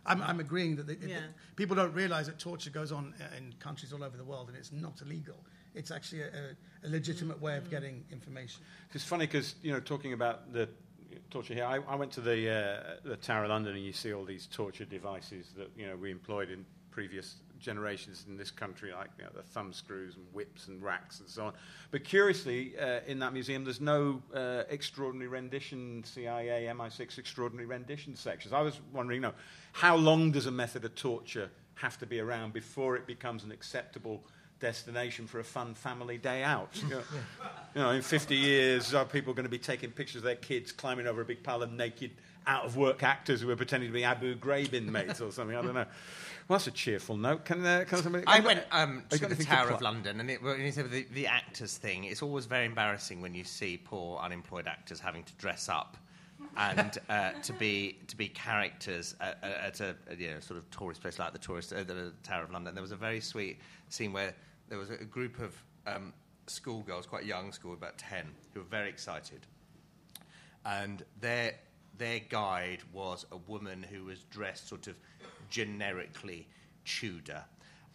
Very. 0.06 0.20
I'm, 0.20 0.22
I'm 0.28 0.40
agreeing 0.40 0.76
that 0.76 0.86
the, 0.86 0.92
it- 0.94 1.08
Yeah. 1.10 1.20
people 1.56 1.76
don't 1.76 1.94
realise 1.94 2.26
that 2.26 2.38
torture 2.38 2.70
goes 2.70 2.92
on 2.92 3.14
uh, 3.20 3.36
in 3.36 3.52
countries 3.58 3.92
all 3.92 4.02
over 4.04 4.16
the 4.16 4.24
world, 4.24 4.48
and 4.48 4.56
it's 4.56 4.72
not 4.72 5.00
illegal. 5.02 5.36
It's 5.74 5.90
actually 5.90 6.22
a, 6.22 6.26
a, 6.26 6.86
a 6.86 6.90
legitimate 6.90 7.40
way 7.40 7.56
of 7.56 7.70
getting 7.70 8.04
information. 8.10 8.62
It's 8.92 9.04
funny 9.04 9.26
because 9.26 9.54
you 9.62 9.72
know 9.72 9.80
talking 9.80 10.12
about 10.12 10.52
the 10.52 10.68
torture 11.30 11.54
here. 11.54 11.64
I, 11.64 11.78
I 11.88 11.94
went 11.94 12.10
to 12.12 12.20
the 12.20 12.50
uh, 12.50 13.08
the 13.08 13.16
Tower 13.16 13.44
of 13.44 13.50
London, 13.50 13.76
and 13.76 13.84
you 13.84 13.92
see 13.92 14.12
all 14.12 14.24
these 14.24 14.46
torture 14.46 14.84
devices 14.84 15.46
that 15.56 15.70
you 15.76 15.86
know 15.86 15.96
we 15.96 16.10
employed 16.10 16.50
in 16.50 16.64
previous 16.90 17.36
generations 17.60 18.24
in 18.28 18.36
this 18.36 18.50
country, 18.50 18.92
like 18.92 19.10
you 19.18 19.24
know, 19.24 19.30
the 19.34 19.42
thumb 19.42 19.72
screws 19.72 20.16
and 20.16 20.24
whips 20.32 20.68
and 20.68 20.82
racks 20.82 21.20
and 21.20 21.28
so 21.28 21.46
on. 21.46 21.52
But 21.90 22.04
curiously, 22.04 22.78
uh, 22.78 23.00
in 23.06 23.18
that 23.20 23.32
museum, 23.32 23.64
there's 23.64 23.80
no 23.80 24.22
uh, 24.34 24.64
extraordinary 24.68 25.28
rendition 25.28 26.02
CIA 26.04 26.68
MI6 26.72 27.18
extraordinary 27.18 27.66
rendition 27.66 28.16
sections. 28.16 28.52
I 28.52 28.60
was 28.60 28.80
wondering, 28.92 29.16
you 29.16 29.22
know, 29.22 29.34
how 29.72 29.96
long 29.96 30.30
does 30.32 30.46
a 30.46 30.50
method 30.50 30.84
of 30.84 30.94
torture 30.94 31.50
have 31.74 31.98
to 31.98 32.06
be 32.06 32.20
around 32.20 32.52
before 32.52 32.96
it 32.96 33.06
becomes 33.06 33.44
an 33.44 33.52
acceptable 33.52 34.22
destination 34.60 35.26
for 35.26 35.40
a 35.40 35.44
fun 35.44 35.74
family 35.74 36.18
day 36.18 36.42
out? 36.42 36.70
You 36.82 36.90
know, 36.90 37.02
you 37.74 37.80
know, 37.80 37.90
in 37.90 38.02
50 38.02 38.36
years, 38.36 38.94
are 38.94 39.04
people 39.04 39.34
going 39.34 39.44
to 39.44 39.50
be 39.50 39.58
taking 39.58 39.90
pictures 39.90 40.16
of 40.16 40.24
their 40.24 40.36
kids 40.36 40.72
climbing 40.72 41.06
over 41.06 41.22
a 41.22 41.24
big 41.24 41.42
pile 41.42 41.62
of 41.62 41.72
naked, 41.72 42.12
out 42.46 42.64
of 42.64 42.76
work 42.76 43.02
actors 43.02 43.40
who 43.40 43.50
are 43.50 43.56
pretending 43.56 43.88
to 43.88 43.92
be 43.92 44.04
Abu 44.04 44.36
Ghraib 44.36 44.72
inmates 44.72 45.20
or 45.20 45.32
something? 45.32 45.56
I 45.56 45.62
don't 45.62 45.74
know. 45.74 45.86
Well, 46.50 46.58
that's 46.58 46.66
a 46.66 46.72
cheerful 46.72 47.16
note. 47.16 47.44
Can, 47.44 47.64
uh, 47.64 47.84
can 47.86 48.02
somebody. 48.02 48.24
I 48.26 48.40
went 48.40 48.64
um, 48.72 49.04
to 49.10 49.24
the 49.24 49.44
Tower 49.44 49.70
of 49.70 49.80
London, 49.80 50.18
and 50.18 50.28
it, 50.28 50.42
when 50.42 50.60
you 50.60 50.72
said 50.72 50.90
the, 50.90 51.06
the 51.14 51.28
actors 51.28 51.76
thing, 51.76 52.02
it's 52.02 52.22
always 52.22 52.46
very 52.46 52.66
embarrassing 52.66 53.20
when 53.20 53.36
you 53.36 53.44
see 53.44 53.76
poor 53.76 54.18
unemployed 54.18 54.66
actors 54.66 54.98
having 54.98 55.22
to 55.22 55.32
dress 55.34 55.68
up 55.68 55.96
and 56.56 56.98
uh, 57.08 57.30
to 57.44 57.52
be 57.52 57.98
to 58.08 58.16
be 58.16 58.26
characters 58.26 59.14
at, 59.20 59.38
at 59.44 59.80
a, 59.80 59.94
you 60.18 60.32
know, 60.32 60.40
sort 60.40 60.58
of 60.58 60.68
tourist 60.72 61.00
place 61.00 61.20
like 61.20 61.32
the 61.32 61.38
tourist 61.38 61.72
uh, 61.72 61.84
the 61.84 62.12
Tower 62.24 62.42
of 62.42 62.50
London. 62.50 62.74
There 62.74 62.82
was 62.82 62.90
a 62.90 62.96
very 62.96 63.20
sweet 63.20 63.60
scene 63.88 64.12
where 64.12 64.34
there 64.68 64.78
was 64.78 64.90
a 64.90 64.96
group 65.04 65.38
of 65.38 65.54
um, 65.86 66.12
schoolgirls, 66.48 67.06
quite 67.06 67.26
young 67.26 67.52
school, 67.52 67.74
about 67.74 67.96
10, 67.96 68.26
who 68.54 68.58
were 68.58 68.66
very 68.66 68.88
excited. 68.88 69.46
And 70.64 71.04
their, 71.20 71.54
their 71.96 72.18
guide 72.28 72.80
was 72.92 73.24
a 73.30 73.36
woman 73.36 73.84
who 73.88 74.06
was 74.06 74.24
dressed 74.24 74.68
sort 74.68 74.88
of 74.88 74.96
generically 75.50 76.48
Tudor. 76.84 77.44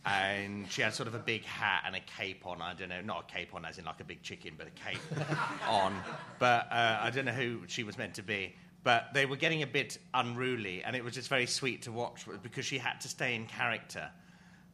And 0.05 0.71
she 0.71 0.83
had 0.83 0.93
sort 0.93 1.07
of 1.07 1.15
a 1.15 1.19
big 1.19 1.43
hat 1.45 1.81
and 1.85 1.95
a 1.95 1.99
cape 1.99 2.45
on. 2.45 2.61
I 2.61 2.75
don't 2.75 2.89
know, 2.89 3.01
not 3.01 3.25
a 3.27 3.33
cape 3.33 3.55
on 3.55 3.65
as 3.65 3.79
in 3.79 3.85
like 3.85 3.99
a 4.01 4.03
big 4.03 4.21
chicken, 4.21 4.53
but 4.55 4.67
a 4.67 4.71
cape 4.71 5.01
on. 5.67 5.95
But 6.37 6.71
uh, 6.71 6.99
I 7.01 7.09
don't 7.09 7.25
know 7.25 7.31
who 7.31 7.61
she 7.67 7.83
was 7.83 7.97
meant 7.97 8.13
to 8.15 8.21
be. 8.23 8.55
But 8.83 9.15
they 9.15 9.25
were 9.25 9.35
getting 9.35 9.63
a 9.63 9.67
bit 9.67 9.97
unruly, 10.13 10.83
and 10.83 10.95
it 10.95 11.03
was 11.03 11.15
just 11.15 11.27
very 11.27 11.47
sweet 11.47 11.81
to 11.83 11.91
watch 11.91 12.25
because 12.43 12.65
she 12.65 12.77
had 12.77 13.01
to 13.01 13.07
stay 13.07 13.33
in 13.33 13.47
character. 13.47 14.11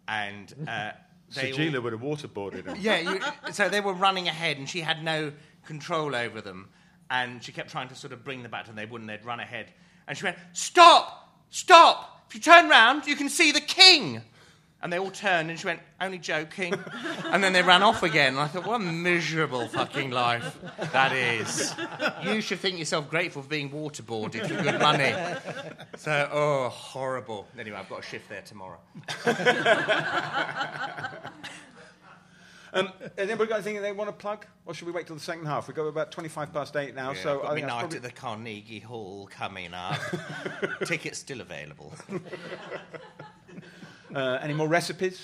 And 0.10 0.54
uh, 0.68 0.92
they 1.34 1.54
all- 1.54 1.58
Sajeela 1.58 1.82
would 1.82 1.94
have 1.94 2.02
waterboarded 2.02 2.66
him. 2.66 2.76
yeah, 2.82 3.00
you, 3.00 3.20
so 3.54 3.70
they 3.70 3.80
were 3.80 3.94
running 3.94 4.28
ahead, 4.28 4.58
and 4.58 4.68
she 4.68 4.82
had 4.82 5.02
no 5.02 5.32
control 5.66 6.14
over 6.14 6.42
them. 6.42 6.68
And 7.10 7.42
she 7.42 7.54
kept 7.54 7.70
trying 7.70 7.88
to 7.88 7.96
sort 7.96 8.12
of 8.12 8.26
bring 8.26 8.42
them 8.42 8.52
back, 8.52 8.68
and 8.68 8.78
they 8.78 8.86
wouldn't. 8.86 9.08
They'd 9.10 9.24
run 9.26 9.40
ahead, 9.40 9.68
and 10.10 10.18
she 10.18 10.26
went, 10.26 10.38
"Stop! 10.52 11.38
Stop! 11.50 12.21
If 12.32 12.36
you 12.36 12.42
turn 12.42 12.70
round, 12.70 13.08
you 13.08 13.18
can 13.18 13.28
see 13.28 13.52
the 13.52 13.60
king." 13.60 14.22
And 14.82 14.92
they 14.92 14.98
all 14.98 15.12
turned, 15.12 15.50
and 15.50 15.60
she 15.60 15.68
went, 15.68 15.82
"Only 16.00 16.18
joking." 16.18 16.74
and 17.26 17.44
then 17.44 17.52
they 17.52 17.62
ran 17.62 17.84
off 17.84 18.04
again. 18.04 18.36
And 18.36 18.40
I 18.40 18.48
thought, 18.48 18.66
"What 18.66 18.78
a 18.78 18.80
miserable 18.80 19.68
fucking 19.68 20.12
life 20.12 20.58
that 20.94 21.12
is." 21.12 21.76
You 22.24 22.40
should 22.40 22.62
think 22.62 22.80
yourself 22.80 23.10
grateful 23.10 23.42
for 23.42 23.50
being 23.50 23.70
waterboarded 23.70 24.48
for 24.48 24.64
good 24.64 24.80
money. 24.80 25.14
So, 25.98 26.30
oh, 26.32 26.70
horrible. 26.70 27.50
Anyway, 27.60 27.76
I've 27.76 27.90
got 27.90 28.00
a 28.00 28.02
shift 28.02 28.30
there 28.30 28.44
tomorrow. 28.44 28.80
Um, 32.74 32.88
has 33.02 33.12
anybody 33.30 33.50
got 33.50 33.56
anything 33.56 33.82
they 33.82 33.92
want 33.92 34.08
to 34.10 34.14
plug? 34.14 34.46
Or 34.66 34.74
should 34.74 34.86
we 34.88 34.94
wait 34.94 35.06
till 35.08 35.16
the 35.16 35.22
second 35.22 35.46
half? 35.46 35.68
We've 35.68 35.76
got 35.76 35.84
about 35.88 36.12
25 36.12 36.54
past 36.54 36.76
eight 36.78 36.96
now, 36.96 37.12
Yeah, 37.12 37.22
so 37.24 37.44
I 37.46 37.54
think 37.56 37.68
night 37.68 37.80
probably- 37.80 37.98
at 37.98 38.04
the 38.04 38.12
Carnegie 38.12 38.80
Hall 38.80 39.28
coming 39.30 39.74
up. 39.74 40.00
Tickets 40.86 41.20
still 41.20 41.42
available. 41.42 41.94
uh, 44.16 44.40
any 44.42 44.54
more 44.54 44.68
recipes? 44.68 45.22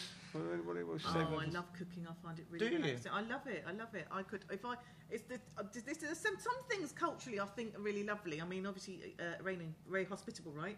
Say? 0.99 1.09
Oh, 1.15 1.39
I 1.39 1.45
love 1.45 1.71
cooking. 1.73 2.07
I 2.09 2.13
find 2.25 2.39
it 2.39 2.45
really 2.49 2.67
Do 2.69 2.75
you? 2.75 2.81
relaxing. 2.81 3.11
I 3.13 3.21
love 3.21 3.45
it. 3.47 3.63
I 3.67 3.71
love 3.71 3.93
it. 3.93 4.07
I 4.11 4.21
could, 4.23 4.45
if 4.51 4.65
I, 4.65 4.75
it's 5.09 5.23
the, 5.23 5.35
uh, 5.57 5.63
this, 5.73 5.83
this, 5.83 5.97
there's 5.97 6.17
some, 6.17 6.35
some 6.39 6.53
things 6.69 6.91
culturally 6.91 7.39
I 7.39 7.45
think 7.45 7.77
are 7.77 7.81
really 7.81 8.03
lovely. 8.03 8.41
I 8.41 8.45
mean, 8.45 8.65
obviously, 8.65 9.15
uh, 9.19 9.41
Rain 9.43 9.73
very 9.89 10.05
hospitable, 10.05 10.51
right? 10.51 10.77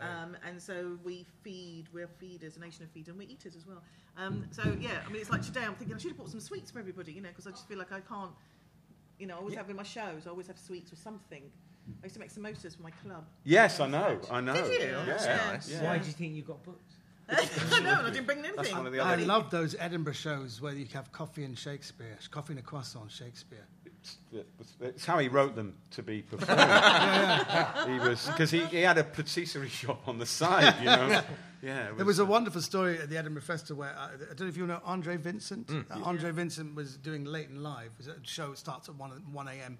um, 0.00 0.36
and 0.46 0.60
so 0.60 0.98
we 1.04 1.26
feed. 1.42 1.88
We're 1.92 2.08
feeders, 2.08 2.56
a 2.56 2.60
nation 2.60 2.84
of 2.84 2.90
feeders, 2.90 3.08
and 3.08 3.18
we're 3.18 3.28
eaters 3.28 3.56
as 3.56 3.66
well. 3.66 3.82
Um, 4.16 4.46
so 4.50 4.62
yeah, 4.80 5.00
I 5.06 5.10
mean, 5.10 5.20
it's 5.20 5.30
like 5.30 5.42
today. 5.42 5.64
I'm 5.64 5.74
thinking 5.74 5.94
I 5.94 5.98
should 5.98 6.10
have 6.12 6.18
bought 6.18 6.30
some 6.30 6.40
sweets 6.40 6.70
for 6.70 6.78
everybody, 6.78 7.12
you 7.12 7.20
know, 7.20 7.28
because 7.28 7.46
I 7.46 7.50
just 7.50 7.68
feel 7.68 7.78
like 7.78 7.92
I 7.92 8.00
can't. 8.00 8.32
You 9.18 9.26
know, 9.26 9.34
I 9.34 9.38
always 9.38 9.54
have 9.54 9.68
in 9.70 9.76
my 9.76 9.82
shows. 9.82 10.26
I 10.26 10.30
always 10.30 10.46
have 10.46 10.58
sweets 10.58 10.92
or 10.92 10.96
something. 10.96 11.42
I 12.02 12.06
used 12.06 12.14
to 12.14 12.20
make 12.20 12.32
samosas 12.32 12.76
for 12.76 12.82
my 12.82 12.90
club. 12.90 13.24
Yes, 13.44 13.78
I 13.80 13.86
know. 13.86 14.18
I 14.30 14.40
know. 14.40 14.54
Did 14.54 14.82
you? 14.82 14.88
Yeah. 14.88 15.04
That's 15.06 15.26
nice. 15.26 15.70
yeah. 15.70 15.84
Why 15.84 15.98
do 15.98 16.06
you 16.06 16.12
think 16.12 16.34
you 16.34 16.42
got 16.42 16.62
booked? 16.64 16.94
I 17.28 17.80
know, 17.80 18.02
I 18.04 18.10
didn't 18.10 18.26
bring 18.26 18.38
anything. 18.38 18.56
That's 18.56 18.72
one 18.72 18.86
of 18.86 18.92
the 18.92 19.00
I 19.00 19.16
love 19.16 19.50
those 19.50 19.74
Edinburgh 19.78 20.12
shows 20.14 20.60
where 20.60 20.72
you 20.72 20.86
have 20.94 21.10
coffee 21.12 21.44
and 21.44 21.58
Shakespeare, 21.58 22.16
coffee 22.30 22.52
and 22.52 22.60
a 22.60 22.62
croissant, 22.62 23.10
Shakespeare. 23.10 23.66
It's 24.80 25.04
how 25.04 25.18
he 25.18 25.28
wrote 25.28 25.56
them 25.56 25.74
to 25.92 26.02
be 26.02 26.22
performed. 26.30 26.60
He 27.90 27.98
was 28.08 28.26
because 28.26 28.50
he, 28.50 28.64
he 28.66 28.82
had 28.82 28.98
a 28.98 29.04
patisserie 29.04 29.68
shop 29.82 30.06
on 30.06 30.18
the 30.18 30.26
side, 30.26 30.74
you 30.78 30.86
know. 30.86 31.22
Yeah, 31.62 31.88
it 31.88 31.96
There 31.96 32.06
was 32.06 32.18
a 32.18 32.24
wonderful 32.24 32.60
story 32.60 32.98
at 32.98 33.08
the 33.08 33.16
Edinburgh 33.16 33.42
Festival 33.42 33.80
where 33.80 33.96
uh, 33.96 34.08
I 34.08 34.34
don't 34.34 34.40
know 34.40 34.46
if 34.46 34.56
you 34.56 34.66
know 34.66 34.80
Andre 34.84 35.16
Vincent. 35.16 35.66
Mm. 35.68 35.90
Uh, 35.90 36.04
Andre 36.04 36.30
Vincent 36.30 36.74
was 36.74 36.96
doing 36.96 37.24
Late 37.24 37.48
and 37.48 37.62
Live. 37.62 37.92
It 37.98 37.98
was 37.98 38.06
a 38.08 38.16
show 38.22 38.50
that 38.50 38.58
starts 38.58 38.88
at 38.88 38.94
1, 38.94 39.10
1 39.32 39.48
a.m. 39.48 39.78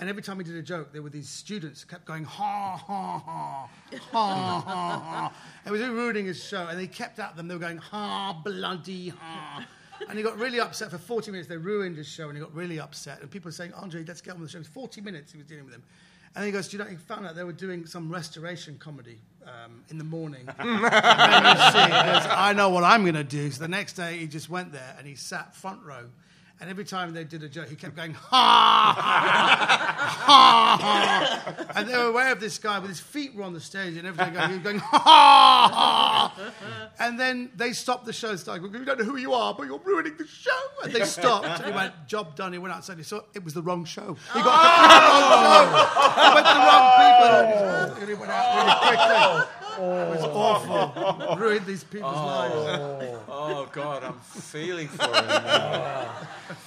And 0.00 0.08
every 0.08 0.22
time 0.22 0.38
he 0.38 0.44
did 0.44 0.56
a 0.56 0.62
joke, 0.62 0.92
there 0.92 1.02
were 1.02 1.10
these 1.10 1.28
students 1.28 1.82
who 1.82 1.88
kept 1.88 2.04
going, 2.04 2.24
ha, 2.24 2.76
ha, 2.76 3.18
ha, 3.18 3.68
ha, 4.10 4.60
ha, 4.60 4.60
ha. 4.60 5.32
It 5.64 5.70
was 5.70 5.80
ruining 5.80 6.26
his 6.26 6.42
show. 6.42 6.66
And 6.66 6.80
he 6.80 6.88
kept 6.88 7.20
at 7.20 7.36
them. 7.36 7.46
They 7.46 7.54
were 7.54 7.60
going, 7.60 7.78
ha, 7.78 8.40
bloody 8.44 9.10
ha. 9.10 9.66
And 10.08 10.18
he 10.18 10.24
got 10.24 10.36
really 10.36 10.58
upset 10.58 10.90
for 10.90 10.98
40 10.98 11.30
minutes. 11.30 11.48
They 11.48 11.56
ruined 11.56 11.96
his 11.96 12.08
show 12.08 12.28
and 12.28 12.36
he 12.36 12.42
got 12.42 12.52
really 12.54 12.80
upset. 12.80 13.20
And 13.20 13.30
people 13.30 13.48
were 13.48 13.52
saying, 13.52 13.72
Andre, 13.74 14.04
let's 14.04 14.20
get 14.20 14.34
on 14.34 14.40
with 14.40 14.48
the 14.48 14.52
show. 14.52 14.58
It 14.58 14.62
was 14.62 14.68
40 14.68 15.00
minutes 15.00 15.32
he 15.32 15.38
was 15.38 15.46
dealing 15.46 15.64
with 15.64 15.72
them. 15.72 15.82
And 16.34 16.42
then 16.42 16.46
he 16.46 16.52
goes, 16.52 16.68
Do 16.68 16.76
you 16.76 16.82
know, 16.82 16.90
he 16.90 16.96
found 16.96 17.26
out 17.26 17.36
they 17.36 17.44
were 17.44 17.52
doing 17.52 17.86
some 17.86 18.10
restoration 18.10 18.76
comedy 18.78 19.18
um, 19.46 19.84
in 19.90 19.98
the 19.98 20.04
morning. 20.04 20.48
And 20.58 20.84
then 20.84 21.56
you 21.56 21.62
see, 21.72 21.82
he 21.82 22.12
goes, 22.12 22.26
I 22.28 22.52
know 22.56 22.70
what 22.70 22.82
I'm 22.82 23.02
going 23.02 23.14
to 23.14 23.22
do. 23.22 23.50
So 23.52 23.60
the 23.60 23.68
next 23.68 23.92
day, 23.92 24.18
he 24.18 24.26
just 24.26 24.50
went 24.50 24.72
there 24.72 24.96
and 24.98 25.06
he 25.06 25.14
sat 25.14 25.54
front 25.54 25.82
row. 25.84 26.06
And 26.60 26.70
every 26.70 26.84
time 26.84 27.12
they 27.12 27.24
did 27.24 27.42
a 27.42 27.48
joke, 27.48 27.68
he 27.68 27.74
kept 27.74 27.96
going, 27.96 28.14
ha, 28.14 28.94
ha, 28.96 29.74
ha, 30.24 30.78
ha. 30.80 31.66
And 31.74 31.88
they 31.88 31.96
were 31.96 32.04
aware 32.04 32.30
of 32.32 32.38
this 32.40 32.58
guy, 32.58 32.78
but 32.78 32.88
his 32.88 33.00
feet 33.00 33.34
were 33.34 33.42
on 33.42 33.52
the 33.52 33.60
stage 33.60 33.96
and 33.96 34.06
everything. 34.06 34.34
Going, 34.34 34.48
he 34.48 34.54
was 34.54 34.62
going, 34.62 34.78
ha, 34.78 34.98
ha, 34.98 36.28
ha. 36.32 36.90
And 37.00 37.18
then 37.18 37.50
they 37.56 37.72
stopped 37.72 38.06
the 38.06 38.12
show. 38.12 38.36
Started, 38.36 38.60
going, 38.62 38.78
we 38.78 38.84
don't 38.84 38.98
know 38.98 39.04
who 39.04 39.16
you 39.16 39.34
are, 39.34 39.52
but 39.52 39.66
you're 39.66 39.80
ruining 39.80 40.16
the 40.16 40.26
show. 40.28 40.50
And 40.84 40.92
they 40.92 41.04
stopped. 41.04 41.46
And 41.46 41.64
he 41.64 41.72
went, 41.72 41.92
job 42.06 42.36
done. 42.36 42.52
He 42.52 42.58
went 42.58 42.72
outside. 42.72 42.98
He 42.98 43.02
saw 43.02 43.22
it 43.34 43.42
was 43.44 43.52
the 43.52 43.62
wrong 43.62 43.84
show. 43.84 44.16
He 44.32 44.40
got 44.40 44.44
the 44.44 44.94
wrong 45.50 45.66
show. 45.74 46.22
He 46.22 46.34
went 46.34 46.46
to 46.46 46.54
the 46.54 46.60
wrong 46.70 46.86
people. 47.02 47.34
And 48.00 48.08
he 48.08 48.14
went 48.14 48.30
out 48.30 48.46
really 48.56 48.74
quickly. 48.96 49.44
It 49.78 50.10
was 50.10 50.22
awful. 50.22 51.36
Ruined 51.36 51.66
these 51.66 51.84
people's 51.84 52.14
oh. 52.16 52.26
lives. 52.26 53.18
Oh 53.28 53.68
God, 53.72 54.04
I'm 54.04 54.18
feeling 54.20 54.88
for 54.88 55.04
him. 55.04 55.12
Now. 55.12 56.16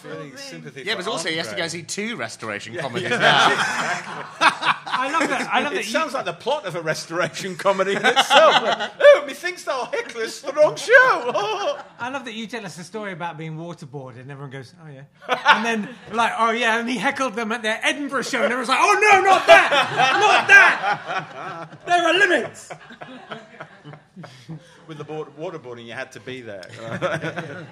feeling 0.01 0.35
sympathy. 0.37 0.83
Yeah, 0.83 0.95
for 0.95 1.03
but 1.03 1.11
also 1.11 1.29
he 1.29 1.37
has 1.37 1.47
to 1.47 1.51
Andre. 1.53 1.65
go 1.65 1.69
see 1.69 1.83
two 1.83 2.15
restoration 2.15 2.75
comedies 2.75 3.09
now. 3.09 3.17
I 4.97 5.11
love 5.11 5.29
that. 5.29 5.49
I 5.51 5.61
love 5.61 5.73
It 5.73 5.75
that. 5.75 5.85
You, 5.85 5.91
sounds 5.91 6.13
like 6.13 6.25
the 6.25 6.33
plot 6.33 6.65
of 6.65 6.75
a 6.75 6.81
restoration 6.81 7.55
comedy 7.55 7.91
in 7.91 8.05
itself. 8.05 8.91
oh, 8.99 9.23
methinks 9.27 9.63
thou 9.63 9.85
hecklest 9.85 10.45
the 10.45 10.53
wrong 10.53 10.75
show. 10.75 10.91
Oh. 10.93 11.79
I 11.99 12.09
love 12.09 12.25
that 12.25 12.33
you 12.33 12.47
tell 12.47 12.65
us 12.65 12.77
a 12.79 12.83
story 12.83 13.11
about 13.11 13.37
being 13.37 13.57
waterboarded, 13.57 14.21
and 14.21 14.31
everyone 14.31 14.51
goes, 14.51 14.73
"Oh 14.83 14.89
yeah," 14.89 15.03
and 15.47 15.65
then 15.65 15.95
like, 16.11 16.33
"Oh 16.37 16.51
yeah," 16.51 16.79
and 16.79 16.89
he 16.89 16.97
heckled 16.97 17.35
them 17.35 17.51
at 17.51 17.61
their 17.61 17.79
Edinburgh 17.83 18.23
show, 18.23 18.37
and 18.37 18.45
everyone's 18.45 18.69
like, 18.69 18.79
"Oh 18.81 18.93
no, 18.93 19.21
not 19.21 19.47
that, 19.47 19.71
not 20.19 20.47
that! 20.47 21.85
There 21.85 22.03
are 22.03 22.13
limits." 22.13 22.71
With 24.87 24.97
the 24.97 25.03
board, 25.03 25.29
waterboarding, 25.37 25.85
you 25.85 25.93
had 25.93 26.11
to 26.13 26.19
be 26.19 26.41
there. 26.41 26.67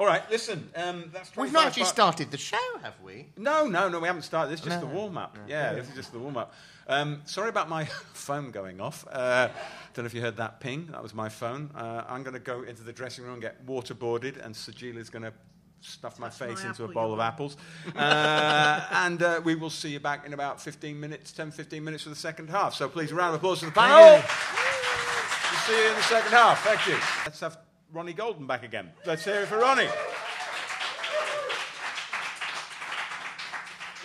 All 0.00 0.06
right, 0.06 0.22
listen. 0.30 0.70
Um, 0.76 1.10
that's 1.12 1.36
We've 1.36 1.52
not 1.52 1.66
actually 1.66 1.84
started 1.84 2.30
the 2.30 2.38
show, 2.38 2.56
have 2.82 2.94
we? 3.04 3.26
No, 3.36 3.66
no, 3.66 3.88
no, 3.90 4.00
we 4.00 4.06
haven't 4.06 4.22
started. 4.22 4.50
This 4.50 4.60
is 4.60 4.66
just 4.66 4.80
the 4.80 4.86
warm 4.86 5.18
up. 5.18 5.36
Yeah, 5.46 5.74
this 5.74 5.88
is 5.90 5.94
just 5.94 6.12
the 6.12 6.18
warm 6.18 6.38
up. 6.38 6.54
Um, 6.88 7.20
sorry 7.26 7.50
about 7.50 7.68
my 7.68 7.84
phone 8.14 8.50
going 8.50 8.80
off. 8.80 9.06
Uh, 9.10 9.48
don't 9.92 10.04
know 10.04 10.06
if 10.06 10.14
you 10.14 10.22
heard 10.22 10.38
that 10.38 10.58
ping. 10.58 10.88
That 10.92 11.02
was 11.02 11.12
my 11.12 11.28
phone. 11.28 11.70
Uh, 11.74 12.04
I'm 12.08 12.22
going 12.22 12.32
to 12.32 12.40
go 12.40 12.62
into 12.62 12.82
the 12.82 12.94
dressing 12.94 13.24
room 13.24 13.34
and 13.34 13.42
get 13.42 13.66
waterboarded, 13.66 14.42
and 14.44 14.54
Sajeela's 14.54 15.10
going 15.10 15.24
to 15.24 15.34
stuff 15.80 16.18
my 16.18 16.28
Touch 16.28 16.40
my 16.40 16.46
face 16.46 16.64
into 16.64 16.84
a 16.84 16.88
bowl 16.88 17.12
of 17.12 17.20
apples. 17.20 17.56
Uh, 17.96 18.84
and 18.92 19.22
uh, 19.22 19.40
we 19.44 19.54
will 19.54 19.70
see 19.70 19.90
you 19.90 20.00
back 20.00 20.24
in 20.26 20.32
about 20.32 20.60
15 20.60 20.98
minutes, 20.98 21.32
10, 21.32 21.50
15 21.50 21.82
minutes 21.82 22.04
for 22.04 22.08
the 22.10 22.14
second 22.16 22.48
half. 22.48 22.74
So 22.74 22.88
please, 22.88 23.10
a 23.10 23.14
round 23.14 23.34
of 23.34 23.40
applause 23.40 23.60
for 23.60 23.66
the 23.66 23.72
panel. 23.72 24.12
We'll 24.12 25.60
see 25.66 25.82
you 25.82 25.88
in 25.88 25.96
the 25.96 26.02
second 26.02 26.32
half. 26.32 26.62
Thank 26.62 26.86
you. 26.86 26.96
Let's 27.24 27.40
have 27.40 27.58
Ronnie 27.92 28.12
Golden 28.12 28.46
back 28.46 28.62
again. 28.62 28.90
Let's 29.04 29.24
hear 29.24 29.42
it 29.42 29.48
for 29.48 29.58
Ronnie. 29.58 29.88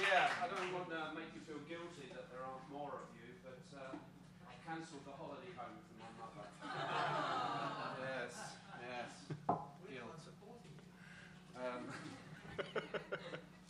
Yeah, 0.01 0.28
I 0.43 0.47
don't 0.47 0.73
want 0.73 0.89
to 0.89 1.15
make 1.15 1.32
you 1.34 1.41
feel 1.47 1.61
guilty 1.69 2.11
that 2.13 2.28
there 2.32 2.43
aren't 2.43 2.67
more 2.71 2.91
of 2.99 3.07
you, 3.15 3.32
but 3.43 3.61
uh, 3.78 3.95
I 4.49 4.53
cancelled 4.67 5.05
the 5.05 5.13
holiday 5.15 5.53
home 5.55 5.78
for 5.88 5.95
my 6.01 6.11
mother. 6.19 6.47
yes, 8.03 8.34
yes. 8.82 9.11
Guilt. 9.88 10.19
Um, 11.55 11.84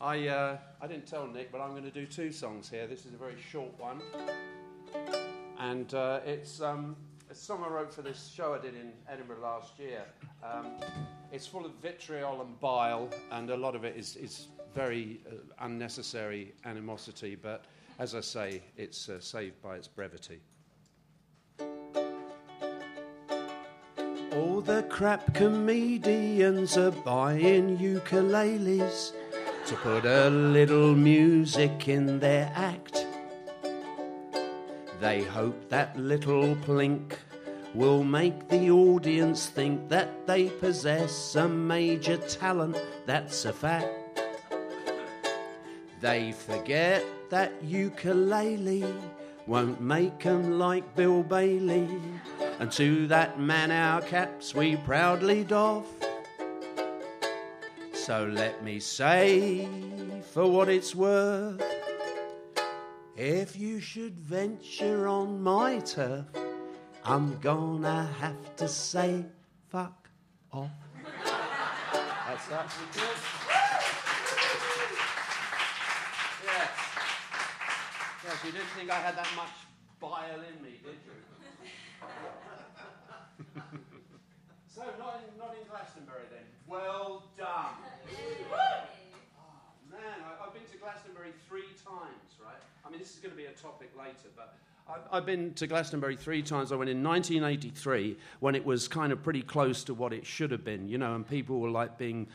I, 0.06 0.28
uh, 0.28 0.58
I 0.80 0.86
didn't 0.86 1.08
tell 1.08 1.26
Nick, 1.26 1.52
but 1.52 1.62
I'm 1.62 1.72
going 1.72 1.82
to 1.82 1.90
do 1.90 2.06
two 2.06 2.32
songs 2.32 2.70
here. 2.70 2.86
This 2.86 3.08
is 3.08 3.16
a 3.16 3.18
very 3.18 3.38
short 3.52 3.72
one. 3.80 4.04
And 5.60 5.92
uh, 5.96 6.20
it's 6.24 6.62
um, 6.62 6.96
a 7.32 7.34
song 7.34 7.64
I 7.66 7.70
wrote 7.70 7.92
for 7.92 8.04
this 8.04 8.32
show 8.32 8.54
I 8.54 8.60
did 8.60 8.76
in 8.76 8.92
Edinburgh 9.12 9.42
last 9.42 9.80
year. 9.80 10.04
Um, 10.44 10.74
it's 11.32 11.48
full 11.48 11.66
of 11.66 11.72
vitriol 11.82 12.42
and 12.42 12.60
bile, 12.60 13.10
and 13.32 13.50
a 13.50 13.58
lot 13.58 13.76
of 13.76 13.84
it 13.84 13.98
is, 13.98 14.16
is 14.18 14.50
very 14.76 15.22
uh, 15.28 15.38
unnecessary 15.62 16.54
animosity, 16.66 17.34
but 17.34 17.66
as 17.98 18.14
I 18.14 18.22
say, 18.22 18.62
it's 18.78 19.10
uh, 19.10 19.20
saved 19.20 19.60
by 19.64 19.76
its 19.76 19.88
brevity. 19.88 20.40
All 24.34 24.62
the 24.62 24.86
crap 24.88 25.34
comedians 25.34 26.78
are 26.78 26.92
buying 26.92 27.80
ukuleles 27.80 29.14
to 29.66 29.76
put 29.78 30.06
a 30.06 30.30
little 30.30 30.94
music 30.96 31.88
in 31.88 32.20
their 32.20 32.52
act. 32.54 33.04
They 35.00 35.24
hope 35.24 35.70
that 35.70 35.98
little 35.98 36.56
plink 36.58 37.14
will 37.74 38.04
make 38.04 38.48
the 38.48 38.70
audience 38.70 39.48
think 39.48 39.90
that 39.90 40.28
they 40.28 40.50
possess 40.50 41.36
a 41.36 41.48
major 41.48 42.18
talent, 42.18 42.78
that's 43.08 43.46
a 43.46 43.54
fact. 43.54 44.22
They 46.00 46.32
forget 46.32 47.04
that 47.32 47.52
ukulele 47.64 48.86
won't 49.48 49.82
make 49.82 50.24
'em 50.26 50.60
like 50.60 50.96
Bill 50.96 51.24
Bailey. 51.24 51.90
And 52.60 52.72
to 52.74 53.08
that 53.08 53.40
man 53.40 53.72
our 53.72 54.02
caps 54.02 54.54
we 54.54 54.76
proudly 54.76 55.44
doff. 55.44 56.05
So 58.06 58.30
let 58.32 58.64
me 58.64 58.80
say, 58.80 59.68
for 60.32 60.46
what 60.46 60.70
it's 60.70 60.94
worth, 60.94 61.60
if 63.18 63.60
you 63.60 63.80
should 63.80 64.20
venture 64.20 65.08
on 65.08 65.42
my 65.42 65.80
turf, 65.80 66.28
I'm 67.04 67.40
gonna 67.40 68.08
have 68.20 68.56
to 68.58 68.68
say, 68.68 69.26
fuck 69.70 70.08
off. 70.54 70.70
That's 71.16 72.46
that. 72.46 72.72
Yes. 76.46 76.70
Yes, 78.24 78.38
you 78.46 78.52
didn't 78.52 78.68
think 78.78 78.92
I 78.92 79.00
had 79.02 79.18
that 79.18 79.30
much 79.36 79.50
bile 80.00 80.44
in 80.46 80.62
me, 80.64 80.78
did 80.84 81.02
you? 81.08 81.18
so, 84.76 84.84
not 85.00 85.24
in, 85.26 85.40
not 85.40 85.56
in 85.60 85.68
Glastonbury 85.68 86.26
then. 86.30 86.45
Well 86.68 87.24
done. 87.38 87.48
Oh, 88.52 88.84
man, 89.92 90.00
I, 90.02 90.46
I've 90.46 90.54
been 90.54 90.64
to 90.72 90.78
Glastonbury 90.78 91.32
three 91.48 91.70
times, 91.84 92.36
right? 92.44 92.56
I 92.86 92.90
mean, 92.90 93.00
this 93.00 93.14
is 93.14 93.20
going 93.20 93.32
to 93.32 93.38
be 93.38 93.46
a 93.46 93.52
topic 93.52 93.92
later, 93.98 94.30
but 94.36 94.58
I've, 94.88 95.02
I've 95.12 95.26
been 95.26 95.54
to 95.56 95.68
Glastonbury 95.68 96.16
three 96.16 96.42
times. 96.42 96.72
I 96.72 96.76
went 96.76 96.90
in 96.90 97.04
1983 97.04 98.18
when 98.40 98.56
it 98.56 98.66
was 98.66 98.88
kind 98.88 99.12
of 99.12 99.24
pretty 99.24 99.42
close 99.42 99.84
to 99.86 99.94
what 99.94 100.14
it 100.14 100.26
should 100.26 100.52
have 100.52 100.64
been, 100.64 100.88
you 100.88 100.98
know, 100.98 101.16
and 101.16 101.28
people 101.28 101.60
were 101.60 101.70
like 101.70 101.98
being 101.98 102.28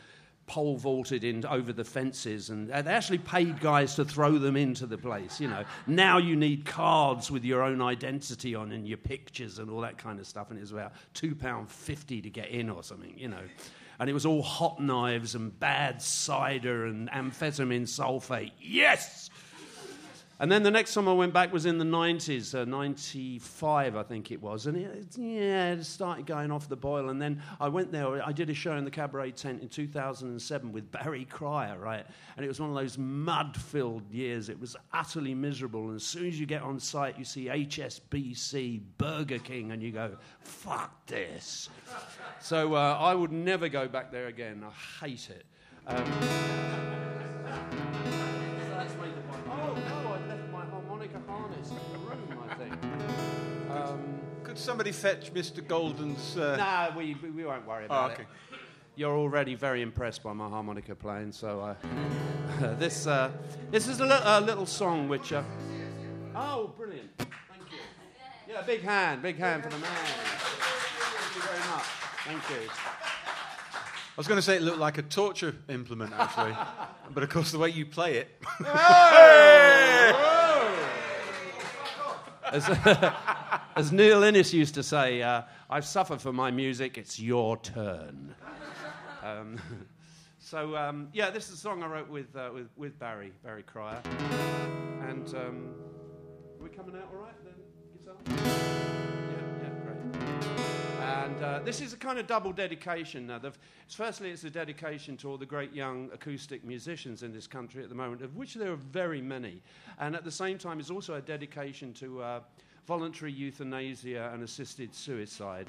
pole 0.47 0.75
vaulted 0.75 1.23
in 1.23 1.45
over 1.45 1.71
the 1.71 1.83
fences, 1.85 2.49
and 2.49 2.67
they 2.69 2.73
actually 2.73 3.19
paid 3.19 3.59
guys 3.61 3.95
to 3.95 4.03
throw 4.03 4.37
them 4.37 4.57
into 4.57 4.85
the 4.85 4.97
place. 4.97 5.39
You 5.39 5.47
know, 5.47 5.63
now 5.87 6.17
you 6.17 6.35
need 6.35 6.65
cards 6.65 7.31
with 7.31 7.45
your 7.45 7.63
own 7.63 7.81
identity 7.81 8.53
on 8.53 8.71
and 8.73 8.85
your 8.85 8.97
pictures 8.97 9.59
and 9.59 9.69
all 9.69 9.79
that 9.81 9.97
kind 9.97 10.19
of 10.19 10.27
stuff, 10.27 10.49
and 10.49 10.57
it 10.57 10.61
was 10.61 10.73
about 10.73 10.93
two 11.13 11.35
pound 11.35 11.71
fifty 11.71 12.21
to 12.21 12.29
get 12.29 12.49
in 12.49 12.69
or 12.69 12.83
something. 12.83 13.13
You 13.17 13.29
know. 13.29 13.43
And 14.01 14.09
it 14.09 14.13
was 14.13 14.25
all 14.25 14.41
hot 14.41 14.79
knives 14.79 15.35
and 15.35 15.57
bad 15.59 16.01
cider 16.01 16.87
and 16.87 17.07
amphetamine 17.11 17.83
sulfate. 17.83 18.51
Yes! 18.59 19.29
And 20.41 20.51
then 20.51 20.63
the 20.63 20.71
next 20.71 20.95
time 20.95 21.07
I 21.07 21.13
went 21.13 21.33
back 21.33 21.53
was 21.53 21.67
in 21.67 21.77
the 21.77 21.85
90s, 21.85 22.59
uh, 22.59 22.65
95, 22.65 23.95
I 23.95 24.01
think 24.01 24.31
it 24.31 24.41
was. 24.41 24.65
And 24.65 24.75
it, 24.75 25.15
yeah, 25.15 25.73
it 25.73 25.83
started 25.83 26.25
going 26.25 26.49
off 26.49 26.67
the 26.67 26.75
boil. 26.75 27.09
And 27.09 27.21
then 27.21 27.43
I 27.59 27.67
went 27.67 27.91
there, 27.91 28.25
I 28.25 28.31
did 28.31 28.49
a 28.49 28.53
show 28.55 28.75
in 28.75 28.83
the 28.83 28.89
Cabaret 28.89 29.33
tent 29.33 29.61
in 29.61 29.69
2007 29.69 30.71
with 30.71 30.91
Barry 30.91 31.25
Cryer, 31.25 31.77
right? 31.77 32.03
And 32.35 32.43
it 32.43 32.47
was 32.47 32.59
one 32.59 32.71
of 32.71 32.75
those 32.75 32.97
mud 32.97 33.55
filled 33.55 34.09
years. 34.09 34.49
It 34.49 34.59
was 34.59 34.75
utterly 34.91 35.35
miserable. 35.35 35.89
And 35.89 35.97
as 35.97 36.03
soon 36.03 36.25
as 36.25 36.39
you 36.39 36.47
get 36.47 36.63
on 36.63 36.79
site, 36.79 37.19
you 37.19 37.23
see 37.23 37.45
HSBC, 37.45 38.81
Burger 38.97 39.37
King, 39.37 39.71
and 39.73 39.83
you 39.83 39.91
go, 39.91 40.17
fuck 40.39 41.05
this. 41.05 41.69
So 42.39 42.73
uh, 42.73 42.97
I 42.99 43.13
would 43.13 43.31
never 43.31 43.69
go 43.69 43.87
back 43.87 44.11
there 44.11 44.25
again. 44.25 44.65
I 44.65 45.05
hate 45.05 45.29
it. 45.29 45.45
Um, 45.85 47.10
Could 54.51 54.59
somebody 54.59 54.91
fetch 54.91 55.33
Mr. 55.33 55.65
Golden's. 55.65 56.35
Uh... 56.35 56.57
nah, 56.57 56.97
we, 56.97 57.13
we 57.13 57.45
won't 57.45 57.65
worry 57.65 57.83
Oh, 57.83 57.85
about 57.85 58.11
okay. 58.11 58.23
it. 58.23 58.59
You're 58.97 59.15
already 59.15 59.55
very 59.55 59.81
impressed 59.81 60.23
by 60.23 60.33
my 60.33 60.49
harmonica 60.49 60.93
playing, 60.93 61.31
so 61.31 61.61
uh, 61.61 61.75
this 62.75 63.07
uh, 63.07 63.31
this 63.71 63.87
is 63.87 64.01
a, 64.01 64.05
li- 64.05 64.45
little 64.45 64.65
song 64.65 65.07
which. 65.07 65.31
Uh, 65.31 65.41
oh, 66.35 66.73
brilliant! 66.75 67.09
Thank 67.17 67.31
you. 67.71 67.77
Yeah, 68.49 68.61
big 68.63 68.81
hand, 68.81 69.21
big 69.21 69.37
hand 69.37 69.63
for 69.63 69.69
the 69.69 69.77
man. 69.77 69.89
Thank 69.95 71.35
you 71.37 71.41
very 71.43 71.59
much. 71.69 71.83
Thank 72.25 72.49
you. 72.49 72.69
I 72.73 74.17
was 74.17 74.27
going 74.27 74.37
to 74.37 74.41
say 74.41 74.57
it 74.57 74.63
looked 74.63 74.79
like 74.79 74.97
a 74.97 75.03
torture 75.03 75.55
implement, 75.69 76.11
actually. 76.11 76.57
but 77.13 77.23
of 77.23 77.29
course, 77.29 77.53
the 77.53 77.57
way 77.57 77.69
you 77.69 77.85
play 77.85 78.17
it. 78.17 78.37
As, 82.51 82.67
as 83.75 83.91
Neil 83.91 84.23
Innes 84.23 84.53
used 84.53 84.75
to 84.75 84.83
say, 84.83 85.21
uh, 85.21 85.43
I've 85.69 85.85
suffered 85.85 86.21
for 86.21 86.33
my 86.33 86.51
music, 86.51 86.97
it's 86.97 87.19
your 87.19 87.57
turn. 87.57 88.35
Um, 89.23 89.61
so, 90.39 90.75
um, 90.75 91.07
yeah, 91.13 91.29
this 91.29 91.47
is 91.47 91.53
a 91.53 91.57
song 91.57 91.83
I 91.83 91.85
wrote 91.85 92.09
with, 92.09 92.35
uh, 92.35 92.49
with, 92.51 92.69
with 92.75 92.97
Barry, 92.97 93.31
Barry 93.43 93.61
Cryer. 93.61 94.01
And 95.07 95.27
um, 95.35 95.75
are 96.59 96.63
we 96.63 96.69
coming 96.69 96.95
out 96.95 97.07
all 97.13 97.19
right, 97.19 97.33
the? 97.43 97.51
Yeah, 98.35 98.47
yeah, 99.61 99.69
great. 99.83 100.31
And 101.01 101.43
uh, 101.43 101.59
this 101.63 101.81
is 101.81 101.93
a 101.93 101.97
kind 101.97 102.17
of 102.17 102.25
double 102.25 102.51
dedication. 102.51 103.27
Now, 103.27 103.37
the, 103.37 103.53
firstly, 103.87 104.31
it's 104.31 104.43
a 104.43 104.49
dedication 104.49 105.17
to 105.17 105.29
all 105.29 105.37
the 105.37 105.45
great 105.45 105.71
young 105.71 106.09
acoustic 106.11 106.65
musicians 106.65 107.21
in 107.21 107.31
this 107.31 107.45
country 107.45 107.83
at 107.83 107.89
the 107.89 107.95
moment, 107.95 108.23
of 108.23 108.35
which 108.35 108.55
there 108.55 108.71
are 108.71 108.75
very 108.75 109.21
many. 109.21 109.61
And 109.99 110.15
at 110.15 110.23
the 110.23 110.31
same 110.31 110.57
time, 110.57 110.79
it's 110.79 110.89
also 110.89 111.13
a 111.13 111.21
dedication 111.21 111.93
to 111.93 112.23
uh, 112.23 112.39
voluntary 112.85 113.31
euthanasia 113.31 114.31
and 114.33 114.43
assisted 114.43 114.93
suicide. 114.93 115.67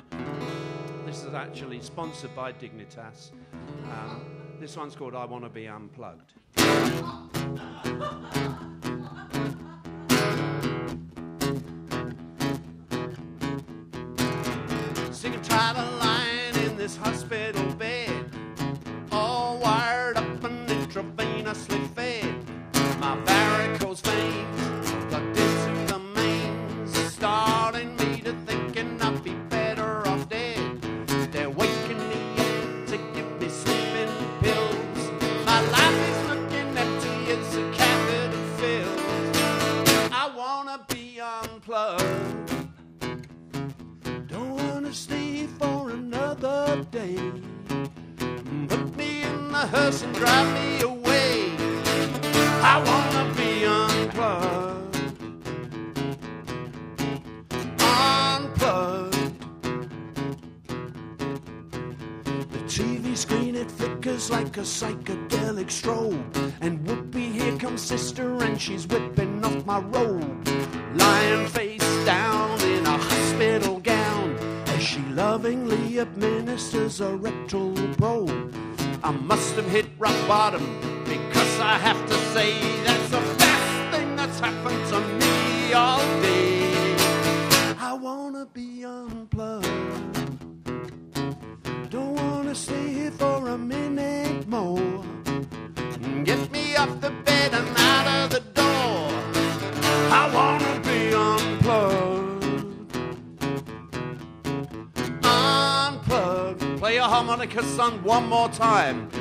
This 1.04 1.24
is 1.24 1.34
actually 1.34 1.80
sponsored 1.80 2.34
by 2.34 2.52
Dignitas. 2.52 3.32
Um, 3.90 4.24
this 4.60 4.76
one's 4.76 4.94
called 4.96 5.14
I 5.14 5.24
Want 5.24 5.44
to 5.44 5.50
Be 5.50 5.68
Unplugged. 5.68 6.32
Sick 15.12 15.34
and 15.34 15.44
tired 15.44 15.76
of 15.76 16.00
lying 16.00 16.54
in 16.64 16.76
this 16.76 16.96
hospital 16.96 17.72
bed, 17.74 18.24
all 19.10 19.58
wired 19.58 20.16
up 20.16 20.44
and 20.44 20.68
intravenously 20.68 21.91
a 64.62 64.64
psychedelic 64.64 65.70
strobe. 65.70 66.52
And 66.60 66.86
whoopee, 66.86 67.32
here 67.32 67.58
comes 67.58 67.82
sister, 67.82 68.44
and 68.44 68.60
she's 68.60 68.86
whipping 68.86 69.44
off 69.44 69.66
my 69.66 69.80
robe. 69.80 70.48
Lying 70.94 71.48
face 71.48 72.04
down 72.04 72.60
in 72.60 72.86
a 72.86 72.96
hospital 72.96 73.80
gown 73.80 74.36
as 74.68 74.80
she 74.80 75.00
lovingly 75.22 75.98
administers 75.98 77.00
a 77.00 77.16
rectal 77.16 77.74
probe. 77.98 78.54
I 79.02 79.10
must 79.10 79.54
have 79.56 79.68
hit 79.68 79.86
rock 79.98 80.28
bottom 80.28 80.64
because 81.06 81.58
I 81.58 81.76
have 81.78 82.00
to 82.08 82.14
say 82.32 82.81
one 108.02 108.28
more 108.28 108.48
time. 108.48 109.11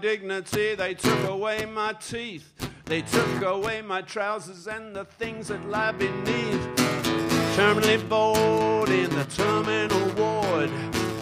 Dignity, 0.00 0.74
they 0.74 0.94
took 0.94 1.28
away 1.28 1.66
my 1.66 1.92
teeth. 1.92 2.52
They 2.86 3.02
took 3.02 3.42
away 3.42 3.82
my 3.82 4.02
trousers 4.02 4.66
and 4.66 4.96
the 4.96 5.04
things 5.04 5.48
that 5.48 5.68
lie 5.68 5.92
beneath. 5.92 6.60
Terminally 7.54 8.08
bored 8.08 8.88
in 8.88 9.10
the 9.10 9.24
terminal 9.24 10.08
ward. 10.14 10.70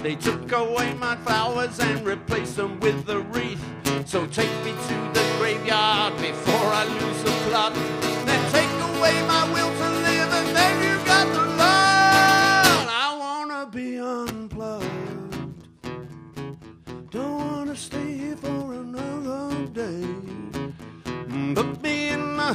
They 0.02 0.14
took 0.14 0.52
away 0.52 0.94
my 0.94 1.16
flowers 1.16 1.80
and 1.80 2.06
replaced 2.06 2.56
them 2.56 2.78
with 2.80 3.08
a 3.08 3.20
wreath. 3.20 3.62
So 4.06 4.26
take 4.26 4.54
me 4.64 4.70
to 4.70 4.96
the 5.12 5.34
graveyard 5.38 6.16
before 6.18 6.68
I 6.80 6.84
lose 6.84 7.22
the 7.24 7.32
plot. 7.48 7.74
Then 8.26 8.52
take 8.52 8.96
away 8.96 9.14
my 9.26 9.37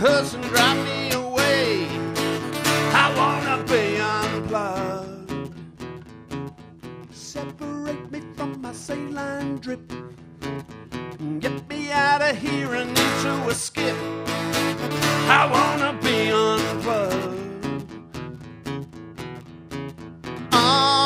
and 0.05 0.43
drive 0.43 0.85
me 0.85 1.11
away. 1.13 1.87
I 2.93 3.13
wanna 3.15 3.63
be 3.63 3.97
unplugged. 3.97 5.53
Separate 7.11 8.11
me 8.11 8.21
from 8.35 8.61
my 8.61 8.73
saline 8.73 9.59
drip. 9.59 9.93
Get 11.39 11.69
me 11.69 11.91
out 11.91 12.21
of 12.21 12.37
here 12.37 12.73
and 12.73 12.89
into 12.89 13.47
a 13.47 13.53
skip. 13.53 13.95
I 15.29 15.47
wanna 15.49 15.97
be 16.01 16.31
unplugged. 16.31 17.23
Unplugged. 20.51 21.02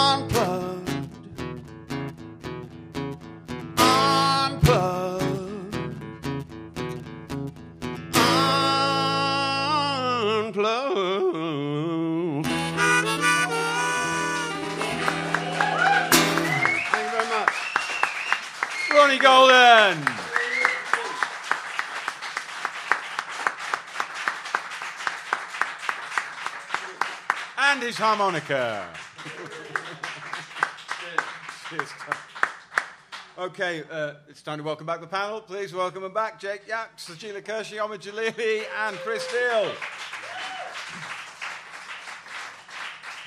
Golden. 19.19 19.97
And 27.59 27.81
his 27.81 27.97
harmonica. 27.97 28.87
Cheers. 31.69 31.89
Okay, 33.37 33.83
uh, 33.91 34.13
it's 34.29 34.41
time 34.41 34.57
to 34.57 34.63
welcome 34.63 34.85
back 34.87 34.99
the 34.99 35.07
panel. 35.07 35.41
Please 35.41 35.73
welcome 35.73 36.01
them 36.01 36.13
back 36.13 36.39
Jake 36.39 36.67
Yapp, 36.67 36.97
Sajeela 36.97 37.41
Kershi, 37.41 37.77
Omid 37.77 37.99
Djalili, 37.99 38.63
and 38.87 38.97
Chris 38.97 39.27
Neill. 39.31 39.71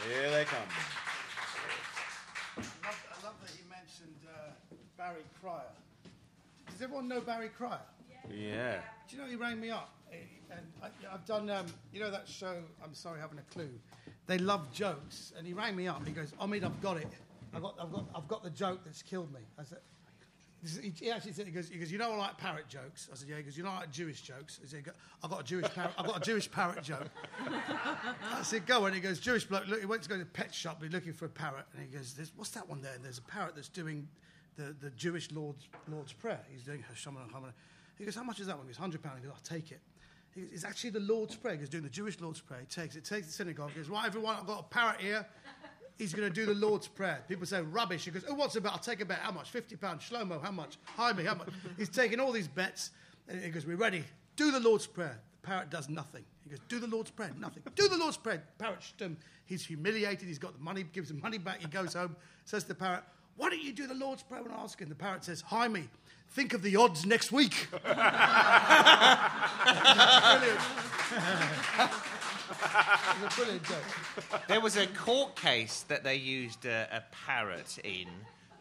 Here 0.09 0.31
they 0.31 0.45
come. 0.45 0.59
I 2.57 2.61
love, 2.87 2.97
I 3.13 3.27
love 3.27 3.35
that 3.43 3.51
he 3.51 3.63
mentioned 3.69 4.17
uh, 4.27 4.51
Barry 4.97 5.23
Cryer. 5.41 5.61
Does 6.81 6.87
everyone 6.87 7.09
know 7.09 7.21
Barry 7.21 7.51
Cryer? 7.51 7.79
Yeah. 8.35 8.79
Do 9.07 9.15
you 9.15 9.21
know 9.21 9.29
he 9.29 9.37
rang 9.37 9.61
me 9.61 9.69
up? 9.69 9.93
Eh, 10.11 10.17
And 10.51 10.61
I, 10.83 10.87
I've 11.13 11.27
done, 11.27 11.51
um, 11.51 11.67
you 11.93 12.01
know 12.01 12.11
that 12.11 12.27
show, 12.27 12.57
I'm 12.83 12.95
sorry, 12.95 13.21
having 13.21 13.39
a 13.39 13.43
clue. 13.53 13.69
They 14.27 14.39
love 14.39 14.73
jokes. 14.73 15.35
And 15.37 15.47
he 15.47 15.53
rang 15.53 15.77
me 15.77 15.89
up. 15.89 16.07
He 16.07 16.15
goes, 16.15 16.33
Omid, 16.41 16.65
I've 16.65 16.81
got 16.81 16.97
it. 16.97 17.13
I've 17.53 17.61
got, 17.61 17.75
I've 17.79 17.93
got, 17.93 18.05
I've 18.15 18.29
got 18.29 18.43
the 18.43 18.49
joke 18.49 18.81
that's 18.83 19.03
killed 19.03 19.31
me. 19.31 19.41
I 19.59 19.65
said, 19.65 19.81
he 20.83 20.91
he 20.99 21.11
actually 21.11 21.33
said, 21.33 21.45
he 21.45 21.53
goes, 21.53 21.69
he 21.69 21.77
goes, 21.77 21.93
you 21.93 21.99
know 21.99 22.13
I 22.13 22.17
like 22.17 22.39
parrot 22.39 22.67
jokes? 22.67 23.11
I 23.13 23.15
said, 23.17 23.29
yeah. 23.29 23.37
He 23.37 23.43
goes, 23.43 23.59
you 23.59 23.63
know 23.63 23.73
I 23.73 23.81
like 23.81 23.91
Jewish 23.91 24.23
jokes? 24.23 24.59
I 24.65 24.67
said, 24.67 24.85
I've 25.23 25.29
got 25.29 25.41
a 25.43 25.45
Jewish 25.45 25.71
parrot, 25.75 25.93
I've 25.99 26.07
got 26.07 26.17
a 26.17 26.25
Jewish 26.25 26.51
parrot 26.51 26.83
joke. 26.83 27.09
I 27.47 28.41
said, 28.43 28.65
go 28.65 28.87
on. 28.87 28.95
He 28.95 29.01
goes, 29.01 29.21
Jewish 29.21 29.45
bloke, 29.45 29.67
look, 29.69 29.81
he 29.81 29.87
went 29.87 30.03
to 30.05 30.09
go 30.09 30.15
to 30.15 30.25
the 30.25 30.31
pet 30.31 30.55
shop, 30.55 30.83
he's 30.83 30.93
looking 30.93 31.13
for 31.13 31.27
a 31.27 31.29
parrot. 31.29 31.67
And 31.75 31.83
he 31.83 31.95
goes, 31.95 32.15
There's, 32.15 32.33
what's 32.37 32.53
that 32.53 32.67
one 32.67 32.81
there? 32.81 32.95
And 32.95 33.05
there's 33.05 33.19
a 33.19 33.23
parrot 33.23 33.55
that's 33.55 33.69
doing 33.69 34.09
the, 34.61 34.75
the 34.79 34.91
Jewish 34.91 35.31
Lord's, 35.31 35.69
Lord's 35.91 36.13
Prayer. 36.13 36.41
He's 36.53 36.63
doing 36.63 36.85
Hashem 36.87 37.15
Hamana. 37.15 37.53
He 37.99 38.05
goes, 38.05 38.15
how 38.15 38.23
much 38.23 38.41
is 38.41 38.47
that 38.47 38.57
one? 38.57 38.67
He 38.67 38.73
goes, 38.73 38.83
£100. 38.83 38.93
He 38.93 39.27
goes, 39.27 39.33
I'll 39.35 39.41
take 39.43 39.73
it. 39.73 39.81
He 40.35 40.43
goes, 40.43 40.51
it's 40.53 40.65
actually 40.65 40.91
the 40.91 41.01
Lord's 41.01 41.37
Prayer. 41.37 41.55
He 41.55 41.61
goes, 41.61 41.69
doing 41.69 41.85
the 41.85 41.91
Jewish 41.91 42.21
Lord's 42.21 42.41
Prayer. 42.41 42.61
He 42.61 42.67
takes 42.67 42.97
it, 42.97 43.05
takes 43.05 43.27
the 43.27 43.33
synagogue. 43.33 43.71
He 43.71 43.77
goes, 43.77 43.89
right, 43.89 44.07
everyone, 44.07 44.37
I've 44.37 44.47
got 44.47 44.61
a 44.61 44.63
parrot 44.65 45.01
here. 45.01 45.27
He's 45.99 46.15
going 46.15 46.29
to 46.29 46.35
do 46.35 46.47
the 46.47 46.55
Lord's 46.55 46.89
Prayer. 46.89 47.23
People 47.29 47.47
say, 47.47 47.61
rubbish. 47.61 48.05
He 48.05 48.11
goes, 48.11 48.25
oh, 48.29 48.35
what's 48.35 48.57
about? 48.57 48.73
I'll 48.73 48.79
take 48.79 49.01
a 49.01 49.05
bet. 49.05 49.19
How 49.19 49.33
much? 49.33 49.53
£50. 49.53 49.79
Shlomo, 49.79 50.43
how 50.43 50.51
much? 50.51 50.79
Jaime, 50.97 51.25
how 51.25 51.35
much? 51.35 51.49
He's 51.77 51.91
taking 51.91 52.21
all 52.21 52.33
these 52.33 52.49
bets. 52.49 52.91
And 53.29 53.43
he 53.43 53.51
goes, 53.51 53.67
we're 53.67 53.77
ready. 53.77 54.05
Do 54.37 54.51
the 54.51 54.61
Lord's 54.61 54.87
Prayer. 54.87 55.21
The 55.43 55.47
parrot 55.47 55.71
does 55.71 55.89
nothing. 55.89 56.25
He 56.43 56.51
goes, 56.51 56.61
do 56.69 56.79
the 56.79 56.87
Lord's 56.87 57.11
Prayer. 57.11 57.33
Nothing. 57.39 57.63
Do 57.75 57.89
the 57.89 57.99
Lord's 57.99 58.17
Prayer. 58.17 58.43
Parrot, 58.59 58.81
stum. 58.81 59.17
He's 59.45 59.67
humiliated. 59.67 60.27
He's 60.27 60.39
got 60.39 60.55
the 60.55 60.65
money, 60.65 60.85
gives 60.85 61.09
the 61.09 61.17
money 61.17 61.39
back. 61.39 61.61
He 61.61 61.67
goes 61.67 61.93
home, 61.93 62.17
says 62.47 62.63
to 62.63 62.69
the 62.69 62.75
parrot, 62.77 63.03
why 63.41 63.49
don't 63.49 63.63
you 63.63 63.73
do 63.73 63.87
the 63.87 63.95
Lord's 63.95 64.23
Prayer 64.23 64.43
I 64.53 64.63
ask 64.63 64.79
him? 64.79 64.91
The 64.91 64.95
parrot 64.95 65.25
says, 65.25 65.41
Jaime, 65.41 65.89
think 66.29 66.53
of 66.53 66.61
the 66.61 66.77
odds 66.77 67.07
next 67.07 67.33
week. 67.33 67.69
brilliant. 73.35 73.65
There 74.47 74.61
was 74.61 74.77
a 74.77 74.87
court 74.89 75.37
case 75.37 75.87
that 75.89 76.05
they 76.05 76.17
used 76.17 76.67
a, 76.67 76.87
a 76.93 77.03
parrot 77.27 77.79
in 77.83 78.09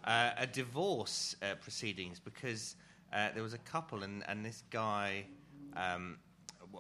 uh, 0.06 0.32
a 0.38 0.48
divorce 0.48 1.36
uh, 1.42 1.56
proceedings 1.56 2.22
because 2.22 2.78
uh, 3.12 3.32
there 3.34 3.44
was 3.44 3.54
a 3.54 3.58
couple 3.60 4.04
and, 4.04 4.24
and 4.30 4.46
this 4.46 4.64
guy 4.70 5.26
um, 5.76 6.20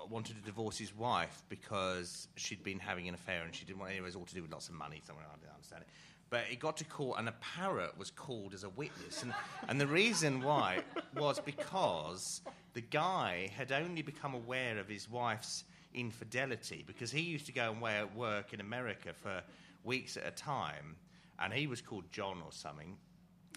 wanted 0.09 0.37
to 0.37 0.41
divorce 0.43 0.77
his 0.77 0.95
wife 0.95 1.43
because 1.49 2.29
she'd 2.37 2.63
been 2.63 2.79
having 2.79 3.09
an 3.09 3.13
affair 3.13 3.43
and 3.43 3.53
she 3.53 3.65
didn't 3.65 3.79
want 3.79 3.91
was 4.01 4.15
all 4.15 4.23
to 4.23 4.35
do 4.35 4.41
with 4.41 4.53
lots 4.53 4.69
of 4.69 4.75
money. 4.75 5.01
Somewhere 5.05 5.25
I 5.29 5.35
didn't 5.35 5.53
understand 5.53 5.81
it. 5.81 5.89
But 6.29 6.41
it 6.51 6.59
got 6.59 6.77
to 6.77 6.83
court 6.83 7.19
and 7.19 7.27
a 7.27 7.33
parrot 7.33 7.97
was 7.97 8.11
called 8.11 8.53
as 8.53 8.63
a 8.63 8.69
witness. 8.69 9.23
And, 9.23 9.33
and 9.67 9.81
the 9.81 9.87
reason 9.87 10.41
why 10.41 10.83
was 11.17 11.39
because 11.39 12.41
the 12.73 12.81
guy 12.81 13.51
had 13.55 13.71
only 13.71 14.01
become 14.01 14.35
aware 14.35 14.77
of 14.77 14.87
his 14.87 15.09
wife's 15.09 15.63
infidelity 15.93 16.83
because 16.85 17.11
he 17.11 17.21
used 17.21 17.47
to 17.47 17.51
go 17.51 17.71
and 17.71 17.81
wa- 17.81 18.05
work 18.15 18.53
in 18.53 18.61
America 18.61 19.11
for 19.13 19.41
weeks 19.83 20.17
at 20.17 20.27
a 20.27 20.31
time. 20.31 20.95
And 21.39 21.51
he 21.51 21.65
was 21.65 21.81
called 21.81 22.11
John 22.11 22.41
or 22.45 22.51
something. 22.51 22.97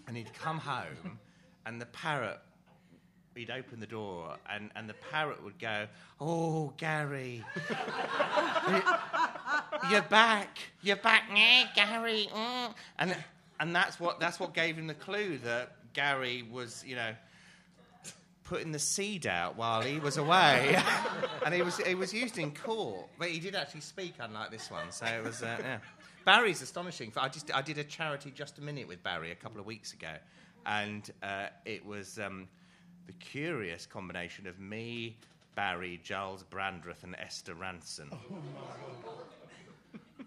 And 0.08 0.16
he'd 0.16 0.32
come 0.32 0.58
home 0.58 1.18
and 1.66 1.80
the 1.80 1.86
parrot 1.86 2.40
he'd 3.34 3.50
open 3.50 3.80
the 3.80 3.86
door 3.86 4.36
and, 4.50 4.70
and 4.76 4.88
the 4.88 4.94
parrot 5.10 5.42
would 5.42 5.58
go, 5.58 5.86
Oh, 6.20 6.72
Gary. 6.76 7.44
You're 9.90 10.02
back. 10.02 10.58
You're 10.82 10.96
back, 10.96 11.24
yeah, 11.34 11.66
Gary. 11.74 12.28
mm." 12.32 12.74
And 12.98 13.16
and 13.60 13.74
that's 13.74 14.00
what 14.00 14.18
that's 14.20 14.40
what 14.40 14.54
gave 14.54 14.76
him 14.76 14.86
the 14.86 14.94
clue 14.94 15.38
that 15.38 15.76
Gary 15.92 16.42
was, 16.50 16.84
you 16.86 16.96
know, 16.96 17.14
putting 18.44 18.72
the 18.72 18.78
seed 18.78 19.26
out 19.26 19.56
while 19.56 19.80
he 19.80 19.98
was 19.98 20.16
away, 20.16 20.76
and 21.44 21.54
he 21.54 21.62
was 21.62 21.78
he 21.78 21.94
was 21.94 22.12
used 22.12 22.38
in 22.38 22.52
court, 22.52 23.06
but 23.18 23.28
he 23.28 23.38
did 23.38 23.54
actually 23.54 23.80
speak, 23.80 24.14
unlike 24.20 24.50
this 24.50 24.70
one. 24.70 24.90
So 24.90 25.06
it 25.06 25.22
was 25.22 25.42
uh, 25.42 25.56
yeah. 25.60 25.78
Barry's 26.24 26.62
astonishing. 26.62 27.12
I 27.16 27.28
just 27.28 27.54
I 27.54 27.62
did 27.62 27.78
a 27.78 27.84
charity 27.84 28.32
just 28.34 28.58
a 28.58 28.62
minute 28.62 28.88
with 28.88 29.02
Barry 29.02 29.30
a 29.30 29.36
couple 29.36 29.60
of 29.60 29.66
weeks 29.66 29.92
ago, 29.92 30.14
and 30.66 31.08
uh, 31.22 31.46
it 31.64 31.84
was 31.84 32.18
um, 32.18 32.48
the 33.06 33.12
curious 33.14 33.86
combination 33.86 34.46
of 34.46 34.58
me. 34.58 35.16
Barry, 35.54 36.00
Giles 36.02 36.44
Brandreth, 36.50 37.02
and 37.02 37.14
Esther 37.18 37.54
Rantzen. 37.54 38.10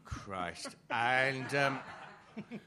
Christ. 0.04 0.76
And 0.92 1.56
um, 1.56 1.80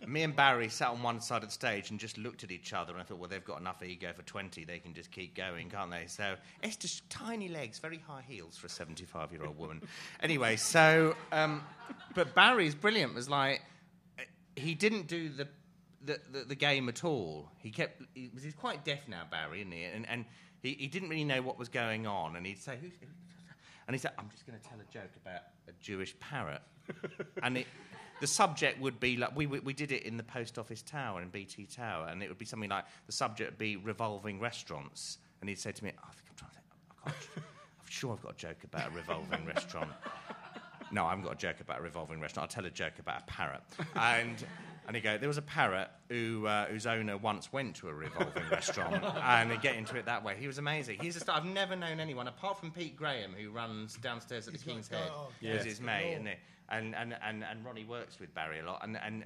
me 0.07 0.23
and 0.23 0.35
Barry 0.35 0.69
sat 0.69 0.89
on 0.89 1.03
one 1.03 1.21
side 1.21 1.43
of 1.43 1.49
the 1.49 1.53
stage 1.53 1.91
and 1.91 2.01
just 2.01 2.19
looked 2.19 2.45
at 2.45 2.51
each 2.51 2.73
other 2.73 2.93
and 2.93 3.01
I 3.01 3.05
thought, 3.05 3.19
well, 3.19 3.29
they've 3.29 3.45
got 3.45 3.61
enough 3.61 3.83
ego 3.83 4.13
for 4.15 4.23
20. 4.23 4.65
They 4.65 4.79
can 4.79 4.95
just 4.95 5.11
keep 5.11 5.35
going, 5.35 5.71
can't 5.71 5.91
they? 5.91 6.05
So 6.07 6.35
Esther's 6.63 7.03
tiny 7.09 7.49
legs, 7.49 7.79
very 7.79 7.99
high 7.99 8.25
heels 8.27 8.57
for 8.57 8.67
a 8.67 8.71
75 8.71 9.33
year 9.33 9.45
old 9.45 9.59
woman. 9.59 9.83
anyway, 10.23 10.57
so, 10.57 11.15
um, 11.33 11.63
but 12.15 12.35
Barry's 12.35 12.75
brilliant 12.75 13.15
was 13.15 13.29
like, 13.29 13.63
he 14.57 14.75
didn't 14.75 15.07
do 15.07 15.29
the, 15.29 15.47
the, 16.05 16.21
the, 16.31 16.45
the 16.45 16.55
game 16.55 16.89
at 16.89 17.05
all. 17.05 17.51
He 17.59 17.71
kept, 17.71 18.03
he 18.15 18.31
he's 18.41 18.55
quite 18.55 18.85
deaf 18.85 19.01
now, 19.09 19.23
Barry, 19.31 19.61
isn't 19.61 19.73
he? 19.73 19.85
And, 19.85 20.09
and 20.09 20.25
he, 20.63 20.77
he 20.79 20.87
didn't 20.87 21.09
really 21.09 21.25
know 21.25 21.43
what 21.43 21.59
was 21.59 21.69
going 21.69 22.07
on. 22.07 22.37
And 22.37 22.47
he'd 22.47 22.59
say, 22.59 22.79
and 23.87 23.95
he 23.95 23.99
said, 23.99 24.13
I'm 24.19 24.29
just 24.31 24.47
going 24.47 24.59
to 24.59 24.69
tell 24.69 24.79
a 24.79 24.93
joke 24.93 25.13
about 25.25 25.43
a 25.69 25.73
Jewish 25.81 26.19
parrot. 26.21 26.63
and 27.43 27.59
it, 27.59 27.67
the 28.21 28.27
subject 28.27 28.81
would 28.81 29.01
be 29.01 29.17
like, 29.17 29.35
we, 29.37 29.47
we, 29.47 29.61
we 29.61 29.73
did 29.73 29.93
it 29.93 30.03
in 30.03 30.17
the 30.17 30.23
post 30.23 30.59
office 30.59 30.83
tower, 30.83 31.23
in 31.23 31.29
BT 31.29 31.67
Tower, 31.67 32.09
and 32.09 32.23
it 32.23 32.29
would 32.29 32.39
be 32.39 32.45
something 32.45 32.71
like, 32.71 32.85
the 33.07 33.13
subject 33.13 33.53
would 33.53 33.59
be 33.59 33.77
revolving 33.77 34.41
restaurants. 34.41 35.19
And 35.41 35.49
he'd 35.49 35.59
say 35.59 35.73
to 35.73 35.85
me, 35.85 35.91
I 35.91 36.13
think 36.13 36.25
I'm 36.31 36.37
trying 36.37 36.51
to 36.51 36.57
think, 36.57 36.67
I 37.07 37.41
I'm 37.41 37.89
sure 37.89 38.13
I've 38.13 38.23
got 38.23 38.33
a 38.33 38.37
joke 38.37 38.65
about 38.65 38.89
a 38.89 38.91
revolving 38.91 39.45
restaurant. 39.47 39.91
No, 40.91 41.05
I 41.05 41.11
haven't 41.11 41.25
got 41.25 41.35
a 41.35 41.37
joke 41.37 41.61
about 41.61 41.81
a 41.81 41.83
revolving 41.83 42.19
restaurant. 42.19 42.45
I'll 42.45 42.63
tell 42.63 42.65
a 42.67 42.71
joke 42.71 42.99
about 42.99 43.21
a 43.21 43.25
parrot. 43.25 43.61
And, 43.95 44.43
And 44.89 44.97
he 44.97 45.03
go, 45.03 45.19
there 45.19 45.29
was 45.29 45.37
a 45.37 45.43
parrot 45.43 45.89
who, 46.09 46.47
uh, 46.47 46.65
whose 46.65 46.87
owner 46.87 47.19
once 47.19 47.53
went 47.53 47.77
to 47.77 47.89
a 47.89 47.93
revolving 47.93 48.43
restaurant 48.51 49.05
and 49.23 49.51
they 49.51 49.59
get 49.59 49.77
into 49.77 49.99
it 49.99 50.07
that 50.07 50.25
way. 50.25 50.35
He 50.41 50.47
was 50.47 50.57
amazing. 50.57 50.99
He's 50.99 51.15
a 51.15 51.21
star. 51.21 51.37
I've 51.37 51.45
never 51.45 51.77
known 51.77 52.01
anyone 52.01 52.27
apart 52.27 52.59
from 52.59 52.71
Pete 52.71 52.97
Graham, 52.97 53.35
who 53.39 53.51
runs 53.51 53.99
downstairs 53.99 54.49
at 54.49 54.55
the 54.55 54.59
He's 54.59 54.67
King's 54.67 54.91
like, 54.91 55.03
Head. 55.03 55.11
oh, 55.15 55.29
yeah. 55.43 55.55
yes. 55.55 55.65
his 55.65 55.81
mate, 55.83 56.15
isn't 56.15 56.27
it? 56.27 56.39
And, 56.71 56.95
and, 56.95 57.15
and, 57.23 57.45
and 57.45 57.65
Ronnie 57.67 57.85
works 57.85 58.19
with 58.19 58.35
Barry 58.35 58.61
a 58.61 58.65
lot. 58.65 58.81
And, 58.83 58.97
and 58.97 59.25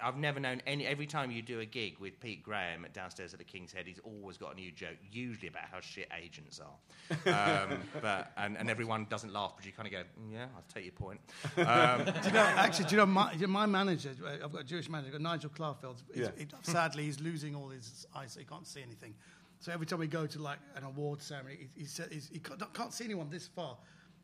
I've 0.00 0.16
never 0.16 0.38
known 0.38 0.62
any. 0.66 0.86
Every 0.86 1.06
time 1.06 1.30
you 1.30 1.42
do 1.42 1.60
a 1.60 1.64
gig 1.64 1.96
with 1.98 2.20
Pete 2.20 2.42
Graham 2.42 2.84
at 2.84 2.92
downstairs 2.92 3.32
at 3.32 3.38
the 3.38 3.44
King's 3.44 3.72
Head, 3.72 3.86
he's 3.86 3.98
always 4.04 4.36
got 4.36 4.52
a 4.52 4.54
new 4.54 4.70
joke, 4.70 4.96
usually 5.10 5.48
about 5.48 5.64
how 5.70 5.80
shit 5.80 6.08
agents 6.16 6.60
are. 6.60 7.68
Um, 7.70 7.78
but 8.02 8.32
and, 8.36 8.56
and 8.56 8.70
everyone 8.70 9.06
doesn't 9.10 9.32
laugh, 9.32 9.54
but 9.56 9.66
you 9.66 9.72
kind 9.72 9.86
of 9.86 9.92
go, 9.92 10.02
"Mm, 10.20 10.32
"Yeah, 10.32 10.46
I'll 10.56 10.64
take 10.72 10.84
your 10.84 10.92
point." 10.92 11.20
Um, 11.56 12.04
Do 12.22 12.28
you 12.28 12.34
know, 12.34 12.40
actually, 12.40 12.86
do 12.86 12.90
you 12.92 12.96
know 12.98 13.06
my, 13.06 13.34
my 13.46 13.66
manager? 13.66 14.10
uh, 14.24 14.44
I've 14.44 14.52
got 14.52 14.60
a 14.60 14.64
Jewish 14.64 14.88
manager, 14.88 15.08
I've 15.08 15.22
got 15.22 15.30
Nigel 15.30 15.50
Clarfield. 15.50 16.02
Yeah. 16.14 16.28
he, 16.36 16.46
sadly, 16.62 17.04
he's 17.04 17.20
losing 17.20 17.54
all 17.54 17.68
his 17.68 18.06
eyes, 18.14 18.32
so 18.32 18.40
he 18.40 18.46
can't 18.46 18.66
see 18.66 18.82
anything. 18.82 19.14
So 19.60 19.72
every 19.72 19.86
time 19.86 19.98
we 19.98 20.06
go 20.06 20.26
to 20.26 20.40
like 20.40 20.58
an 20.76 20.84
award 20.84 21.20
ceremony, 21.20 21.68
he, 21.74 21.82
he, 21.82 21.86
said, 21.86 22.12
he 22.12 22.38
can't, 22.38 22.74
can't 22.74 22.92
see 22.92 23.04
anyone 23.04 23.28
this 23.30 23.48
far. 23.48 23.76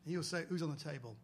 He'll 0.05 0.23
say, 0.23 0.45
"Who's 0.47 0.61
on 0.61 0.69
the 0.69 0.91
table?" 0.91 1.15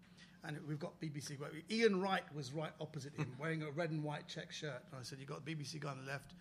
And 0.44 0.58
we've 0.68 0.80
got 0.80 1.00
BBC. 1.00 1.38
Ian 1.70 2.02
Wright 2.02 2.24
was 2.36 2.52
right 2.52 2.72
opposite 2.80 3.16
him, 3.16 3.32
wearing 3.40 3.64
a 3.64 3.72
red 3.72 3.92
and 3.92 4.04
white 4.04 4.28
check 4.28 4.52
shirt. 4.52 4.82
And 4.92 5.00
I 5.00 5.04
said, 5.04 5.20
"You've 5.20 5.30
got 5.30 5.46
the 5.46 5.56
BBC 5.56 5.80
guy 5.80 5.92
on 5.92 6.04
the 6.04 6.12
left." 6.12 6.34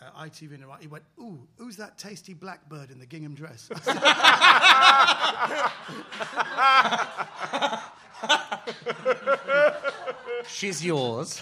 Uh, 0.00 0.24
ITV 0.24 0.54
on 0.54 0.60
the 0.60 0.66
right. 0.66 0.80
He 0.80 0.86
went, 0.86 1.04
"Ooh, 1.18 1.46
who's 1.56 1.76
that 1.76 1.98
tasty 1.98 2.32
blackbird 2.32 2.90
in 2.90 2.98
the 2.98 3.06
gingham 3.06 3.34
dress?" 3.34 3.68
She's 10.48 10.84
yours. 10.84 11.40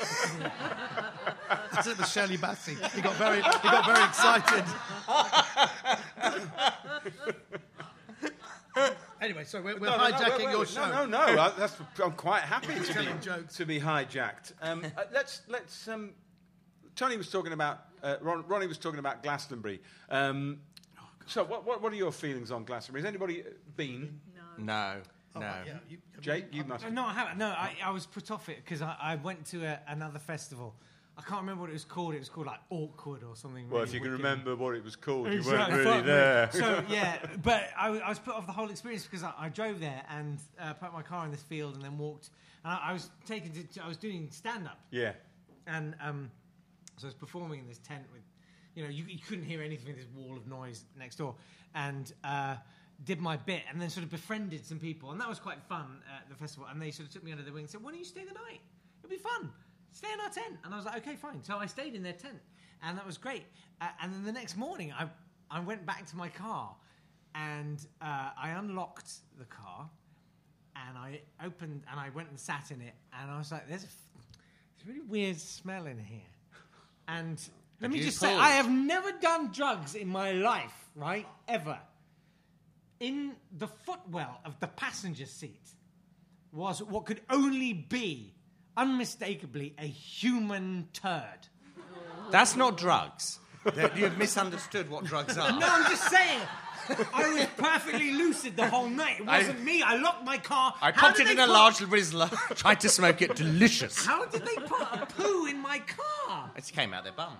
I 1.79 1.83
said 1.83 1.93
it 1.93 1.99
was 1.99 2.11
Shirley 2.11 2.39
Bassey. 2.39 2.75
He 2.95 3.01
got 3.01 3.15
very, 3.15 3.37
he 3.37 3.43
got 3.43 3.87
very 3.87 4.05
excited. 4.05 4.65
anyway, 9.21 9.45
so 9.45 9.61
we're, 9.61 9.79
we're 9.79 9.87
No, 9.87 9.97
no, 9.97 10.09
no, 10.09 10.17
hijacking 10.17 10.29
wait, 10.39 10.47
wait, 10.47 10.51
your 10.51 10.59
wait. 10.61 10.69
show. 10.69 10.91
No, 10.91 11.07
no, 11.07 11.35
no. 11.35 11.41
I, 11.41 11.53
that's, 11.59 11.77
I'm 12.03 12.13
quite 12.13 12.43
happy 12.43 12.75
to 12.75 12.95
be, 12.95 13.07
jokes. 13.21 13.57
to 13.57 13.65
be 13.67 13.81
hijacked. 13.81 14.53
Um, 14.63 14.85
uh, 14.97 15.03
let's 15.13 15.43
let's. 15.49 15.89
Um, 15.89 16.11
Tony 16.97 17.17
was 17.17 17.31
talking 17.31 17.53
about. 17.53 17.81
Uh, 18.03 18.17
Ron, 18.21 18.45
Ronnie 18.47 18.67
was 18.69 18.79
talking 18.79 18.99
about 19.01 19.23
Glastonbury. 19.23 19.81
Um, 20.09 20.61
so, 21.27 21.45
what, 21.45 21.67
what 21.67 21.83
what 21.83 21.93
are 21.93 21.97
your 21.97 22.13
feelings 22.13 22.51
on 22.51 22.65
Glastonbury? 22.65 23.03
Has 23.03 23.09
anybody 23.09 23.43
uh, 23.43 23.47
been? 23.77 24.21
No, 24.57 24.97
Oh, 25.37 25.41
no. 25.41 25.47
yeah, 25.67 25.75
you- 25.89 25.99
Jake, 26.21 26.47
you 26.53 26.65
must. 26.65 26.85
Uh, 26.85 26.89
No, 26.91 27.05
I 27.05 27.13
haven't. 27.13 27.39
No, 27.39 27.47
I, 27.47 27.77
I 27.85 27.91
was 27.91 28.07
put 28.07 28.31
off 28.31 28.49
it 28.49 28.57
because 28.65 28.83
I, 28.83 28.97
I 29.01 29.17
went 29.17 29.45
to 29.47 29.65
a, 29.65 29.79
another 29.87 30.19
festival. 30.19 30.75
I 31.19 31.23
can't 31.23 31.41
remember 31.41 31.63
what 31.63 31.71
it 31.71 31.75
was 31.75 31.85
called. 31.85 32.15
It 32.15 32.21
was 32.21 32.29
called 32.29 32.47
like 32.47 32.61
Awkward 32.71 33.25
or 33.25 33.35
something. 33.35 33.69
Well, 33.69 33.81
really 33.81 33.89
if 33.89 33.95
you 33.95 34.01
can 34.01 34.13
remember 34.13 34.55
what 34.55 34.77
it 34.77 34.85
was 34.85 34.95
called, 34.95 35.33
you 35.33 35.43
weren't 35.43 35.73
really 35.73 36.03
there. 36.03 36.49
So 36.53 36.85
yeah, 36.89 37.19
but 37.43 37.69
I, 37.77 37.91
was- 37.91 38.01
I 38.03 38.09
was 38.09 38.21
put 38.21 38.35
off 38.35 38.47
the 38.47 38.53
whole 38.53 38.71
experience 38.71 39.05
because 39.05 39.25
I, 39.25 39.33
I 39.37 39.49
drove 39.49 39.81
there 39.81 40.03
and 40.11 40.39
uh, 40.61 40.75
parked 40.75 40.95
my 40.95 41.03
car 41.03 41.25
in 41.25 41.33
this 41.33 41.43
field 41.43 41.75
and 41.75 41.83
then 41.83 41.99
walked. 41.99 42.31
And 42.65 42.73
I, 42.73 42.91
I 42.91 42.93
was 42.93 43.11
taken 43.27 43.51
to, 43.53 43.63
to- 43.65 43.85
I 43.85 43.89
was 43.89 43.97
doing 43.97 44.29
stand 44.31 44.67
up 44.67 44.79
yeah. 44.93 45.13
and 45.67 45.97
um, 46.01 46.31
so 46.99 47.07
I 47.07 47.09
was 47.09 47.15
performing 47.15 47.59
in 47.61 47.67
this 47.67 47.79
tent 47.79 48.05
with, 48.13 48.23
you 48.77 48.85
know, 48.85 48.89
you, 48.89 49.05
you 49.09 49.19
couldn't 49.19 49.45
hear 49.45 49.61
anything. 49.61 49.97
This 49.97 50.07
wall 50.15 50.37
of 50.37 50.47
noise 50.47 50.85
next 50.97 51.17
door, 51.17 51.35
and 51.75 52.13
uh, 52.23 52.55
did 53.05 53.21
my 53.21 53.37
bit, 53.37 53.63
and 53.71 53.83
then 53.83 53.91
sort 53.91 54.05
of 54.05 54.11
befriended 54.11 54.65
some 54.65 54.79
people, 54.79 55.11
and 55.11 55.21
that 55.21 55.29
was 55.29 55.41
quite 55.41 55.61
fun 55.69 56.01
at 56.17 56.29
the 56.29 56.37
festival. 56.37 56.69
And 56.71 56.81
they 56.81 56.93
sort 56.93 57.09
of 57.09 57.13
took 57.13 57.25
me 57.25 57.33
under 57.33 57.43
their 57.43 57.53
wing 57.53 57.63
and 57.63 57.71
said, 57.71 57.83
"Why 57.83 57.91
don't 57.91 57.99
you 57.99 58.05
stay 58.05 58.25
the 58.25 58.35
night? 58.35 58.61
It'll 59.03 59.11
be 59.11 59.17
fun. 59.17 59.51
Stay 59.93 60.13
in 60.13 60.21
our 60.21 60.31
tent." 60.31 60.59
And 60.65 60.73
I 60.73 60.77
was 60.77 60.87
like, 60.87 60.97
"Okay, 60.99 61.17
fine." 61.17 61.43
So 61.43 61.57
I 61.59 61.67
stayed 61.67 61.95
in 61.95 62.03
their 62.03 62.13
tent, 62.13 62.39
and 62.83 62.97
that 62.97 63.07
was 63.07 63.19
great. 63.19 63.45
Uh, 63.81 63.89
and 64.03 64.13
then 64.13 64.25
the 64.25 64.33
next 64.33 64.57
morning, 64.57 64.93
I 64.93 65.09
I 65.51 65.61
went 65.61 65.87
back 65.87 66.07
to 66.07 66.17
my 66.17 66.29
car, 66.29 66.75
and 67.35 67.85
uh, 68.01 68.31
I 68.37 68.51
unlocked 68.51 69.13
the 69.39 69.45
car, 69.45 69.89
and 70.77 70.99
I 70.99 71.21
opened 71.45 71.83
and 71.91 71.99
I 71.99 72.11
went 72.11 72.29
and 72.29 72.39
sat 72.39 72.71
in 72.71 72.81
it, 72.81 72.95
and 73.19 73.31
I 73.31 73.39
was 73.39 73.51
like, 73.53 73.69
"There's 73.69 73.85
a, 73.85 73.87
f- 73.87 74.09
there's 74.77 74.89
a 74.89 74.93
really 74.93 75.07
weird 75.07 75.39
smell 75.39 75.87
in 75.87 75.99
here." 75.99 76.21
And 77.07 77.41
let 77.81 77.91
Have 77.91 77.99
me 77.99 78.05
just 78.05 78.19
say. 78.19 78.35
I 78.35 78.51
have 78.51 78.71
never 78.71 79.13
done 79.13 79.51
drugs 79.53 79.95
in 79.95 80.09
my 80.09 80.33
life, 80.33 80.91
right? 80.95 81.27
Ever. 81.47 81.79
In 83.01 83.37
the 83.57 83.69
footwell 83.69 84.41
of 84.45 84.59
the 84.61 84.67
passenger 84.67 85.27
seat 85.27 85.63
was 86.53 86.83
what 86.83 87.07
could 87.07 87.21
only 87.31 87.73
be 87.73 88.35
unmistakably 88.79 89.75
a 89.79 89.87
human 89.87 90.89
turd. 90.95 91.49
That's 92.31 92.57
not 92.57 92.79
drugs. 92.79 93.41
You've 93.97 94.17
misunderstood 94.17 94.89
what 94.89 95.05
drugs 95.05 95.37
are. 95.37 95.51
No, 95.59 95.67
I'm 95.69 95.91
just 95.91 96.09
saying. 96.09 96.41
I 97.13 97.29
was 97.35 97.47
perfectly 97.59 98.13
lucid 98.13 98.57
the 98.57 98.67
whole 98.67 98.89
night. 98.89 99.21
It 99.21 99.27
wasn't 99.27 99.63
me. 99.63 99.83
I 99.83 99.97
locked 99.97 100.25
my 100.25 100.39
car. 100.39 100.73
I 100.81 100.91
How 100.93 101.09
popped 101.09 101.19
did 101.19 101.27
it 101.27 101.31
in 101.33 101.37
they 101.37 101.43
a 101.43 101.47
put- 101.47 101.53
large 101.53 101.77
Rizla, 101.79 102.31
tried 102.57 102.81
to 102.81 102.89
smoke 102.89 103.21
it, 103.21 103.35
delicious. 103.37 104.07
How 104.07 104.25
did 104.25 104.47
they 104.47 104.55
put 104.55 104.81
a 104.81 105.05
poo 105.07 105.45
in 105.47 105.61
my 105.61 105.81
car? 105.81 106.51
It 106.57 106.71
came 106.75 106.95
out 106.95 107.05
their 107.05 107.13
bum. 107.13 107.35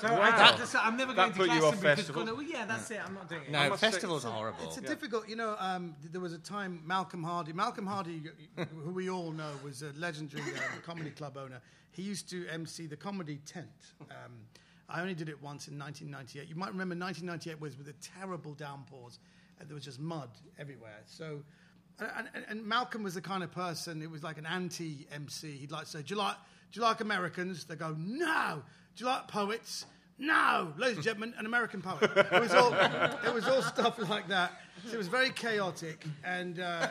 So 0.00 0.08
I, 0.08 0.10
Wow. 0.18 0.30
that's- 0.36 0.74
I'm 0.74 0.96
never 0.96 1.12
That 1.12 1.16
going 1.16 1.32
to 1.32 1.38
put 1.38 1.46
Glastonbury 1.46 1.70
because 1.94 1.98
festival? 2.06 2.24
well, 2.24 2.42
yeah, 2.42 2.66
that's 2.66 2.90
it. 2.90 3.00
I'm 3.04 3.14
not 3.14 3.28
doing 3.28 3.42
it. 3.44 3.50
No, 3.50 3.68
must 3.68 3.80
say- 3.80 3.90
festivals 3.90 4.24
are 4.24 4.32
horrible. 4.32 4.64
It's 4.66 4.76
a 4.76 4.80
difficult, 4.82 5.28
you 5.28 5.36
know. 5.36 5.56
Um, 5.58 5.94
there 6.10 6.20
was 6.20 6.32
a 6.32 6.38
time 6.38 6.82
Malcolm 6.86 7.22
Hardee, 7.22 7.52
Malcolm 7.52 7.86
Hardee, 7.86 8.22
who 8.84 8.90
we 8.90 9.08
all 9.10 9.32
know 9.32 9.50
was 9.64 9.82
a 9.82 9.92
legendary 9.96 10.42
uh, 10.42 10.80
comedy 10.84 11.10
club 11.10 11.36
owner. 11.36 11.60
He 11.92 12.02
used 12.02 12.28
to 12.30 12.46
MC 12.48 12.86
the 12.86 12.96
Comedy 12.96 13.38
Tent. 13.46 13.68
Um, 14.02 14.32
I 14.88 15.00
only 15.00 15.14
did 15.14 15.28
it 15.28 15.40
once 15.42 15.68
in 15.68 15.78
1998. 15.78 16.48
You 16.48 16.56
might 16.56 16.68
remember 16.72 16.94
1998 16.96 17.60
was 17.60 17.76
with 17.76 17.86
the 17.86 17.94
terrible 17.94 18.54
downpours, 18.54 19.18
and 19.58 19.68
there 19.68 19.74
was 19.74 19.84
just 19.84 20.00
mud 20.00 20.30
everywhere. 20.58 21.00
So, 21.06 21.42
and, 21.98 22.28
and, 22.34 22.44
and 22.48 22.66
Malcolm 22.66 23.02
was 23.02 23.14
the 23.14 23.20
kind 23.20 23.42
of 23.42 23.50
person. 23.52 24.02
It 24.02 24.10
was 24.10 24.22
like 24.22 24.38
an 24.38 24.46
anti-MC. 24.46 25.56
He'd 25.58 25.70
like 25.70 25.84
to 25.84 25.90
say, 25.90 26.02
"Do 26.02 26.14
you 26.14 26.18
like, 26.20 26.36
do 26.72 26.80
you 26.80 26.82
like 26.86 27.00
Americans?" 27.00 27.64
They 27.64 27.76
go, 27.76 27.94
"No." 27.98 28.62
Do 28.96 29.04
you 29.04 29.10
like 29.10 29.28
poets? 29.28 29.86
No, 30.18 30.74
ladies 30.76 30.96
and 30.96 31.04
gentlemen, 31.04 31.34
an 31.38 31.46
American 31.46 31.80
poet. 31.80 32.10
It 32.14 32.40
was 32.40 32.52
all, 32.52 32.74
it 32.74 33.32
was 33.32 33.48
all 33.48 33.62
stuff 33.62 33.98
like 34.10 34.28
that. 34.28 34.52
So 34.86 34.92
it 34.92 34.98
was 34.98 35.08
very 35.08 35.30
chaotic, 35.30 36.04
and 36.22 36.60
uh, 36.60 36.88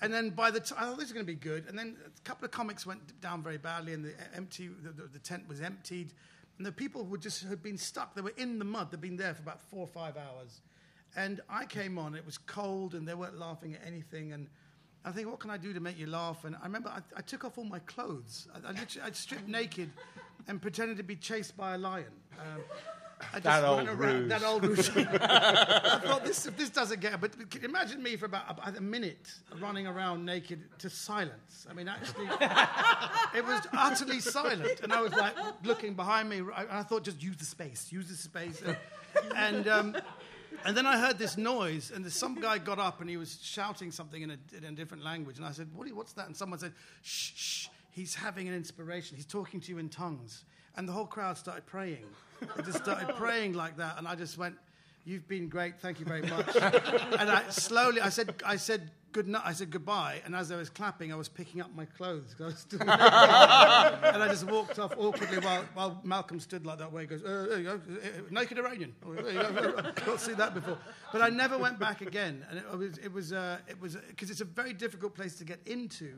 and 0.00 0.14
then 0.14 0.30
by 0.30 0.52
the 0.52 0.60
time 0.60 0.78
I 0.80 0.84
thought 0.86 0.98
this 0.98 1.06
is 1.08 1.12
going 1.12 1.26
to 1.26 1.32
be 1.32 1.38
good, 1.38 1.66
and 1.68 1.76
then 1.76 1.96
a 2.06 2.20
couple 2.22 2.44
of 2.44 2.52
comics 2.52 2.86
went 2.86 3.20
down 3.20 3.42
very 3.42 3.58
badly, 3.58 3.94
and 3.94 4.04
the 4.04 4.14
empty 4.34 4.68
the, 4.68 4.90
the, 4.90 5.08
the 5.08 5.18
tent 5.18 5.48
was 5.48 5.60
emptied, 5.60 6.12
and 6.58 6.64
the 6.64 6.70
people 6.70 7.04
who 7.04 7.18
just 7.18 7.42
had 7.42 7.64
been 7.64 7.78
stuck. 7.78 8.14
They 8.14 8.22
were 8.22 8.34
in 8.36 8.60
the 8.60 8.64
mud. 8.64 8.92
They'd 8.92 9.00
been 9.00 9.16
there 9.16 9.34
for 9.34 9.42
about 9.42 9.60
four 9.60 9.80
or 9.80 9.88
five 9.88 10.16
hours, 10.16 10.60
and 11.16 11.40
I 11.50 11.64
came 11.64 11.98
on. 11.98 12.14
It 12.14 12.24
was 12.24 12.38
cold, 12.38 12.94
and 12.94 13.08
they 13.08 13.14
weren't 13.14 13.38
laughing 13.38 13.74
at 13.74 13.80
anything, 13.84 14.32
and. 14.32 14.48
I 15.04 15.12
think, 15.12 15.30
what 15.30 15.38
can 15.38 15.50
I 15.50 15.56
do 15.56 15.72
to 15.72 15.78
make 15.78 15.96
you 15.96 16.08
laugh? 16.08 16.44
And 16.44 16.56
I 16.56 16.64
remember 16.64 16.88
I, 16.88 16.98
I 17.16 17.20
took 17.20 17.44
off 17.44 17.58
all 17.58 17.64
my 17.64 17.78
clothes. 17.78 18.48
I, 18.52 18.70
I, 18.70 18.72
literally, 18.72 19.08
I 19.08 19.12
stripped 19.12 19.46
naked 19.46 19.88
and 20.48 20.60
pretended 20.60 20.96
to 20.98 21.02
be 21.02 21.16
chased 21.16 21.56
by 21.56 21.74
a 21.74 21.78
lion. 21.78 22.06
Um, 22.38 22.60
I 23.32 23.40
just 23.40 23.44
That 23.44 23.62
ran 23.62 23.64
old 23.64 23.88
around- 23.88 23.98
ruse. 24.20 24.28
That 24.28 24.42
old 24.42 24.64
ruse. 24.66 24.90
I 24.96 26.00
thought 26.04 26.24
this, 26.24 26.46
if 26.46 26.56
this 26.58 26.68
doesn't 26.68 27.00
get. 27.00 27.18
But 27.18 27.32
imagine 27.62 28.02
me 28.02 28.16
for 28.16 28.26
about 28.26 28.58
a, 28.58 28.76
a 28.76 28.80
minute 28.80 29.32
running 29.58 29.86
around 29.86 30.24
naked 30.26 30.60
to 30.80 30.90
silence. 30.90 31.66
I 31.70 31.72
mean, 31.72 31.88
actually, 31.88 32.26
it 33.34 33.44
was 33.44 33.66
utterly 33.72 34.20
silent, 34.20 34.80
and 34.82 34.92
I 34.92 35.00
was 35.00 35.12
like 35.14 35.34
looking 35.64 35.94
behind 35.94 36.28
me. 36.28 36.42
I, 36.54 36.80
I 36.80 36.82
thought, 36.82 37.04
just 37.04 37.22
use 37.22 37.36
the 37.38 37.46
space, 37.46 37.90
use 37.90 38.08
the 38.08 38.16
space, 38.16 38.62
and. 38.62 38.76
and 39.34 39.68
um, 39.68 39.96
and 40.64 40.76
then 40.76 40.86
I 40.86 40.98
heard 40.98 41.16
this 41.18 41.36
noise, 41.36 41.92
and 41.94 42.10
some 42.10 42.40
guy 42.40 42.58
got 42.58 42.78
up 42.78 43.00
and 43.00 43.08
he 43.10 43.16
was 43.18 43.38
shouting 43.42 43.92
something 43.92 44.22
in 44.22 44.30
a, 44.30 44.38
in 44.56 44.64
a 44.64 44.72
different 44.72 45.04
language. 45.04 45.36
And 45.36 45.46
I 45.46 45.52
said, 45.52 45.68
what 45.74 45.86
you, 45.86 45.94
What's 45.94 46.12
that? 46.14 46.26
And 46.26 46.36
someone 46.36 46.58
said, 46.58 46.72
Shh, 47.02 47.32
shh, 47.36 47.66
he's 47.96 48.14
having 48.14 48.46
an 48.46 48.54
inspiration. 48.54 49.16
He's 49.16 49.26
talking 49.26 49.58
to 49.60 49.72
you 49.72 49.78
in 49.78 49.88
tongues. 49.88 50.44
And 50.76 50.86
the 50.86 50.92
whole 50.92 51.06
crowd 51.06 51.38
started 51.38 51.64
praying. 51.64 52.04
They 52.40 52.62
just 52.62 52.78
started 52.78 53.08
praying 53.16 53.54
like 53.54 53.78
that. 53.78 53.96
And 53.96 54.06
I 54.06 54.14
just 54.14 54.36
went, 54.36 54.56
You've 55.06 55.28
been 55.28 55.48
great. 55.48 55.78
Thank 55.80 56.00
you 56.00 56.04
very 56.04 56.22
much. 56.22 56.48
and 56.56 57.30
I 57.30 57.44
slowly, 57.48 58.00
I 58.00 58.08
said, 58.08 58.34
I 58.44 58.56
said, 58.56 58.90
good 59.12 59.28
night. 59.28 59.42
I 59.44 59.52
said 59.52 59.70
goodbye. 59.70 60.20
And 60.24 60.34
as 60.34 60.50
I 60.50 60.56
was 60.56 60.68
clapping, 60.68 61.12
I 61.12 61.16
was 61.16 61.28
picking 61.28 61.60
up 61.60 61.72
my 61.76 61.84
clothes. 61.84 62.34
I 62.40 62.46
was 62.46 62.58
still 62.58 62.80
naked. 62.80 62.90
and 62.90 64.20
I 64.20 64.26
just 64.28 64.50
walked 64.50 64.80
off 64.80 64.94
awkwardly 64.98 65.38
while, 65.38 65.64
while 65.74 66.00
Malcolm 66.02 66.40
stood 66.40 66.66
like 66.66 66.78
that 66.78 66.92
way. 66.92 67.02
He 67.02 67.06
goes, 67.06 67.22
uh, 67.22 67.46
there 67.48 67.58
you 67.58 67.64
go, 67.64 67.74
uh, 67.74 68.08
naked 68.32 68.58
Iranian. 68.58 68.96
There 69.06 69.30
you 69.30 69.42
go. 69.42 69.74
I've 69.78 70.06
not 70.08 70.20
seen 70.20 70.34
that 70.38 70.54
before. 70.54 70.76
But 71.12 71.22
I 71.22 71.28
never 71.28 71.56
went 71.56 71.78
back 71.78 72.00
again. 72.00 72.44
And 72.50 72.58
it 72.58 72.76
was, 72.76 72.98
it 72.98 73.12
was, 73.12 73.32
uh, 73.32 73.58
it 73.68 73.80
was, 73.80 73.94
because 73.94 74.28
it's 74.28 74.40
a 74.40 74.44
very 74.44 74.72
difficult 74.72 75.14
place 75.14 75.36
to 75.36 75.44
get 75.44 75.60
into. 75.66 76.14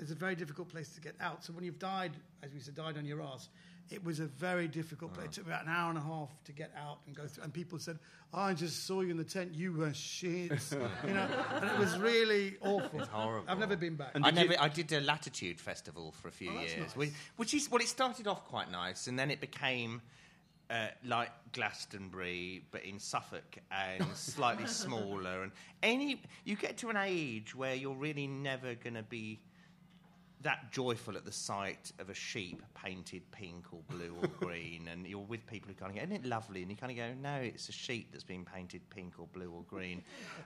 It's 0.00 0.10
a 0.10 0.14
very 0.14 0.34
difficult 0.34 0.68
place 0.68 0.88
to 0.94 1.00
get 1.00 1.14
out. 1.20 1.44
So 1.44 1.52
when 1.52 1.64
you've 1.64 1.78
died, 1.78 2.12
as 2.42 2.52
we 2.52 2.60
said, 2.60 2.74
died 2.74 2.96
on 2.96 3.04
your 3.04 3.22
ass, 3.22 3.48
It 3.90 4.02
was 4.02 4.20
a 4.20 4.26
very 4.26 4.68
difficult. 4.68 5.12
place. 5.12 5.26
It 5.26 5.32
took 5.32 5.46
about 5.46 5.64
an 5.64 5.68
hour 5.68 5.90
and 5.90 5.98
a 5.98 6.02
half 6.02 6.30
to 6.44 6.52
get 6.52 6.70
out 6.78 7.00
and 7.06 7.14
go 7.14 7.26
through. 7.26 7.44
And 7.44 7.52
people 7.52 7.78
said, 7.78 7.98
oh, 8.32 8.40
"I 8.40 8.54
just 8.54 8.86
saw 8.86 9.02
you 9.02 9.10
in 9.10 9.18
the 9.18 9.24
tent. 9.24 9.54
You 9.54 9.72
were 9.74 9.92
shit." 9.92 10.50
you 11.06 11.12
know, 11.12 11.28
and 11.56 11.64
it 11.70 11.78
was 11.78 11.98
really 11.98 12.56
awful. 12.62 13.00
It's 13.00 13.08
horrible. 13.08 13.50
I've 13.50 13.58
never 13.58 13.76
been 13.76 13.96
back. 13.96 14.12
I 14.14 14.30
never. 14.30 14.54
I 14.58 14.68
did 14.68 14.90
a 14.92 15.00
Latitude 15.00 15.60
Festival 15.60 16.12
for 16.12 16.28
a 16.28 16.32
few 16.32 16.50
Oh, 16.50 16.60
years, 16.60 16.76
nice. 16.78 16.96
which, 16.96 17.10
which 17.36 17.52
is 17.54 17.70
well, 17.70 17.82
it 17.82 17.88
started 17.88 18.26
off 18.26 18.46
quite 18.46 18.70
nice, 18.70 19.08
and 19.08 19.18
then 19.18 19.30
it 19.30 19.40
became 19.42 20.00
uh, 20.70 20.86
like 21.04 21.30
Glastonbury, 21.52 22.64
but 22.70 22.84
in 22.84 22.98
Suffolk 22.98 23.58
and 23.70 24.06
slightly 24.14 24.66
smaller. 24.66 25.42
And 25.42 25.52
any 25.82 26.22
you 26.44 26.56
get 26.56 26.76
to 26.78 26.88
an 26.90 26.96
age 26.96 27.54
where 27.54 27.74
you're 27.74 27.94
really 27.94 28.26
never 28.26 28.74
going 28.74 28.94
to 28.94 29.02
be 29.02 29.40
that 30.42 30.72
joyful 30.72 31.16
at 31.16 31.24
the 31.24 31.32
sight 31.32 31.92
of 31.98 32.10
a 32.10 32.14
sheep 32.14 32.62
painted 32.74 33.22
pink 33.30 33.66
or 33.72 33.80
blue 33.88 34.14
or 34.20 34.28
green, 34.40 34.88
and 34.88 35.06
you're 35.06 35.20
with 35.20 35.46
people 35.46 35.68
who 35.68 35.74
kind 35.74 35.90
of 35.90 35.96
go, 35.96 36.02
"Isn't 36.02 36.24
it 36.24 36.28
lovely?" 36.28 36.62
And 36.62 36.70
you 36.70 36.76
kind 36.76 36.90
of 36.90 36.96
go, 36.98 37.14
"No, 37.20 37.36
it's 37.36 37.68
a 37.68 37.72
sheep 37.72 38.12
that's 38.12 38.24
been 38.24 38.44
painted 38.44 38.82
pink 38.90 39.14
or 39.18 39.26
blue 39.32 39.50
or 39.50 39.62
green." 39.62 40.02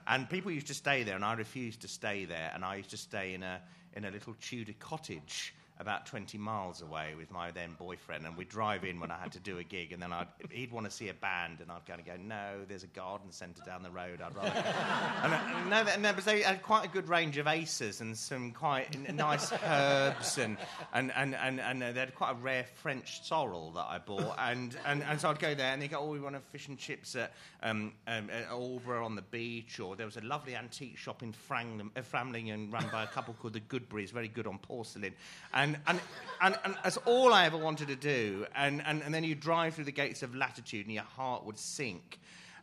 and 0.07 0.29
people 0.29 0.51
used 0.51 0.67
to 0.67 0.73
stay 0.73 1.03
there, 1.03 1.15
and 1.15 1.25
I 1.25 1.33
refused 1.33 1.81
to 1.81 1.87
stay 1.87 2.25
there, 2.25 2.51
and 2.53 2.63
I 2.63 2.75
used 2.75 2.91
to 2.91 2.97
stay 2.97 3.33
in 3.33 3.43
a 3.43 3.61
in 3.93 4.05
a 4.05 4.11
little 4.11 4.35
Tudor 4.39 4.73
cottage. 4.79 5.53
About 5.79 6.07
20 6.07 6.37
miles 6.37 6.81
away 6.81 7.13
with 7.15 7.31
my 7.31 7.51
then 7.51 7.75
boyfriend, 7.77 8.25
and 8.25 8.35
we'd 8.35 8.49
drive 8.49 8.83
in 8.83 8.99
when 8.99 9.11
I 9.11 9.17
had 9.17 9.33
to 9.33 9.39
do 9.39 9.59
a 9.59 9.63
gig, 9.63 9.91
and 9.91 10.01
then 10.01 10.11
I'd, 10.11 10.27
he'd 10.49 10.71
want 10.71 10.85
to 10.85 10.91
see 10.91 11.09
a 11.09 11.13
band, 11.13 11.59
and 11.61 11.71
I'd 11.71 11.85
kind 11.85 11.99
of 11.99 12.05
go, 12.05 12.13
No, 12.17 12.65
there's 12.67 12.83
a 12.83 12.87
garden 12.87 13.31
centre 13.31 13.61
down 13.65 13.83
the 13.83 13.91
road, 13.91 14.21
I'd 14.21 14.35
rather. 14.35 14.49
and, 15.23 15.33
uh, 15.33 15.83
no, 15.83 15.97
no, 15.97 16.13
but 16.13 16.25
they 16.25 16.41
had 16.41 16.63
quite 16.63 16.85
a 16.85 16.87
good 16.87 17.07
range 17.09 17.37
of 17.37 17.45
acers 17.45 18.01
and 18.01 18.17
some 18.17 18.51
quite 18.51 19.13
nice 19.13 19.51
herbs, 19.63 20.37
and, 20.37 20.57
and, 20.93 21.11
and, 21.15 21.35
and, 21.35 21.59
and 21.59 21.83
uh, 21.83 21.91
they 21.91 21.99
had 21.99 22.15
quite 22.15 22.31
a 22.31 22.35
rare 22.35 22.65
French 22.75 23.23
sorrel 23.23 23.71
that 23.71 23.85
I 23.87 23.99
bought. 23.99 24.35
And, 24.39 24.75
and, 24.85 25.03
and 25.03 25.19
so 25.21 25.29
I'd 25.29 25.39
go 25.39 25.53
there, 25.53 25.73
and 25.73 25.81
they 25.81 25.87
go, 25.87 25.99
Oh, 25.99 26.11
we 26.11 26.19
want 26.19 26.35
a 26.35 26.39
fish 26.39 26.67
and 26.67 26.77
chips 26.77 27.15
at, 27.15 27.33
um, 27.61 27.93
um, 28.07 28.29
at 28.29 28.51
on 28.51 29.15
the 29.15 29.21
beach, 29.21 29.79
or 29.79 29.95
there 29.95 30.05
was 30.05 30.17
a 30.17 30.21
lovely 30.21 30.55
antique 30.55 30.97
shop 30.97 31.23
in 31.23 31.33
Framlingham, 31.33 31.91
uh, 31.95 32.01
Framlingham 32.01 32.71
run 32.71 32.85
by 32.91 33.03
a 33.03 33.07
couple 33.07 33.33
called 33.35 33.53
the 33.53 33.59
Goodberries, 33.59 34.11
very 34.11 34.27
good 34.27 34.47
on 34.47 34.57
porcelain. 34.57 35.13
And, 35.53 35.66
and, 35.87 35.99
and, 36.41 36.57
and 36.63 36.75
that's 36.83 36.97
all 36.97 37.33
I 37.33 37.45
ever 37.45 37.57
wanted 37.57 37.87
to 37.89 37.95
do. 37.95 38.45
And, 38.55 38.81
and, 38.85 39.01
and 39.03 39.13
then 39.13 39.23
you 39.23 39.35
drive 39.35 39.75
through 39.75 39.85
the 39.85 39.91
gates 39.91 40.23
of 40.23 40.35
latitude, 40.35 40.85
and 40.85 40.93
your 40.93 41.03
heart 41.03 41.45
would 41.45 41.57
sink 41.57 42.19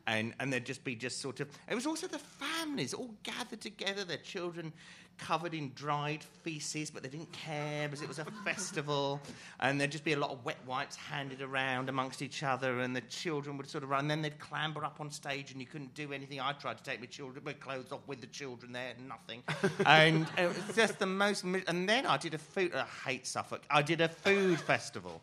and 0.06 0.34
and 0.38 0.52
there'd 0.52 0.66
just 0.66 0.84
be 0.84 0.94
just 0.94 1.20
sort 1.20 1.40
of 1.40 1.48
it 1.68 1.74
was 1.74 1.86
also 1.86 2.06
the 2.06 2.18
families 2.18 2.92
all 2.94 3.10
gathered 3.22 3.60
together 3.60 4.04
their 4.04 4.18
children 4.18 4.72
covered 5.18 5.54
in 5.54 5.72
dried 5.74 6.22
feces 6.42 6.90
but 6.90 7.02
they 7.02 7.08
didn't 7.08 7.32
care 7.32 7.88
because 7.88 8.02
it 8.02 8.08
was 8.08 8.18
a 8.18 8.24
festival 8.44 9.20
and 9.60 9.80
there'd 9.80 9.92
just 9.92 10.04
be 10.04 10.12
a 10.12 10.18
lot 10.18 10.30
of 10.30 10.44
wet 10.44 10.58
wipes 10.66 10.96
handed 10.96 11.40
around 11.40 11.88
amongst 11.88 12.22
each 12.22 12.42
other 12.42 12.80
and 12.80 12.94
the 12.94 13.00
children 13.02 13.56
would 13.56 13.68
sort 13.68 13.84
of 13.84 13.90
run 13.90 14.00
and 14.00 14.10
then 14.10 14.22
they'd 14.22 14.38
clamber 14.38 14.84
up 14.84 15.00
on 15.00 15.10
stage 15.10 15.52
and 15.52 15.60
you 15.60 15.66
couldn't 15.66 15.94
do 15.94 16.12
anything 16.12 16.40
i 16.40 16.52
tried 16.52 16.76
to 16.76 16.82
take 16.84 17.00
my 17.00 17.06
children 17.06 17.44
my 17.44 17.52
clothes 17.52 17.92
off 17.92 18.06
with 18.06 18.20
the 18.20 18.26
children 18.28 18.72
there 18.72 18.94
nothing 19.06 19.42
and 19.86 20.26
it 20.36 20.48
was 20.48 20.76
just 20.76 20.98
the 20.98 21.06
most 21.06 21.44
and 21.44 21.88
then 21.88 22.06
i 22.06 22.16
did 22.16 22.34
a 22.34 22.38
food 22.38 22.74
i 22.74 22.84
hate 23.08 23.26
suffolk 23.26 23.62
i 23.70 23.82
did 23.82 24.00
a 24.00 24.08
food 24.08 24.60
festival 24.60 25.20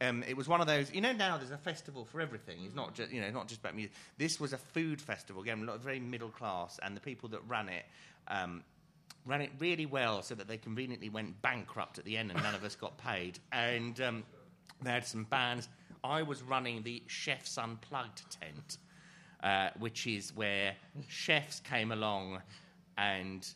um, 0.00 0.24
it 0.26 0.36
was 0.36 0.48
one 0.48 0.60
of 0.60 0.66
those, 0.66 0.92
you 0.92 1.00
know. 1.00 1.12
Now 1.12 1.38
there's 1.38 1.52
a 1.52 1.56
festival 1.56 2.04
for 2.04 2.20
everything. 2.20 2.58
It's 2.64 2.74
not 2.74 2.94
just, 2.94 3.12
you 3.12 3.20
know, 3.20 3.30
not 3.30 3.46
just 3.46 3.60
about 3.60 3.76
music. 3.76 3.92
This 4.18 4.40
was 4.40 4.52
a 4.52 4.58
food 4.58 5.00
festival. 5.00 5.42
Again, 5.42 5.62
a 5.62 5.64
lot 5.64 5.76
of 5.76 5.82
very 5.82 6.00
middle 6.00 6.30
class, 6.30 6.80
and 6.82 6.96
the 6.96 7.00
people 7.00 7.28
that 7.30 7.40
ran 7.46 7.68
it 7.68 7.84
um, 8.28 8.62
ran 9.26 9.40
it 9.40 9.50
really 9.58 9.86
well, 9.86 10.22
so 10.22 10.34
that 10.34 10.48
they 10.48 10.58
conveniently 10.58 11.08
went 11.08 11.40
bankrupt 11.42 11.98
at 11.98 12.04
the 12.04 12.16
end, 12.16 12.30
and 12.30 12.42
none 12.42 12.54
of 12.54 12.64
us 12.64 12.74
got 12.76 12.98
paid. 12.98 13.38
And 13.52 14.00
um, 14.00 14.24
they 14.82 14.90
had 14.90 15.06
some 15.06 15.24
bands. 15.24 15.68
I 16.02 16.22
was 16.22 16.42
running 16.42 16.82
the 16.82 17.02
Chefs 17.06 17.56
Unplugged 17.56 18.22
tent, 18.30 18.78
uh, 19.42 19.70
which 19.78 20.06
is 20.06 20.34
where 20.34 20.74
chefs 21.08 21.60
came 21.60 21.92
along 21.92 22.42
and 22.98 23.46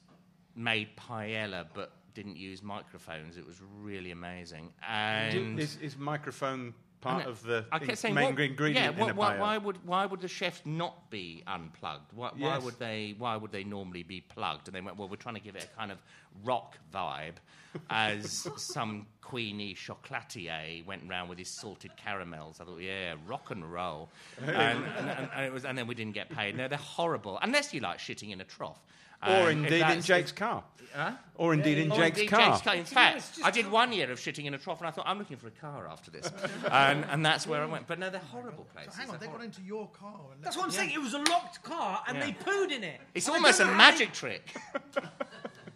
made 0.56 0.88
paella, 0.96 1.66
but 1.74 1.92
didn't 2.14 2.36
use 2.36 2.62
microphones. 2.62 3.36
It 3.36 3.46
was 3.46 3.60
really 3.80 4.10
amazing. 4.10 4.72
And 4.88 5.60
is, 5.60 5.76
is 5.80 5.96
microphone 5.96 6.74
part 7.00 7.26
of 7.26 7.42
the 7.42 7.64
I 7.70 7.78
kept 7.78 7.98
saying, 7.98 8.14
main 8.14 8.34
what- 8.34 8.40
ingredient 8.40 8.96
yeah, 8.96 9.04
in 9.04 9.10
a 9.10 9.14
why, 9.14 9.34
paella? 9.34 9.38
why 9.40 9.58
would 9.58 9.86
why 9.86 10.06
would 10.06 10.20
the 10.20 10.28
chefs 10.28 10.62
not 10.64 11.10
be 11.10 11.42
unplugged? 11.46 12.12
Why, 12.12 12.28
why 12.36 12.54
Yes. 12.54 12.62
would 12.62 12.78
they 12.78 13.14
why 13.18 13.36
would 13.36 13.52
they 13.52 13.64
normally 13.64 14.02
be 14.02 14.20
plugged? 14.20 14.68
And 14.68 14.74
they 14.74 14.80
went, 14.80 14.96
well, 14.96 15.08
we're 15.08 15.16
trying 15.16 15.36
to 15.36 15.40
give 15.40 15.56
it 15.56 15.64
a 15.72 15.76
kind 15.76 15.92
of 15.92 15.98
rock 16.44 16.76
vibe, 16.92 17.34
as 17.90 18.48
some 18.56 19.06
Queenie 19.22 19.74
chocolatier 19.74 20.84
went 20.86 21.02
round 21.08 21.28
with 21.28 21.38
his 21.38 21.48
salted 21.48 21.90
caramels. 21.96 22.60
I 22.60 22.64
thought, 22.64 22.80
yeah, 22.80 23.14
rock 23.26 23.50
and 23.50 23.70
roll, 23.70 24.08
and, 24.40 24.50
and, 24.56 24.86
and, 25.10 25.28
and 25.34 25.44
it 25.44 25.52
was, 25.52 25.64
and 25.64 25.76
then 25.76 25.86
we 25.86 25.94
didn't 25.94 26.14
get 26.14 26.28
paid. 26.30 26.56
No, 26.56 26.66
they're 26.68 26.78
horrible 26.78 27.38
unless 27.42 27.74
you 27.74 27.80
like 27.80 27.98
shitting 27.98 28.30
in 28.32 28.40
a 28.40 28.44
trough. 28.44 28.80
Or 29.22 29.28
um, 29.28 29.34
And 29.48 29.48
if 29.48 29.56
indeed 29.56 29.74
in 29.74 29.80
that's- 29.80 30.06
Jake's 30.06 30.32
car. 30.32 30.64
Huh? 30.94 31.12
Or 31.34 31.52
indeed 31.52 31.78
in 31.78 31.92
Or 31.92 31.96
Jake's 31.96 32.18
indeed 32.18 32.30
car. 32.30 32.50
Jake's 32.52 32.62
car. 32.62 32.74
In 32.74 32.84
fact, 32.84 33.38
I 33.44 33.50
did 33.50 33.70
one 33.70 33.92
year 33.92 34.10
of 34.10 34.18
shitting 34.18 34.46
in 34.46 34.54
a 34.54 34.58
trough, 34.58 34.78
and 34.80 34.88
I 34.88 34.90
thought 34.90 35.04
I'm 35.06 35.18
looking 35.18 35.36
for 35.36 35.46
a 35.46 35.52
car 35.52 35.86
after 35.86 36.10
this, 36.10 36.32
and, 36.72 37.04
and 37.04 37.24
that's 37.24 37.46
where 37.46 37.62
I 37.62 37.66
went. 37.66 37.86
But 37.86 37.98
no, 37.98 38.08
they're 38.10 38.20
horrible 38.20 38.66
places. 38.72 38.94
So 38.94 39.00
hang 39.02 39.10
on, 39.10 39.18
They're 39.20 39.28
got 39.28 39.44
into 39.44 39.62
your 39.62 39.86
car. 39.88 40.18
And 40.34 40.42
That's 40.42 40.56
what 40.56 40.64
I'm 40.64 40.70
saying. 40.70 40.90
It 40.92 41.00
was 41.00 41.12
a 41.14 41.18
locked 41.18 41.62
car, 41.62 42.02
and 42.08 42.16
Yeah. 42.16 42.26
they 42.26 42.32
pooed 42.32 42.72
in 42.72 42.82
it. 42.82 43.00
It's 43.14 43.28
I 43.28 43.34
almost 43.34 43.60
a 43.60 43.64
don't 43.64 43.76
know 43.76 43.78
how 43.82 43.90
they- 43.90 43.92
magic 43.98 44.12
trick. 44.12 44.56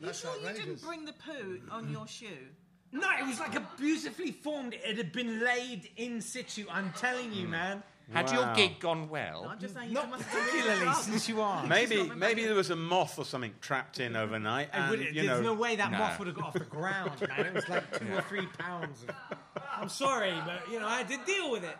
You 0.00 0.06
That's 0.06 0.20
sure 0.20 0.32
you 0.40 0.52
didn't 0.52 0.82
bring 0.82 1.04
the 1.04 1.12
poo 1.12 1.60
on 1.70 1.88
your 1.92 2.08
shoe? 2.08 2.26
No, 2.90 3.08
it 3.20 3.24
was 3.24 3.38
like 3.38 3.54
a 3.54 3.64
beautifully 3.78 4.32
formed. 4.32 4.74
It 4.74 4.96
had 4.96 5.12
been 5.12 5.38
laid 5.44 5.88
in 5.96 6.20
situ. 6.20 6.66
I'm 6.68 6.92
telling 6.96 7.32
you, 7.32 7.44
hmm. 7.44 7.52
man. 7.52 7.82
Had 8.12 8.30
your 8.30 8.54
gig 8.54 8.78
gone 8.80 9.08
well? 9.08 9.46
I'm 9.48 9.58
just 9.58 9.74
saying 9.74 9.88
you 9.88 9.94
Not 9.94 10.10
must 10.10 10.28
particularly, 10.28 10.92
since 10.94 11.28
you 11.28 11.40
are. 11.40 11.66
Maybe 11.66 12.02
maybe 12.16 12.44
there 12.44 12.54
was 12.54 12.70
a 12.70 12.76
moth 12.76 13.18
or 13.18 13.24
something 13.24 13.54
trapped 13.60 14.00
in 14.00 14.16
overnight, 14.16 14.68
And 14.72 14.82
and 14.82 14.90
would- 14.90 15.00
you 15.14 15.26
there's 15.26 15.40
know. 15.40 15.40
no 15.40 15.54
way 15.54 15.76
that 15.76 15.90
No. 15.90 15.98
moth 15.98 16.18
would 16.18 16.28
have 16.28 16.36
got 16.36 16.46
off 16.46 16.52
the 16.54 16.60
ground, 16.60 17.12
man. 17.28 17.46
It 17.46 17.54
was 17.54 17.68
like 17.68 17.98
two 17.98 18.14
or 18.16 18.22
three 18.22 18.46
pounds. 18.58 19.02
Of, 19.08 19.14
I'm 19.76 19.88
sorry, 19.88 20.34
but 20.44 20.70
you 20.70 20.78
know 20.80 20.86
I 20.86 20.98
had 20.98 21.08
to 21.08 21.18
deal 21.26 21.50
with 21.50 21.64
it. 21.64 21.76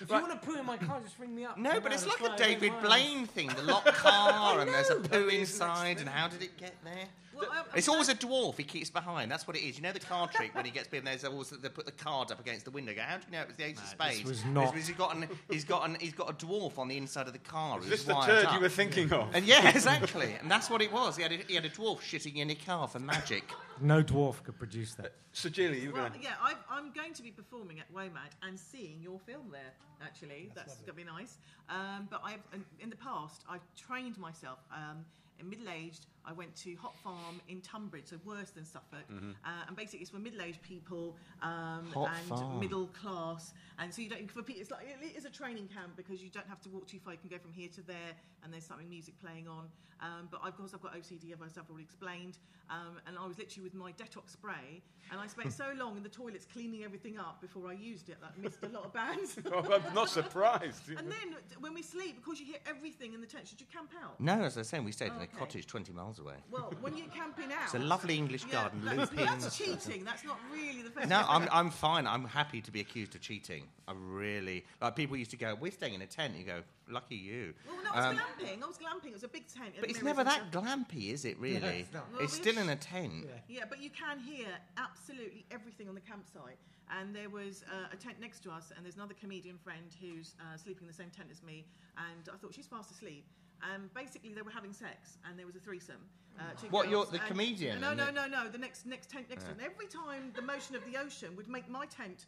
If 0.00 0.08
Right. 0.10 0.22
you 0.22 0.28
want 0.28 0.40
to 0.40 0.46
poo 0.48 0.56
in 0.56 0.64
my 0.64 0.76
car, 0.76 1.00
just 1.00 1.18
ring 1.18 1.34
me 1.34 1.44
up. 1.44 1.58
No, 1.58 1.80
but 1.80 1.92
it's 1.92 2.06
like 2.06 2.20
and 2.20 2.32
a 2.34 2.36
David. 2.36 2.72
Blaine 2.82 3.26
thing. 3.26 3.48
The 3.48 3.62
locked 3.62 3.88
car, 3.94 4.60
and 4.60 4.70
there's 4.70 4.90
a 4.90 4.96
poo 4.96 5.26
inside, 5.28 5.98
and 5.98 6.08
how 6.08 6.28
did 6.28 6.40
it 6.42 6.56
get 6.56 6.76
there? 6.84 7.06
Well, 7.38 7.48
I- 7.52 7.64
It's 7.78 7.88
always 7.88 8.08
a 8.08 8.14
dwarf 8.14 8.56
he 8.56 8.64
keeps 8.64 8.90
behind. 8.90 9.30
That's 9.30 9.46
what 9.46 9.56
it 9.56 9.60
is. 9.60 9.76
You 9.76 9.82
know 9.82 9.92
the 9.92 10.00
card 10.00 10.32
trick 10.32 10.54
when 10.54 10.64
he 10.64 10.70
gets 10.70 10.88
big. 10.88 10.98
and 10.98 11.06
There's 11.06 11.24
always 11.24 11.50
they 11.50 11.68
put 11.68 11.86
the 11.86 11.92
card 11.92 12.30
up 12.32 12.40
against 12.40 12.64
the 12.64 12.70
window. 12.70 12.94
Go, 12.94 13.02
how 13.02 13.16
do 13.18 13.24
you 13.26 13.32
know 13.32 13.42
it 13.42 13.48
was 13.48 13.56
the 13.56 13.64
ace 13.64 13.78
of 13.78 13.86
spades? 13.88 14.18
This 14.20 14.28
was 14.28 14.44
not- 14.46 14.74
he's 14.74 14.90
got 14.90 15.14
an, 15.16 15.28
he's 15.50 15.64
got 15.64 15.88
an, 15.88 15.96
he's 16.00 16.12
got 16.14 16.30
a 16.30 16.46
dwarf 16.46 16.78
on 16.78 16.88
the 16.88 16.96
inside 16.96 17.26
of 17.26 17.32
the 17.32 17.38
car. 17.38 17.78
Is 17.80 17.88
this 17.88 18.04
the 18.04 18.14
wired 18.14 18.26
turd 18.30 18.44
up. 18.46 18.54
you 18.54 18.60
were 18.60 18.68
thinking 18.68 19.12
of? 19.12 19.34
And 19.34 19.44
yeah, 19.46 19.68
exactly. 19.68 20.34
And 20.40 20.50
that's 20.50 20.68
what 20.70 20.82
it 20.82 20.92
was. 20.92 21.16
He 21.16 21.22
had 21.22 21.32
a, 21.32 21.36
he 21.46 21.54
had 21.54 21.64
a 21.64 21.70
dwarf 21.70 22.00
shitting 22.00 22.36
in 22.36 22.50
a 22.50 22.54
car 22.54 22.88
for 22.88 22.98
magic. 22.98 23.44
No 23.80 24.02
dwarf 24.02 24.42
could 24.42 24.58
produce 24.58 24.94
that. 24.94 25.12
So, 25.32 25.48
Julie, 25.48 25.78
you 25.80 25.92
were 25.92 26.00
Well, 26.00 26.08
going. 26.08 26.22
yeah, 26.22 26.30
I, 26.42 26.54
I'm 26.68 26.90
going 26.92 27.12
to 27.12 27.22
be 27.22 27.30
performing 27.30 27.78
at 27.78 27.92
WOMAD 27.94 28.32
and 28.42 28.58
seeing 28.58 29.00
your 29.00 29.20
film 29.20 29.50
there. 29.52 29.72
Actually, 30.02 30.50
that's, 30.54 30.74
going 30.76 30.86
to 30.86 30.92
be 30.94 31.04
nice. 31.04 31.38
Um, 31.68 32.08
but 32.10 32.20
I've 32.24 32.40
in- 32.52 32.64
in 32.80 32.90
the 32.90 32.96
past 32.96 33.42
I've 33.48 33.60
trained 33.76 34.16
myself. 34.18 34.58
Um, 34.72 35.04
in 35.40 35.48
middle-aged, 35.48 36.06
I 36.24 36.32
went 36.32 36.54
to 36.56 36.74
Hop 36.76 36.98
Farm 36.98 37.40
in 37.48 37.60
Tunbridge, 37.60 38.06
so 38.06 38.16
worse 38.24 38.50
than 38.50 38.64
Suffolk. 38.64 39.04
Uh, 39.10 39.48
and 39.66 39.76
basically, 39.76 40.00
it's 40.00 40.10
for 40.10 40.18
middle-aged 40.18 40.60
people 40.62 41.16
um, 41.42 41.86
and 41.94 42.26
Farm. 42.28 42.60
middle 42.60 42.86
class. 42.88 43.52
And 43.78 43.92
so 43.92 44.02
you 44.02 44.10
don't 44.10 44.30
for 44.30 44.42
people, 44.42 44.60
it's 44.60 44.70
like 44.70 44.86
it 45.02 45.16
is 45.16 45.24
a 45.24 45.30
training 45.30 45.68
camp 45.68 45.96
because 45.96 46.22
you 46.22 46.28
don't 46.30 46.48
have 46.48 46.60
to 46.62 46.68
walk 46.68 46.86
too 46.86 46.98
far. 46.98 47.12
You 47.14 47.18
can 47.18 47.30
go 47.30 47.38
from 47.38 47.52
here 47.52 47.68
to 47.74 47.82
there, 47.82 48.12
and 48.42 48.52
there's 48.52 48.64
something 48.64 48.88
music 48.88 49.14
playing 49.20 49.48
on. 49.48 49.66
Um, 50.00 50.28
but 50.30 50.40
of 50.46 50.56
course, 50.56 50.72
I've 50.74 50.82
got 50.82 50.94
OCD, 50.94 51.32
as 51.32 51.58
I've 51.58 51.68
already 51.68 51.84
explained. 51.84 52.38
Um, 52.70 53.00
and 53.06 53.16
I 53.18 53.26
was 53.26 53.38
literally 53.38 53.64
with 53.64 53.74
my 53.74 53.92
detox 53.92 54.32
spray, 54.32 54.82
and 55.10 55.18
I 55.18 55.26
spent 55.26 55.52
so 55.54 55.72
long 55.76 55.96
in 55.96 56.02
the 56.02 56.08
toilets 56.10 56.46
cleaning 56.52 56.84
everything 56.84 57.18
up 57.18 57.40
before 57.40 57.68
I 57.68 57.72
used 57.72 58.10
it 58.10 58.18
that 58.20 58.32
I 58.36 58.40
missed 58.42 58.62
a 58.62 58.68
lot 58.68 58.84
of 58.84 58.92
bands. 58.92 59.38
Oh, 59.50 59.64
I'm 59.72 59.94
not 59.94 60.10
surprised. 60.10 60.88
and 60.90 61.10
then 61.10 61.36
when 61.60 61.72
we 61.72 61.82
sleep, 61.82 62.16
because 62.22 62.38
you 62.38 62.44
hear 62.44 62.58
everything 62.66 63.14
in 63.14 63.20
the 63.22 63.26
tent, 63.26 63.48
should 63.48 63.60
you 63.60 63.66
camp 63.72 63.90
out? 64.04 64.20
No, 64.20 64.42
as 64.42 64.56
I 64.58 64.60
was 64.60 64.68
saying, 64.68 64.84
we 64.84 64.92
stayed 64.92 65.12
in 65.12 65.22
a 65.22 65.26
Okay. 65.30 65.38
cottage 65.38 65.66
20 65.66 65.92
miles 65.92 66.18
away. 66.18 66.34
Well, 66.50 66.72
when 66.80 66.96
you're 66.96 67.06
camping 67.08 67.52
out, 67.52 67.64
It's 67.64 67.74
a 67.74 67.78
lovely 67.78 68.16
English 68.16 68.44
yeah, 68.46 68.52
garden, 68.52 68.82
that's, 68.84 69.10
lupins. 69.12 69.44
that's 69.44 69.56
cheating. 69.58 70.04
That's 70.04 70.24
not 70.24 70.38
really 70.52 70.82
the 70.82 70.90
first. 70.90 71.08
No, 71.08 71.24
I'm, 71.28 71.48
I'm 71.52 71.70
fine. 71.70 72.06
I'm 72.06 72.24
happy 72.24 72.60
to 72.60 72.70
be 72.70 72.80
accused 72.80 73.14
of 73.14 73.20
cheating. 73.20 73.64
I 73.86 73.92
really 73.96 74.64
like 74.82 74.96
people 74.96 75.16
used 75.16 75.30
to 75.30 75.36
go, 75.36 75.54
"We're 75.58 75.72
staying 75.72 75.94
in 75.94 76.02
a 76.02 76.06
tent." 76.06 76.34
You 76.36 76.44
go, 76.44 76.62
"Lucky 76.88 77.16
you." 77.16 77.54
Well, 77.66 77.82
no, 77.82 77.90
I 77.90 77.96
was 77.96 78.04
Um, 78.06 78.16
glamping. 78.22 78.62
I 78.62 78.66
was 78.66 78.76
glamping. 78.78 79.06
It 79.08 79.12
was 79.14 79.24
a 79.24 79.28
big 79.28 79.46
tent. 79.48 79.74
but 79.80 79.88
it's 79.88 80.02
never 80.02 80.24
that 80.24 80.50
stuff. 80.50 80.64
glampy, 80.64 81.10
is 81.12 81.24
it? 81.24 81.38
Really? 81.38 81.56
it's 81.80 81.92
not. 81.92 82.04
Well, 82.12 82.20
it's 82.22 82.34
still 82.34 82.54
sh- 82.54 82.58
in 82.58 82.68
a 82.68 82.76
tent. 82.76 83.26
Yeah, 83.48 83.64
but 83.68 83.80
you 83.80 83.88
can 83.90 84.18
hear 84.18 84.48
absolutely 84.76 85.44
everything 85.50 85.88
on 85.88 85.94
the 85.94 86.00
campsite. 86.02 86.58
And 86.90 87.14
there 87.14 87.28
was 87.28 87.64
uh, 87.70 87.86
a 87.92 87.96
tent 87.96 88.16
next 88.20 88.42
to 88.44 88.50
us, 88.50 88.72
and 88.74 88.84
there's 88.84 88.96
another 88.96 89.14
comedian 89.14 89.58
friend 89.58 89.84
who's 90.00 90.34
uh, 90.40 90.56
sleeping 90.56 90.82
in 90.84 90.88
the 90.88 90.94
same 90.94 91.10
tent 91.10 91.28
as 91.30 91.42
me. 91.42 91.66
And 91.98 92.28
I 92.32 92.36
thought 92.38 92.54
she's 92.54 92.66
fast 92.66 92.90
asleep. 92.90 93.26
And 93.72 93.92
basically, 93.94 94.32
they 94.34 94.42
were 94.42 94.50
having 94.50 94.72
sex, 94.72 95.18
and 95.28 95.38
there 95.38 95.46
was 95.46 95.56
a 95.56 95.60
threesome. 95.60 96.02
Uh, 96.38 96.42
two 96.60 96.68
What, 96.68 96.88
you're 96.88 97.00
girls, 97.02 97.10
the 97.10 97.18
and- 97.18 97.26
comedian 97.26 97.80
No, 97.80 97.88
and 97.90 97.98
no, 97.98 98.06
the- 98.06 98.12
no, 98.12 98.26
no. 98.28 98.48
The 98.48 98.58
next 98.58 98.86
next 98.86 99.10
tent 99.10 99.28
next 99.28 99.44
to. 99.44 99.50
Every 99.62 99.86
time 99.86 100.32
the 100.36 100.42
motion 100.42 100.76
of 100.76 100.84
the 100.84 100.96
ocean 100.96 101.34
would 101.36 101.48
make 101.48 101.68
my 101.68 101.86
tent 101.86 102.26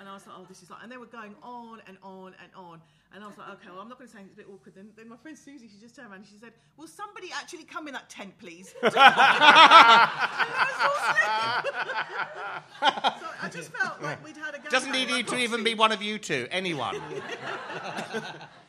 And 0.00 0.08
I 0.08 0.14
was 0.14 0.26
like, 0.26 0.36
oh, 0.38 0.44
this 0.48 0.62
is 0.62 0.70
like, 0.70 0.80
and 0.82 0.90
they 0.90 0.96
were 0.96 1.06
going 1.06 1.34
on 1.42 1.80
and 1.86 1.96
on 2.02 2.34
and 2.42 2.50
on. 2.56 2.80
And 3.14 3.24
I 3.24 3.26
was 3.26 3.36
like, 3.38 3.48
okay, 3.50 3.68
well, 3.70 3.80
I'm 3.80 3.88
not 3.88 3.98
going 3.98 4.08
to 4.08 4.12
say 4.12 4.20
anything, 4.20 4.36
it's 4.36 4.42
a 4.42 4.46
bit 4.46 4.52
awkward. 4.54 4.74
Then, 4.74 4.90
then 4.96 5.08
my 5.08 5.16
friend 5.16 5.36
Susie, 5.38 5.68
she 5.68 5.78
just 5.80 5.96
turned 5.96 6.08
around 6.08 6.18
and 6.18 6.26
she 6.26 6.36
said, 6.38 6.52
will 6.76 6.86
somebody 6.88 7.30
actually 7.34 7.64
come 7.64 7.88
in 7.88 7.94
that 7.94 8.08
tent, 8.10 8.36
please? 8.38 8.68
so 8.82 8.90
I 13.42 13.48
just 13.52 13.72
felt 13.72 14.02
like 14.02 14.24
we'd 14.24 14.36
had 14.36 14.54
a 14.54 14.58
go. 14.58 14.68
Doesn't 14.68 14.92
need 14.92 15.10
you 15.10 15.22
to 15.22 15.36
even 15.36 15.64
be 15.64 15.74
one 15.74 15.90
of 15.92 16.02
you 16.02 16.18
two. 16.18 16.46
Anyone. 16.50 17.00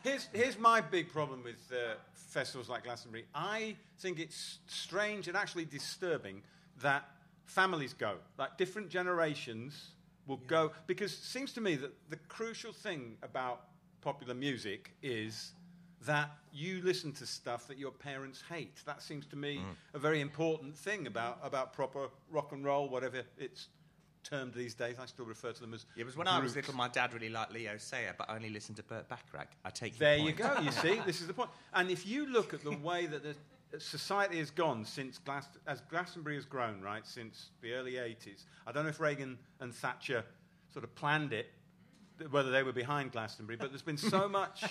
Here's, 0.02 0.30
here's 0.32 0.58
my 0.58 0.80
big 0.80 1.12
problem 1.12 1.44
with 1.44 1.60
uh, 1.74 1.96
festivals 2.14 2.70
like 2.70 2.86
Glastonbury. 2.86 3.26
I 3.36 3.76
think 4.00 4.18
it's 4.18 4.60
strange 4.68 5.28
and 5.28 5.36
actually 5.36 5.66
disturbing 5.66 6.42
that 6.82 7.06
families 7.46 7.94
go, 7.94 8.16
like 8.38 8.58
different 8.58 8.90
generations 8.90 9.92
will 10.26 10.38
go, 10.48 10.72
because 10.88 11.12
it 11.12 11.24
seems 11.24 11.52
to 11.54 11.62
me 11.62 11.76
that 11.76 11.92
the 12.10 12.16
crucial 12.30 12.72
thing 12.72 13.18
about 13.24 13.64
popular 14.00 14.34
music 14.34 14.94
is 15.04 15.52
that 16.06 16.32
you 16.54 16.82
listen 16.82 17.12
to 17.12 17.26
stuff 17.26 17.68
that 17.68 17.78
your 17.78 17.92
parents 17.92 18.42
hate. 18.50 18.78
That 18.86 19.02
seems 19.02 19.26
to 19.28 19.36
me 19.36 19.60
a 19.94 20.00
very 20.00 20.22
important 20.22 20.78
thing 20.78 21.08
about, 21.08 21.40
about 21.44 21.74
proper 21.74 22.08
rock 22.32 22.54
and 22.54 22.64
roll, 22.64 22.88
whatever 22.88 23.24
it's 23.38 23.68
termed 24.30 24.54
these 24.54 24.74
days. 24.74 24.96
I 25.02 25.06
still 25.06 25.26
refer 25.26 25.52
to 25.52 25.62
them 25.62 25.74
as. 25.74 25.86
It 25.98 26.06
was 26.06 26.16
when 26.16 26.28
I 26.28 26.40
was 26.40 26.56
little, 26.56 26.76
my 26.76 26.88
dad 26.88 27.14
really 27.14 27.30
liked 27.30 27.54
Leo 27.54 27.78
Sayer, 27.78 28.14
but 28.18 28.30
only 28.30 28.50
listened 28.50 28.78
to 28.78 28.84
Burt 28.84 29.08
Bacharach. 29.10 29.50
I 29.66 29.70
take 29.70 29.98
There 29.98 30.18
you 30.18 30.32
go. 30.32 30.52
You 30.62 30.72
see, 30.72 31.02
this 31.06 31.22
is 31.22 31.28
the 31.28 31.34
point. 31.34 31.50
And 31.74 31.90
if 31.90 32.06
you 32.08 32.28
look 32.32 32.54
at 32.54 32.64
the 32.64 32.76
way 32.78 33.06
that 33.06 33.24
the 33.24 33.36
society 33.80 34.40
has 34.40 34.50
gone 34.50 34.86
since 34.86 35.20
Glas- 35.20 35.58
as 35.68 35.82
Glastonbury 35.82 36.36
has 36.36 36.46
grown, 36.46 36.82
right, 36.82 37.06
since 37.06 37.50
the 37.62 37.74
early 37.74 37.94
80s, 37.94 38.44
I 38.66 38.72
don't 38.72 38.84
know 38.84 38.90
if 38.90 39.00
Reagan 39.00 39.38
and 39.60 39.74
Thatcher 39.74 40.24
sort 40.72 40.84
of 40.84 40.94
planned 40.96 41.34
it, 41.34 41.48
whether 42.32 42.52
they 42.52 42.64
were 42.64 42.74
behind 42.74 43.12
Glastonbury, 43.12 43.58
but 43.58 43.70
there's 43.70 43.82
been 43.82 43.98
so 43.98 44.28
much, 44.28 44.64
uh, 44.64 44.68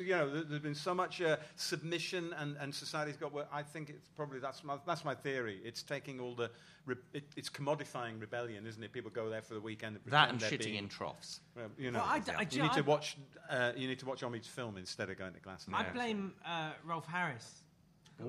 you 0.00 0.10
know, 0.16 0.28
there- 0.30 0.42
there's 0.44 0.62
been 0.62 0.74
so 0.74 0.94
much 0.94 1.20
uh, 1.20 1.36
submission 1.56 2.32
and, 2.38 2.56
and 2.58 2.74
society's 2.74 3.16
got 3.16 3.32
where 3.32 3.46
I 3.52 3.62
think 3.62 3.90
it's 3.90 4.08
probably, 4.16 4.38
that's 4.38 4.64
my, 4.64 4.76
that's 4.86 5.04
my 5.04 5.14
theory. 5.14 5.60
It's 5.64 5.82
taking 5.82 6.18
all 6.20 6.34
the, 6.34 6.50
re- 6.86 6.96
it, 7.12 7.24
it's 7.36 7.50
commodifying 7.50 8.20
rebellion, 8.20 8.66
isn't 8.66 8.82
it? 8.82 8.92
People 8.92 9.10
go 9.10 9.28
there 9.28 9.42
for 9.42 9.54
the 9.54 9.60
weekend. 9.60 9.98
And 10.04 10.12
That 10.12 10.30
and 10.30 10.40
shitting 10.40 10.64
being- 10.64 10.74
in 10.76 10.88
troughs. 10.88 11.40
well, 11.56 11.66
you 11.78 11.90
know, 11.90 11.98
Well, 11.98 12.08
I 12.08 12.18
d- 12.20 12.32
I 12.36 12.40
you 12.42 12.46
do- 12.46 12.62
need 12.62 12.72
to 12.72 12.82
watch. 12.82 13.16
Uh, 13.50 13.72
you 13.76 13.88
need 13.88 13.98
to 14.00 14.06
watch 14.06 14.22
Omid's 14.22 14.46
film 14.48 14.76
instead 14.76 15.10
of 15.10 15.18
going 15.18 15.34
to 15.34 15.40
Glastonbury. 15.40 15.86
I 15.86 15.92
blame 15.92 16.32
uh, 16.46 16.70
Rolf 16.84 17.06
Harris 17.06 17.62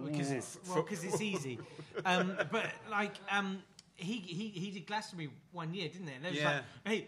because 0.05 0.31
it's 0.31 0.57
well, 0.69 0.83
'cause 0.83 1.03
it's 1.03 1.21
easy. 1.21 1.57
Um, 2.05 2.37
but 2.51 2.67
like 2.91 3.13
um, 3.31 3.63
he, 3.95 4.13
he 4.19 4.49
he 4.49 4.71
did 4.71 4.85
Glastonbury 4.85 5.31
one 5.51 5.73
year, 5.73 5.89
didn't 5.89 6.09
it? 6.09 6.15
And 6.17 6.25
it 6.25 6.29
was 6.31 6.39
Yeah. 6.39 6.51
like, 6.53 6.63
hey. 6.85 7.07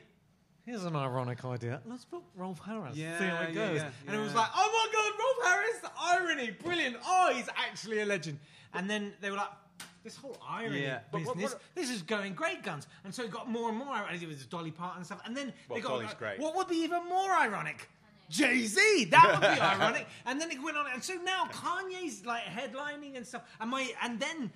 Here's 0.66 0.84
an 0.86 0.95
ironic 0.95 1.43
idea. 1.43 1.82
Let's 1.86 2.05
put 2.05 2.22
Rolf 2.36 2.59
Harris. 2.64 2.95
Yeah, 2.95 3.18
see 3.18 3.26
how 3.26 3.41
it 3.41 3.49
yeah, 3.49 3.68
goes. 3.68 3.78
yeah, 3.78 3.89
and 4.07 4.16
it 4.16 4.20
was 4.20 4.36
like, 4.36 4.49
oh 4.55 4.70
my 4.72 4.93
god, 4.93 5.20
Rolf 5.20 5.53
Harris, 5.53 5.78
irony, 5.99 6.51
brilliant. 6.64 6.97
Oh, 7.05 7.32
he's 7.34 7.49
actually 7.57 8.01
a 8.01 8.05
legend. 8.05 8.38
And 8.74 8.89
then 8.89 9.14
they 9.22 9.32
were 9.32 9.38
like, 9.38 9.49
this 10.03 10.16
whole 10.16 10.38
irony 10.47 10.84
Yeah. 10.84 10.99
But 11.12 11.26
what- 11.26 11.36
business, 11.36 11.53
what- 11.53 11.62
this 11.76 11.89
is 11.89 12.01
going 12.03 12.34
great 12.36 12.64
guns. 12.64 12.88
And 13.03 13.14
so 13.14 13.24
it 13.24 13.32
got 13.32 13.49
more 13.49 13.70
and 13.70 13.78
more 13.78 13.89
ironic. 13.93 14.22
It 14.22 14.28
was 14.28 14.45
Dolly 14.45 14.72
Parton 14.72 14.97
and 14.97 15.05
stuff. 15.05 15.22
And 15.26 15.36
then 15.36 15.51
Well, 15.68 15.78
they 15.78 15.82
got 15.82 15.89
Dolly's 15.89 16.07
like, 16.09 16.18
great. 16.20 16.39
what 16.39 16.55
would 16.55 16.68
be 16.68 16.78
even 16.78 17.07
more 17.09 17.32
ironic? 17.34 17.89
Jay 18.30 18.62
Z, 18.66 19.05
that 19.12 19.30
would 19.32 19.41
be 19.41 19.62
ironic. 19.62 20.07
And 20.26 20.39
then 20.39 20.51
it 20.51 20.62
went 20.64 20.78
on, 20.78 20.86
and 20.93 21.03
so 21.03 21.16
now 21.16 21.45
Kanye's 21.51 22.26
like 22.26 22.43
headlining 22.43 23.18
and 23.18 23.28
stuff. 23.28 23.41
And 23.59 23.70
my, 23.70 23.91
and 24.01 24.20
then, 24.20 24.51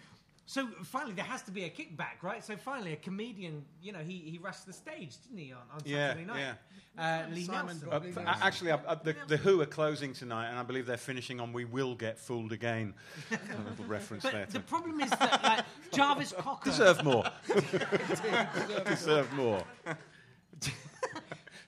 so 0.45 0.67
finally 0.83 1.13
there 1.13 1.25
has 1.25 1.41
to 1.43 1.51
be 1.51 1.63
a 1.63 1.69
kickback, 1.69 2.21
right? 2.21 2.43
So 2.43 2.55
finally, 2.55 2.93
a 2.93 2.97
comedian, 2.97 3.65
you 3.81 3.91
know, 3.91 3.99
he 3.99 4.17
he 4.19 4.37
rushed 4.37 4.65
the 4.65 4.73
stage, 4.73 5.15
didn't 5.23 5.37
he, 5.39 5.51
on, 5.51 5.59
on 5.73 5.81
Yeah, 5.85 6.09
Saturday 6.09 6.25
night? 6.25 6.55
Uh, 6.97 7.23
Lee 7.33 7.43
Simon 7.43 7.65
Nelson. 7.67 7.87
Uh, 7.87 7.89
Probably 7.91 8.09
f- 8.11 8.23
not. 8.23 8.41
actually, 8.41 8.71
uh, 8.71 8.77
uh, 8.87 8.95
the, 8.95 9.15
the 9.27 9.35
Who 9.35 9.59
are 9.59 9.65
closing 9.65 10.13
tonight, 10.13 10.49
and 10.49 10.57
I 10.57 10.63
believe 10.63 10.85
they're 10.85 10.95
finishing 10.95 11.41
on 11.41 11.51
"We 11.51 11.65
Will 11.65 11.93
Get 11.93 12.17
Fooled 12.17 12.53
Again." 12.53 12.93
a 13.31 13.69
little 13.69 13.85
reference 13.85 14.23
there. 14.23 14.31
But 14.31 14.45
To 14.47 14.53
the 14.53 14.59
problem 14.61 15.01
is 15.01 15.09
that 15.09 15.43
like 15.43 15.65
Jarvis 15.91 16.33
Cocker, 16.37 16.69
deserve 16.69 17.03
more. 17.03 17.25
deserve 18.85 19.33
more. 19.33 19.63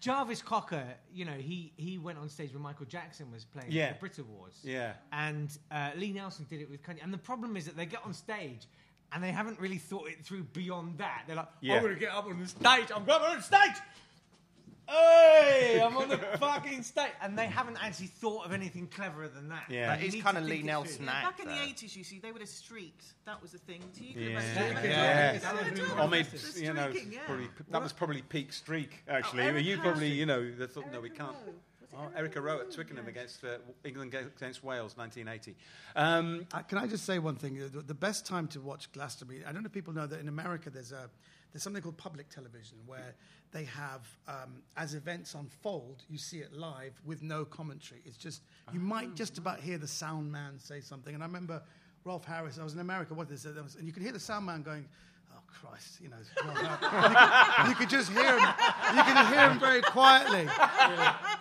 Jarvis 0.07 0.41
Cocker, 0.41 0.83
you 1.13 1.25
know, 1.25 1.33
he 1.33 1.73
he 1.77 1.97
went 1.97 2.17
on 2.17 2.29
stage 2.29 2.53
when 2.53 2.61
Michael 2.63 2.85
Jackson 2.85 3.31
was 3.31 3.45
playing 3.45 3.71
Yeah. 3.71 3.93
the 3.93 3.99
Brit 3.99 4.17
Awards. 4.19 4.59
Yeah. 4.63 4.93
And 5.11 5.55
uh, 5.71 5.91
Lee 5.97 6.11
Nelson 6.13 6.45
did 6.49 6.61
it 6.61 6.69
with 6.69 6.81
Kanye. 6.81 7.03
And 7.03 7.13
the 7.13 7.17
problem 7.17 7.57
is 7.57 7.65
that 7.65 7.75
they 7.77 7.85
get 7.85 8.01
on 8.05 8.13
stage 8.13 8.65
and 9.11 9.23
they 9.23 9.31
haven't 9.31 9.59
really 9.59 9.77
thought 9.77 10.07
it 10.09 10.23
through 10.25 10.43
beyond 10.53 10.97
that. 10.97 11.23
They're 11.27 11.35
like, 11.35 11.49
Yeah. 11.61 11.75
I'm 11.75 11.81
going 11.83 11.93
to 11.93 11.99
get 11.99 12.11
up 12.13 12.25
on 12.25 12.39
the 12.39 12.47
stage. 12.47 12.87
I'm 12.95 13.05
going 13.05 13.21
on 13.21 13.37
the 13.37 13.43
stage. 13.43 13.75
Hey, 14.87 15.81
I'm 15.85 15.97
on 15.97 16.09
the 16.09 16.17
fucking 16.17 16.83
stage. 16.83 17.11
And 17.21 17.37
they 17.37 17.45
haven't 17.47 17.77
actually 17.81 18.07
thought 18.07 18.45
of 18.45 18.53
anything 18.53 18.87
cleverer 18.87 19.27
than 19.27 19.49
that. 19.49 19.63
Yeah. 19.69 19.87
That 19.87 20.01
You 20.01 20.07
is 20.07 20.13
need 20.15 20.23
kind 20.23 20.37
of 20.37 20.43
think 20.43 20.53
Lee 20.55 20.59
it 20.61 20.65
Nelson 20.65 20.97
through. 21.05 21.07
act. 21.09 21.37
Back 21.37 21.39
in 21.41 21.47
the 21.47 21.55
though. 21.55 21.85
80s, 21.87 21.95
you 21.95 22.03
see, 22.03 22.19
they 22.19 22.31
would 22.31 22.41
have 22.41 22.49
streaked. 22.49 23.05
That 23.25 23.41
was 23.41 23.51
the 23.51 23.57
thing. 23.59 23.81
Do 23.97 24.03
you 24.03 24.13
Yeah. 24.19 24.27
remember 24.27 24.49
streaking? 24.53 24.91
Yeah. 24.91 25.37
That 25.39 25.53
was 25.55 25.63
really 25.71 25.81
Yeah. 25.81 26.23
Omid, 26.23 26.61
you 26.61 26.73
know, 26.73 26.87
yeah. 26.87 27.19
probably, 27.25 27.47
that 27.69 27.81
was 27.83 27.93
probably 27.93 28.21
peak 28.21 28.53
streak. 28.53 29.03
Actually, 29.07 29.43
Eric 29.43 29.65
you 29.65 29.75
probably, 29.77 30.17
Harrison. 30.17 30.17
you 30.17 30.25
know, 30.25 30.51
they 30.51 30.67
thought, 30.67 30.91
no, 30.91 31.01
we 31.01 31.09
can't. 31.09 31.31
Roe. 31.45 31.53
Oh, 31.93 32.01
Erika 32.03 32.17
Erika 32.17 32.41
Roe 32.41 32.55
Roe? 32.57 32.61
at 32.61 32.71
Twickenham 32.71 33.05
Yeah. 33.05 33.11
against 33.11 33.43
uh, 33.43 33.57
England 33.83 34.13
against 34.13 34.63
Wales, 34.63 34.95
1980. 34.97 35.55
Um, 35.95 36.45
Uh, 36.53 36.61
can 36.61 36.77
I 36.77 36.85
just 36.85 37.05
say 37.05 37.17
one 37.17 37.35
thing? 37.37 37.55
The, 37.57 37.81
the 37.81 37.93
best 37.95 38.25
time 38.25 38.47
to 38.49 38.61
watch 38.61 38.91
Glastonbury, 38.91 39.43
I 39.45 39.51
don't 39.51 39.63
know 39.63 39.67
if 39.67 39.73
people 39.73 39.93
know 39.93 40.05
that 40.05 40.19
in 40.19 40.27
America 40.27 40.69
there's 40.69 40.91
a 40.91 41.09
there's 41.51 41.63
something 41.63 41.81
called 41.81 41.97
public 41.97 42.29
television 42.29 42.77
where 42.85 43.15
they 43.51 43.63
have 43.63 44.01
um, 44.27 44.61
as 44.75 44.93
events 44.93 45.33
unfold, 45.33 46.03
you 46.09 46.17
see 46.17 46.39
it 46.39 46.53
live 46.53 46.93
with 47.05 47.23
no 47.23 47.45
commentary. 47.45 48.01
It's 48.05 48.17
just 48.17 48.41
you 48.73 48.79
might 48.79 49.15
just 49.15 49.37
about 49.37 49.59
hear 49.59 49.77
the 49.77 49.87
sound 49.87 50.31
man 50.31 50.59
say 50.59 50.81
something. 50.81 51.13
And 51.13 51.23
I 51.23 51.27
remember 51.27 51.61
Rolf 52.03 52.25
Harris. 52.25 52.57
I 52.59 52.63
was 52.63 52.73
in 52.73 52.79
America. 52.79 53.13
What? 53.13 53.29
There 53.29 53.63
was, 53.63 53.75
and 53.75 53.87
you 53.87 53.93
could 53.93 54.03
hear 54.03 54.11
the 54.11 54.19
sound 54.19 54.45
man 54.45 54.63
going. 54.63 54.87
Christ! 55.47 55.99
You 56.01 56.09
know, 56.09 56.17
it's 56.19 56.29
you, 56.35 56.43
could, 56.51 57.69
you 57.69 57.75
could 57.75 57.89
just 57.89 58.11
hear 58.11 58.37
him. 58.37 58.47
You 58.95 59.03
could 59.03 59.17
hear 59.27 59.49
him 59.49 59.59
very 59.59 59.81
quietly, 59.81 60.47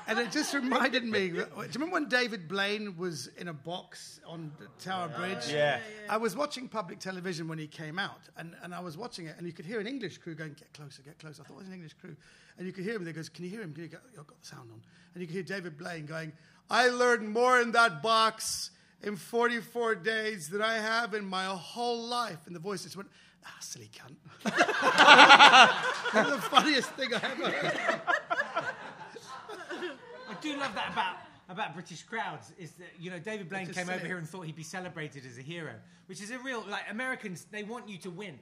and 0.06 0.18
it 0.18 0.30
just 0.30 0.54
reminded 0.54 1.04
me. 1.04 1.28
Do 1.28 1.36
you 1.36 1.46
remember 1.74 1.92
when 1.92 2.08
David 2.08 2.48
Blaine 2.48 2.96
was 2.96 3.28
in 3.38 3.48
a 3.48 3.52
box 3.52 4.20
on 4.26 4.52
the 4.58 4.68
Tower 4.82 5.08
Bridge? 5.08 5.52
Yeah. 5.52 5.80
I 6.08 6.16
was 6.16 6.34
watching 6.34 6.68
public 6.68 6.98
television 6.98 7.48
when 7.48 7.58
he 7.58 7.66
came 7.66 7.98
out, 7.98 8.20
and, 8.36 8.54
and 8.62 8.74
I 8.74 8.80
was 8.80 8.96
watching 8.96 9.26
it, 9.26 9.34
and 9.36 9.46
you 9.46 9.52
could 9.52 9.66
hear 9.66 9.80
an 9.80 9.86
English 9.86 10.18
crew 10.18 10.34
going, 10.34 10.54
"Get 10.54 10.72
closer, 10.72 11.02
get 11.02 11.18
closer." 11.18 11.42
I 11.42 11.46
thought 11.46 11.54
it 11.54 11.58
was 11.58 11.68
an 11.68 11.74
English 11.74 11.94
crew, 12.00 12.16
and 12.58 12.66
you 12.66 12.72
could 12.72 12.84
hear 12.84 12.94
him. 12.96 13.04
They 13.04 13.12
goes, 13.12 13.28
"Can 13.28 13.44
you 13.44 13.50
hear 13.50 13.62
him? 13.62 13.74
Can 13.74 13.82
you 13.84 13.88
get, 13.90 14.00
I've 14.18 14.26
got 14.26 14.40
the 14.40 14.46
sound 14.46 14.70
on." 14.72 14.80
And 15.14 15.20
you 15.20 15.26
could 15.26 15.34
hear 15.34 15.42
David 15.42 15.76
Blaine 15.76 16.06
going, 16.06 16.32
"I 16.70 16.88
learned 16.88 17.28
more 17.28 17.60
in 17.60 17.72
that 17.72 18.02
box 18.02 18.70
in 19.02 19.16
44 19.16 19.96
days 19.96 20.48
than 20.48 20.62
I 20.62 20.78
have 20.78 21.12
in 21.12 21.24
my 21.24 21.44
whole 21.44 22.02
life." 22.02 22.46
And 22.46 22.56
the 22.56 22.60
voice 22.60 22.84
just 22.84 22.96
went, 22.96 23.10
"Ah, 23.46 23.56
silly 23.60 23.88
cunt." 23.94 24.16
That's 26.12 26.30
the 26.30 26.38
funniest 26.50 26.90
thing 26.90 27.14
I 27.14 27.20
ever 27.22 27.50
heard. 27.50 28.00
I 30.28 30.34
do 30.40 30.56
love 30.56 30.74
that 30.74 30.92
about 30.92 31.16
about 31.48 31.74
British 31.74 32.02
crowds 32.02 32.52
is 32.58 32.72
that 32.72 32.88
you 32.98 33.10
know 33.10 33.18
David 33.18 33.48
Blaine 33.48 33.68
came 33.72 33.88
over 33.88 33.98
it. 34.00 34.06
here 34.06 34.18
and 34.18 34.28
thought 34.28 34.42
he'd 34.42 34.56
be 34.56 34.62
celebrated 34.64 35.24
as 35.26 35.38
a 35.38 35.42
hero, 35.42 35.74
which 36.06 36.20
is 36.20 36.30
a 36.30 36.38
real 36.40 36.64
like 36.68 36.82
Americans 36.90 37.46
they 37.50 37.62
want 37.62 37.88
you 37.88 37.98
to 37.98 38.10
win. 38.10 38.38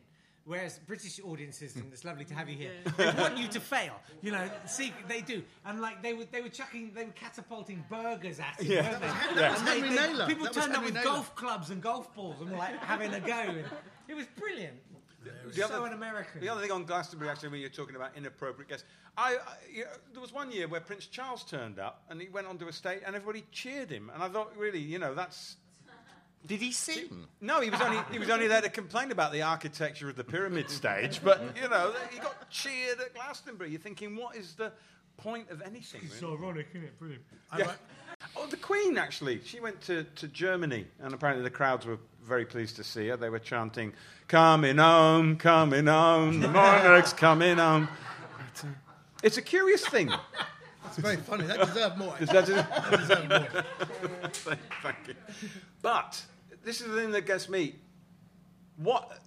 Whereas 0.47 0.79
British 0.87 1.19
audiences, 1.25 1.75
and 1.75 1.91
it's 1.91 2.05
lovely 2.05 2.27
to 2.27 2.35
have 2.35 2.51
you 2.51 2.57
here, 2.59 2.73
they 2.99 3.11
want 3.13 3.39
you 3.39 3.49
to 3.49 3.61
fail. 3.61 3.95
You 4.21 4.33
know, 4.33 4.51
see, 4.67 4.93
they 5.09 5.23
do, 5.23 5.43
and 5.65 5.81
like 5.81 6.03
they 6.03 6.13
were, 6.13 6.25
they 6.31 6.43
were 6.43 6.51
chucking, 6.51 6.93
they 6.95 7.05
were 7.05 7.13
catapulting 7.13 7.83
burgers 7.89 8.41
at 8.41 8.61
him. 8.61 8.73
Yeah. 8.73 8.91
weren't 8.91 9.01
they? 9.01 9.41
that 9.41 9.51
was 9.53 9.59
And 9.61 9.69
they- 9.69 9.81
Henry 9.81 9.89
they- 9.97 10.07
Naylor. 10.13 10.27
People 10.27 10.45
That 10.45 10.55
was 10.55 10.65
turned 10.67 10.77
up 10.77 10.85
with 10.85 10.93
Naylor. 10.93 11.05
golf 11.07 11.35
clubs 11.35 11.71
and 11.71 11.81
golf 11.83 12.15
balls 12.15 12.43
and 12.43 12.51
were 12.51 12.59
like 12.59 12.77
having 12.85 13.15
a 13.15 13.21
go. 13.21 13.33
And 13.33 13.65
it 14.07 14.15
was 14.15 14.27
brilliant. 14.39 14.77
It 15.27 15.47
was 15.47 15.57
The 15.57 15.63
so 15.63 15.69
other- 15.69 15.87
un-American. 15.87 16.41
The 16.41 16.49
other 16.49 16.61
thing 16.61 16.71
on 16.73 16.85
Glastonbury, 16.85 17.31
actually, 17.31 17.51
when 17.51 17.61
you're 17.61 17.71
talking 17.71 17.97
about 17.97 18.17
inappropriate 18.17 18.69
guests, 18.69 18.85
I, 19.17 19.37
I 19.37 19.39
you 19.73 19.85
know, 19.85 19.91
there 20.13 20.21
was 20.21 20.33
one 20.33 20.51
year 20.51 20.67
where 20.69 20.81
Prince 20.81 21.07
Charles 21.07 21.45
turned 21.45 21.79
up 21.79 22.03
and 22.09 22.21
he 22.21 22.29
went 22.29 22.47
onto 22.47 22.67
a 22.69 22.73
stage 22.73 23.03
and 23.07 23.15
everybody 23.15 23.45
cheered 23.53 23.91
him, 23.91 24.11
and 24.13 24.23
I 24.23 24.29
thought, 24.29 24.57
really, 24.57 24.81
you 24.81 24.99
know, 24.99 25.15
that's 25.15 25.57
Did 26.47 26.61
he 26.61 26.73
sing? 26.73 27.27
no, 27.41 27.61
he 27.61 27.71
was 27.71 27.81
only 27.81 27.99
he 28.13 28.19
was 28.19 28.29
only 28.31 28.49
there 28.49 28.61
to 28.61 28.69
complain 28.69 29.11
about 29.13 29.33
the 29.33 29.43
architecture 29.43 30.09
of 30.11 30.17
the 30.17 30.25
pyramid 30.25 30.69
stage, 30.71 31.21
but 31.25 31.41
you 31.61 31.69
know, 31.69 31.93
he 32.11 32.19
got 32.19 32.51
cheered 32.51 33.01
at 33.01 33.15
Glastonbury. 33.15 33.71
You're 33.71 33.81
thinking, 33.81 34.17
what 34.17 34.37
is 34.37 34.55
the 34.55 34.73
point 35.17 35.49
of 35.51 35.63
anything? 35.63 36.01
It's 36.05 36.21
really? 36.21 36.37
ironic, 36.37 36.67
isn't 36.71 36.85
it? 36.85 36.99
Brilliant. 36.99 37.23
Yeah. 37.57 37.73
Oh, 38.37 38.47
the 38.47 38.57
Queen, 38.57 38.97
actually. 38.99 39.41
She 39.45 39.61
went 39.61 39.81
to, 39.83 40.05
to 40.05 40.29
Germany, 40.29 40.87
and 41.01 41.13
apparently 41.15 41.43
the 41.45 41.51
crowds 41.51 41.85
were 41.87 41.99
very 42.25 42.45
pleased 42.45 42.77
to 42.77 42.85
see 42.85 43.09
her. 43.09 43.17
They 43.17 43.29
were 43.29 43.39
chanting, 43.39 43.93
Coming 44.27 44.79
home, 44.79 45.37
coming 45.37 45.87
home, 45.87 46.41
the 46.41 46.49
monarch's 46.49 47.13
coming 47.13 47.59
home. 47.59 47.89
But, 48.39 48.65
uh, 48.65 48.73
It's 49.23 49.37
a 49.37 49.43
curious 49.43 49.87
thing. 49.87 50.11
That's 50.83 50.97
very 50.97 51.17
funny. 51.17 51.45
That 51.45 51.61
deserved 51.61 51.99
more. 51.99 52.15
Is 52.21 52.31
that 52.31 52.49
it? 52.49 52.65
Thank 54.83 54.97
you. 55.09 55.15
But 55.83 56.23
this 56.65 56.81
is 56.81 56.89
the 56.89 56.97
thing 56.97 57.11
that 57.13 57.27
gets 57.27 57.49
me. 57.49 57.75
What 58.77 59.19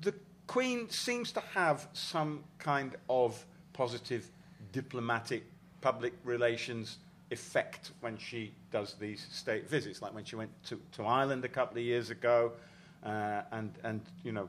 the 0.00 0.14
Queen 0.46 0.88
seems 0.88 1.32
to 1.32 1.40
have 1.54 1.86
some 1.92 2.42
kind 2.58 2.96
of 3.10 3.44
positive 3.74 4.30
diplomatic 4.72 5.44
public 5.82 6.14
relations 6.24 6.98
effect 7.30 7.92
when 8.00 8.16
she 8.18 8.52
does 8.70 8.94
these 8.94 9.26
state 9.30 9.68
visits, 9.68 10.02
like 10.02 10.14
when 10.14 10.24
she 10.24 10.36
went 10.36 10.50
to, 10.64 10.80
to 10.92 11.04
Ireland 11.04 11.44
a 11.44 11.48
couple 11.48 11.78
of 11.78 11.84
years 11.84 12.10
ago, 12.10 12.52
uh, 13.04 13.42
and 13.52 13.72
and 13.82 14.00
you 14.24 14.32
know, 14.32 14.48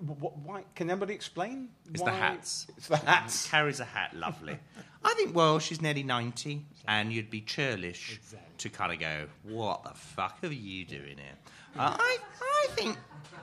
why? 0.00 0.64
Can 0.74 0.90
anybody 0.90 1.14
explain? 1.14 1.68
It's 1.92 2.02
why? 2.02 2.10
the 2.10 2.16
hats. 2.16 2.66
It's 2.76 2.88
the 2.88 2.96
hats. 2.96 3.48
Carries 3.50 3.80
a 3.80 3.84
hat, 3.84 4.14
lovely. 4.14 4.58
I 5.04 5.14
think, 5.14 5.34
well, 5.34 5.58
she's 5.58 5.80
nearly 5.80 6.02
90, 6.02 6.64
and 6.86 7.10
you'd 7.12 7.30
be 7.30 7.40
churlish 7.40 8.16
Exactly. 8.22 8.48
to 8.58 8.68
kind 8.68 8.92
of 8.92 9.00
go, 9.00 9.26
what 9.44 9.82
the 9.84 9.90
fuck 9.94 10.38
are 10.42 10.48
you 10.48 10.84
doing 10.84 11.16
here? 11.16 11.38
Uh, 11.78 11.96
I, 11.98 12.18
I 12.42 12.66
think 12.72 12.98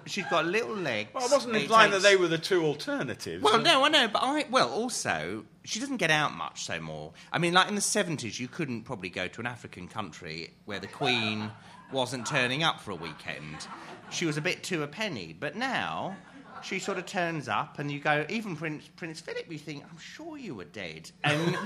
she's 0.06 0.26
got 0.26 0.46
little 0.46 0.76
legs. 0.76 1.10
Well, 1.14 1.28
I 1.28 1.34
wasn't 1.34 1.56
It 1.56 1.64
implying 1.64 1.92
that 1.92 2.04
they 2.04 2.16
were 2.16 2.28
the 2.28 2.38
two 2.38 2.64
alternatives. 2.64 3.44
Well, 3.44 3.60
no, 3.60 3.86
I 3.86 3.90
know, 3.90 4.08
but 4.08 4.22
I 4.22 4.46
well 4.52 4.70
also 4.70 5.46
she 5.64 5.80
doesn't 5.80 5.98
get 5.98 6.12
out 6.12 6.36
much 6.36 6.66
so 6.66 6.80
more. 6.82 7.14
I 7.32 7.38
mean, 7.40 7.54
like 7.54 7.70
in 7.70 7.76
the 7.76 7.82
seventies, 7.82 8.40
you 8.40 8.48
couldn't 8.50 8.82
probably 8.84 9.10
go 9.10 9.28
to 9.30 9.40
an 9.40 9.48
African 9.48 9.88
country 9.88 10.52
where 10.66 10.80
the 10.80 10.88
Queen 10.88 11.50
wasn't 11.92 12.26
turning 12.28 12.64
up 12.64 12.82
for 12.82 12.92
a 12.92 12.96
weekend. 12.96 13.66
She 14.12 14.26
was 14.26 14.36
a 14.38 14.42
bit 14.42 14.62
two 14.62 14.84
a 14.84 14.88
penny, 14.88 15.36
but 15.38 15.56
now. 15.56 16.18
She 16.64 16.80
sort 16.80 16.98
of 16.98 17.06
turns 17.06 17.48
up, 17.48 17.80
and 17.80 17.92
you 17.92 18.00
go. 18.00 18.26
Even 18.30 18.56
Prince 18.56 18.90
Prince 18.96 19.20
Philip, 19.22 19.52
you 19.52 19.58
think, 19.58 19.84
"I'm 19.90 19.98
sure 19.98 20.38
you 20.38 20.56
were 20.56 20.66
dead," 20.66 21.10
and 21.24 21.58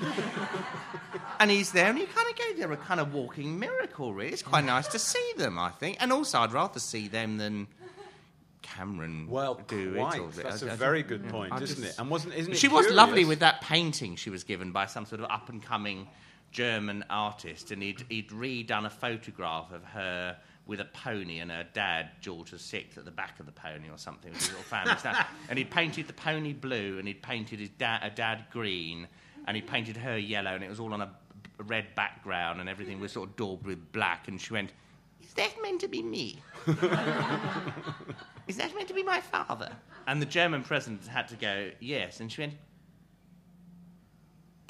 and 1.40 1.50
he's 1.52 1.72
there, 1.72 1.90
and 1.90 1.98
you 2.00 2.08
kind 2.08 2.30
of 2.30 2.38
go, 2.38 2.44
"They're 2.58 2.72
a 2.72 2.78
kind 2.78 3.00
of 3.00 3.14
walking 3.14 3.58
miracle, 3.60 4.14
really." 4.14 4.32
It's 4.32 4.44
quite 4.44 4.66
nice 4.66 4.88
to 4.90 5.00
see 5.00 5.34
them, 5.38 5.58
I 5.60 5.70
think, 5.72 5.98
and 6.00 6.12
also 6.12 6.40
I'd 6.40 6.52
rather 6.54 6.80
see 6.80 7.08
them 7.08 7.38
than 7.38 7.68
Cameron 8.62 9.28
well, 9.28 9.56
do 9.68 9.96
quite. 9.96 10.16
it. 10.18 10.20
or- 10.22 10.28
That's 10.32 10.64
I- 10.64 10.68
a 10.68 10.74
I 10.74 10.76
very 10.76 11.04
good 11.04 11.24
yeah. 11.26 11.32
point, 11.32 11.54
I 11.54 11.60
isn't 11.62 11.84
just- 11.84 11.98
it? 11.98 12.00
And 12.02 12.10
wasn't 12.10 12.36
isn't 12.36 12.54
it? 12.54 12.58
she 12.58 12.68
was 12.68 12.88
lovely 12.92 13.26
with 13.26 13.40
that 13.40 13.62
painting 13.62 14.16
she 14.16 14.30
was 14.30 14.44
given 14.44 14.72
by 14.72 14.86
some 14.86 15.06
sort 15.06 15.22
of 15.22 15.30
up 15.32 15.50
and 15.50 15.62
coming 15.64 16.08
German 16.52 17.04
artist, 17.10 17.72
and 17.72 17.82
he'd, 17.82 18.06
he'd 18.10 18.30
redone 18.30 18.86
a 18.86 18.90
photograph 18.90 19.72
of 19.72 19.84
her 19.86 20.38
with 20.66 20.80
a 20.80 20.86
pony 20.86 21.40
and 21.40 21.52
her 21.52 21.66
dad, 21.74 22.12
George 22.22 22.52
VI, 22.52 22.86
at 22.96 23.06
the 23.06 23.12
back 23.12 23.40
of 23.40 23.46
the 23.46 23.52
pony 23.52 23.90
or 23.90 23.98
something, 23.98 24.32
with 24.32 24.40
his 24.40 24.50
little 24.50 24.64
family 24.64 24.98
stuff. 24.98 25.28
And 25.50 25.58
he'd 25.58 25.72
painted 25.72 26.08
the 26.08 26.14
pony 26.14 26.54
blue, 26.54 26.98
and 27.00 27.08
he'd 27.08 27.22
painted 27.22 27.60
his 27.60 27.70
dad, 27.70 28.04
her 28.04 28.10
dad 28.10 28.46
green, 28.52 29.08
and 29.48 29.56
he 29.56 29.62
painted 29.62 29.98
her 29.98 30.18
yellow, 30.18 30.54
and 30.56 30.64
it 30.64 30.70
was 30.70 30.80
all 30.80 30.94
on 30.94 31.02
a, 31.02 31.10
a 31.60 31.64
red 31.64 31.94
background, 31.96 32.60
and 32.60 32.70
everything 32.70 33.00
was 33.00 33.12
sort 33.12 33.30
of 33.30 33.36
daubed 33.36 33.66
with 33.66 33.92
black. 33.92 34.28
And 34.28 34.40
she 34.40 34.54
went, 34.54 34.72
Is 35.22 35.34
that 35.34 35.54
meant 35.62 35.82
to 35.82 35.88
be 35.88 36.02
me? 36.02 36.42
Is 38.48 38.58
that 38.58 38.74
meant 38.76 38.88
to 38.88 38.94
be 38.94 39.04
my 39.04 39.20
father? 39.20 39.72
And 40.08 40.22
the 40.22 40.26
German 40.26 40.64
president 40.64 41.06
had 41.08 41.28
to 41.30 41.36
go, 41.36 41.72
Yes. 41.80 42.20
And 42.20 42.32
she 42.32 42.42
went, 42.42 42.54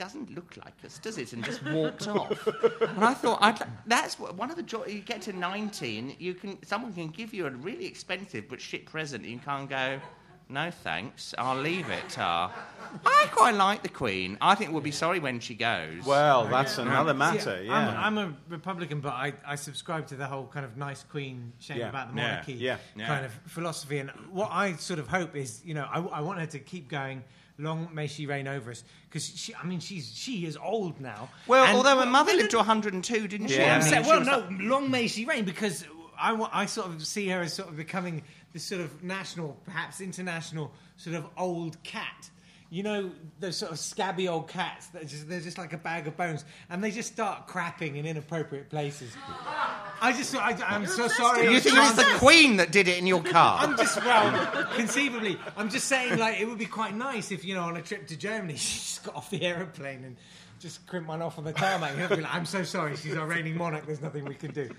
doesn't 0.02 0.34
look 0.34 0.58
like 0.58 0.74
us, 0.84 0.98
does 0.98 1.20
it? 1.20 1.32
And 1.34 1.44
just 1.46 1.64
walked 1.64 2.08
off. 2.08 2.48
And 2.82 3.06
I 3.06 3.14
thought, 3.14 3.38
I'd, 3.40 3.60
that's 3.86 4.18
what, 4.18 4.34
one 4.36 4.50
of 4.50 4.56
the 4.56 4.64
joys. 4.64 4.92
You 4.92 5.02
get 5.02 5.22
to 5.24 5.34
19, 5.34 6.16
you 6.18 6.34
can 6.34 6.58
someone 6.66 6.92
can 6.92 7.10
give 7.10 7.36
you 7.36 7.46
a 7.46 7.52
really 7.52 7.86
expensive 7.86 8.46
but 8.50 8.60
shit 8.60 8.88
present. 8.88 9.24
And 9.26 9.32
you 9.32 9.38
can't 9.38 9.70
go, 9.70 10.00
no 10.50 10.72
thanks, 10.72 11.36
I'll 11.38 11.62
leave 11.62 11.88
it. 11.92 12.18
Uh, 12.18 12.50
I 13.06 13.28
quite 13.32 13.54
like 13.54 13.84
the 13.84 13.90
Queen. 13.90 14.40
I 14.42 14.56
think 14.56 14.72
we'll 14.72 14.82
be 14.82 14.90
sorry 14.92 15.20
when 15.20 15.40
she 15.40 15.54
goes. 15.54 16.04
Well, 16.04 16.48
that's 16.48 16.80
another 16.80 17.14
matter. 17.14 17.40
See, 17.62 17.68
Yeah. 17.68 17.74
I'm, 18.04 18.18
I'm 18.18 18.30
a 18.30 18.34
Republican, 18.50 19.02
but 19.02 19.14
I, 19.14 19.34
I 19.46 19.56
subscribe 19.56 20.08
to 20.08 20.16
the 20.16 20.26
whole 20.26 20.48
kind 20.48 20.66
of 20.66 20.78
nice 20.78 21.04
queen, 21.04 21.54
shame 21.60 21.78
Yeah. 21.78 21.90
about 21.90 22.08
the 22.10 22.16
monarchy 22.16 22.54
Yeah. 22.54 22.78
Yeah. 22.96 23.06
kind 23.06 23.24
of 23.24 23.32
philosophy. 23.46 24.00
And 24.00 24.10
what 24.32 24.50
I 24.52 24.74
sort 24.74 25.00
of 25.00 25.08
hope 25.08 25.36
is, 25.36 25.62
you 25.64 25.76
know, 25.76 25.88
I, 25.90 26.00
I 26.00 26.22
want 26.22 26.40
her 26.40 26.48
to 26.48 26.60
keep 26.60 26.90
going. 26.90 27.24
Long 27.62 27.90
may 27.94 28.08
she 28.08 28.26
reign 28.26 28.48
over 28.48 28.72
us, 28.72 28.84
because 29.10 29.26
she. 29.38 29.54
I 29.56 29.64
mean, 29.66 29.80
she's 29.80 30.12
she 30.16 30.46
is 30.46 30.58
old 30.58 31.00
now. 31.00 31.30
well, 31.48 31.64
And- 31.66 31.78
although 31.78 32.00
her 32.00 32.06
mother 32.06 32.32
well, 32.32 32.38
lived 32.38 32.52
to 32.52 32.58
102, 32.58 33.28
didn't 33.28 33.48
she? 33.50 33.58
Yeah. 33.58 33.76
I 33.76 33.80
mean, 33.80 33.88
So- 33.90 34.02
she 34.04 34.10
well, 34.10 34.22
no, 34.22 34.40
like- 34.40 34.50
long 34.62 34.90
may 34.92 35.08
she 35.08 35.26
reign 35.26 35.46
because 35.46 35.86
I, 36.20 36.34
I 36.52 36.66
sort 36.66 36.88
of 36.88 37.06
see 37.06 37.28
her 37.30 37.42
as 37.42 37.54
sort 37.54 37.70
of 37.70 37.78
becoming 37.78 38.24
this 38.54 38.64
sort 38.64 38.82
of 38.82 39.04
national, 39.04 39.58
perhaps 39.66 40.02
international, 40.02 40.72
sort 40.98 41.16
of 41.16 41.26
old 41.38 41.82
cat. 41.84 42.30
You 42.72 42.84
know, 42.84 43.12
those 43.42 43.58
sort 43.58 43.74
of 43.74 43.80
scabby 43.80 44.30
old 44.30 44.48
cats 44.48 44.88
that 44.88 45.06
just, 45.06 45.28
they're 45.28 45.42
just 45.42 45.58
like 45.58 45.74
a 45.74 45.78
bag 45.78 46.08
of 46.08 46.16
bones, 46.16 46.46
and 46.70 46.82
they 46.82 46.90
just 46.90 47.12
start 47.12 47.46
crapping 47.46 47.98
in 47.98 48.06
inappropriate 48.06 48.70
places. 48.70 49.12
I 50.02 50.14
just, 50.14 50.34
I, 50.34 50.58
I'm 50.66 50.88
so 50.88 51.10
sorry. 51.10 51.52
you 51.52 51.60
think 51.60 51.76
it 51.76 51.80
was 51.80 51.96
the 51.96 52.10
Queen 52.18 52.56
that 52.56 52.72
did 52.72 52.88
it 52.88 52.98
in 52.98 53.06
your 53.06 53.22
car? 53.22 53.60
I'm 53.60 53.76
just 53.76 53.98
well, 53.98 54.66
conceivably, 54.74 55.38
I'm 55.58 55.70
just 55.70 55.90
saying 55.90 56.18
like 56.18 56.40
it 56.40 56.48
would 56.48 56.58
be 56.58 56.66
quite 56.66 56.96
nice 56.96 57.32
if 57.32 57.44
you 57.44 57.56
know 57.56 57.64
on 57.64 57.76
a 57.76 57.82
trip 57.82 58.08
to 58.08 58.16
Germany 58.16 58.56
she 58.56 58.80
just 58.80 59.04
got 59.04 59.16
off 59.16 59.30
the 59.30 59.44
aeroplane 59.44 60.06
and 60.06 60.16
just 60.62 60.86
crimped 60.88 61.10
one 61.10 61.22
off 61.22 61.38
on 61.38 61.44
the 61.44 61.54
tarmac. 61.54 61.98
You'd 61.98 62.10
be 62.10 62.24
like, 62.24 62.34
I'm 62.34 62.46
so 62.46 62.64
sorry, 62.64 62.96
she's 62.96 63.18
our 63.18 63.28
reigning 63.28 63.58
monarch. 63.58 63.86
There's 63.86 64.02
nothing 64.02 64.24
we 64.26 64.36
can 64.36 64.52
do. 64.52 64.70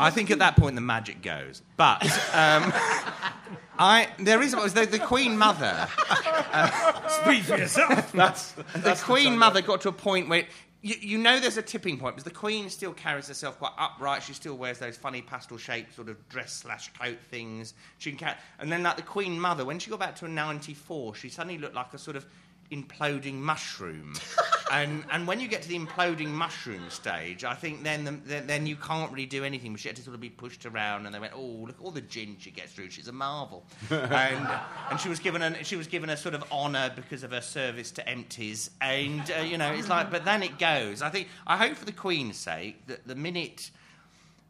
I 0.00 0.10
think 0.10 0.30
at 0.30 0.38
that 0.38 0.56
point 0.56 0.74
the 0.74 0.80
magic 0.80 1.22
goes. 1.22 1.62
But 1.76 2.02
um, 2.34 2.72
I 3.78 4.08
there 4.18 4.42
is 4.42 4.52
the, 4.52 4.88
the 4.90 4.98
Queen 4.98 5.36
Mother. 5.36 5.88
Speak 7.22 7.42
for 7.44 7.56
yourself. 7.56 8.10
that's, 8.14 8.52
the 8.52 8.98
Queen 9.02 9.36
Mother 9.36 9.62
got 9.62 9.82
to 9.82 9.88
a 9.90 9.92
point 9.92 10.28
where. 10.28 10.46
You, 10.82 10.94
you 10.98 11.18
know 11.18 11.38
there's 11.38 11.58
a 11.58 11.62
tipping 11.62 11.98
point 11.98 12.16
because 12.16 12.24
the 12.24 12.30
Queen 12.30 12.70
still 12.70 12.94
carries 12.94 13.28
herself 13.28 13.58
quite 13.58 13.72
upright. 13.76 14.22
She 14.22 14.32
still 14.32 14.56
wears 14.56 14.78
those 14.78 14.96
funny 14.96 15.20
pastel 15.20 15.58
shaped 15.58 15.94
sort 15.94 16.08
of 16.08 16.26
dress 16.30 16.54
slash 16.54 16.90
coat 16.94 17.18
things. 17.30 17.74
She 17.98 18.12
can 18.12 18.18
ca- 18.18 18.38
and 18.58 18.72
then 18.72 18.82
like 18.82 18.96
the 18.96 19.02
Queen 19.02 19.38
Mother, 19.38 19.66
when 19.66 19.78
she 19.78 19.90
got 19.90 20.00
back 20.00 20.16
to 20.16 20.24
a 20.24 20.28
94, 20.28 21.16
she 21.16 21.28
suddenly 21.28 21.58
looked 21.58 21.74
like 21.74 21.92
a 21.92 21.98
sort 21.98 22.16
of 22.16 22.24
imploding 22.70 23.34
mushroom. 23.34 24.14
and 24.72 25.04
and 25.10 25.26
when 25.26 25.40
you 25.40 25.48
get 25.48 25.62
to 25.62 25.68
the 25.68 25.78
imploding 25.78 26.28
mushroom 26.28 26.88
stage, 26.90 27.44
I 27.44 27.54
think 27.54 27.82
then 27.82 28.04
the, 28.04 28.12
then, 28.24 28.46
then 28.46 28.66
you 28.66 28.76
can't 28.76 29.10
really 29.12 29.26
do 29.26 29.44
anything. 29.44 29.74
She 29.76 29.88
had 29.88 29.96
to 29.96 30.02
sort 30.02 30.14
of 30.14 30.20
be 30.20 30.30
pushed 30.30 30.66
around, 30.66 31.06
and 31.06 31.14
they 31.14 31.18
went, 31.18 31.32
"Oh, 31.34 31.64
look 31.66 31.76
all 31.82 31.90
the 31.90 32.00
gin 32.00 32.36
she 32.38 32.50
gets 32.50 32.72
through. 32.72 32.90
She's 32.90 33.08
a 33.08 33.12
marvel." 33.12 33.64
and 33.90 34.48
and 34.90 35.00
she 35.00 35.08
was 35.08 35.18
given 35.18 35.42
a 35.42 35.64
she 35.64 35.76
was 35.76 35.86
given 35.86 36.10
a 36.10 36.16
sort 36.16 36.34
of 36.34 36.44
honour 36.52 36.92
because 36.94 37.22
of 37.22 37.32
her 37.32 37.40
service 37.40 37.90
to 37.92 38.08
empties, 38.08 38.70
and 38.80 39.30
uh, 39.38 39.42
you 39.42 39.58
know 39.58 39.72
it's 39.72 39.88
like, 39.88 40.10
but 40.10 40.24
then 40.24 40.42
it 40.42 40.58
goes. 40.58 41.02
I 41.02 41.10
think 41.10 41.28
I 41.46 41.56
hope 41.56 41.76
for 41.76 41.84
the 41.84 41.92
Queen's 41.92 42.36
sake 42.36 42.86
that 42.86 43.06
the 43.06 43.14
minute 43.14 43.70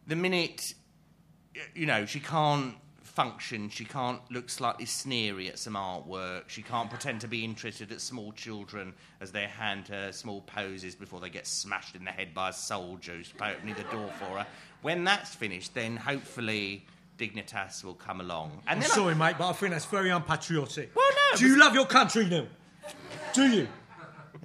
the 0.06 0.16
minute 0.16 0.74
you 1.74 1.86
know 1.86 2.06
she 2.06 2.20
can't 2.20 2.74
function 3.20 3.68
she 3.68 3.84
can't 3.84 4.18
look 4.30 4.48
slightly 4.48 4.86
sneery 4.86 5.46
at 5.48 5.58
some 5.58 5.74
artwork 5.74 6.48
she 6.48 6.62
can't 6.62 6.88
pretend 6.88 7.20
to 7.20 7.28
be 7.28 7.44
interested 7.44 7.92
at 7.92 8.00
small 8.00 8.32
children 8.32 8.94
as 9.20 9.30
they 9.30 9.42
hand 9.42 9.86
her 9.88 10.10
small 10.10 10.40
poses 10.40 10.94
before 10.94 11.20
they 11.20 11.28
get 11.28 11.46
smashed 11.46 11.94
in 11.94 12.02
the 12.02 12.10
head 12.10 12.32
by 12.32 12.48
a 12.48 12.52
soldier 12.52 13.12
who's 13.12 13.30
opening 13.42 13.74
the 13.74 13.82
door 13.94 14.08
for 14.18 14.38
her 14.38 14.46
when 14.80 15.04
that's 15.04 15.34
finished 15.34 15.74
then 15.74 15.96
hopefully 15.98 16.82
dignitas 17.18 17.84
will 17.84 17.92
come 17.92 18.22
along 18.22 18.52
and 18.66 18.76
I'm 18.78 18.80
then 18.80 18.90
I- 18.90 18.94
sorry, 18.94 19.14
mate, 19.14 19.34
but 19.36 19.50
I 19.50 19.52
think 19.52 19.72
that's 19.72 19.84
very 19.84 20.08
unpatriotic. 20.08 20.90
Well, 20.96 21.06
no, 21.10 21.36
Do 21.36 21.46
you 21.46 21.58
love 21.60 21.74
your 21.74 21.84
country, 21.84 22.24
Neill? 22.26 22.46
Do 23.34 23.46
you? 23.50 23.68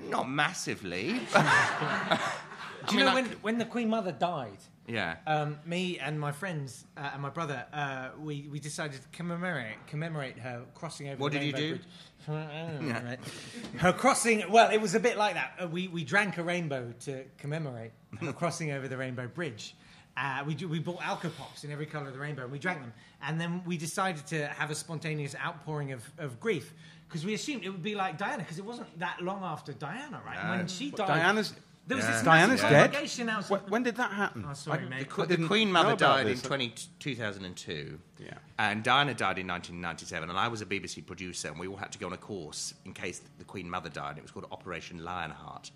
not 0.10 0.30
massively 0.30 1.22
Do 1.34 2.92
you 2.92 2.98
mean, 2.98 3.06
know 3.06 3.12
I 3.12 3.14
when, 3.16 3.26
when 3.42 3.58
the 3.58 3.64
Queen 3.64 3.88
Mother 3.90 4.12
died? 4.12 4.58
Yeah 4.88 5.18
Um, 5.26 5.58
me 5.66 6.00
and 6.00 6.20
my 6.20 6.32
friends 6.32 6.86
uh, 6.98 7.10
and 7.14 7.22
my 7.22 7.30
brother, 7.30 7.66
uh, 7.74 8.10
we, 8.20 8.48
we 8.52 8.60
decided 8.60 9.02
to 9.02 9.08
commemorate 9.10 9.76
commemorate 9.88 10.38
her 10.40 10.64
crossing 10.74 11.10
over. 11.10 11.18
What 11.18 11.32
the 11.32 11.40
did 11.40 11.46
you 11.46 11.54
do? 11.54 11.70
Bridge. 11.70 11.82
Don't? 12.28 13.20
Her 13.78 13.94
crossing. 13.94 14.50
Well, 14.50 14.72
it 14.72 14.82
was 14.82 14.96
a 14.96 15.00
bit 15.00 15.18
like 15.18 15.36
that. 15.36 15.54
Uh, 15.60 15.68
we 15.68 15.88
we 15.88 16.04
drank 16.04 16.38
a 16.38 16.44
rainbow 16.44 16.94
to 17.02 17.24
commemorate 17.38 17.92
her 18.20 18.34
crossing 18.42 18.72
over 18.72 18.88
the 18.88 18.98
Rainbow 18.98 19.28
Bridge. 19.28 19.76
Uh, 20.18 20.44
we 20.48 20.56
do, 20.56 20.68
we 20.68 20.80
bought 20.80 21.02
alcopops 21.02 21.66
in 21.66 21.72
every 21.72 21.86
colour 21.86 22.08
of 22.08 22.14
the 22.14 22.20
rainbow, 22.20 22.44
and 22.44 22.52
we 22.52 22.58
drank 22.58 22.80
them. 22.80 22.94
And 23.22 23.40
then 23.40 23.62
we 23.66 23.76
decided 23.78 24.26
to 24.28 24.48
have 24.48 24.72
a 24.72 24.76
spontaneous 24.76 25.36
outpouring 25.36 25.92
of, 25.92 26.10
of 26.18 26.40
grief 26.40 26.74
because 27.08 27.26
we 27.26 27.34
assumed 27.34 27.64
it 27.66 27.70
would 27.70 27.84
be 27.84 27.96
like 27.96 28.18
Diana 28.18 28.38
because 28.38 28.58
it 28.58 28.66
wasn't 28.66 28.98
that 29.00 29.22
long 29.22 29.44
after 29.44 29.74
Diana, 29.74 30.22
right? 30.26 30.58
When 30.58 30.68
she 30.68 30.92
died, 30.92 31.08
Diana's 31.08 31.54
there 31.88 31.98
was 31.98 32.06
Yeah. 32.06 32.12
this 32.14 32.24
Diana's 32.24 32.62
massive 32.62 32.70
dead. 32.70 32.92
congregation 32.92 33.28
When, 33.50 33.60
when 33.62 33.84
did 33.84 33.96
that 33.98 34.12
happen? 34.12 34.46
Oh, 34.50 34.54
sorry, 34.54 34.86
I- 34.86 34.90
mate. 34.90 35.08
I 35.18 35.26
the 35.26 35.38
Queen 35.46 35.72
Mother 35.72 35.90
about 35.90 36.00
died 36.00 36.28
in 36.28 36.38
20, 36.40 36.74
2002. 37.00 38.00
Yeah. 38.18 38.34
And 38.58 38.84
Diana 38.84 39.14
died 39.14 39.38
in 39.38 39.48
1997, 39.48 40.30
and 40.30 40.38
I 40.40 40.48
was 40.48 40.62
a 40.62 40.66
BBC 40.66 41.02
producer, 41.06 41.50
and 41.50 41.60
we 41.60 41.68
all 41.68 41.76
had 41.76 41.92
to 41.92 42.00
go 42.00 42.08
on 42.08 42.14
a 42.14 42.18
course 42.18 42.74
in 42.86 42.94
case 42.94 43.22
the 43.38 43.44
Queen 43.44 43.70
Mother 43.70 43.90
died. 43.90 44.18
It 44.18 44.24
was 44.24 44.32
called 44.32 44.48
Operation 44.52 45.04
Lionheart. 45.04 45.72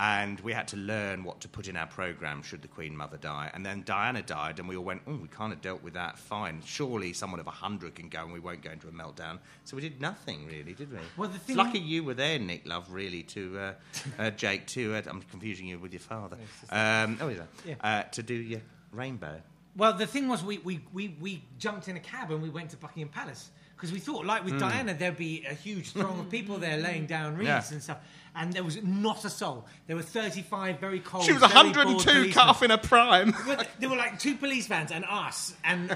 And 0.00 0.38
we 0.40 0.52
had 0.52 0.68
to 0.68 0.76
learn 0.76 1.24
what 1.24 1.40
to 1.40 1.48
put 1.48 1.66
in 1.66 1.76
our 1.76 1.88
programme 1.88 2.40
should 2.42 2.62
the 2.62 2.68
Queen 2.68 2.96
Mother 2.96 3.16
die. 3.16 3.50
And 3.52 3.66
then 3.66 3.82
Diana 3.84 4.22
died, 4.22 4.60
and 4.60 4.68
we 4.68 4.76
all 4.76 4.84
went, 4.84 5.02
oh, 5.08 5.16
we 5.16 5.26
kind 5.26 5.52
of 5.52 5.60
dealt 5.60 5.82
with 5.82 5.94
that 5.94 6.16
fine. 6.16 6.62
Surely 6.64 7.12
someone 7.12 7.40
of 7.40 7.46
100 7.46 7.96
can 7.96 8.08
go, 8.08 8.22
and 8.22 8.32
we 8.32 8.38
won't 8.38 8.62
go 8.62 8.70
into 8.70 8.86
a 8.86 8.92
meltdown. 8.92 9.40
So 9.64 9.74
we 9.76 9.82
did 9.82 10.00
nothing, 10.00 10.46
really, 10.46 10.72
did 10.72 10.92
we? 10.92 10.98
Well, 11.16 11.28
the 11.28 11.40
thing- 11.40 11.56
lucky 11.56 11.80
you 11.80 12.04
were 12.04 12.14
there, 12.14 12.38
Nick 12.38 12.64
Love, 12.64 12.92
really, 12.92 13.24
to 13.24 13.58
uh, 13.58 13.72
uh, 14.20 14.30
Jake, 14.30 14.68
too. 14.68 14.94
uh, 14.94 15.02
I'm 15.08 15.20
confusing 15.22 15.66
you 15.66 15.80
with 15.80 15.92
your 15.92 15.98
father. 16.00 16.36
Um, 16.70 17.18
oh, 17.20 17.28
is 17.28 17.38
that? 17.38 17.48
Yeah. 17.66 17.74
Uh, 17.80 18.02
to 18.04 18.22
do 18.22 18.34
your 18.34 18.60
rainbow. 18.92 19.42
Well, 19.76 19.94
the 19.94 20.06
thing 20.06 20.28
was, 20.28 20.44
we, 20.44 20.58
we, 20.58 20.80
we, 20.92 21.16
we 21.20 21.42
jumped 21.58 21.88
in 21.88 21.96
a 21.96 22.00
cab 22.00 22.30
and 22.30 22.40
we 22.40 22.50
went 22.50 22.70
to 22.70 22.76
Buckingham 22.76 23.08
Palace 23.10 23.50
because 23.76 23.92
we 23.92 23.98
thought, 24.00 24.26
like 24.26 24.44
with 24.44 24.54
Hmm. 24.54 24.58
Diana, 24.60 24.94
there'd 24.94 25.16
be 25.16 25.44
a 25.48 25.54
huge 25.54 25.90
throng 25.92 26.18
of 26.18 26.28
people 26.30 26.58
there 26.58 26.78
laying 26.78 27.06
down 27.06 27.36
wreaths 27.36 27.70
Yeah. 27.70 27.74
and 27.74 27.82
stuff. 27.82 27.98
And 28.38 28.52
there 28.52 28.62
was 28.62 28.80
not 28.82 29.24
a 29.24 29.30
soul. 29.30 29.66
There 29.88 29.96
were 29.96 30.02
35 30.02 30.78
very 30.78 31.00
cold. 31.00 31.24
She 31.24 31.32
was 31.32 31.42
102, 31.42 31.82
policemen. 31.84 32.32
cut 32.32 32.48
off 32.48 32.62
in 32.62 32.70
her 32.70 32.78
prime. 32.78 33.34
There 33.80 33.90
were 33.90 33.96
like 33.96 34.18
two 34.20 34.36
police 34.36 34.68
vans 34.68 34.92
and 34.92 35.04
us, 35.04 35.54
and 35.64 35.90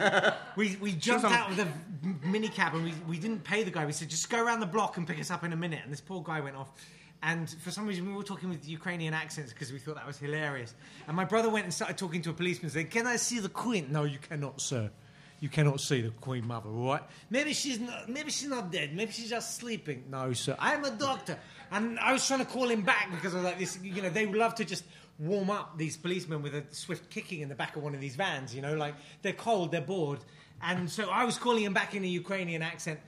we, 0.57 0.77
we 0.81 0.93
jumped 0.93 1.25
out 1.25 1.51
of 1.51 1.57
the 1.57 1.69
minicab 2.27 2.75
and 2.75 2.85
we, 2.85 2.95
we 3.09 3.19
didn't 3.19 3.45
pay 3.45 3.63
the 3.63 3.71
guy. 3.71 3.87
We 3.87 3.93
said, 3.93 4.09
just 4.09 4.29
go 4.29 4.45
around 4.45 4.61
the 4.61 4.67
block 4.67 4.97
and 4.97 5.07
pick 5.07 5.21
us 5.21 5.31
up 5.31 5.45
in 5.45 5.53
a 5.53 5.57
minute. 5.57 5.81
And 5.85 5.93
this 5.93 6.01
poor 6.01 6.21
guy 6.21 6.41
went 6.41 6.57
off. 6.57 6.73
And 7.23 7.49
for 7.49 7.71
some 7.71 7.87
reason, 7.87 8.07
we 8.07 8.13
were 8.13 8.25
talking 8.25 8.49
with 8.49 8.69
Ukrainian 8.69 9.15
accents 9.15 9.53
because 9.53 9.73
we 9.73 9.79
thought 9.79 9.95
that 9.95 10.07
was 10.07 10.19
hilarious. 10.19 10.75
And 11.07 11.17
my 11.17 11.25
brother 11.25 11.49
went 11.49 11.65
and 11.65 11.73
started 11.73 11.97
talking 11.97 12.21
to 12.23 12.31
a 12.31 12.33
policeman 12.33 12.71
saying, 12.71 12.89
Can 12.89 13.07
I 13.07 13.17
see 13.17 13.39
the 13.39 13.49
Queen? 13.49 13.89
No, 13.93 14.03
you 14.03 14.19
cannot, 14.19 14.61
sir. 14.61 14.91
You 15.39 15.49
cannot 15.49 15.81
see 15.81 16.03
the 16.03 16.11
Queen 16.11 16.47
Mother, 16.47 16.71
all 16.71 16.87
right? 16.87 17.03
Maybe 17.29 17.53
she's 17.53 17.81
not, 17.81 18.09
maybe 18.09 18.31
she's 18.31 18.49
not 18.49 18.71
dead. 18.71 18.95
Maybe 18.95 19.11
she's 19.11 19.29
just 19.29 19.57
sleeping. 19.57 20.05
No, 20.09 20.33
sir. 20.33 20.55
I'm 20.57 20.85
a 20.85 20.91
doctor. 20.93 21.37
And 21.73 21.99
I 21.99 22.13
was 22.13 22.27
trying 22.27 22.41
to 22.41 22.45
call 22.45 22.69
him 22.69 22.83
back 22.83 23.11
because 23.11 23.33
I 23.33 23.39
was 23.39 23.45
like, 23.45 23.59
this, 23.59 23.79
you 23.83 24.03
know, 24.03 24.11
they 24.11 24.27
would 24.27 24.37
love 24.37 24.55
to 24.57 24.65
just 24.65 24.85
warm 25.19 25.49
up 25.49 25.79
these 25.79 25.97
policemen 25.97 26.43
with 26.43 26.55
a 26.55 26.63
swift 26.71 27.09
kicking 27.09 27.41
in 27.41 27.49
the 27.49 27.55
back 27.55 27.77
of 27.77 27.83
one 27.83 27.95
of 27.95 28.01
these 28.01 28.15
vans, 28.15 28.55
you 28.55 28.61
know, 28.61 28.75
like 28.75 28.95
they're 29.23 29.33
cold, 29.33 29.73
they're 29.73 29.81
bored. 29.81 30.19
And 30.63 30.91
so 30.91 31.09
I 31.09 31.25
was 31.25 31.39
calling 31.39 31.65
him 31.65 31.73
back 31.73 31.95
in 31.95 32.05
a 32.05 32.09
Ukrainian 32.09 32.61
accent. 32.61 33.01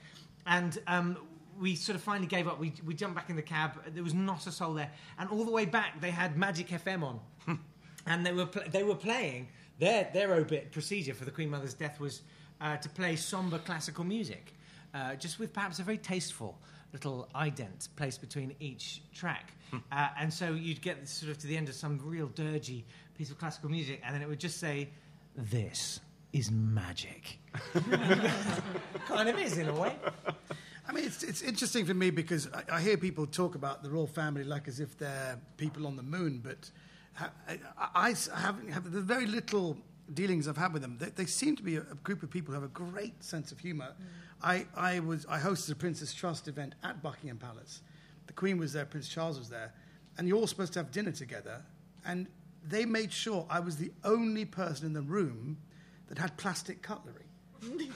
And 0.47 0.79
um, 0.87 1.19
we 1.61 1.77
sort 1.77 1.97
of 1.97 2.03
finally 2.03 2.27
gave 2.27 2.49
up. 2.49 2.59
We, 2.59 2.73
we 2.87 2.95
jumped 2.95 3.17
back 3.17 3.29
in 3.29 3.37
the 3.37 3.43
cab. 3.43 3.73
There 3.95 4.03
was 4.03 4.15
not 4.15 4.47
a 4.47 4.53
soul 4.53 4.73
there. 4.73 4.91
And 5.19 5.29
all 5.29 5.45
the 5.45 5.53
way 5.53 5.67
back, 5.67 6.01
they 6.01 6.11
had 6.11 6.39
Magic 6.39 6.69
FM 6.69 7.03
on. 7.03 7.21
and 8.07 8.25
they 8.25 8.33
were, 8.33 8.47
pl- 8.47 8.71
they 8.71 8.83
were 8.83 8.95
playing 8.95 9.49
their, 9.79 10.09
their 10.15 10.33
obit 10.33 10.73
procedure 10.73 11.13
for 11.13 11.27
the 11.27 11.31
Queen 11.31 11.51
Mother's 11.51 11.75
death 11.75 12.01
was 12.01 12.23
uh, 12.63 12.79
to 12.79 12.89
play 12.89 13.17
somber 13.17 13.59
classical 13.59 14.05
music, 14.05 14.55
uh, 14.95 15.17
just 15.17 15.39
with 15.39 15.53
perhaps 15.53 15.81
a 15.81 15.83
very 15.83 15.99
tasteful 15.99 16.59
little 16.95 17.29
ident 17.35 17.89
placed 17.97 18.21
between 18.23 18.55
each 18.61 19.03
track. 19.13 19.53
uh, 19.93 20.09
and 20.19 20.33
so 20.33 20.53
you'd 20.53 20.81
get 20.81 21.07
sort 21.07 21.31
of 21.31 21.39
to 21.39 21.47
the 21.47 21.57
end 21.57 21.69
of 21.69 21.75
some 21.75 22.01
real 22.03 22.29
dirgy 22.29 22.85
piece 23.19 23.31
of 23.31 23.37
classical 23.39 23.69
music, 23.69 24.01
and 24.05 24.15
then 24.15 24.23
it 24.23 24.29
would 24.29 24.41
just 24.41 24.59
say, 24.59 24.89
This 25.37 26.01
is 26.33 26.51
magic. 26.51 27.39
kind 29.07 29.29
of 29.29 29.39
is, 29.39 29.59
in 29.59 29.69
a 29.69 29.75
way. 29.75 29.95
I 30.89 30.93
mean, 30.93 31.05
it's, 31.05 31.23
it's 31.23 31.43
interesting 31.43 31.85
for 31.87 31.95
me 31.95 32.11
because 32.11 32.49
I, 32.53 32.77
I 32.77 32.81
hear 32.81 32.97
people 32.97 33.27
talk 33.27 33.55
about 33.55 33.83
the 33.83 33.91
royal 33.91 34.07
family 34.07 34.45
like 34.45 34.69
as 34.69 34.81
if 34.81 34.97
they're 34.99 35.39
people 35.57 35.87
on 35.87 35.97
the 35.97 36.03
moon, 36.03 36.41
but 36.43 36.71
ha- 37.15 37.33
I, 37.49 37.59
I, 37.79 38.15
I 38.35 38.41
haven't 38.41 38.71
have 38.71 38.91
the 38.91 39.01
very 39.01 39.27
little 39.27 39.77
dealings 40.13 40.47
I've 40.49 40.57
had 40.57 40.73
with 40.73 40.83
them. 40.83 40.97
They, 40.99 41.11
they 41.11 41.27
seem 41.27 41.57
to 41.57 41.63
be 41.63 41.77
a, 41.77 41.81
a 41.81 41.95
group 42.03 42.23
of 42.23 42.31
people 42.31 42.55
who 42.55 42.61
have 42.61 42.69
a 42.69 42.73
great 42.73 43.23
sense 43.25 43.53
of 43.53 43.59
humour. 43.59 43.89
Mm. 43.89 44.05
I, 44.43 44.67
I 44.77 45.01
was 45.01 45.25
I 45.29 45.39
hosted 45.39 45.73
a 45.73 45.75
Prince's 45.77 46.13
Trust 46.13 46.49
event 46.49 46.75
at 46.83 47.03
Buckingham 47.03 47.39
Palace. 47.39 47.81
The 48.27 48.33
Queen 48.35 48.59
was 48.59 48.73
there, 48.73 48.85
Prince 48.85 49.09
Charles 49.09 49.39
was 49.39 49.49
there, 49.49 49.73
and 50.19 50.29
you're 50.29 50.37
all 50.39 50.47
supposed 50.47 50.73
to 50.75 50.79
have 50.81 50.91
dinner 50.91 51.13
together. 51.13 51.63
And 52.05 52.27
they 52.67 52.85
made 52.85 53.13
sure 53.13 53.47
I 53.49 53.61
was 53.61 53.77
the 53.77 53.93
only 54.05 54.45
person 54.45 54.87
in 54.87 54.93
the 54.93 55.03
room 55.03 55.59
that 56.09 56.19
had 56.19 56.37
plastic 56.37 56.83
cutlery. 56.83 57.27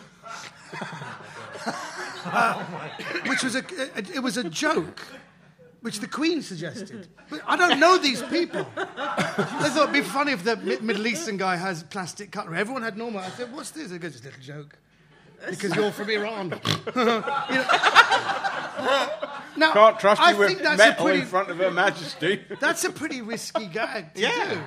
Uh, 2.25 2.63
which 3.27 3.43
was 3.43 3.55
a, 3.55 3.61
a- 3.95 4.17
it 4.17 4.23
was 4.23 4.37
a 4.37 4.45
joke, 4.51 5.01
which 5.81 6.01
the 6.01 6.09
Queen 6.09 6.43
suggested. 6.43 7.09
But 7.31 7.41
I 7.47 7.57
don't 7.57 7.79
know 7.81 7.99
these 7.99 8.23
people. 8.25 8.67
I 8.77 9.69
thought 9.71 9.83
it'd 9.85 9.93
be 9.93 10.01
funny 10.03 10.33
if 10.33 10.45
the 10.45 10.57
Mi- 10.57 10.79
Middle 10.81 11.07
Eastern 11.07 11.37
guy 11.37 11.57
has 11.57 11.83
plastic 11.85 12.31
cutlery. 12.33 12.59
Everyone 12.59 12.83
had 12.83 12.97
normal. 12.97 13.21
I 13.21 13.29
said, 13.31 13.53
"What's 13.53 13.71
this?" 13.71 13.91
He 13.91 13.99
goes, 13.99 14.17
"It's 14.17 14.23
a 14.25 14.29
little 14.29 14.43
joke." 14.43 14.79
Because 15.49 15.75
you're 15.77 15.93
from 15.93 16.11
Iran. 16.11 16.61
You 16.97 17.05
know? 18.85 19.09
now, 19.57 19.73
Can't 19.73 19.99
trust 20.01 20.21
I 20.21 20.33
you 20.33 20.37
with 20.39 20.49
think 20.49 20.63
that's 20.63 20.81
a 20.81 20.89
metal 20.89 21.05
pretty, 21.07 21.21
in 21.21 21.27
front 21.27 21.51
of 21.51 21.57
Her 21.59 21.71
Majesty. 21.71 22.45
that's 22.61 22.85
a 22.85 22.91
pretty 22.91 23.23
risky 23.23 23.67
gag 23.67 24.15
to 24.15 24.21
Yeah. 24.21 24.61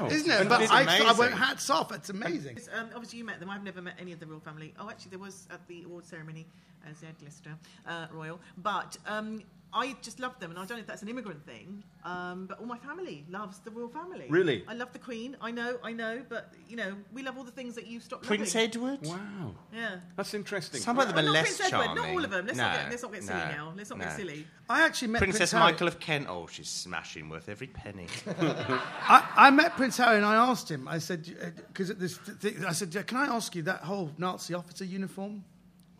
do, 0.00 0.06
isn't 0.14 0.30
it? 0.30 0.48
But 0.48 0.62
It's 0.62 0.70
I, 0.70 0.84
I 1.08 1.12
went 1.12 1.34
hats 1.34 1.68
off. 1.70 1.92
It's 1.92 2.10
amazing. 2.10 2.56
It's, 2.56 2.68
Um, 2.72 2.90
obviously, 2.94 3.18
you 3.18 3.24
met 3.24 3.40
them. 3.40 3.50
I've 3.50 3.64
never 3.64 3.82
met 3.82 3.94
any 3.98 4.12
of 4.12 4.20
the 4.20 4.26
royal 4.26 4.40
family. 4.40 4.74
Oh, 4.78 4.88
actually, 4.88 5.10
there 5.10 5.18
was 5.18 5.46
at 5.50 5.66
the 5.66 5.82
award 5.84 6.06
ceremony 6.06 6.46
as 6.88 7.02
Ed 7.02 7.16
Lister 7.24 7.50
uh, 7.86 8.06
royal. 8.12 8.38
But 8.58 8.96
um, 9.06 9.42
I 9.72 9.96
just 10.00 10.18
love 10.18 10.38
them, 10.40 10.50
and 10.50 10.58
I 10.58 10.64
don't 10.64 10.78
know 10.78 10.82
if 10.82 10.86
that's 10.86 11.02
an 11.02 11.08
immigrant 11.08 11.44
thing. 11.44 11.84
Um, 12.04 12.46
but 12.46 12.58
all 12.58 12.66
my 12.66 12.78
family 12.78 13.26
loves 13.28 13.58
the 13.58 13.70
royal 13.70 13.88
family. 13.88 14.26
Really? 14.30 14.64
I 14.66 14.74
love 14.74 14.92
the 14.92 14.98
Queen. 14.98 15.36
I 15.40 15.50
know, 15.50 15.78
I 15.82 15.92
know, 15.92 16.22
but 16.28 16.54
you 16.68 16.76
know, 16.76 16.94
we 17.12 17.22
love 17.22 17.36
all 17.36 17.44
the 17.44 17.50
things 17.50 17.74
that 17.74 17.86
you 17.86 18.00
stopped 18.00 18.24
Prince 18.24 18.54
loving. 18.54 18.68
Edward? 18.68 19.06
Wow. 19.06 19.54
Yeah. 19.74 19.96
That's 20.16 20.32
interesting. 20.32 20.80
Some 20.80 20.98
of 20.98 21.08
them 21.08 21.18
are 21.18 21.22
not 21.22 21.32
less 21.32 21.56
Prince 21.56 21.72
Edward, 21.72 21.84
charming. 21.86 22.02
not 22.02 22.10
all 22.14 22.24
of 22.24 22.30
them. 22.30 22.46
Let's 22.46 22.58
no, 22.58 22.64
not 22.64 22.76
get 22.76 22.90
let's 22.90 23.02
not 23.02 23.12
get 23.12 23.24
silly 23.24 23.38
no, 23.38 23.50
now. 23.50 23.72
Let's 23.76 23.90
not 23.90 23.98
no. 23.98 24.04
get 24.06 24.16
silly. 24.16 24.46
I 24.70 24.82
actually 24.86 25.08
met 25.08 25.18
Princess 25.18 25.38
Prince 25.38 25.52
Harry. 25.52 25.64
Michael 25.64 25.88
of 25.88 26.00
Kent. 26.00 26.26
Oh, 26.28 26.46
she's 26.46 26.68
smashing 26.68 27.28
worth 27.28 27.48
every 27.48 27.66
penny. 27.66 28.06
I, 28.40 29.28
I 29.36 29.50
met 29.50 29.76
Prince 29.76 29.98
Harry 29.98 30.16
and 30.16 30.24
I 30.24 30.36
asked 30.36 30.70
him. 30.70 30.88
I 30.88 30.98
said, 30.98 31.26
because 31.68 31.94
this, 31.94 32.16
thing, 32.16 32.64
I 32.64 32.72
said, 32.72 32.90
can 33.06 33.18
I 33.18 33.26
ask 33.26 33.54
you 33.54 33.62
that 33.62 33.80
whole 33.80 34.12
Nazi 34.16 34.54
officer 34.54 34.84
uniform? 34.84 35.44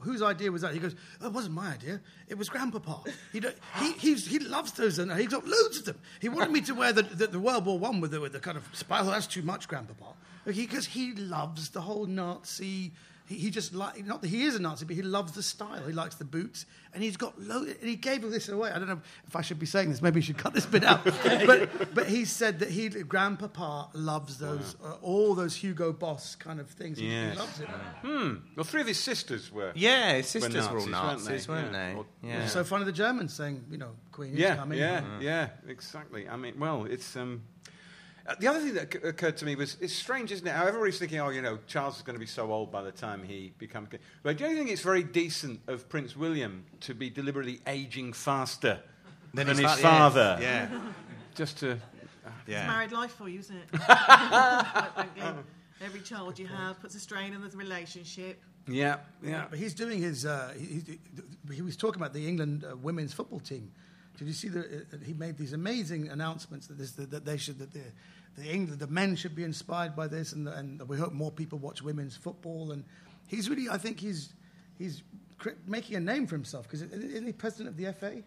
Whose 0.00 0.22
idea 0.22 0.52
was 0.52 0.62
that? 0.62 0.74
He 0.74 0.78
goes, 0.78 0.94
oh, 1.20 1.26
it 1.26 1.32
wasn't 1.32 1.54
my 1.54 1.72
idea. 1.72 2.00
It 2.28 2.38
was 2.38 2.48
Grandpapa. 2.48 3.00
He, 3.32 3.42
he, 3.78 3.92
he's, 3.98 4.26
he 4.26 4.38
loves 4.38 4.72
those, 4.72 4.98
and 4.98 5.12
he's 5.12 5.28
got 5.28 5.46
loads 5.46 5.78
of 5.78 5.84
them. 5.86 5.98
He 6.20 6.28
wanted 6.28 6.52
me 6.52 6.60
to 6.62 6.74
wear 6.74 6.92
the, 6.92 7.02
the, 7.02 7.26
the 7.26 7.40
World 7.40 7.66
War 7.66 7.78
One 7.78 8.00
with 8.00 8.12
the, 8.12 8.20
with 8.20 8.32
the 8.32 8.40
kind 8.40 8.56
of 8.56 8.68
spiral. 8.72 9.08
Oh, 9.08 9.10
that's 9.10 9.26
too 9.26 9.42
much, 9.42 9.68
Grandpapa. 9.68 10.14
Because 10.44 10.86
he 10.86 11.14
loves 11.14 11.70
the 11.70 11.80
whole 11.80 12.06
Nazi. 12.06 12.92
He, 13.28 13.36
he 13.36 13.50
just 13.50 13.74
like 13.74 14.04
not 14.06 14.22
that 14.22 14.28
he 14.28 14.44
is 14.44 14.54
a 14.54 14.58
Nazi, 14.58 14.84
but 14.86 14.96
he 14.96 15.02
loves 15.02 15.32
the 15.32 15.42
style. 15.42 15.82
He 15.86 15.92
likes 15.92 16.14
the 16.16 16.24
boots, 16.24 16.64
and 16.94 17.02
he's 17.02 17.16
got 17.16 17.38
lo- 17.40 17.62
and 17.64 17.76
he 17.88 17.94
gave 17.96 18.24
all 18.24 18.30
this 18.30 18.48
away. 18.48 18.70
I 18.70 18.78
don't 18.78 18.88
know 18.88 19.00
if 19.26 19.36
I 19.36 19.42
should 19.42 19.58
be 19.58 19.66
saying 19.66 19.90
this. 19.90 20.00
Maybe 20.00 20.18
you 20.20 20.22
should 20.24 20.38
cut 20.38 20.54
this 20.54 20.64
bit 20.66 20.82
out. 20.84 21.04
but 21.46 21.94
but 21.94 22.06
he 22.08 22.24
said 22.24 22.60
that 22.60 22.70
he 22.70 22.88
Grandpapa 22.88 23.90
loves 23.92 24.38
those 24.38 24.76
uh, 24.82 24.94
all 25.02 25.34
those 25.34 25.54
Hugo 25.54 25.92
Boss 25.92 26.34
kind 26.36 26.58
of 26.60 26.68
things. 26.70 26.98
He, 26.98 27.08
Yes. 27.10 27.34
he 27.34 27.38
loves 27.38 27.60
it. 27.60 27.68
Well, 28.56 28.64
three 28.64 28.80
of 28.80 28.86
his 28.86 28.98
sisters 28.98 29.52
were. 29.52 29.72
yeah, 29.74 30.14
his 30.14 30.28
sisters 30.28 30.68
were 30.70 30.78
all 30.80 30.86
Nazis, 30.86 31.28
Nazis, 31.28 31.48
weren't 31.48 31.72
weren't 31.72 31.96
they? 32.22 32.26
they? 32.26 32.28
Yeah. 32.28 32.36
Yeah. 32.38 32.44
It's 32.44 32.52
so 32.52 32.64
funny 32.64 32.84
the 32.84 32.92
Germans 32.92 33.32
saying, 33.34 33.64
you 33.70 33.78
know, 33.78 33.90
Queen 34.12 34.32
is 34.32 34.38
Yeah, 34.38 34.56
coming. 34.56 34.78
yeah, 34.78 35.02
yeah, 35.20 35.48
exactly. 35.68 36.28
I 36.28 36.36
mean, 36.36 36.58
well, 36.58 36.84
it's. 36.84 37.16
Um, 37.16 37.42
the 38.40 38.46
other 38.48 38.60
thing 38.60 38.74
that 38.74 38.92
c- 38.92 38.98
occurred 39.02 39.36
to 39.38 39.44
me 39.44 39.54
was 39.56 39.76
it's 39.80 39.92
strange, 39.92 40.30
isn't 40.32 40.46
it? 40.46 40.50
How 40.52 40.66
everybody's 40.66 40.98
thinking, 40.98 41.20
oh, 41.20 41.30
you 41.30 41.40
know, 41.42 41.58
Charles 41.66 41.96
is 41.96 42.02
going 42.02 42.14
to 42.14 42.20
be 42.20 42.26
so 42.26 42.52
old 42.52 42.70
by 42.70 42.82
the 42.82 42.92
time 42.92 43.22
he 43.22 43.52
becomes 43.58 43.88
king. 43.90 44.00
But 44.22 44.36
do 44.38 44.44
you 44.48 44.54
think 44.56 44.70
it's 44.70 44.82
very 44.82 45.02
decent 45.02 45.60
of 45.66 45.88
Prince 45.88 46.16
William 46.16 46.64
to 46.80 46.94
be 46.94 47.10
deliberately 47.10 47.60
aging 47.66 48.12
faster 48.12 48.80
than, 49.34 49.46
his, 49.46 49.60
fa- 49.60 49.68
father? 49.78 50.38
Yeah. 50.40 50.68
Just 51.34 51.58
to. 51.58 51.70
It's 51.72 51.80
Yeah. 52.46 52.66
married 52.66 52.92
life 52.92 53.12
for 53.14 53.28
you, 53.28 53.38
isn't 53.40 53.56
it? 53.56 53.68
Every 55.80 56.00
child 56.00 56.38
you 56.38 56.46
have 56.48 56.80
puts 56.80 56.94
a 56.96 57.00
strain 57.00 57.34
on 57.34 57.48
the 57.48 57.56
relationship. 57.56 58.42
Yeah, 58.66 58.96
yeah. 59.22 59.46
But 59.48 59.58
he's 59.58 59.74
doing 59.74 60.02
his. 60.02 60.26
Uh, 60.26 60.52
he, 60.58 60.82
he, 61.48 61.54
he 61.54 61.62
was 61.62 61.76
talking 61.76 62.00
about 62.02 62.12
the 62.12 62.26
England 62.26 62.64
uh, 62.70 62.76
women's 62.76 63.12
football 63.12 63.38
team. 63.40 63.70
Did 64.18 64.26
you 64.26 64.34
see 64.34 64.48
that 64.48 64.86
uh, 64.92 64.96
he 65.06 65.14
made 65.14 65.38
these 65.38 65.52
amazing 65.52 66.08
announcements 66.08 66.66
that, 66.66 66.76
this, 66.76 66.90
that, 66.92 67.10
that 67.12 67.24
they 67.24 67.36
should 67.36 67.58
that 67.60 67.72
the 67.72 67.80
the, 68.38 68.50
England, 68.50 68.80
the 68.80 68.86
men 68.86 69.16
should 69.16 69.34
be 69.34 69.44
inspired 69.44 69.94
by 69.94 70.06
this, 70.06 70.32
and, 70.32 70.48
and 70.48 70.88
we 70.88 70.96
hope 70.96 71.12
more 71.12 71.30
people 71.30 71.58
watch 71.58 71.82
women's 71.82 72.16
football. 72.16 72.72
And 72.72 72.84
he's 73.26 73.48
really, 73.48 73.68
I 73.68 73.78
think 73.78 74.00
he's 74.00 74.32
he's 74.78 75.02
cr- 75.38 75.50
making 75.66 75.96
a 75.96 76.00
name 76.00 76.26
for 76.26 76.36
himself 76.36 76.64
because 76.64 76.82
isn't 76.82 77.26
he 77.26 77.32
president 77.32 77.68
of 77.68 77.76
the 77.76 77.92
FA? 77.92 78.22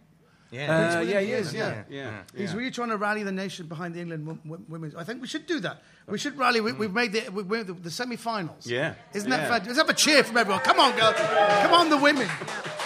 Yeah. 0.51 0.97
Uh, 0.97 1.01
yeah, 1.01 1.21
he 1.21 1.31
is. 1.31 1.53
yeah. 1.53 1.83
Yeah, 1.89 1.99
yeah. 2.01 2.21
He's 2.35 2.53
really 2.53 2.71
trying 2.71 2.89
to 2.89 2.97
rally 2.97 3.23
the 3.23 3.31
nation 3.31 3.67
behind 3.67 3.95
the 3.95 4.01
England 4.01 4.25
w- 4.25 4.41
w- 4.43 4.65
women's. 4.67 4.95
I 4.95 5.05
think 5.05 5.21
we 5.21 5.27
should 5.27 5.45
do 5.47 5.61
that. 5.61 5.81
We 6.07 6.17
should 6.17 6.37
rally. 6.37 6.59
We, 6.59 6.73
we've 6.73 6.93
made 6.93 7.13
the, 7.13 7.29
we've 7.31 7.49
made 7.49 7.67
the, 7.67 7.73
the 7.73 7.89
semi-finals. 7.89 8.67
Yeah, 8.67 8.95
isn't 9.13 9.29
yeah. 9.31 9.37
that 9.37 9.47
fantastic? 9.47 9.67
Let's 9.67 9.79
have 9.79 9.89
a 9.89 9.93
cheer 9.93 10.23
from 10.25 10.37
everyone. 10.37 10.61
Come 10.63 10.79
on, 10.79 10.97
girls. 10.97 11.15
Come 11.15 11.73
on, 11.73 11.89
the 11.89 11.97
women. 11.97 12.27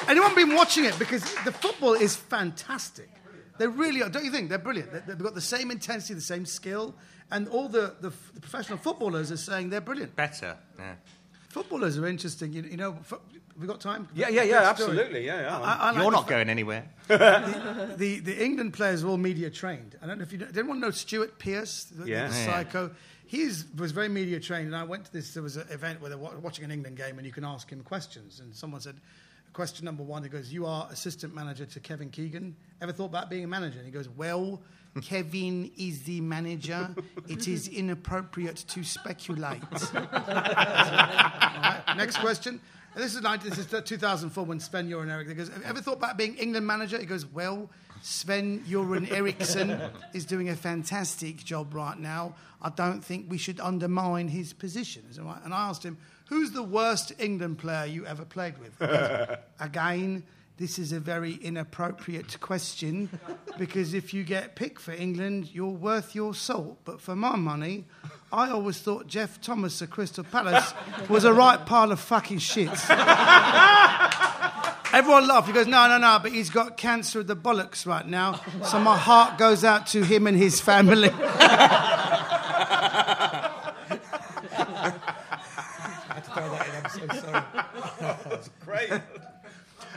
Anyone 0.08 0.36
been 0.36 0.54
watching 0.54 0.86
it? 0.86 0.98
Because 1.00 1.24
the 1.44 1.52
football 1.52 1.94
is 1.94 2.16
fantastic. 2.16 3.10
They 3.58 3.68
really 3.68 4.02
are. 4.04 4.10
Don't 4.10 4.26
you 4.26 4.32
think? 4.32 4.50
They're 4.50 4.58
brilliant. 4.58 4.92
They- 4.92 5.02
They've 5.08 5.18
got 5.24 5.36
the 5.36 5.42
same 5.42 5.72
intensity, 5.72 6.14
the 6.14 6.22
same 6.22 6.46
skill, 6.46 6.96
and 7.32 7.48
all 7.48 7.70
the, 7.70 7.96
the, 8.02 8.12
the 8.34 8.42
professional 8.42 8.78
footballers 8.78 9.32
are 9.32 9.38
saying 9.38 9.70
they're 9.70 9.82
brilliant. 9.82 10.16
Better. 10.16 10.58
Yeah. 10.78 10.96
Footballers 11.50 11.98
are 11.98 12.06
interesting. 12.08 12.52
You, 12.54 12.64
you 12.64 12.78
know, 12.78 12.98
fo- 13.04 13.22
have 13.32 13.62
we 13.62 13.66
got 13.68 13.80
time? 13.80 14.10
Yeah, 14.14 14.28
yeah, 14.28 14.44
yeah, 14.44 14.60
Let's 14.62 14.80
do 14.80 14.86
it. 14.86 14.90
absolutely. 14.90 15.26
Yeah, 15.26 15.42
yeah. 15.42 15.60
I- 15.60 15.76
I 15.76 15.92
like 15.92 16.02
You're 16.02 16.12
not 16.12 16.28
going 16.28 16.50
anywhere. 16.50 16.90
the, 17.08 18.20
the 18.24 18.44
England 18.44 18.74
players 18.74 19.04
are 19.04 19.08
all 19.08 19.18
media 19.18 19.50
trained. 19.50 19.98
I 20.02 20.08
don't 20.08 20.18
know 20.18 20.24
if 20.24 20.32
you 20.32 20.38
know, 20.40 20.48
did 20.48 20.58
anyone 20.58 20.80
know 20.80 20.92
Stuart 20.92 21.40
Pearce, 21.40 21.86
the, 21.86 22.08
Yeah. 22.10 22.28
the 22.28 22.36
Yeah. 22.36 22.46
psycho. 22.46 22.92
He 23.28 23.46
was 23.78 23.92
very 23.92 24.08
media 24.10 24.40
trained, 24.40 24.68
and 24.68 24.76
I 24.76 24.84
went 24.84 25.06
to 25.06 25.12
this. 25.14 25.34
There 25.34 25.42
was 25.42 25.58
an 25.58 25.68
event 25.72 26.00
where 26.00 26.10
they're 26.10 26.18
watching 26.18 26.64
an 26.64 26.72
England 26.72 26.98
game, 26.98 27.18
and 27.18 27.26
you 27.26 27.34
can 27.34 27.44
ask 27.44 27.70
him 27.70 27.82
questions. 27.82 28.40
And 28.40 28.54
someone 28.56 28.82
said, 28.82 28.98
question 29.56 29.86
number 29.86 30.04
one, 30.04 30.22
he 30.22 30.30
goes, 30.30 30.52
"You 30.52 30.66
are 30.66 30.88
assistant 30.92 31.34
manager 31.34 31.66
to 31.66 31.80
Kevin 31.80 32.10
Keegan. 32.12 32.56
Ever 32.82 32.92
thought 32.92 33.06
about 33.06 33.30
being 33.30 33.46
a 33.46 33.48
manager?" 33.48 33.78
And 33.80 33.86
he 33.88 33.92
goes, 33.92 34.10
"Well." 34.10 34.62
Kevin 35.02 35.72
is 35.76 36.04
the 36.04 36.22
manager. 36.22 36.96
It 37.28 37.50
is 37.50 37.68
inappropriate 37.68 38.64
to 38.70 38.82
speculate. 38.86 39.62
Right, 39.94 41.84
Next 41.98 42.18
question. 42.20 42.62
And 42.94 43.04
this 43.04 43.14
is 43.14 43.22
like 43.22 43.44
this 43.44 43.58
is 43.58 43.66
2004 43.68 44.46
when 44.46 44.62
Sven 44.62 44.90
Göran 44.90 45.10
Eriksson 45.10 45.36
goes. 45.36 45.50
Have 45.50 45.64
you 45.64 45.66
ever 45.66 45.82
thought 45.82 45.98
about 45.98 46.16
being 46.18 46.38
England 46.38 46.66
manager? 46.66 46.98
He 46.98 47.06
goes, 47.06 47.26
well, 47.26 47.70
Sven 48.02 48.62
Göran 48.70 49.12
Eriksson 49.12 49.82
is 50.14 50.24
doing 50.26 50.48
a 50.48 50.56
fantastic 50.56 51.44
job 51.44 51.74
right 51.74 52.00
now. 52.00 52.36
I 52.62 52.70
don't 52.70 53.04
think 53.04 53.30
we 53.30 53.38
should 53.38 53.60
undermine 53.60 54.30
his 54.30 54.54
position. 54.54 55.04
And 55.44 55.54
I 55.54 55.68
asked 55.68 55.84
him, 55.84 55.98
who's 56.28 56.52
the 56.52 56.64
worst 56.64 57.12
England 57.20 57.58
player 57.60 57.86
you 57.86 58.06
ever 58.06 58.26
played 58.26 58.56
with? 58.58 58.80
Again. 59.60 60.24
This 60.58 60.80
is 60.80 60.94
a 60.94 61.02
very 61.02 61.34
inappropriate 61.34 62.40
question 62.40 63.10
because 63.58 63.94
if 63.94 64.14
you 64.14 64.24
get 64.24 64.56
picked 64.56 64.80
for 64.80 64.94
England, 64.94 65.50
you're 65.52 65.68
worth 65.68 66.16
your 66.16 66.34
salt. 66.34 66.78
But 66.86 67.02
for 67.02 67.14
my 67.14 67.36
money, 67.36 67.84
I 68.32 68.52
always 68.52 68.80
thought 68.80 69.06
Geoff 69.06 69.42
Thomas 69.42 69.82
of 69.82 69.90
Crystal 69.90 70.24
Palace 70.24 70.74
was 71.10 71.26
a 71.26 71.34
right 71.34 71.66
pile 71.66 71.92
of 71.92 72.00
fucking 72.00 72.40
shit. 72.40 72.70
Everyone 74.94 75.28
laughed. 75.28 75.48
He 75.48 75.54
goes, 75.54 75.68
no, 75.68 75.90
no, 75.90 75.98
no, 75.98 76.20
but 76.24 76.32
he's 76.32 76.50
got 76.50 76.78
cancer 76.78 77.20
of 77.20 77.28
the 77.28 77.36
bollocks 77.36 77.86
right 77.86 78.08
now. 78.08 78.40
So 78.64 78.80
my 78.80 78.98
heart 78.98 79.38
goes 79.38 79.66
out 79.66 79.88
to 79.88 80.06
him 80.06 80.26
and 80.26 80.38
his 80.38 80.62
family. 80.62 81.10
Great. 88.88 89.02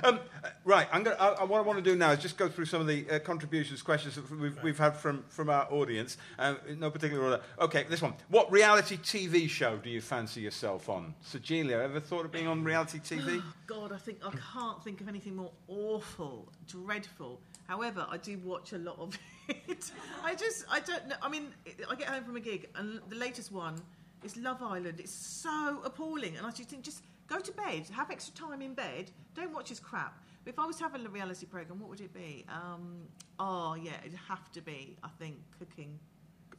Um, 0.05 0.21
uh, 0.45 0.49
right, 0.65 0.87
I'm 0.93 1.03
gonna, 1.03 1.17
I, 1.19 1.29
I, 1.31 1.45
what 1.45 1.59
I 1.59 1.63
want 1.63 1.83
to 1.83 1.91
do 1.91 1.97
now 1.97 2.13
is 2.13 2.21
just 2.21 2.37
go 2.37 2.49
through 2.49 2.67
some 2.67 2.81
of 2.81 2.87
the 2.87 3.09
uh, 3.11 3.19
contributions, 3.19 3.83
questions 3.83 4.15
that 4.15 4.31
we've, 4.31 4.63
we've 4.63 4.79
had 4.79 4.97
from, 4.97 5.25
from 5.29 5.51
our 5.51 5.67
audience. 5.73 6.19
Um, 6.39 6.59
in 6.69 6.79
no 6.81 6.91
particular 6.91 7.25
order. 7.25 7.41
Okay, 7.61 7.85
this 7.89 8.01
one. 8.01 8.15
What 8.29 8.51
reality 8.53 8.97
TV 8.97 9.49
show 9.49 9.77
do 9.77 9.91
you 9.91 10.01
fancy 10.01 10.41
yourself 10.41 10.89
on? 10.89 11.15
Sajeela, 11.25 11.83
ever 11.83 12.01
thought 12.01 12.25
of 12.25 12.33
being 12.33 12.47
on 12.47 12.63
reality 12.63 12.99
TV? 12.99 13.43
God, 13.67 13.93
I 13.93 13.97
think 13.97 14.19
I 14.25 14.31
can't 14.53 14.83
think 14.85 15.01
of 15.01 15.09
anything 15.09 15.37
more 15.37 15.53
awful, 15.67 16.49
dreadful. 16.67 17.41
However, 17.67 18.07
I 18.09 18.19
do 18.19 18.39
watch 18.45 18.73
a 18.73 18.79
lot 18.79 18.99
of 18.99 19.19
it. 19.49 19.91
I 20.23 20.35
just, 20.35 20.65
I 20.71 20.81
don't 20.81 21.09
know. 21.09 21.17
I 21.23 21.29
mean, 21.29 21.49
I 21.91 21.95
get 21.97 22.09
home 22.09 22.25
from 22.25 22.37
a 22.37 22.41
gig, 22.41 22.69
and 22.77 23.01
the 23.09 23.17
latest 23.17 23.51
one 23.53 23.81
is 24.25 24.37
Love 24.37 24.63
Island. 24.63 25.01
It's 25.01 25.13
so 25.13 25.81
appalling, 25.85 26.37
and 26.37 26.47
I 26.47 26.51
just 26.51 26.69
think, 26.69 26.83
just 26.83 27.03
go 27.29 27.39
to 27.39 27.53
bed, 27.53 27.89
have 27.95 28.11
extra 28.11 28.35
time 28.35 28.63
in 28.63 28.75
bed, 28.75 29.11
don't 29.35 29.53
watch 29.55 29.69
this 29.69 29.81
crap. 29.81 30.19
But 30.45 30.55
if 30.55 30.59
I 30.59 30.67
was 30.67 30.77
to 30.77 30.85
have 30.85 30.95
a 30.95 31.09
reality 31.09 31.47
program, 31.47 31.79
what 31.79 31.91
would 31.91 32.01
it 32.01 32.13
be? 32.15 32.45
Um, 32.49 33.03
oh 33.39 33.75
yeah, 33.75 33.93
it'd 34.05 34.19
have 34.29 34.51
to 34.53 34.61
be, 34.63 34.97
I 35.03 35.09
think, 35.19 35.37
cooking. 35.59 35.99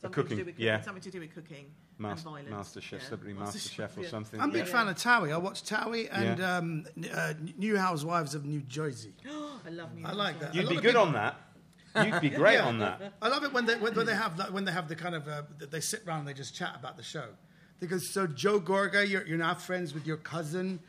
Something 0.02 0.14
cooking, 0.24 0.38
to 0.38 0.44
do 0.44 0.46
with 0.52 0.60
yeah. 0.60 0.80
Something 0.82 1.02
to 1.04 1.12
do 1.12 1.20
with 1.20 1.34
cooking 1.36 1.66
Mas- 1.98 2.20
and 2.20 2.24
violence. 2.24 2.50
Master 2.50 2.80
Chef, 2.82 3.02
yeah. 3.02 3.06
Celebrity 3.08 3.34
Master 3.38 3.60
Chef 3.60 3.98
or 3.98 4.02
yeah. 4.04 4.10
something. 4.10 4.40
I'm 4.40 4.50
a 4.50 4.54
big 4.54 4.66
Yeah. 4.66 4.72
fan 4.72 4.88
of 4.88 4.96
Towie. 4.96 5.34
I 5.34 5.38
watch 5.38 5.64
Towie 5.64 6.08
and 6.10 6.40
Yeah. 6.40 6.58
um, 6.58 6.86
n- 6.96 7.10
uh, 7.14 7.34
New 7.58 7.76
Housewives 7.78 8.34
of 8.34 8.46
New 8.46 8.62
Jersey. 8.62 9.14
I 9.66 9.70
love 9.72 9.94
New 9.94 10.06
I 10.06 10.14
like 10.14 10.40
that. 10.40 10.56
You'd 10.56 10.70
be 10.70 10.76
good 10.76 10.84
people- 10.96 11.02
on 11.02 11.14
that. 11.14 11.36
You'd 12.02 12.22
be 12.22 12.30
great 12.44 12.54
Yeah. 12.54 12.68
on 12.68 12.80
that. 12.80 13.14
I 13.22 13.28
love 13.28 13.44
it 13.44 13.52
when 13.52 13.66
they 13.66 13.76
when, 13.76 13.94
when 13.94 14.06
they 14.06 14.16
have 14.16 14.38
like, 14.38 14.54
when 14.54 14.64
they 14.64 14.72
have 14.72 14.88
the 14.88 14.96
kind 14.96 15.16
of 15.16 15.28
uh, 15.28 15.42
they 15.70 15.82
sit 15.82 16.04
around 16.08 16.20
and 16.20 16.28
they 16.30 16.34
just 16.34 16.56
chat 16.56 16.76
about 16.80 16.96
the 16.96 17.04
show. 17.04 17.26
Because 17.80 18.10
so 18.10 18.28
Joe 18.28 18.60
Gorga, 18.60 19.08
you're, 19.08 19.26
you're 19.26 19.38
not 19.38 19.62
friends 19.62 19.94
with 19.94 20.06
your 20.06 20.18
cousin 20.18 20.80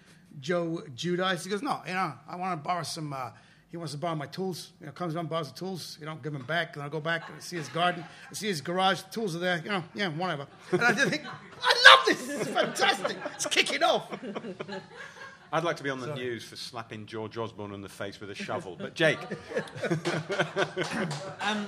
Joe 0.41 0.83
Giudice. 0.95 1.45
He 1.45 1.51
goes, 1.51 1.63
no, 1.63 1.81
you 1.87 1.95
know, 1.95 2.13
I 2.29 2.37
want 2.37 2.61
to 2.61 2.65
borrow 2.67 2.83
some. 2.83 3.13
Uh, 3.13 3.31
he 3.71 3.77
wants 3.77 3.93
to 3.93 3.99
borrow 3.99 4.17
my 4.17 4.27
tools. 4.27 4.73
You 4.81 4.87
know, 4.87 4.93
comes 4.93 5.15
around, 5.15 5.29
borrows 5.29 5.53
the 5.53 5.59
tools. 5.59 5.97
You 6.01 6.07
don't 6.07 6.23
give 6.23 6.33
them 6.33 6.45
back. 6.45 6.75
And 6.75 6.85
I 6.85 6.89
go 6.89 7.01
back 7.01 7.29
and 7.31 7.41
see 7.41 7.57
his 7.57 7.69
garden, 7.69 8.05
I 8.29 8.35
see 8.35 8.49
his 8.49 8.61
garage. 8.61 9.03
The 9.03 9.11
tools 9.11 9.37
are 9.37 9.39
there. 9.39 9.61
You 9.65 9.71
know, 9.71 9.85
yeah, 9.95 10.09
whatever. 10.09 10.47
And 10.73 10.83
I 10.83 10.93
just 10.93 11.09
think, 11.09 11.23
I 11.63 11.85
love 11.89 12.07
this. 12.07 12.27
This 12.27 12.41
is 12.41 12.49
fantastic. 12.49 13.17
It's 13.35 13.47
kicking 13.47 13.83
off. 13.83 14.11
I'd 15.53 15.65
like 15.65 15.77
to 15.77 15.83
be 15.83 15.91
on 15.91 16.01
the 16.01 16.15
news 16.15 16.45
for 16.45 16.57
slapping 16.57 17.07
George 17.07 17.37
Osborne 17.37 17.75
in 17.75 17.81
the 17.81 17.89
face 17.89 18.21
with 18.21 18.31
a 18.31 18.35
shovel. 18.35 18.77
But 18.79 18.95
Jake, 18.95 19.19
I, 21.41 21.67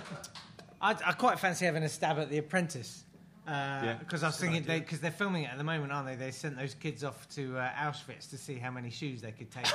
I 0.81 1.13
quite 1.13 1.39
fancy 1.41 1.65
having 1.65 1.83
a 1.83 1.89
stab 1.89 2.19
at 2.19 2.31
The 2.31 2.39
Apprentice. 2.39 3.05
Yeah. 3.47 3.97
Because 3.99 4.23
I 4.23 4.29
was 4.29 4.39
thinking, 4.39 4.63
because 4.63 5.01
they, 5.01 5.09
are 5.09 5.13
filming 5.13 5.45
it 5.45 5.51
at 5.51 5.59
the 5.59 5.65
moment, 5.65 5.93
aren't 5.93 6.07
they? 6.07 6.15
They 6.17 6.31
sent 6.31 6.57
those 6.57 6.75
kids 6.75 7.03
off 7.03 7.29
to 7.31 7.59
uh, 7.59 7.71
Auschwitz 7.73 8.31
to 8.31 8.39
see 8.39 8.55
how 8.55 8.71
many 8.71 8.91
shoes 8.91 9.21
they 9.21 9.33
could 9.33 9.51
take. 9.51 9.67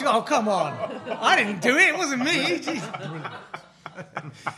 Oh, 0.00 0.22
come 0.22 0.48
on. 0.48 0.72
I 1.20 1.36
didn't 1.36 1.60
do 1.60 1.76
it. 1.76 1.88
It 1.88 1.96
wasn't 1.96 2.24
me. 2.24 2.62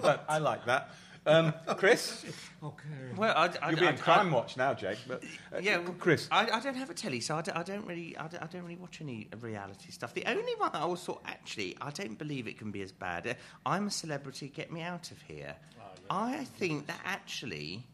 But 0.00 0.24
I 0.28 0.38
like 0.38 0.64
that. 0.66 0.90
Um, 1.26 1.52
Chris, 1.76 2.24
Okay. 2.62 2.84
Well, 3.16 3.34
I, 3.36 3.50
I, 3.62 3.70
you'll 3.70 3.80
be 3.80 3.86
I, 3.86 3.90
in 3.90 3.98
Crime 3.98 4.30
Watch 4.30 4.56
now, 4.56 4.74
Jake. 4.74 4.98
But 5.06 5.22
uh, 5.54 5.58
yeah, 5.60 5.78
well, 5.78 5.94
Chris. 5.98 6.28
I, 6.30 6.50
I 6.50 6.60
don't 6.60 6.74
have 6.74 6.90
a 6.90 6.94
telly, 6.94 7.20
so 7.20 7.36
I 7.36 7.62
don't, 7.62 7.86
really, 7.86 8.16
I 8.18 8.26
don't, 8.26 8.50
don't 8.50 8.62
really 8.62 8.76
watch 8.76 9.00
any 9.00 9.28
reality 9.40 9.90
stuff. 9.90 10.12
The 10.14 10.24
only 10.26 10.54
one 10.56 10.72
that 10.72 10.78
I 10.78 10.82
always 10.82 11.00
thought, 11.00 11.22
actually, 11.26 11.76
I 11.80 11.90
don't 11.90 12.18
believe 12.18 12.46
it 12.46 12.58
can 12.58 12.70
be 12.70 12.82
as 12.82 12.92
bad. 12.92 13.26
Uh, 13.26 13.34
I'm 13.64 13.86
a 13.86 13.90
celebrity, 13.90 14.48
get 14.48 14.72
me 14.72 14.82
out 14.82 15.10
of 15.10 15.20
here. 15.22 15.54
I 16.10 16.44
think 16.58 16.86
that 16.88 17.00
actually 17.04 17.86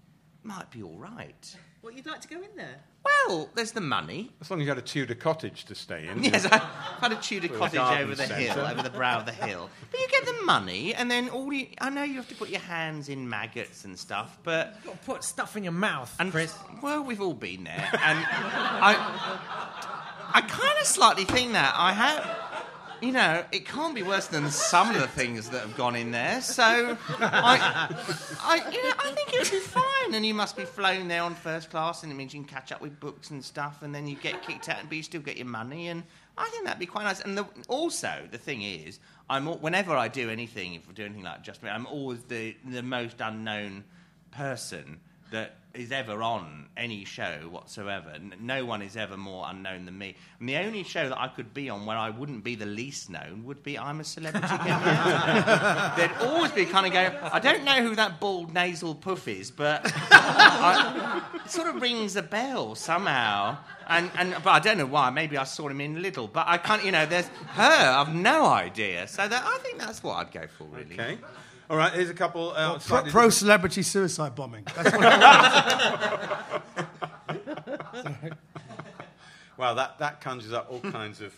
might 0.43 0.71
be 0.71 0.83
all 0.83 0.97
right. 0.97 1.57
What 1.87 1.95
you'd 1.97 2.07
like 2.07 2.21
to 2.23 2.27
go 2.27 2.39
in 2.39 2.49
there? 2.57 2.81
Well, 3.05 3.49
there's 3.55 3.71
the 3.71 3.81
money. 3.81 4.33
As 4.41 4.51
long 4.51 4.61
as 4.61 4.65
you 4.65 4.71
had 4.71 4.79
a 4.79 4.83
Tudor 4.83 5.15
cottage 5.15 5.67
to 5.67 5.77
stay 5.77 6.09
in. 6.09 6.25
Yes, 6.25 6.45
I've 6.45 6.61
had 6.61 7.13
a 7.13 7.15
Tudor 7.15 7.47
With 7.47 7.57
a 7.57 7.59
cottage 7.61 7.75
garden 7.75 8.03
over 8.03 8.15
the 8.17 8.27
centre. 8.27 8.35
hill, 8.35 8.67
over 8.67 8.83
the 8.83 8.91
brow 8.91 9.21
of 9.21 9.25
the 9.27 9.31
hill. 9.31 9.71
But 9.93 10.01
you 10.01 10.09
get 10.09 10.27
the 10.27 10.43
money, 10.45 10.95
and 10.95 11.09
then 11.09 11.29
all 11.29 11.53
you. 11.53 11.69
I 11.81 11.91
know 11.91 12.03
you 12.03 12.17
have 12.17 12.29
to 12.31 12.35
put 12.35 12.49
your 12.49 12.59
hands 12.59 13.09
in 13.09 13.29
maggots 13.29 13.85
and 13.85 13.97
stuff, 13.97 14.37
but. 14.43 14.75
You've 14.75 14.85
Got 14.87 15.01
to 15.01 15.07
put 15.07 15.23
stuff 15.23 15.57
in 15.57 15.63
your 15.63 15.75
mouth, 15.75 16.13
And 16.19 16.33
Chris. 16.33 16.53
Well, 16.83 17.05
we've 17.05 17.21
all 17.21 17.35
been 17.35 17.63
there, 17.63 17.89
and 17.93 18.19
I, 18.29 19.39
I 20.35 20.41
kind 20.41 20.79
of 20.81 20.87
slightly 20.89 21.25
think 21.25 21.53
that 21.53 21.73
I 21.77 21.93
have. 21.93 22.37
You 23.01 23.13
know, 23.13 23.45
it 23.53 23.67
can't 23.67 23.95
be 23.95 24.03
worse 24.03 24.27
than 24.27 24.51
some 24.51 24.91
of 24.91 25.01
the 25.01 25.07
things 25.07 25.51
that 25.51 25.61
have 25.61 25.77
gone 25.77 25.95
in 25.95 26.11
there. 26.13 26.41
So, 26.41 26.97
I, 27.21 27.95
I, 28.43 28.71
you 28.73 28.83
know, 28.83 28.93
I 28.99 29.13
think 29.13 29.35
it 29.35 29.41
would 29.43 29.51
be 29.51 29.59
fine. 29.61 29.96
And 30.07 30.15
then 30.15 30.23
you 30.23 30.35
must 30.35 30.57
be 30.57 30.65
flown 30.65 31.09
there 31.09 31.23
on 31.23 31.35
first 31.35 31.69
class, 31.69 32.05
and 32.05 32.13
it 32.13 32.15
means 32.15 32.33
you 32.33 32.41
can 32.41 32.49
catch 32.49 32.71
up 32.71 32.81
with 32.81 32.99
books 33.01 33.31
and 33.31 33.45
stuff, 33.45 33.83
and 33.83 33.93
then 33.93 34.07
you 34.07 34.15
get 34.15 34.41
kicked 34.41 34.69
out, 34.69 34.79
but 34.87 34.97
you 34.97 35.03
still 35.03 35.21
get 35.21 35.37
your 35.37 35.49
money. 35.49 35.89
And 35.89 36.05
I 36.39 36.49
think 36.51 36.65
that'd 36.65 36.79
be 36.79 36.87
quite 36.87 37.03
nice. 37.03 37.23
And 37.23 37.37
the, 37.37 37.45
also, 37.67 38.23
the 38.31 38.39
thing 38.39 38.63
is, 38.63 39.01
I'm 39.29 39.49
al- 39.49 39.59
whenever 39.59 39.97
I 39.97 40.07
do 40.07 40.31
anything, 40.31 40.75
if 40.75 40.89
I 40.89 40.93
do 40.93 41.05
anything 41.05 41.25
like 41.25 41.43
Just 41.43 41.61
Me, 41.61 41.71
I'm 41.71 41.87
always 41.87 42.23
the 42.23 42.57
the 42.65 42.85
most 42.85 43.21
unknown 43.21 43.83
person 44.31 45.01
that 45.33 45.57
is 45.77 45.93
ever 45.93 46.23
on 46.23 46.67
any 46.77 47.05
show 47.05 47.49
whatsoever. 47.51 48.13
No 48.41 48.65
one 48.67 48.83
is 48.83 48.97
ever 48.97 49.17
more 49.17 49.47
unknown 49.49 49.87
than 49.87 49.97
me. 49.97 50.15
And 50.39 50.49
the 50.49 50.57
only 50.59 50.83
show 50.83 51.09
that 51.09 51.19
I 51.19 51.29
could 51.29 51.55
be 51.55 51.71
on 51.71 51.87
where 51.87 51.97
I 51.97 52.11
wouldn't 52.11 52.45
be 52.45 52.55
the 52.55 52.67
least 52.67 53.09
known 53.09 53.45
would 53.45 53.63
be 53.63 53.79
I'm 53.79 54.01
a 54.01 54.05
Celebrity. 54.05 54.47
There'd 55.97 56.13
always 56.21 56.53
be 56.53 56.67
kind 56.67 56.87
of 56.87 56.93
go, 56.93 57.29
I 57.33 57.39
don't 57.39 57.65
know 57.65 57.83
who 57.83 57.95
that 57.97 58.21
bald 58.21 58.53
nasal 58.53 58.95
puff 58.95 59.27
is, 59.27 59.51
but 59.51 59.81
I, 60.11 61.23
it 61.45 61.51
sort 61.51 61.69
of 61.69 61.81
rings 61.81 62.17
a 62.17 62.23
bell 62.23 62.75
somehow. 62.75 63.59
And, 63.89 64.11
and 64.17 64.35
but 64.43 64.51
I 64.51 64.59
don't 64.59 64.79
know 64.79 64.87
why. 64.87 65.11
Maybe 65.11 65.39
I 65.39 65.45
saw 65.45 65.69
him 65.69 65.81
in 65.81 66.03
Little, 66.03 66.27
but 66.29 66.47
I 66.49 66.59
can't. 66.59 66.85
You 66.85 66.93
know, 66.93 67.07
there's 67.07 67.29
her. 67.29 67.63
I've 67.63 68.15
no 68.15 68.47
idea. 68.47 69.07
So 69.07 69.27
that 69.27 69.45
I 69.45 69.59
think 69.59 69.79
that's 69.79 70.03
what 70.03 70.17
I'd 70.17 70.33
go 70.33 70.47
for, 70.59 70.65
really. 70.65 70.95
Okay. 70.95 71.19
All 71.69 71.77
right, 71.77 71.93
here's 71.93 72.11
a 72.11 72.15
couple. 72.15 72.53
Uh, 72.55 72.79
pro 72.79 73.03
pro 73.05 73.29
celebrity 73.29 73.83
suicide 73.83 74.37
bombing. 74.37 74.65
That's 74.77 74.93
what 74.93 75.05
I 77.93 78.31
Well, 79.57 79.75
that, 79.75 79.99
that 79.99 80.21
conjures 80.21 80.53
up 80.53 80.69
all 80.71 80.81
kinds 80.81 81.21
of 81.21 81.35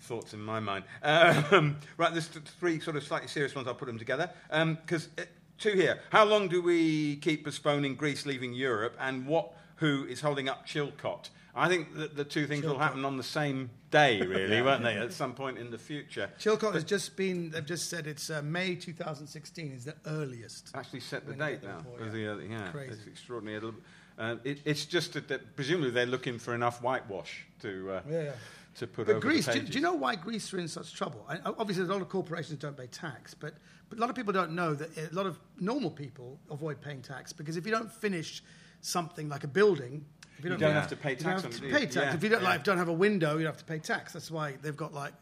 thoughts 0.00 0.34
in 0.34 0.40
my 0.40 0.58
mind. 0.60 0.84
Um, 1.02 1.76
right, 1.96 2.12
there's 2.12 2.26
three 2.26 2.80
sort 2.80 2.96
of 2.96 3.04
slightly 3.04 3.28
serious 3.28 3.54
ones. 3.54 3.68
I'll 3.68 3.74
put 3.74 3.86
them 3.86 3.98
together. 3.98 4.28
Because 4.50 5.08
uh, 5.16 5.22
two 5.56 5.72
here. 5.72 6.00
How 6.10 6.24
long 6.24 6.48
do 6.48 6.60
we 6.60 7.16
keep 7.16 7.44
postponing 7.44 7.94
Greece 7.94 8.26
leaving 8.26 8.52
Europe, 8.52 8.96
and 8.98 9.26
what 9.26 9.52
who 9.76 10.04
is 10.06 10.20
holding 10.20 10.48
up 10.48 10.66
Chilcot? 10.66 11.30
I 11.54 11.68
think 11.68 11.94
that 11.96 12.16
the 12.16 12.24
two 12.24 12.46
things 12.46 12.64
will 12.64 12.78
happen 12.78 13.04
on 13.04 13.16
the 13.16 13.22
same 13.22 13.70
day, 13.90 14.20
really, 14.26 14.62
won't 14.62 14.82
they? 14.82 14.96
At 14.96 15.12
some 15.12 15.34
point 15.34 15.58
in 15.58 15.70
the 15.70 15.78
future. 15.78 16.30
Chilcot 16.38 16.74
has 16.74 16.84
just 16.84 17.16
been, 17.16 17.50
they've 17.50 17.66
just 17.66 17.88
said 17.90 18.06
it's 18.06 18.30
uh, 18.30 18.42
May 18.42 18.76
2016 18.76 19.72
is 19.72 19.84
the 19.84 19.96
earliest. 20.06 20.70
Actually, 20.74 21.00
set 21.00 21.26
the 21.26 21.34
date 21.34 21.62
now. 21.62 21.84
yeah. 21.98 22.08
the, 22.08 22.32
uh, 22.32 22.36
yeah, 22.38 22.70
Crazy. 22.70 22.92
it's 22.92 23.06
extraordinary. 23.06 23.72
Uh, 24.18 24.36
it, 24.44 24.60
it's 24.64 24.84
just 24.84 25.14
that, 25.14 25.28
that 25.28 25.56
presumably 25.56 25.90
they're 25.90 26.06
looking 26.06 26.38
for 26.38 26.54
enough 26.54 26.82
whitewash 26.82 27.46
to 27.62 27.90
uh, 27.90 28.00
Yeah, 28.08 28.22
yeah. 28.22 28.32
to 28.76 28.86
put 28.86 29.06
But 29.06 29.16
over 29.16 29.20
Greece, 29.20 29.46
the 29.46 29.54
do, 29.54 29.60
do 29.60 29.72
you 29.72 29.80
know 29.80 29.94
why 29.94 30.14
Greece 30.14 30.52
are 30.52 30.58
in 30.58 30.68
such 30.68 30.92
trouble? 30.92 31.24
I, 31.28 31.38
obviously, 31.44 31.84
a 31.84 31.86
lot 31.86 32.02
of 32.02 32.08
corporations 32.10 32.58
don't 32.58 32.76
pay 32.76 32.86
tax, 32.88 33.34
but, 33.34 33.54
but 33.88 33.98
a 33.98 34.00
lot 34.00 34.10
of 34.10 34.16
people 34.16 34.32
don't 34.32 34.52
know 34.52 34.74
that 34.74 34.96
a 34.96 35.14
lot 35.14 35.26
of 35.26 35.38
normal 35.58 35.90
people 35.90 36.38
avoid 36.50 36.80
paying 36.82 37.00
tax 37.02 37.32
because 37.32 37.56
if 37.56 37.64
you 37.64 37.72
don't 37.72 37.90
finish 37.90 38.42
something 38.82 39.28
like 39.28 39.44
a 39.44 39.48
building, 39.48 40.04
if 40.40 40.44
You 40.44 40.50
don't, 40.50 40.60
don't 40.60 40.74
have 40.74 40.88
to 40.88 40.96
pay 40.96 41.10
you 41.10 41.16
don't 41.16 41.24
tax 41.24 41.42
have 41.42 41.54
to 41.54 41.60
pay 41.60 41.70
tax. 41.86 41.96
Yeah, 41.96 42.14
if 42.14 42.22
you 42.22 42.28
don't 42.28 42.42
like 42.42 42.64
don't 42.64 42.78
have 42.78 42.88
a 42.88 42.92
window, 42.92 43.38
you 43.38 43.46
have 43.46 43.58
to 43.58 43.64
pay 43.64 43.78
tax. 43.78 44.12
That's 44.14 44.30
why 44.30 44.54
they've 44.62 44.76
got 44.76 44.94
like 44.94 45.12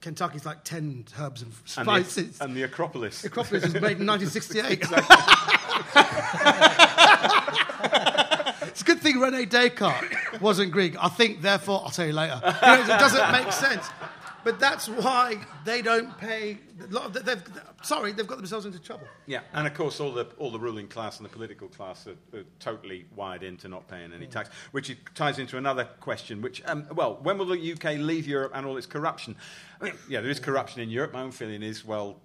Kentucky's 0.00 0.44
like 0.44 0.64
ten 0.64 1.04
herbs 1.18 1.42
and 1.42 1.52
and 1.78 1.86
the, 1.86 2.04
spices. 2.04 2.40
and 2.40 2.54
the 2.54 2.64
Acropolis. 2.64 3.22
The 3.22 3.28
Acropolis 3.28 3.64
was 3.64 3.74
made 3.74 3.98
in 3.98 4.06
1968. 4.06 4.84
It's 8.72 8.80
a 8.80 8.84
good 8.84 9.00
thing 9.00 9.20
Rene 9.20 9.44
Descartes 9.44 10.40
wasn't 10.40 10.72
Greek. 10.72 10.96
I 10.98 11.08
think, 11.08 11.42
therefore, 11.42 11.82
I'll 11.84 11.90
tell 11.90 12.06
you 12.06 12.14
later. 12.14 12.40
You 12.42 12.66
know, 12.68 12.80
it 12.82 12.86
doesn't 12.86 13.32
make 13.32 13.52
sense. 13.52 13.86
But 14.44 14.58
that's 14.58 14.88
why 14.88 15.36
they 15.64 15.82
don't 15.82 16.16
pay. 16.18 16.58
a 16.82 16.86
lot 16.92 17.16
of- 17.16 17.24
They've, 17.24 17.42
sorry, 17.82 18.12
they've 18.12 18.26
got 18.26 18.38
themselves 18.38 18.66
into 18.66 18.78
trouble. 18.80 19.06
Yeah, 19.26 19.40
and 19.52 19.66
of 19.66 19.74
course, 19.74 20.00
all 20.00 20.12
the 20.12 20.24
all 20.38 20.50
the 20.50 20.58
ruling 20.58 20.88
class 20.88 21.18
and 21.18 21.24
the 21.24 21.32
political 21.32 21.68
class 21.68 22.06
are, 22.06 22.38
are 22.38 22.44
totally 22.58 23.06
wired 23.14 23.42
into 23.42 23.68
not 23.68 23.86
paying 23.88 24.12
any 24.12 24.26
tax, 24.26 24.50
which 24.72 24.96
ties 25.14 25.38
into 25.38 25.56
another 25.58 25.84
question. 26.00 26.42
Which, 26.42 26.62
um, 26.66 26.86
well, 26.94 27.18
when 27.22 27.38
will 27.38 27.46
the 27.46 27.72
UK 27.72 27.98
leave 27.98 28.26
Europe 28.26 28.52
and 28.54 28.66
all 28.66 28.76
its 28.76 28.86
corruption? 28.86 29.36
I 29.80 29.84
mean, 29.84 29.94
yeah, 30.08 30.20
there 30.20 30.30
is 30.30 30.40
corruption 30.40 30.80
in 30.82 30.90
Europe. 30.90 31.12
My 31.12 31.22
own 31.22 31.30
feeling 31.32 31.62
is, 31.62 31.84
well, 31.84 32.20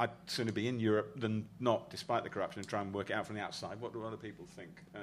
I'd 0.00 0.10
sooner 0.26 0.50
be 0.50 0.66
in 0.66 0.80
Europe 0.80 1.20
than 1.20 1.46
not, 1.60 1.90
despite 1.90 2.24
the 2.24 2.30
corruption, 2.30 2.60
and 2.60 2.66
try 2.66 2.80
and 2.80 2.92
work 2.92 3.10
it 3.10 3.12
out 3.12 3.26
from 3.26 3.36
the 3.36 3.42
outside. 3.42 3.78
What 3.82 3.92
do 3.92 4.02
other 4.02 4.16
people 4.16 4.46
think? 4.56 4.70
Uh, 4.94 4.98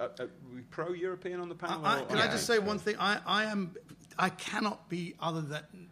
are, 0.00 0.10
are 0.18 0.30
we 0.54 0.62
pro-European 0.62 1.40
on 1.40 1.50
the 1.50 1.54
panel? 1.54 1.84
I, 1.84 2.00
I, 2.00 2.02
can 2.04 2.16
I 2.16 2.26
just 2.26 2.46
say 2.46 2.58
one 2.58 2.78
thing? 2.78 2.96
I, 2.98 3.20
I 3.26 3.44
am, 3.44 3.76
I 4.18 4.30
cannot 4.30 4.88
be 4.88 5.14
other 5.20 5.42
than 5.42 5.90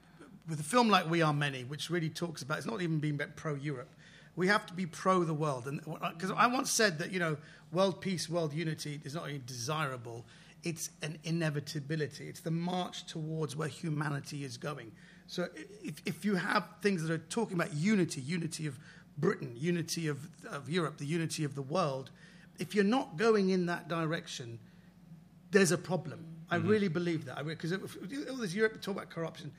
with 0.48 0.58
a 0.60 0.62
film 0.62 0.88
like 0.88 1.10
We 1.10 1.20
Are 1.20 1.34
Many, 1.34 1.64
which 1.64 1.90
really 1.90 2.08
talks 2.08 2.40
about. 2.40 2.56
It's 2.56 2.66
not 2.66 2.80
even 2.80 3.00
being 3.00 3.20
pro 3.36 3.54
Europe. 3.54 3.94
We 4.34 4.48
have 4.48 4.64
to 4.66 4.72
be 4.72 4.86
pro 4.86 5.24
the 5.24 5.34
world, 5.34 5.66
and 5.66 5.82
because 6.14 6.30
I 6.30 6.46
once 6.46 6.70
said 6.70 6.98
that 7.00 7.12
you 7.12 7.18
know, 7.18 7.36
world 7.70 8.00
peace, 8.00 8.30
world 8.30 8.54
unity 8.54 9.02
is 9.04 9.14
not 9.14 9.24
only 9.24 9.42
desirable, 9.44 10.24
it's 10.64 10.88
an 11.02 11.18
inevitability. 11.24 12.28
It's 12.28 12.40
the 12.40 12.50
march 12.50 13.04
towards 13.04 13.56
where 13.56 13.68
humanity 13.68 14.44
is 14.44 14.56
going. 14.56 14.92
So 15.28 15.46
if, 15.84 16.02
if 16.06 16.24
you 16.24 16.34
have 16.34 16.66
things 16.80 17.02
that 17.02 17.12
are 17.12 17.18
talking 17.18 17.54
about 17.54 17.74
unity, 17.74 18.22
unity 18.22 18.66
of 18.66 18.78
Britain, 19.18 19.52
unity 19.56 20.08
of, 20.08 20.26
of 20.50 20.70
Europe, 20.70 20.96
the 20.96 21.06
unity 21.06 21.44
of 21.44 21.54
the 21.54 21.62
world, 21.62 22.10
if 22.58 22.74
you're 22.74 22.82
not 22.82 23.16
going 23.18 23.50
in 23.50 23.66
that 23.66 23.88
direction, 23.88 24.58
there's 25.50 25.70
a 25.70 25.78
problem. 25.78 26.24
I 26.50 26.56
mm-hmm. 26.56 26.68
really 26.68 26.88
believe 26.88 27.26
that. 27.26 27.46
Because 27.46 27.72
all 27.72 28.36
this 28.36 28.54
Europe 28.54 28.80
talk 28.80 28.96
about 28.96 29.10
corruption, 29.10 29.52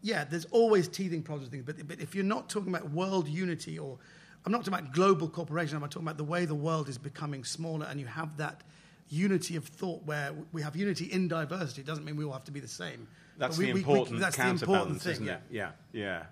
yeah, 0.00 0.22
there's 0.24 0.46
always 0.46 0.86
teething 0.86 1.22
problems 1.22 1.50
things. 1.50 1.64
But, 1.64 1.86
but 1.88 2.00
if 2.00 2.14
you're 2.14 2.24
not 2.24 2.48
talking 2.48 2.72
about 2.72 2.90
world 2.90 3.26
unity, 3.26 3.80
or 3.80 3.98
I'm 4.46 4.52
not 4.52 4.64
talking 4.64 4.78
about 4.78 4.92
global 4.94 5.28
cooperation, 5.28 5.76
I'm 5.76 5.82
talking 5.88 6.06
about 6.06 6.18
the 6.18 6.24
way 6.24 6.44
the 6.44 6.54
world 6.54 6.88
is 6.88 6.98
becoming 6.98 7.42
smaller, 7.42 7.86
and 7.90 7.98
you 7.98 8.06
have 8.06 8.36
that 8.36 8.62
unity 9.10 9.56
of 9.56 9.64
thought 9.66 10.02
where 10.04 10.32
we 10.52 10.62
have 10.62 10.74
unity 10.76 11.06
in 11.06 11.28
diversity. 11.28 11.82
It 11.82 11.86
doesn't 11.86 12.04
mean 12.04 12.16
we 12.16 12.24
all 12.24 12.32
have 12.32 12.44
to 12.44 12.52
be 12.52 12.60
the 12.60 12.68
same. 12.68 13.06
That's 13.36 13.58
we- 13.58 13.66
the 13.66 13.72
we- 13.72 13.74
we- 13.74 13.80
important 13.80 14.20
that's 14.20 14.36
the 14.36 14.42
counterbalance, 14.42 14.82
important 14.82 15.02
thing. 15.02 15.12
isn't 15.12 15.26
yeah. 15.26 15.34
it? 15.34 15.42
Yeah, 15.50 15.70
yeah. 15.92 16.22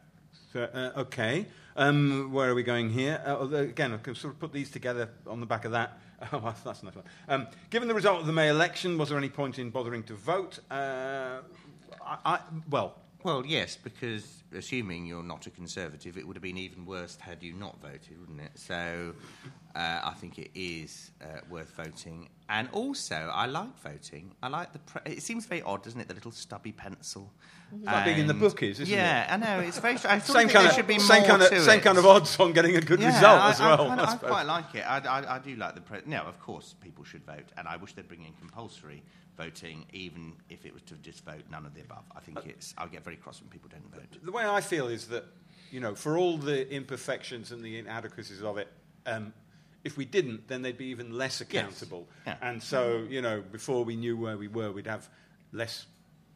So, 0.53 0.63
uh, 0.63 1.01
okay. 1.01 1.47
Um, 1.77 2.33
where 2.33 2.51
are 2.51 2.55
we 2.55 2.63
going 2.63 2.91
here? 2.91 3.23
Uh, 3.27 3.47
again, 3.49 3.93
I 3.93 3.99
can 3.99 4.15
sort 4.15 4.35
of 4.35 4.41
put 4.41 4.53
these 4.53 4.71
together 4.71 5.11
on 5.27 5.41
the 5.41 5.47
back 5.47 5.65
of 5.65 5.73
that. 5.73 5.99
Oh, 6.33 6.53
that's 6.65 6.83
nice. 6.83 6.95
Um, 7.29 7.47
given 7.71 7.87
the 7.87 7.95
result 7.95 8.19
of 8.21 8.27
the 8.27 8.33
May 8.33 8.49
election, 8.49 8.99
was 8.99 9.09
there 9.09 9.17
any 9.19 9.29
point 9.29 9.61
in 9.61 9.71
bothering 9.71 10.03
to 10.05 10.15
vote? 10.15 10.59
Uh, 10.69 11.43
I, 12.05 12.19
I, 12.25 12.41
well, 12.69 12.97
Well, 13.25 13.45
yes, 13.45 13.77
because 13.77 14.45
assuming 14.57 15.05
you're 15.07 15.25
not 15.25 15.47
a 15.47 15.51
conservative, 15.51 16.17
it 16.17 16.27
would 16.27 16.37
have 16.37 16.43
been 16.43 16.57
even 16.57 16.87
worse 16.87 17.17
had 17.21 17.43
you 17.43 17.53
not 17.53 17.81
voted, 17.83 18.19
wouldn't 18.21 18.41
it? 18.41 18.53
So 18.55 19.13
uh, 19.75 20.01
I 20.05 20.13
think 20.21 20.39
it 20.39 20.51
is 20.55 21.11
uh, 21.21 21.41
worth 21.51 21.73
voting. 21.77 22.29
And 22.49 22.69
also, 22.73 23.31
I 23.35 23.47
like 23.47 23.77
voting. 23.81 24.33
I 24.43 24.49
like 24.49 24.73
the. 24.73 24.79
Pre- 24.79 25.13
it 25.13 25.23
seems 25.23 25.47
very 25.47 25.63
odd, 25.63 25.83
doesn't 25.83 26.01
it? 26.01 26.07
The 26.09 26.15
little 26.15 26.31
stubby 26.31 26.71
pencil. 26.73 27.33
like 27.83 28.05
being 28.05 28.19
in 28.21 28.27
the 28.29 28.35
bookies, 28.35 28.79
isn't 28.81 28.95
it? 28.95 28.97
yeah, 28.97 29.27
I 29.29 29.37
know. 29.37 29.61
It's 29.67 29.79
very. 29.81 29.95
I 29.95 30.19
same 30.21 30.21
think 30.21 30.53
kind 30.53 30.53
there 30.53 30.69
of 30.69 30.73
should 30.75 30.87
be 30.87 30.99
same 31.01 31.21
more 31.23 31.29
kind 31.29 31.43
of 31.43 31.49
same 31.63 31.81
it. 31.81 31.83
kind 31.83 31.99
of 31.99 32.07
odds 32.07 32.39
on 32.41 32.53
getting 32.53 32.77
a 32.77 32.81
good 32.81 33.01
Yeah, 33.01 33.09
result 33.15 33.41
I, 33.41 33.51
as 33.51 33.61
I, 33.61 33.67
well. 33.69 33.89
kinda- 33.89 34.03
I 34.09 34.13
I 34.13 34.17
quite 34.17 34.47
like 34.47 34.75
it. 34.77 34.81
I, 34.89 34.99
I, 34.99 35.35
I 35.35 35.39
do 35.41 35.57
like 35.57 35.75
the. 35.75 35.81
Pre- 35.83 36.03
no, 36.07 36.19
of 36.23 36.41
course, 36.41 36.75
people 36.81 37.03
should 37.05 37.25
vote, 37.27 37.51
and 37.59 37.67
I 37.69 37.77
wish 37.77 37.95
they'd 37.95 38.07
bring 38.09 38.23
in 38.25 38.33
compulsory 38.35 39.03
voting, 39.39 39.87
even 39.93 40.35
if 40.51 40.67
it 40.67 40.75
was 40.75 40.83
to 40.83 40.95
just 40.97 41.25
vote 41.25 41.45
none 41.51 41.65
of 41.65 41.75
the 41.75 41.81
above. 41.81 42.05
I 42.15 42.21
think 42.21 42.45
it's. 42.45 42.75
I 42.77 42.87
get 42.87 43.05
very 43.05 43.17
cross 43.17 43.41
when 43.41 43.49
people 43.49 43.71
don't 43.71 43.91
vote. 43.95 44.23
the 44.23 44.33
way 44.33 44.45
I 44.45 44.61
feel 44.61 44.89
is 44.89 45.07
that, 45.07 45.25
you 45.71 45.81
know, 45.81 45.95
for 45.95 46.19
all 46.19 46.37
the 46.37 46.71
imperfections 46.71 47.53
and 47.53 47.63
the 47.63 47.79
inadequacies 47.79 48.43
of 48.43 48.59
it, 48.59 48.69
um, 49.07 49.33
if 49.85 49.97
we 49.97 50.05
didn't, 50.05 50.49
then 50.49 50.63
they'd 50.63 50.77
be 50.77 50.87
even 50.87 51.17
less 51.17 51.41
accountable. 51.41 52.07
Yeah. 52.27 52.37
And 52.43 52.63
so, 52.63 53.07
you 53.09 53.23
know, 53.23 53.43
before 53.53 53.85
we 53.85 53.97
knew 53.97 54.17
where 54.17 54.37
we 54.37 54.49
were, 54.49 54.73
we'd 54.73 54.89
have 54.89 55.09
less 55.53 55.87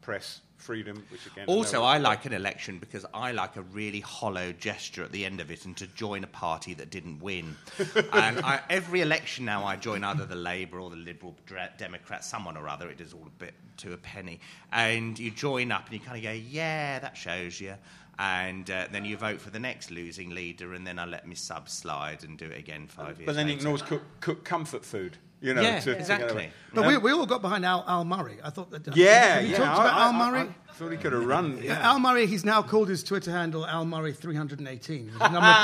press 0.01 0.41
freedom, 0.63 1.05
which 1.09 1.25
again. 1.27 1.45
Also, 1.47 1.83
I 1.83 1.97
like 1.97 2.25
an 2.25 2.33
election 2.33 2.79
because 2.79 3.05
I 3.13 3.31
like 3.31 3.55
a 3.57 3.61
really 3.61 3.99
hollow 3.99 4.51
gesture 4.53 5.03
at 5.03 5.11
the 5.11 5.25
end 5.25 5.39
of 5.39 5.51
it 5.51 5.65
and 5.65 5.75
to 5.77 5.87
join 5.87 6.23
a 6.23 6.27
party 6.27 6.73
that 6.75 6.89
didn't 6.89 7.19
win. 7.19 7.55
and 8.13 8.39
I, 8.39 8.61
every 8.69 9.01
election 9.01 9.45
now, 9.45 9.65
I 9.65 9.75
join 9.75 10.03
either 10.03 10.25
the 10.25 10.35
Labour 10.35 10.79
or 10.79 10.89
the 10.89 10.95
Liberal 10.95 11.35
Democrat, 11.77 12.23
someone 12.23 12.57
or 12.57 12.67
other. 12.67 12.89
It 12.89 13.01
is 13.01 13.13
all 13.13 13.25
a 13.25 13.39
bit 13.43 13.53
two 13.77 13.93
a 13.93 13.97
penny. 13.97 14.39
And 14.71 15.17
you 15.19 15.31
join 15.31 15.71
up 15.71 15.85
and 15.85 15.93
you 15.93 15.99
kind 15.99 16.17
of 16.17 16.23
go, 16.23 16.31
yeah, 16.31 16.99
that 16.99 17.17
shows 17.17 17.59
you. 17.59 17.75
And 18.19 18.69
uh, 18.69 18.87
then 18.91 19.05
you 19.05 19.17
vote 19.17 19.41
for 19.41 19.49
the 19.49 19.59
next 19.59 19.89
losing 19.89 20.29
leader, 20.29 20.73
and 20.73 20.85
then 20.85 20.99
I 20.99 21.05
let 21.05 21.27
my 21.27 21.33
sub 21.33 21.67
slide 21.67 22.23
and 22.23 22.37
do 22.37 22.45
it 22.45 22.59
again 22.59 22.85
five 22.87 23.17
years 23.17 23.25
But 23.25 23.35
then 23.35 23.47
you 23.47 23.53
later. 23.53 23.59
can 23.59 23.67
always 23.67 23.81
cook, 23.81 24.03
cook 24.19 24.43
comfort 24.43 24.85
food, 24.85 25.17
you 25.43 25.53
know. 25.53 25.61
Yeah, 25.61 25.79
to, 25.79 25.93
to 25.93 25.99
exactly. 25.99 26.31
away. 26.31 26.49
But 26.73 26.81
Um, 26.85 26.87
we, 26.87 26.97
we 26.97 27.11
all 27.11 27.27
got 27.27 27.41
behind 27.43 27.63
Al, 27.65 27.83
Al 27.87 28.03
Murray. 28.05 28.37
I 28.43 28.49
thought 28.49 28.71
that. 28.71 28.95
yeah, 28.95 29.35
Have 29.35 29.43
you 29.43 29.49
yeah. 29.51 29.57
talked 29.57 29.79
I- 29.79 29.83
about 29.85 29.93
I- 29.93 30.03
Al 30.05 30.13
I- 30.21 30.31
Murray? 30.31 30.55
I 30.69 30.73
thought 30.73 30.91
he 30.91 30.97
could 30.97 31.13
have 31.13 31.25
run. 31.25 31.57
Yeah, 31.57 31.63
Yeah. 31.73 31.89
Al 31.91 31.99
Murray, 31.99 32.25
he's 32.25 32.43
now 32.43 32.63
called 32.63 32.89
his 32.89 33.03
Twitter 33.03 33.29
handle 33.29 33.63
Al 33.67 33.85
Murray 33.85 34.11
318. 34.13 35.05
There's 35.05 35.15
a 35.21 35.29
number 35.31 35.47
of 35.47 35.63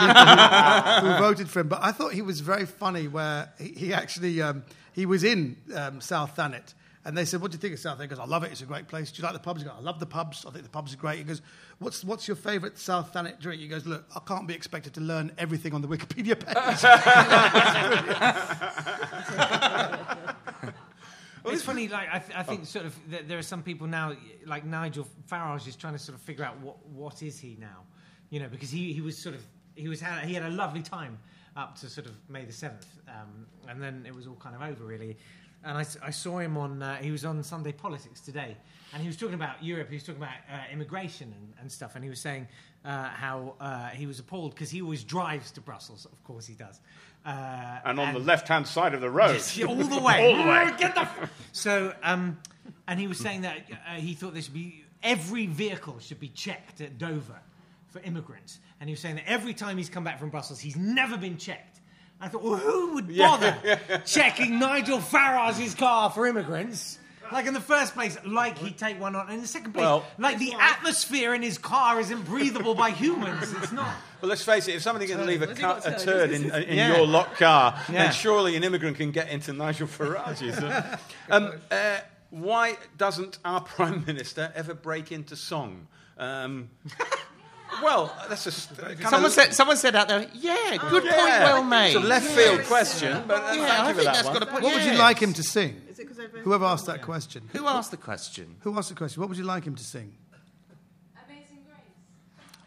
people 1.02 1.08
who, 1.10 1.14
who 1.16 1.20
voted 1.28 1.50
for 1.50 1.62
him. 1.62 1.68
But 1.70 1.80
I 1.82 1.92
thought 1.92 2.14
he 2.14 2.22
was 2.22 2.42
very 2.42 2.68
funny 2.68 3.08
where 3.08 3.52
he, 3.58 3.70
he 3.70 3.94
actually, 3.94 4.40
um, 4.42 4.62
he 4.94 5.06
was 5.08 5.24
in 5.24 5.56
um, 5.76 6.00
South 6.02 6.36
Thanet. 6.36 6.74
And 7.06 7.18
they 7.18 7.24
said, 7.24 7.42
what 7.42 7.52
do 7.52 7.56
you 7.56 7.60
think 7.60 7.74
of 7.74 7.80
South 7.80 7.98
Thanet? 7.98 8.12
He 8.12 8.16
goes, 8.16 8.20
I 8.20 8.26
love 8.26 8.44
it. 8.44 8.52
It's 8.52 8.62
a 8.62 8.66
great 8.66 8.88
place. 8.90 9.10
Do 9.12 9.22
you 9.22 9.24
like 9.24 9.34
the 9.34 9.40
pubs? 9.40 9.62
He 9.62 9.68
goes, 9.68 9.76
I 9.78 9.82
love 9.82 10.00
the 10.00 10.06
pubs. 10.06 10.46
I 10.46 10.52
think 10.52 10.64
the 10.64 10.70
pubs 10.70 10.94
are 10.94 10.98
great. 10.98 11.20
He 11.20 11.24
goes, 11.24 11.42
what's, 11.80 12.04
what's 12.04 12.28
your 12.28 12.36
favourite 12.36 12.78
South 12.78 13.14
Thanet 13.14 13.40
drink? 13.40 13.62
He 13.62 13.70
goes, 13.70 13.86
look, 13.86 14.06
I 14.16 14.20
can't 14.28 14.48
be 14.48 14.54
expected 14.54 14.94
to 14.96 15.02
learn 15.02 15.32
everything 15.38 15.74
on 15.74 15.82
the 15.82 15.88
Wikipedia 15.88 16.38
page. 16.38 16.84
it's 21.54 21.64
funny, 21.64 21.88
like 21.88 22.08
I, 22.12 22.20
th- 22.20 22.38
I 22.38 22.44
think, 22.44 22.66
sort 22.66 22.86
of, 22.86 23.00
th- 23.10 23.24
there 23.28 23.38
are 23.38 23.44
some 23.44 23.64
people 23.64 23.88
now, 23.88 24.14
like 24.46 24.66
Nigel 24.66 25.08
Farage, 25.30 25.68
is 25.68 25.76
trying 25.76 25.94
to 25.94 26.00
sort 26.00 26.18
of 26.18 26.22
figure 26.22 26.44
out 26.44 26.60
what 26.60 26.86
what 26.90 27.24
is 27.24 27.40
he 27.40 27.58
now, 27.60 27.84
you 28.30 28.40
know, 28.40 28.48
because 28.48 28.70
he, 28.70 28.94
he 28.94 29.02
was 29.02 29.18
sort 29.18 29.36
of 29.36 29.44
he 29.76 29.88
was 29.88 30.02
had, 30.02 30.26
he 30.26 30.34
had 30.34 30.44
a 30.44 30.50
lovely 30.50 30.82
time 30.82 31.18
up 31.56 31.78
to 31.80 31.90
sort 31.90 32.08
of 32.08 32.14
May 32.30 32.46
the 32.46 32.54
seventh, 32.54 32.88
um, 33.08 33.46
and 33.68 33.82
then 33.82 34.06
it 34.08 34.14
was 34.14 34.28
all 34.28 34.36
kind 34.36 34.56
of 34.56 34.62
over 34.62 34.84
really. 34.84 35.18
And 35.64 35.78
I 35.78 36.10
saw 36.12 36.40
him 36.40 36.58
on 36.58 36.82
uh, 36.82 36.96
he 36.98 37.12
was 37.12 37.26
on 37.26 37.44
Sunday 37.44 37.74
Politics 37.74 38.22
today, 38.22 38.56
and 38.94 39.02
he 39.02 39.08
was 39.08 39.18
talking 39.18 39.36
about 39.36 39.62
Europe. 39.62 39.90
He 39.90 39.96
was 39.96 40.04
talking 40.04 40.22
about 40.22 40.36
uh, 40.52 40.58
immigration 40.72 41.34
and, 41.38 41.54
and 41.60 41.72
stuff, 41.72 41.96
and 41.96 42.04
he 42.04 42.10
was 42.10 42.22
saying 42.22 42.48
uh, 42.86 43.10
how 43.10 43.56
uh, 43.60 43.90
he 43.90 44.08
was 44.08 44.20
appalled 44.20 44.54
because 44.56 44.70
he 44.70 44.82
always 44.82 45.04
drives 45.04 45.52
to 45.52 45.62
Brussels. 45.62 46.06
Of 46.06 46.24
course, 46.24 46.48
he 46.48 46.54
does. 46.54 46.80
Uh, 47.26 47.80
And 47.84 48.00
on 48.00 48.14
the 48.14 48.20
left-hand 48.20 48.66
side 48.68 48.94
of 48.94 49.02
the 49.02 49.10
road. 49.10 49.34
Yes, 49.34 49.62
all 49.64 49.76
the 49.76 50.00
way. 50.02 50.26
All 50.26 50.38
the 50.42 50.50
way. 50.50 50.72
Get 50.78 50.96
the 50.96 51.02
f- 51.02 51.30
so, 51.52 51.94
um, 52.04 52.38
and 52.88 52.98
he 52.98 53.08
was 53.08 53.18
saying 53.18 53.42
that 53.42 53.58
uh, 53.70 53.96
he 53.96 54.14
thought 54.14 54.32
there 54.34 54.42
should 54.42 54.54
be 54.54 54.86
every 55.04 55.46
vehicle 55.46 56.00
should 56.00 56.22
be 56.22 56.30
checked 56.30 56.80
at 56.80 56.98
Dover 56.98 57.40
for 57.90 58.00
immigrants, 58.04 58.60
and 58.80 58.88
he 58.90 58.94
was 58.94 59.02
saying 59.02 59.16
that 59.16 59.26
every 59.28 59.54
time 59.54 59.78
he's 59.78 59.90
come 59.90 60.06
back 60.06 60.20
from 60.20 60.30
Brussels, 60.30 60.62
he's 60.62 60.78
never 60.78 61.18
been 61.18 61.36
checked. 61.38 61.79
I 62.22 62.28
thought, 62.28 62.44
well, 62.44 62.56
who 62.58 62.96
would 62.96 63.18
bother 63.18 63.58
checking 64.06 64.60
Nigel 64.60 65.00
Farage's 65.00 65.74
car 65.76 66.10
for 66.10 66.28
immigrants? 66.28 66.98
Like 67.32 67.46
in 67.46 67.54
the 67.54 67.62
first 67.62 67.94
place, 67.94 68.18
like 68.26 68.58
he'd 68.58 68.78
take 68.78 69.00
one 69.00 69.16
on, 69.16 69.28
and 69.28 69.36
in 69.36 69.42
the 69.42 69.48
second 69.48 69.74
place, 69.74 69.84
Well- 69.84 70.06
like 70.18 70.40
the 70.40 70.54
atmosphere 70.60 71.34
in 71.36 71.44
his 71.44 71.58
car 71.60 72.00
isn't 72.00 72.24
breathable 72.26 72.74
by 72.74 72.90
humans. 72.90 73.54
It's 73.62 73.72
not. 73.72 73.94
Well, 74.22 74.28
let's 74.28 74.44
face 74.44 74.68
it, 74.68 74.76
if 74.76 74.82
somebody 74.82 75.08
can 75.08 75.26
leave 75.26 75.42
a, 75.44 75.48
Has 75.48 75.56
he 75.58 75.64
car, 75.64 75.76
got 75.76 75.88
a 75.88 75.92
turd? 75.92 76.02
turd 76.04 76.32
in, 76.32 76.52
in 76.54 76.78
Yeah. 76.78 76.98
your 76.98 77.08
locked 77.08 77.38
car, 77.38 77.80
Yeah. 77.88 78.04
then 78.04 78.12
surely 78.12 78.58
an 78.58 78.66
immigrant 78.66 78.98
can 78.98 79.12
get 79.12 79.30
into 79.30 79.54
Nigel 79.54 79.88
Farage's. 79.88 80.58
uh, 80.60 80.98
um, 81.30 81.54
uh, 81.72 82.00
why 82.30 82.76
doesn't 82.98 83.38
our 83.46 83.62
Prime 83.62 84.04
Minister 84.06 84.52
ever 84.56 84.74
break 84.74 85.14
into 85.14 85.38
song? 85.38 85.88
Um, 86.18 86.70
well, 87.84 88.16
uh, 88.20 88.28
that's 88.28 88.46
a 88.46 88.52
st- 88.52 88.80
uh, 88.80 89.10
Someone 89.10 89.32
said, 89.32 89.54
someone 89.54 89.78
said 89.78 89.96
out 89.96 90.08
there, 90.08 90.28
yeah, 90.34 90.56
ah. 90.80 90.88
good 90.90 91.04
point, 91.04 91.14
well 91.14 91.64
made. 91.64 91.96
It's 91.96 91.96
a 91.96 92.00
left 92.00 92.28
field 92.28 92.64
question, 92.64 93.24
but 93.28 93.44
uh, 93.44 93.54
Yeah, 93.54 93.68
thank 93.68 93.80
I 93.80 93.88
you 93.90 93.94
for 93.94 94.02
think 94.02 94.06
that 94.06 94.14
that's 94.14 94.24
one. 94.26 94.34
got 94.34 94.44
a 94.44 94.46
point. 94.46 94.64
what 94.64 94.74
would 94.76 94.84
you 94.84 94.98
like 94.98 95.20
him 95.20 95.34
to 95.34 95.44
sing? 95.44 95.82
Is 95.90 96.00
it 96.00 96.04
because 96.04 96.18
they've 96.18 96.32
Whoever 96.44 96.66
asked 96.66 96.86
that 96.88 97.02
question. 97.02 97.50
Who 97.54 97.68
asked 97.68 97.92
the 97.92 97.98
question? 97.98 98.56
Who 98.62 98.78
asked 98.78 98.90
the 98.90 98.96
question? 98.96 99.22
What 99.22 99.30
would 99.30 99.38
you 99.38 99.44
like 99.44 99.66
him 99.66 99.76
to 99.76 99.84
sing? 99.84 100.14
Amazing 101.28 101.60
Grace. 101.66 101.80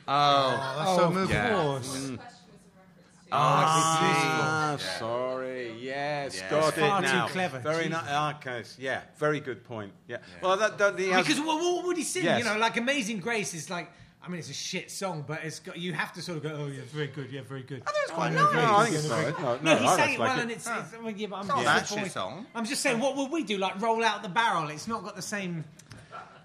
Oh, 0.08 0.14
oh 0.14 0.74
that's 0.78 0.96
so 0.96 1.10
moving. 1.10 1.36
yeah. 1.36 1.78
This 1.78 1.88
mm. 1.88 2.16
question 2.16 2.44
was 2.50 2.60
a 2.64 2.78
reference 2.78 3.26
to. 3.26 3.32
Ah, 3.32 4.72
ah 4.72 4.98
sorry. 4.98 5.72
Yes, 5.80 6.36
Yeah. 6.38 6.50
got 6.50 6.68
It's 6.68 6.78
far 6.78 7.02
it 7.02 7.06
too 7.06 7.12
now. 7.12 7.28
clever. 7.28 7.58
Very 7.58 7.84
Jesus. 7.84 7.90
nice. 7.90 8.04
Ah, 8.08 8.36
okay, 8.36 8.62
yeah, 8.78 9.00
very 9.18 9.40
good 9.40 9.64
point. 9.64 9.92
Yeah. 10.06 10.18
Well, 10.40 10.56
that, 10.56 10.78
that, 10.78 10.98
he 10.98 11.08
has- 11.08 11.26
Because 11.26 11.40
what, 11.40 11.60
what 11.60 11.86
would 11.86 11.96
he 11.96 12.04
sing? 12.04 12.24
Yes. 12.24 12.38
You 12.38 12.44
know, 12.44 12.58
like 12.58 12.76
Amazing 12.76 13.20
Grace 13.20 13.54
is 13.54 13.68
like 13.68 13.90
I 14.24 14.28
mean, 14.28 14.38
it's 14.38 14.50
a 14.50 14.54
shit 14.54 14.90
song, 14.90 15.24
but 15.26 15.42
it's 15.42 15.58
got, 15.58 15.76
you 15.76 15.92
have 15.94 16.12
to 16.12 16.22
sort 16.22 16.36
of 16.38 16.44
go, 16.44 16.50
oh, 16.56 16.66
yeah, 16.68 16.82
very 16.92 17.08
good, 17.08 17.32
yeah, 17.32 17.40
very 17.42 17.62
good. 17.62 17.82
I 17.86 17.90
think 17.90 18.02
it's 18.04 18.12
quite 18.12 18.32
Oh, 18.32 18.44
nice. 18.44 18.52
No, 18.54 18.60
I 18.60 18.84
good, 18.88 18.92
think 18.92 18.92
yeah, 18.92 18.98
it's 18.98 19.06
very 19.08 19.24
nice. 19.24 19.34
good. 19.34 19.62
No, 19.64 19.72
no, 19.74 19.78
he's 19.80 19.88
I 19.90 19.96
saying 19.96 20.14
it 20.14 20.20
like 20.20 20.28
well, 20.28 20.38
it. 20.38 20.42
and 20.42 20.50
it's, 20.52 20.66
it's 20.66 20.94
I 20.94 21.00
mean, 21.00 21.18
yeah, 21.18 21.26
but 21.26 21.36
I'm, 21.36 21.46
not 21.48 21.60
a 21.60 21.64
just 21.64 21.88
saying- 21.92 22.02
shit 22.04 22.12
song. 22.12 22.46
I'm 22.54 22.64
just 22.64 22.82
saying, 22.82 23.00
what 23.00 23.16
would 23.16 23.30
we 23.32 23.42
do? 23.42 23.58
Like 23.58 23.80
roll 23.80 24.04
out 24.04 24.22
the 24.22 24.28
barrel? 24.28 24.68
It's 24.68 24.86
not 24.86 25.02
got 25.02 25.16
the 25.16 25.22
same 25.22 25.64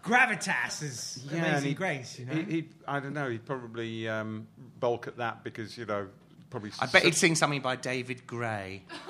gravitas 0.03 0.81
as 0.83 1.19
Yeah, 1.29 1.37
and 1.37 1.45
Amazing 1.47 1.67
he- 1.69 1.73
Grace, 1.75 2.19
you 2.19 2.25
know. 2.25 2.33
He, 2.33 2.43
he, 2.43 2.69
I 2.87 2.99
don't 2.99 3.13
know. 3.13 3.29
He'd 3.29 3.45
probably 3.45 4.07
um, 4.09 4.47
bulk 4.79 5.07
at 5.07 5.17
that 5.17 5.43
because 5.43 5.77
you 5.77 5.85
know 5.85 6.07
probably. 6.49 6.71
I 6.79 6.87
bet 6.87 7.03
he'd 7.03 7.13
sing 7.15 7.35
something 7.35 7.61
by 7.61 7.75
David 7.75 8.25
Gray. 8.25 8.83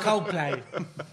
Coldplay. 0.00 0.62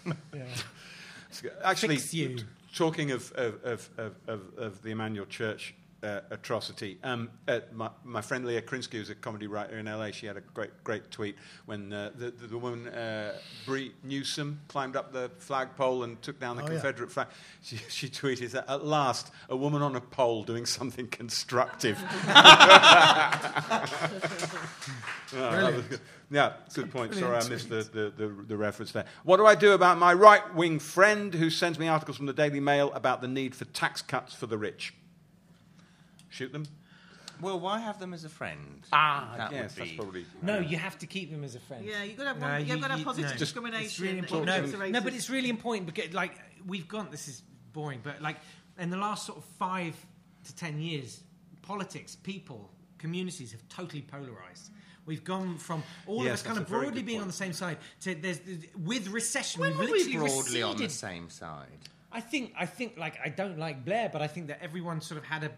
actually 1.64 1.96
Fix 1.98 2.14
you. 2.14 2.38
t- 2.38 2.44
talking 2.76 3.12
of 3.12 3.32
of, 3.34 3.60
of, 3.64 3.90
of, 3.98 4.16
of 4.28 4.42
of 4.58 4.82
the 4.82 4.92
Emmanuel 4.92 5.26
Church 5.26 5.74
uh, 6.04 6.22
atrocity. 6.32 6.98
Um, 7.04 7.30
uh, 7.48 7.62
my, 7.72 7.90
my 8.04 8.22
friend 8.22 8.46
Leah 8.46 8.62
Krinsky, 8.62 8.94
who's 8.94 9.10
a 9.10 9.16
comedy 9.16 9.48
writer 9.48 9.78
in 9.78 9.86
LA, 9.86 10.12
she 10.12 10.26
had 10.26 10.38
a 10.38 10.42
great 10.42 10.72
great 10.84 11.10
tweet 11.12 11.36
when 11.66 11.94
uh, 11.94 12.12
the, 12.16 12.32
the 12.32 12.48
the 12.48 12.58
woman 12.58 12.88
uh, 12.90 13.34
Bree 13.66 13.94
Newsom 14.04 14.60
climbed 14.68 14.96
up 14.96 15.14
the 15.14 15.32
flagpole 15.40 16.04
and 16.04 16.22
took 16.22 16.40
down 16.40 16.58
the 16.58 16.64
Oh, 16.64 16.66
yeah. 16.66 16.72
Confederate 16.74 17.12
flag. 17.12 17.28
She, 17.62 17.78
she 17.90 18.10
tweeted 18.10 18.52
that 18.52 18.70
at 18.70 18.86
last 18.86 19.32
a 19.50 19.56
woman 19.56 19.82
on 19.82 19.96
a 19.96 20.02
pole 20.02 20.44
doing 20.44 20.66
something 20.66 21.08
constructive. 21.08 22.02
Was. 25.34 25.84
Yeah, 26.30 26.54
good 26.74 26.92
point. 26.92 27.14
Sorry, 27.14 27.38
I 27.38 27.48
missed 27.48 27.70
the, 27.70 27.84
the, 27.84 28.14
the, 28.16 28.28
the 28.48 28.58
reference 28.58 28.92
there. 28.92 29.06
What 29.24 29.38
do 29.38 29.46
I 29.46 29.56
do 29.56 29.74
about 29.74 29.98
my 29.98 30.14
right 30.14 30.54
wing 30.56 30.80
friend 30.80 31.34
who 31.34 31.50
sends 31.50 31.78
me 31.78 31.88
articles 31.88 32.18
from 32.18 32.26
the 32.26 32.34
Daily 32.34 32.60
Mail 32.60 32.92
about 32.94 33.22
the 33.22 33.28
need 33.28 33.56
for 33.56 33.66
tax 33.66 34.02
cuts 34.02 34.34
for 34.34 34.48
the 34.48 34.58
rich? 34.58 34.94
Shoot 36.34 36.52
them? 36.52 36.66
Well, 37.42 37.60
why 37.60 37.80
have 37.80 38.00
them 38.00 38.12
as 38.14 38.24
a 38.24 38.30
friend? 38.30 38.82
Ah, 38.92 39.36
That 39.38 39.52
would 39.52 39.56
yes, 39.60 39.76
that's 39.76 39.92
be- 39.92 39.96
probably. 39.96 40.26
No, 40.42 40.60
you 40.60 40.78
have 40.78 40.98
to 41.00 41.06
keep 41.06 41.30
them 41.30 41.44
as 41.44 41.54
a 41.54 41.60
friend. 41.60 41.86
Yeah, 41.86 42.02
you've 42.04 42.18
got 42.18 42.24
to 42.24 42.30
have, 42.30 42.40
No, 42.40 42.48
one, 42.48 42.62
you- 42.66 42.74
you've 42.74 42.82
got 42.82 42.88
to 42.88 42.92
have 42.94 43.00
you- 43.00 43.06
positive 43.06 43.32
no. 43.32 43.38
discrimination. 43.38 43.86
It's 43.86 44.00
really 44.00 44.18
important. 44.18 44.48
No, 44.48 44.56
inverse 44.56 44.92
no, 44.92 45.02
but 45.02 45.14
it's 45.14 45.30
really 45.30 45.50
important 45.50 45.86
because, 45.86 46.12
like, 46.14 46.40
we've 46.66 46.88
gone. 46.88 47.10
This 47.12 47.28
is 47.28 47.44
boring, 47.72 48.00
but 48.04 48.20
like, 48.22 48.38
in 48.80 48.90
the 48.90 48.98
last 48.98 49.26
sort 49.28 49.38
of 49.38 49.46
five 49.60 49.96
to 50.46 50.56
ten 50.56 50.80
years, 50.80 51.22
politics, 51.62 52.16
people, 52.16 52.72
communities 52.98 53.52
have 53.52 53.68
totally 53.70 54.02
polarized. 54.02 54.72
We've 55.06 55.24
gone 55.24 55.58
from 55.58 55.84
all 56.08 56.24
Yes, 56.24 56.26
of 56.26 56.34
us 56.34 56.42
kind 56.44 56.58
that's 56.58 56.62
of 56.62 56.68
a 56.68 56.70
very 56.70 56.82
broadly 56.86 57.02
good 57.02 57.06
being 57.06 57.18
point. 57.18 57.22
on 57.24 57.28
the 57.28 57.34
same 57.34 57.54
side 57.54 57.78
to 58.02 58.16
there's 58.16 58.40
with 58.78 59.08
recession. 59.10 59.60
When 59.62 59.72
we've 59.72 59.80
were 59.80 59.86
we 59.86 60.04
literally 60.04 60.18
broadly 60.30 60.64
on 60.64 60.78
the 60.78 60.84
receded. 60.86 60.92
same 60.92 61.30
side? 61.30 61.68
I 62.12 62.22
think 62.22 62.54
I 62.58 62.66
think 62.66 62.98
like 62.98 63.20
I 63.24 63.30
don't 63.30 63.58
like 63.60 63.84
Blair, 63.86 64.10
but 64.10 64.22
I 64.22 64.28
think 64.28 64.48
that 64.48 64.62
everyone 64.64 65.02
sort 65.02 65.18
of 65.20 65.26
had 65.26 65.44
a, 65.44 65.52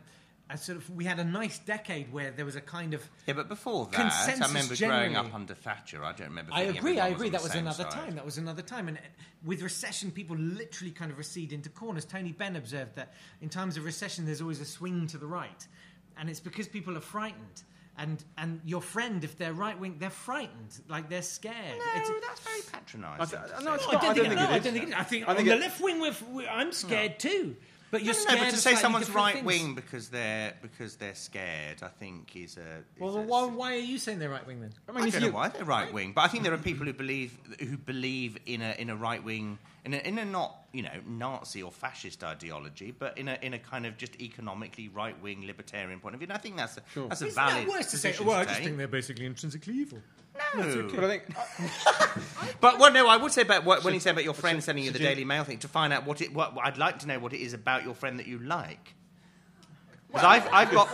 a 0.49 0.57
sort 0.57 0.77
of 0.77 0.87
we 0.91 1.05
had 1.05 1.17
a 1.19 1.23
nice 1.23 1.57
decade 1.59 2.13
where 2.13 2.29
there 2.31 2.45
was 2.45 2.55
a 2.55 2.61
kind 2.61 2.93
of 2.93 3.01
Yeah, 3.25 3.33
but 3.33 3.47
before 3.49 3.87
that, 3.93 3.99
I 4.41 4.47
remember 4.47 4.75
growing 4.75 5.15
up 5.15 5.33
under 5.33 5.55
Thatcher. 5.55 6.03
I 6.03 6.11
don't 6.13 6.27
remember. 6.29 6.51
I 6.53 6.61
agree. 6.63 6.99
I 6.99 7.07
agree. 7.09 7.27
on 7.27 7.31
That 7.33 7.41
was 7.43 7.55
another 7.55 7.83
side. 7.83 7.91
time. 7.91 8.15
That 8.15 8.25
was 8.25 8.37
another 8.37 8.61
time. 8.61 8.87
And 8.87 8.97
uh, 8.97 9.01
with 9.43 9.61
recession, 9.63 10.11
people 10.11 10.35
literally 10.37 10.91
kind 10.91 11.09
of 11.11 11.17
recede 11.17 11.51
into 11.51 11.69
corners. 11.69 12.05
Tony 12.05 12.31
Benn 12.31 12.55
observed 12.55 12.95
that 12.95 13.13
in 13.41 13.49
times 13.49 13.75
of 13.77 13.85
recession, 13.85 14.25
there's 14.25 14.41
always 14.41 14.61
a 14.61 14.65
swing 14.65 15.07
to 15.07 15.17
the 15.17 15.25
right, 15.27 15.67
and 16.17 16.29
it's 16.29 16.39
because 16.39 16.67
people 16.67 16.95
are 16.95 17.01
frightened. 17.01 17.63
And 17.97 18.21
and 18.37 18.59
your 18.65 18.81
friend, 18.81 19.23
if 19.23 19.37
they're 19.37 19.53
right 19.53 19.79
wing, 19.79 19.95
they're 19.99 20.09
frightened, 20.09 20.79
like 20.89 21.09
they're 21.09 21.21
scared. 21.21 21.55
No, 21.77 22.01
It's- 22.01 22.11
that's 22.27 22.41
very 22.41 22.61
patronising. 22.71 23.39
I 23.39 23.47
th- 23.47 23.63
no, 23.63 23.65
No. 23.65 23.71
I 23.71 23.73
I 23.73 23.77
don't 23.77 24.01
don't 24.01 24.15
think, 24.15 24.27
think 24.27 24.39
I 24.41 24.59
think 24.59 24.75
it 24.75 24.89
is. 24.89 24.93
I 24.93 25.03
think 25.03 25.29
I 25.29 25.33
think 25.33 25.39
on 25.39 25.45
the 25.47 25.55
left 25.55 25.81
wing, 25.81 26.01
we're, 26.01 26.13
we 26.33 26.45
I'm 26.47 26.71
scared 26.73 27.19
too. 27.19 27.55
But 27.95 28.03
you're 28.03 28.13
No, 28.13 28.19
no, 28.33 28.39
but 28.39 28.49
to 28.49 28.55
of 28.55 28.59
say 28.59 28.75
someone's 28.75 29.09
right 29.09 29.35
things. 29.35 29.45
wing 29.45 29.73
because 29.73 30.09
they're 30.09 30.53
because 30.61 30.97
they're 30.97 31.15
scared, 31.15 31.81
I 31.81 31.87
think 31.87 32.35
is 32.35 32.57
a. 32.57 32.59
Is 32.59 32.83
Well, 32.99 33.15
a- 33.15 33.21
why, 33.21 33.45
why 33.45 33.73
are 33.75 33.77
you 33.77 33.97
saying 33.97 34.19
they're 34.19 34.29
right 34.29 34.45
wing 34.45 34.59
then? 34.59 34.73
I 34.89 34.91
I, 34.91 34.95
mean, 34.95 35.07
if 35.07 35.13
don't 35.13 35.21
you, 35.21 35.29
know 35.29 35.35
why 35.35 35.47
they're 35.47 35.63
right 35.63 35.93
wing, 35.93 36.11
but 36.13 36.23
I 36.23 36.27
think 36.27 36.43
there 36.43 36.53
are 36.53 36.57
people 36.57 36.85
who 36.85 36.91
believe 36.91 37.37
who 37.61 37.77
believe 37.77 38.37
in 38.45 38.61
a 38.61 38.75
in 38.77 38.89
a 38.89 38.97
right 38.97 39.23
wing 39.23 39.59
in 39.85 39.93
a, 39.93 39.97
in 39.97 40.17
a 40.17 40.25
not 40.25 40.57
you 40.73 40.81
know 40.81 40.89
Nazi 41.07 41.63
or 41.63 41.71
fascist 41.71 42.21
ideology, 42.21 42.91
but 42.91 43.17
in 43.17 43.29
a 43.29 43.39
in 43.41 43.53
a 43.53 43.59
kind 43.59 43.85
of 43.85 43.97
just 43.97 44.19
economically 44.19 44.89
right 44.89 45.17
wing 45.23 45.47
libertarian 45.47 46.01
point 46.01 46.15
of 46.15 46.19
view. 46.19 46.25
And 46.27 46.33
I 46.33 46.37
think 46.41 46.57
that's 46.57 46.75
a 46.75 46.81
that's 47.07 47.21
a 47.21 47.27
Isn't 47.27 47.35
valid 47.35 47.67
that 47.67 47.71
worse 47.71 47.91
to 47.91 47.97
say? 47.97 48.13
Well, 48.21 48.35
I 48.35 48.43
just 48.43 48.59
think 48.59 48.75
they're 48.75 48.89
basically 48.89 49.25
intrinsically 49.25 49.75
evil. 49.75 49.99
No. 50.55 50.63
Okay. 50.63 50.95
but 50.95 51.03
I 51.03 51.07
think 51.07 51.23
But 52.61 52.79
well, 52.79 52.91
no, 52.91 53.07
I 53.07 53.17
would 53.17 53.31
say 53.31 53.41
about 53.41 53.65
what, 53.65 53.83
when 53.83 53.93
you 53.93 53.99
say 53.99 54.11
about 54.11 54.23
your 54.23 54.33
friend 54.33 54.63
sending 54.63 54.83
you 54.85 54.91
the 54.91 54.97
so 54.99 55.03
you- 55.03 55.09
Daily 55.09 55.25
Mail 55.25 55.43
thing 55.43 55.59
to 55.59 55.67
find 55.67 55.93
out 55.93 56.05
what 56.05 56.21
it. 56.21 56.33
What, 56.33 56.53
I'd 56.63 56.77
like 56.77 56.99
to 56.99 57.07
know 57.07 57.19
what 57.19 57.33
it 57.33 57.41
is 57.41 57.53
about 57.53 57.83
your 57.83 57.93
friend 57.93 58.19
that 58.19 58.27
you 58.27 58.39
like. 58.39 58.95
Because 60.07 60.23
I've, 60.23 60.47
I've 60.53 60.71
got. 60.71 60.89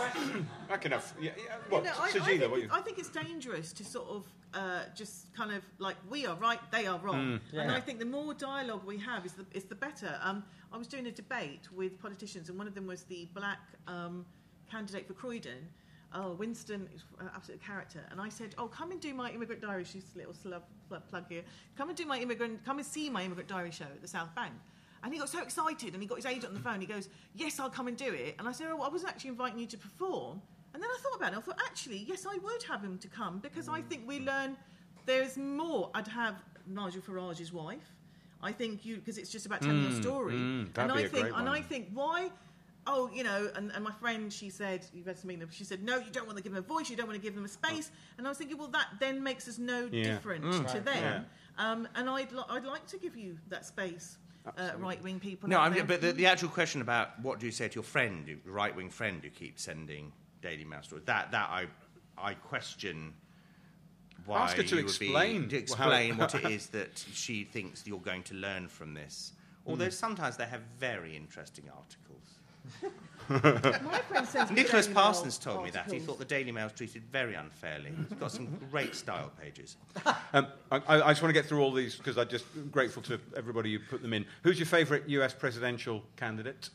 I 0.68 0.76
can 0.78 0.92
have. 0.92 1.12
Yeah, 1.20 1.30
yeah, 1.36 1.54
what, 1.68 1.84
You 1.84 1.90
know, 1.90 1.96
I, 2.00 2.04
I, 2.06 2.10
think, 2.10 2.50
what 2.50 2.60
you? 2.60 2.68
I 2.72 2.80
think 2.80 2.98
it's 2.98 3.08
dangerous 3.08 3.72
to 3.74 3.84
sort 3.84 4.08
of 4.08 4.26
uh, 4.54 4.80
just 4.96 5.32
kind 5.34 5.52
of 5.52 5.62
like 5.78 5.96
we 6.10 6.26
are 6.26 6.34
right, 6.36 6.58
they 6.72 6.86
are 6.86 6.98
wrong, 6.98 7.40
and 7.52 7.70
I 7.70 7.78
think 7.80 8.00
the 8.00 8.04
more 8.04 8.34
dialogue 8.34 8.84
we 8.84 8.98
have 8.98 9.24
is 9.24 9.32
the 9.34 9.46
is 9.52 9.64
the 9.64 9.74
better. 9.76 10.18
Um, 10.22 10.42
I 10.72 10.76
was 10.76 10.88
doing 10.88 11.06
a 11.06 11.12
debate 11.12 11.68
with 11.72 12.00
politicians, 12.00 12.48
and 12.48 12.58
one 12.58 12.66
of 12.66 12.74
them 12.74 12.86
was 12.86 13.04
the 13.04 13.28
black 13.32 13.60
um, 13.86 14.26
candidate 14.70 15.06
for 15.06 15.14
Croydon. 15.14 15.68
Oh, 16.14 16.32
Winston 16.32 16.88
is 16.94 17.04
an 17.20 17.30
absolute 17.34 17.62
character. 17.62 18.00
And 18.10 18.20
I 18.20 18.28
said, 18.28 18.54
"Oh, 18.58 18.66
come 18.66 18.90
and 18.90 19.00
do 19.00 19.14
my 19.14 19.30
immigrant 19.30 19.62
diary." 19.62 19.84
She's 19.84 20.04
a 20.14 20.18
little 20.18 20.34
slub, 20.34 20.62
slub 20.90 21.06
plug 21.08 21.24
here. 21.28 21.42
Come 21.76 21.88
and 21.88 21.96
do 21.96 22.04
my 22.06 22.18
immigrant. 22.18 22.64
Come 22.64 22.78
and 22.78 22.86
see 22.86 23.08
my 23.08 23.22
immigrant 23.24 23.48
diary 23.48 23.70
show 23.70 23.84
at 23.84 24.02
the 24.02 24.08
South 24.08 24.34
Bank. 24.34 24.52
And 25.02 25.12
he 25.12 25.18
got 25.18 25.28
so 25.28 25.42
excited, 25.42 25.94
and 25.94 26.02
he 26.02 26.08
got 26.08 26.16
his 26.16 26.26
agent 26.26 26.46
on 26.46 26.54
the 26.54 26.60
phone. 26.60 26.80
He 26.80 26.86
goes, 26.86 27.08
"Yes, 27.34 27.58
I'll 27.58 27.70
come 27.70 27.88
and 27.88 27.96
do 27.96 28.12
it." 28.12 28.36
And 28.38 28.46
I 28.46 28.52
said, 28.52 28.68
"Oh, 28.70 28.82
I 28.82 28.88
wasn't 28.88 29.10
actually 29.10 29.30
inviting 29.30 29.58
you 29.58 29.66
to 29.66 29.78
perform." 29.78 30.40
And 30.74 30.82
then 30.82 30.88
I 30.90 30.98
thought 31.02 31.16
about 31.16 31.32
it. 31.34 31.38
I 31.38 31.40
thought, 31.42 31.60
actually, 31.66 31.98
yes, 31.98 32.24
I 32.26 32.38
would 32.38 32.62
have 32.62 32.82
him 32.82 32.96
to 32.98 33.08
come 33.08 33.40
because 33.40 33.68
I 33.68 33.82
think 33.82 34.08
we 34.08 34.20
learn 34.20 34.56
there's 35.04 35.36
more. 35.36 35.90
I'd 35.94 36.08
have 36.08 36.36
Nigel 36.66 37.02
Farage's 37.02 37.52
wife. 37.52 37.94
I 38.42 38.52
think 38.52 38.84
you 38.84 38.96
because 38.96 39.18
it's 39.18 39.30
just 39.30 39.46
about 39.46 39.60
telling 39.62 39.82
your 39.82 40.00
story. 40.02 40.34
mm, 40.34 40.72
that'd 40.72 40.90
and 40.90 40.98
be 40.98 41.04
I 41.04 41.06
a 41.06 41.08
think, 41.08 41.36
and. 41.36 41.48
I 41.48 41.60
think 41.60 41.88
why. 41.92 42.30
Oh, 42.86 43.08
you 43.14 43.22
know, 43.22 43.48
and, 43.54 43.70
and 43.72 43.84
my 43.84 43.92
friend, 43.92 44.32
she 44.32 44.50
said, 44.50 44.84
you've 44.92 45.06
had 45.06 45.16
some 45.16 45.28
meeting, 45.28 45.46
she 45.52 45.62
said, 45.62 45.84
no, 45.84 45.98
you 45.98 46.10
don't 46.10 46.26
want 46.26 46.36
to 46.38 46.42
give 46.42 46.52
them 46.52 46.64
a 46.64 46.66
voice, 46.66 46.90
you 46.90 46.96
don't 46.96 47.06
want 47.06 47.16
to 47.16 47.22
give 47.22 47.34
them 47.34 47.44
a 47.44 47.48
space. 47.48 47.92
And 48.18 48.26
I 48.26 48.30
was 48.30 48.38
thinking, 48.38 48.58
well, 48.58 48.68
that 48.68 48.86
then 48.98 49.22
makes 49.22 49.46
us 49.46 49.58
no 49.58 49.88
Yeah. 49.92 50.02
different 50.14 50.44
to 50.68 50.80
them. 50.80 51.26
Um, 51.58 51.86
and 51.94 52.10
I'd, 52.10 52.32
li- 52.32 52.42
I'd 52.48 52.64
like 52.64 52.86
to 52.88 52.98
give 52.98 53.16
you 53.16 53.38
that 53.50 53.64
space, 53.64 54.18
uh, 54.58 54.70
right 54.78 55.00
wing 55.00 55.20
people. 55.20 55.48
No, 55.48 55.60
I'm, 55.60 55.86
but 55.86 56.00
the, 56.00 56.10
the 56.12 56.26
actual 56.26 56.48
question 56.48 56.80
about 56.80 57.20
what 57.20 57.38
do 57.38 57.46
you 57.46 57.52
say 57.52 57.68
to 57.68 57.74
your 57.76 57.84
friend, 57.84 58.26
your 58.26 58.38
right 58.46 58.74
wing 58.74 58.90
friend 58.90 59.20
who 59.22 59.30
keeps 59.30 59.62
sending 59.62 60.10
Daily 60.40 60.64
Mail 60.64 60.82
stories, 60.82 61.04
that, 61.04 61.30
that 61.30 61.50
I, 61.50 61.66
I 62.18 62.34
question 62.34 63.12
why 64.26 64.40
Ask 64.42 64.56
her 64.56 64.62
to 64.64 64.68
you 64.78 64.84
would 64.84 64.98
be- 64.98 65.06
explain 65.06 65.48
to 65.50 65.56
explain 65.56 66.16
what 66.16 66.34
it 66.44 66.44
is 66.50 66.66
that 66.68 67.04
she 67.12 67.44
thinks 67.44 67.86
you're 67.86 67.98
going 68.00 68.24
to 68.24 68.34
learn 68.34 68.66
from 68.66 68.92
this. 68.92 69.34
Although 69.66 69.84
Hmm. 69.84 69.90
sometimes 69.90 70.36
they 70.36 70.46
have 70.46 70.62
very 70.80 71.14
interesting 71.16 71.66
articles. 71.72 72.11
Nicholas 74.50 74.88
Parsons 74.88 75.38
told 75.38 75.64
me 75.64 75.70
that. 75.70 75.90
He 75.90 76.00
thought 76.00 76.18
the 76.18 76.24
Daily 76.24 76.52
Mail's 76.52 76.72
treated 76.72 77.02
very 77.10 77.34
unfairly. 77.34 77.92
It's 78.10 78.14
got 78.20 78.32
some 78.32 78.48
great 78.70 78.94
style 78.94 79.30
pages. 79.40 79.76
Um, 80.34 80.46
I, 80.70 80.76
I 80.88 81.02
I 81.02 81.10
just 81.12 81.20
want 81.22 81.28
to 81.28 81.38
get 81.38 81.44
through 81.46 81.60
all 81.60 81.72
these 81.72 81.94
because 81.94 82.16
I'm 82.16 82.26
just 82.28 82.46
grateful 82.70 83.02
to 83.02 83.20
everybody 83.36 83.72
who 83.74 83.78
put 83.80 84.00
them 84.00 84.14
in. 84.14 84.24
Who's 84.42 84.58
your 84.58 84.64
favourite 84.66 85.06
US 85.08 85.34
presidential 85.34 86.02
candidate? 86.16 86.70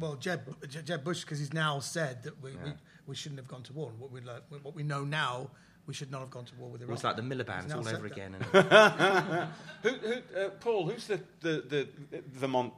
Well, 0.00 0.16
Jeb, 0.16 0.40
Jeb 0.68 1.04
Bush, 1.04 1.20
because 1.20 1.38
he's 1.38 1.52
now 1.52 1.78
said 1.78 2.24
that 2.24 2.42
we, 2.42 2.50
we, 2.64 2.72
we 3.06 3.14
shouldn't 3.14 3.38
have 3.38 3.46
gone 3.46 3.62
to 3.62 3.72
war. 3.72 3.92
What 3.98 4.10
we, 4.10 4.20
learn- 4.20 4.42
what 4.62 4.74
we 4.74 4.82
know 4.82 5.04
now, 5.04 5.48
we 5.86 5.94
should 5.94 6.10
not 6.10 6.20
have 6.20 6.30
gone 6.30 6.44
to 6.46 6.54
war 6.56 6.68
with 6.70 6.82
Iraq. 6.82 6.94
It's 6.94 7.04
like 7.04 7.14
the 7.16 7.22
Miliband's 7.22 7.66
He's 7.66 7.74
all 7.74 7.88
over 7.88 8.08
that. 8.08 8.12
again. 8.12 8.34
And 8.52 9.48
Who, 9.82 9.90
who, 10.08 10.40
uh, 10.40 10.48
Paul, 10.60 10.88
who's 10.88 11.06
the, 11.06 11.20
the, 11.40 11.62
the, 11.68 11.88
the 12.10 12.22
Vermont? 12.32 12.72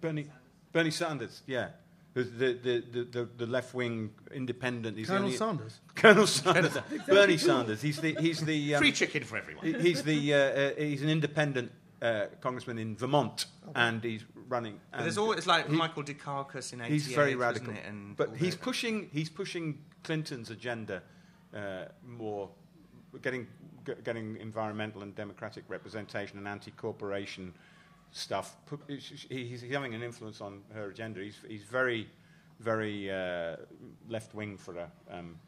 Bernie, 0.00 0.26
Bernie 0.72 0.90
Sanders, 0.90 1.42
yeah. 1.46 1.68
Who's 2.14 2.30
the, 2.32 2.54
the, 2.54 2.84
the, 2.90 3.04
the, 3.04 3.28
the 3.36 3.46
left 3.46 3.74
wing 3.74 4.10
independent. 4.32 4.96
He's 4.96 5.06
Colonel 5.06 5.24
only- 5.24 5.36
Sanders. 5.44 5.80
Colonel 5.94 6.26
Sanders. 6.26 6.76
Bernie 7.06 7.36
Sanders. 7.36 7.80
He's 7.82 8.00
the, 8.00 8.14
he's 8.18 8.40
the, 8.40 8.74
um, 8.74 8.80
free 8.80 8.92
chicken 8.92 9.22
for 9.24 9.36
everyone. 9.36 9.64
he's 9.80 10.02
the, 10.02 10.34
uh, 10.34 10.36
uh, 10.38 10.70
he's 10.78 11.02
an 11.02 11.10
independent 11.10 11.70
uh, 12.02 12.26
congressman 12.40 12.78
in 12.78 12.96
Vermont, 12.96 13.46
and 13.74 14.02
he's 14.02 14.24
running. 14.48 14.80
But 14.90 15.02
there's 15.02 15.16
and 15.16 15.22
always 15.24 15.46
like 15.46 15.68
he- 15.68 15.76
Michael 15.76 16.02
Dukakis 16.02 16.72
in 16.72 16.80
88, 16.80 16.92
He's 16.92 17.06
very 17.08 17.36
wasn't 17.36 17.68
radical, 17.68 17.74
it? 17.74 17.88
And 17.88 18.16
but 18.16 18.36
he's 18.36 18.54
the- 18.56 18.62
pushing. 18.62 19.10
He's 19.12 19.28
pushing 19.28 19.78
Clinton's 20.02 20.50
agenda 20.50 21.02
uh, 21.54 21.84
more, 22.06 22.50
getting 23.22 23.46
getting 24.04 24.36
environmental 24.36 25.02
and 25.02 25.14
democratic 25.14 25.64
representation 25.68 26.36
and 26.38 26.46
anti-corporation 26.46 27.54
stuff. 28.12 28.56
He's, 28.86 29.26
he's 29.28 29.62
having 29.62 29.94
an 29.94 30.02
influence 30.02 30.40
on 30.40 30.62
her 30.74 30.88
agenda. 30.88 31.20
He's 31.20 31.36
he's 31.46 31.62
very, 31.62 32.08
very 32.60 33.10
uh, 33.10 33.56
left 34.08 34.34
wing 34.34 34.56
for 34.56 34.76
a. 34.76 34.90
Um, 35.10 35.38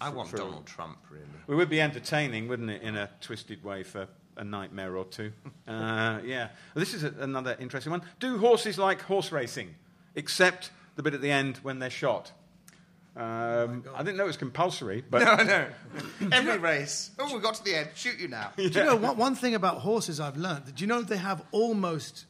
I 0.00 0.08
want 0.08 0.28
for 0.28 0.36
a- 0.36 0.40
Donald 0.40 0.66
Trump, 0.66 0.98
really. 1.10 1.24
It 1.48 1.54
would 1.54 1.70
be 1.70 1.80
entertaining, 1.80 2.48
wouldn't 2.48 2.70
it, 2.70 2.82
in 2.82 2.96
a 2.96 3.08
twisted 3.20 3.62
way 3.62 3.82
for 3.82 4.08
a 4.36 4.44
nightmare 4.44 4.96
or 4.96 5.04
two? 5.04 5.32
uh, 5.68 6.20
yeah. 6.24 6.48
This 6.74 6.94
is 6.94 7.04
a, 7.04 7.14
another 7.20 7.56
interesting 7.60 7.92
one. 7.92 8.02
Do 8.18 8.38
horses 8.38 8.78
like 8.78 9.02
horse 9.02 9.30
racing? 9.30 9.74
Except 10.14 10.70
the 10.96 11.02
bit 11.02 11.14
at 11.14 11.20
the 11.20 11.30
end 11.30 11.58
when 11.58 11.78
they're 11.78 11.90
shot. 11.90 12.32
Um, 13.14 13.84
I 13.94 14.02
didn't 14.02 14.16
know 14.16 14.24
it 14.24 14.28
was 14.28 14.36
compulsory, 14.38 15.04
but 15.08 15.22
No, 15.22 15.36
no. 15.44 15.68
Every 16.32 16.58
race. 16.58 17.10
Oh, 17.18 17.34
we 17.34 17.40
got 17.40 17.54
to 17.56 17.64
the 17.64 17.74
end. 17.76 17.90
Shoot 17.94 18.18
you 18.18 18.28
now. 18.28 18.52
Do 18.56 18.62
you 18.64 18.70
know 18.70 18.96
one, 18.96 19.16
one 19.18 19.34
thing 19.34 19.54
about 19.54 19.78
horses 19.78 20.18
I've 20.18 20.36
learned? 20.38 20.64
Did 20.64 20.80
you 20.80 20.86
know 20.86 21.02
they 21.02 21.18
have 21.18 21.42
almost 21.52 22.24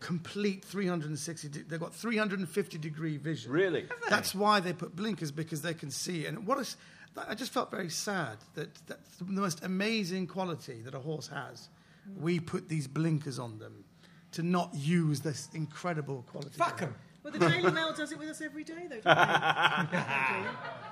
complete 0.00 0.64
360? 0.64 1.48
de- 1.48 1.62
They've 1.62 1.78
got 1.78 1.94
350 1.94 2.78
degree 2.78 3.16
vision. 3.16 3.52
Really? 3.52 3.86
That's 4.10 4.34
why 4.34 4.58
they 4.60 4.72
put 4.72 4.96
blinkers 4.96 5.30
because 5.30 5.62
they 5.62 5.74
can 5.74 5.90
see. 5.92 6.26
And 6.26 6.46
what 6.46 6.58
is, 6.58 6.76
I 7.16 7.34
just 7.36 7.52
felt 7.52 7.70
very 7.70 7.88
sad 7.90 8.38
that, 8.54 8.74
that 8.88 8.98
the 9.18 9.24
most 9.26 9.64
amazing 9.64 10.26
quality 10.26 10.82
that 10.82 10.94
a 10.94 10.98
horse 11.00 11.28
has, 11.28 11.68
we 12.18 12.40
put 12.40 12.68
these 12.68 12.88
blinkers 12.88 13.38
on 13.38 13.58
them 13.60 13.84
to 14.32 14.42
not 14.42 14.74
use 14.74 15.20
this 15.20 15.48
incredible 15.54 16.24
quality. 16.28 16.50
Fuck 16.58 16.80
them. 16.80 16.94
Well, 17.24 17.32
the 17.32 17.38
Daily 17.38 17.72
Mail 17.72 17.92
does 17.94 18.12
it 18.12 18.18
with 18.18 18.28
us 18.28 18.42
every 18.42 18.64
day, 18.64 18.86
though, 18.88 19.00
don't 19.00 19.90
they? 19.90 20.48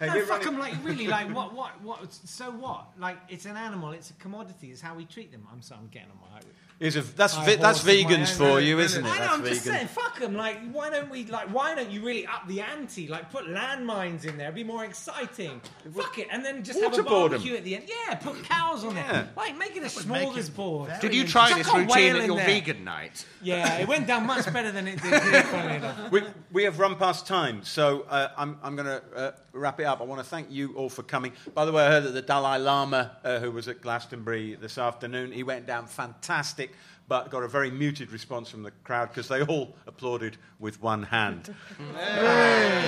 No, 0.00 0.20
fuck 0.22 0.42
them. 0.42 0.58
Like 0.58 0.74
really, 0.82 1.06
like 1.06 1.32
what, 1.32 1.54
what, 1.54 1.80
what? 1.80 2.12
So 2.12 2.50
what? 2.50 2.86
Like 2.98 3.18
it's 3.28 3.44
an 3.44 3.56
animal. 3.56 3.92
It's 3.92 4.10
a 4.10 4.14
commodity. 4.14 4.72
It's 4.72 4.80
how 4.80 4.96
we 4.96 5.04
treat 5.04 5.30
them. 5.30 5.46
I'm 5.52 5.62
sorry, 5.62 5.80
I'm 5.80 5.88
getting 5.88 6.10
on 6.10 6.18
my. 6.20 6.40
Is 6.82 6.96
a, 6.96 7.02
that's 7.02 7.36
my 7.36 7.44
vi- 7.46 7.56
that's 7.56 7.82
horse 7.82 7.94
is 7.94 8.04
my 8.04 8.10
vegans 8.10 8.36
for 8.36 8.60
you, 8.60 8.80
isn't 8.80 9.06
it? 9.06 9.08
I 9.08 9.12
know. 9.12 9.18
That's 9.20 9.32
I'm 9.34 9.44
just 9.44 9.60
vegan. 9.64 9.74
saying, 9.78 9.88
fuck 9.88 10.18
them. 10.18 10.34
Like, 10.34 10.58
why 10.72 10.90
don't 10.90 11.08
we? 11.10 11.24
Like, 11.26 11.46
why 11.54 11.74
don't 11.76 11.90
you 11.90 12.04
really 12.04 12.26
up 12.26 12.46
the 12.48 12.60
ante? 12.60 13.06
Like, 13.08 13.30
put 13.30 13.44
landmines 13.46 14.24
in 14.24 14.36
there. 14.36 14.46
It'd 14.48 14.56
be 14.56 14.64
more 14.64 14.84
exciting. 14.84 15.60
Fuck 15.94 16.18
it, 16.18 16.26
and 16.30 16.44
then 16.44 16.64
just 16.64 16.80
have 16.80 16.92
a 16.92 16.96
Waterboard 16.96 16.98
'em. 16.98 17.04
barbecue 17.30 17.54
at 17.54 17.64
the 17.64 17.76
end. 17.76 17.84
Yeah, 18.08 18.16
put 18.16 18.42
cows 18.44 18.84
on 18.84 18.96
Yeah. 18.96 19.12
there. 19.12 19.30
Like, 19.36 19.56
make 19.56 19.76
it 19.76 19.84
a 19.84 19.86
smorgasbord. 19.86 21.00
Did 21.00 21.14
you 21.14 21.26
try 21.26 21.48
Chuck 21.50 21.58
this 21.58 21.68
a 21.68 21.72
routine 21.78 21.88
whale 21.88 22.16
at 22.16 22.22
in 22.22 22.26
your 22.26 22.36
there. 22.36 22.46
vegan 22.46 22.84
night? 22.84 23.26
Yeah, 23.42 23.78
it 23.78 23.88
went 23.88 24.06
down 24.06 24.26
much 24.26 24.52
better 24.52 24.70
than 24.72 24.88
it 24.88 25.00
did. 25.02 25.22
here, 25.22 25.42
funnily 25.44 25.76
enough. 25.76 26.10
we, 26.10 26.22
we 26.52 26.64
have 26.64 26.78
run 26.78 26.96
past 26.96 27.26
time, 27.26 27.62
so 27.64 28.02
uh, 28.08 28.28
I'm, 28.36 28.58
I'm 28.62 28.76
going 28.76 28.86
to 28.86 29.02
uh, 29.16 29.32
wrap 29.52 29.80
it 29.80 29.84
up. 29.84 30.00
I 30.00 30.04
want 30.04 30.20
to 30.20 30.26
thank 30.26 30.50
you 30.50 30.74
all 30.74 30.88
for 30.88 31.02
coming. 31.02 31.32
By 31.54 31.64
the 31.64 31.72
way, 31.72 31.84
I 31.86 31.90
heard 31.90 32.04
that 32.04 32.12
the 32.12 32.22
Dalai 32.22 32.58
Lama, 32.58 33.12
uh, 33.24 33.38
who 33.40 33.50
was 33.50 33.68
at 33.68 33.80
Glastonbury 33.80 34.54
this 34.56 34.78
afternoon, 34.78 35.32
he 35.32 35.42
went 35.42 35.66
down 35.66 35.86
fantastic, 35.86 36.71
but 37.08 37.30
got 37.30 37.42
a 37.42 37.48
very 37.48 37.70
muted 37.70 38.10
response 38.10 38.48
from 38.48 38.62
the 38.62 38.70
crowd 38.84 39.08
because 39.08 39.28
they 39.28 39.42
all 39.42 39.74
applauded 39.86 40.36
with 40.58 40.80
one 40.82 41.02
hand. 41.04 41.54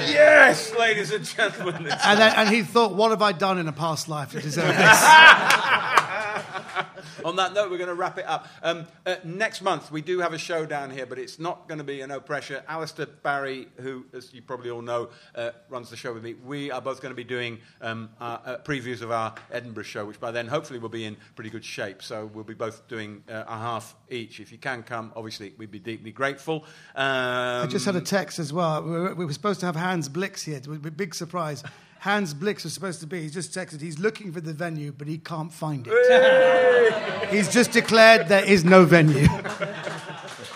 yes, 0.08 0.74
ladies 0.78 1.12
and 1.12 1.24
gentlemen. 1.24 1.88
And, 2.04 2.20
then, 2.20 2.34
and 2.36 2.48
he 2.48 2.62
thought, 2.62 2.94
what 2.94 3.10
have 3.10 3.22
I 3.22 3.32
done 3.32 3.58
in 3.58 3.68
a 3.68 3.72
past 3.72 4.08
life 4.08 4.32
to 4.32 4.40
deserve 4.40 4.76
this? 4.76 5.04
On 7.24 7.36
that 7.36 7.54
note, 7.54 7.70
we're 7.70 7.78
going 7.78 7.88
to 7.88 7.94
wrap 7.94 8.18
it 8.18 8.26
up. 8.26 8.48
Um, 8.62 8.86
uh, 9.06 9.16
next 9.24 9.62
month, 9.62 9.90
we 9.90 10.02
do 10.02 10.20
have 10.20 10.32
a 10.32 10.38
show 10.38 10.66
down 10.66 10.90
here, 10.90 11.06
but 11.06 11.18
it's 11.18 11.38
not 11.38 11.68
going 11.68 11.78
to 11.78 11.84
be 11.84 12.00
a 12.00 12.06
no 12.06 12.20
pressure. 12.20 12.62
Alistair 12.68 13.06
Barry, 13.06 13.68
who, 13.76 14.04
as 14.12 14.32
you 14.32 14.42
probably 14.42 14.70
all 14.70 14.82
know, 14.82 15.10
uh, 15.34 15.50
runs 15.68 15.90
the 15.90 15.96
show 15.96 16.12
with 16.12 16.22
me, 16.22 16.34
we 16.34 16.70
are 16.70 16.80
both 16.80 17.00
going 17.00 17.10
to 17.10 17.16
be 17.16 17.24
doing 17.24 17.58
um, 17.80 18.10
our, 18.20 18.40
uh, 18.44 18.56
previews 18.58 19.02
of 19.02 19.10
our 19.10 19.34
Edinburgh 19.50 19.84
show, 19.84 20.04
which 20.04 20.20
by 20.20 20.30
then 20.30 20.46
hopefully 20.46 20.78
will 20.78 20.88
be 20.88 21.04
in 21.04 21.16
pretty 21.34 21.50
good 21.50 21.64
shape. 21.64 22.02
So 22.02 22.30
we'll 22.32 22.44
be 22.44 22.54
both 22.54 22.86
doing 22.88 23.22
uh, 23.28 23.44
a 23.46 23.58
half 23.58 23.94
each. 24.10 24.40
If 24.40 24.52
you 24.52 24.58
can 24.58 24.82
come, 24.82 25.12
obviously, 25.16 25.54
we'd 25.58 25.70
be 25.70 25.78
deeply 25.78 26.12
grateful. 26.12 26.64
Um, 26.94 27.64
I 27.64 27.66
just 27.68 27.86
had 27.86 27.96
a 27.96 28.00
text 28.00 28.38
as 28.38 28.52
well. 28.52 28.82
We 28.82 28.90
were, 28.90 29.14
we 29.14 29.24
were 29.24 29.32
supposed 29.32 29.60
to 29.60 29.66
have 29.66 29.76
Hans 29.76 30.08
Blix 30.08 30.42
here. 30.42 30.56
It 30.56 30.66
was 30.66 30.78
a 30.78 30.90
big 30.90 31.14
surprise. 31.14 31.62
Hans 32.04 32.34
Blix 32.34 32.64
was 32.64 32.74
supposed 32.74 33.00
to 33.00 33.06
be. 33.06 33.22
He's 33.22 33.32
just 33.32 33.54
texted. 33.54 33.80
He's 33.80 33.98
looking 33.98 34.30
for 34.30 34.42
the 34.42 34.52
venue, 34.52 34.92
but 34.92 35.08
he 35.08 35.16
can't 35.16 35.50
find 35.50 35.88
it. 35.90 37.30
He's 37.30 37.50
just 37.50 37.72
declared 37.72 38.28
there 38.28 38.44
is 38.44 38.62
no 38.62 38.84
venue. 38.84 39.26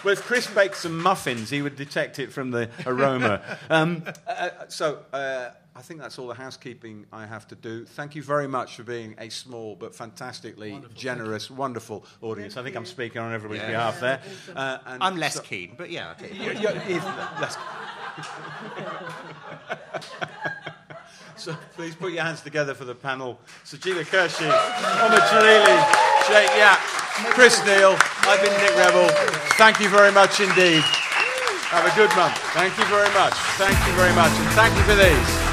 Well, 0.04 0.12
if 0.12 0.22
Chris 0.26 0.46
baked 0.46 0.76
some 0.76 1.02
muffins, 1.02 1.48
he 1.48 1.62
would 1.62 1.74
detect 1.74 2.18
it 2.18 2.30
from 2.30 2.50
the 2.50 2.68
aroma. 2.84 3.40
Um, 3.70 4.04
uh, 4.26 4.50
so 4.68 4.98
uh, 5.14 5.52
I 5.74 5.80
think 5.80 6.00
that's 6.00 6.18
all 6.18 6.28
the 6.28 6.34
housekeeping 6.34 7.06
I 7.14 7.24
have 7.24 7.48
to 7.48 7.54
do. 7.54 7.86
Thank 7.86 8.14
you 8.14 8.22
very 8.22 8.46
much 8.46 8.76
for 8.76 8.82
being 8.82 9.14
a 9.18 9.30
small 9.30 9.74
but 9.74 9.94
fantastically 9.94 10.78
generous, 10.94 11.50
wonderful 11.50 12.04
audience. 12.20 12.58
I 12.58 12.62
think 12.62 12.76
I'm 12.76 12.84
speaking 12.84 13.22
on 13.22 13.32
everybody's 13.32 13.62
Yeah. 13.62 13.70
behalf 13.70 14.00
there. 14.00 14.20
Uh, 14.54 14.78
and 14.84 15.02
I'm 15.02 15.16
less 15.16 15.36
so- 15.36 15.40
keen, 15.40 15.76
but 15.78 15.88
yeah. 15.90 16.10
I'll 16.10 16.14
take 16.14 16.32
it. 16.32 16.36
you- 16.36 16.60
you- 16.60 16.68
if- 16.96 17.40
less- 17.40 17.56
so 21.38 21.56
please 21.74 21.94
put 21.94 22.12
your 22.12 22.24
hands 22.24 22.40
together 22.40 22.74
for 22.74 22.84
the 22.84 22.94
panel. 22.94 23.38
Sajeela 23.64 24.04
Kershi, 24.04 24.48
Omid 24.48 25.24
Djalili, 25.30 25.76
Jake 26.28 26.50
Yapp, 26.58 26.78
Chris 27.34 27.64
Neill. 27.64 27.96
I've 28.22 28.42
been 28.42 28.52
Nick 28.60 28.70
Revell. 28.70 29.08
Thank 29.56 29.80
you 29.80 29.88
very 29.88 30.12
much 30.12 30.40
indeed. 30.40 30.82
Have 31.70 31.84
a 31.84 31.94
good 31.94 32.14
month. 32.16 32.36
Thank 32.54 32.76
you 32.78 32.84
very 32.86 33.12
much. 33.14 33.34
Thank 33.56 33.78
you 33.86 33.92
very 33.94 34.14
much. 34.14 34.32
And 34.32 34.48
thank 34.50 34.76
you 34.76 34.82
for 34.84 34.94
these. 34.94 35.47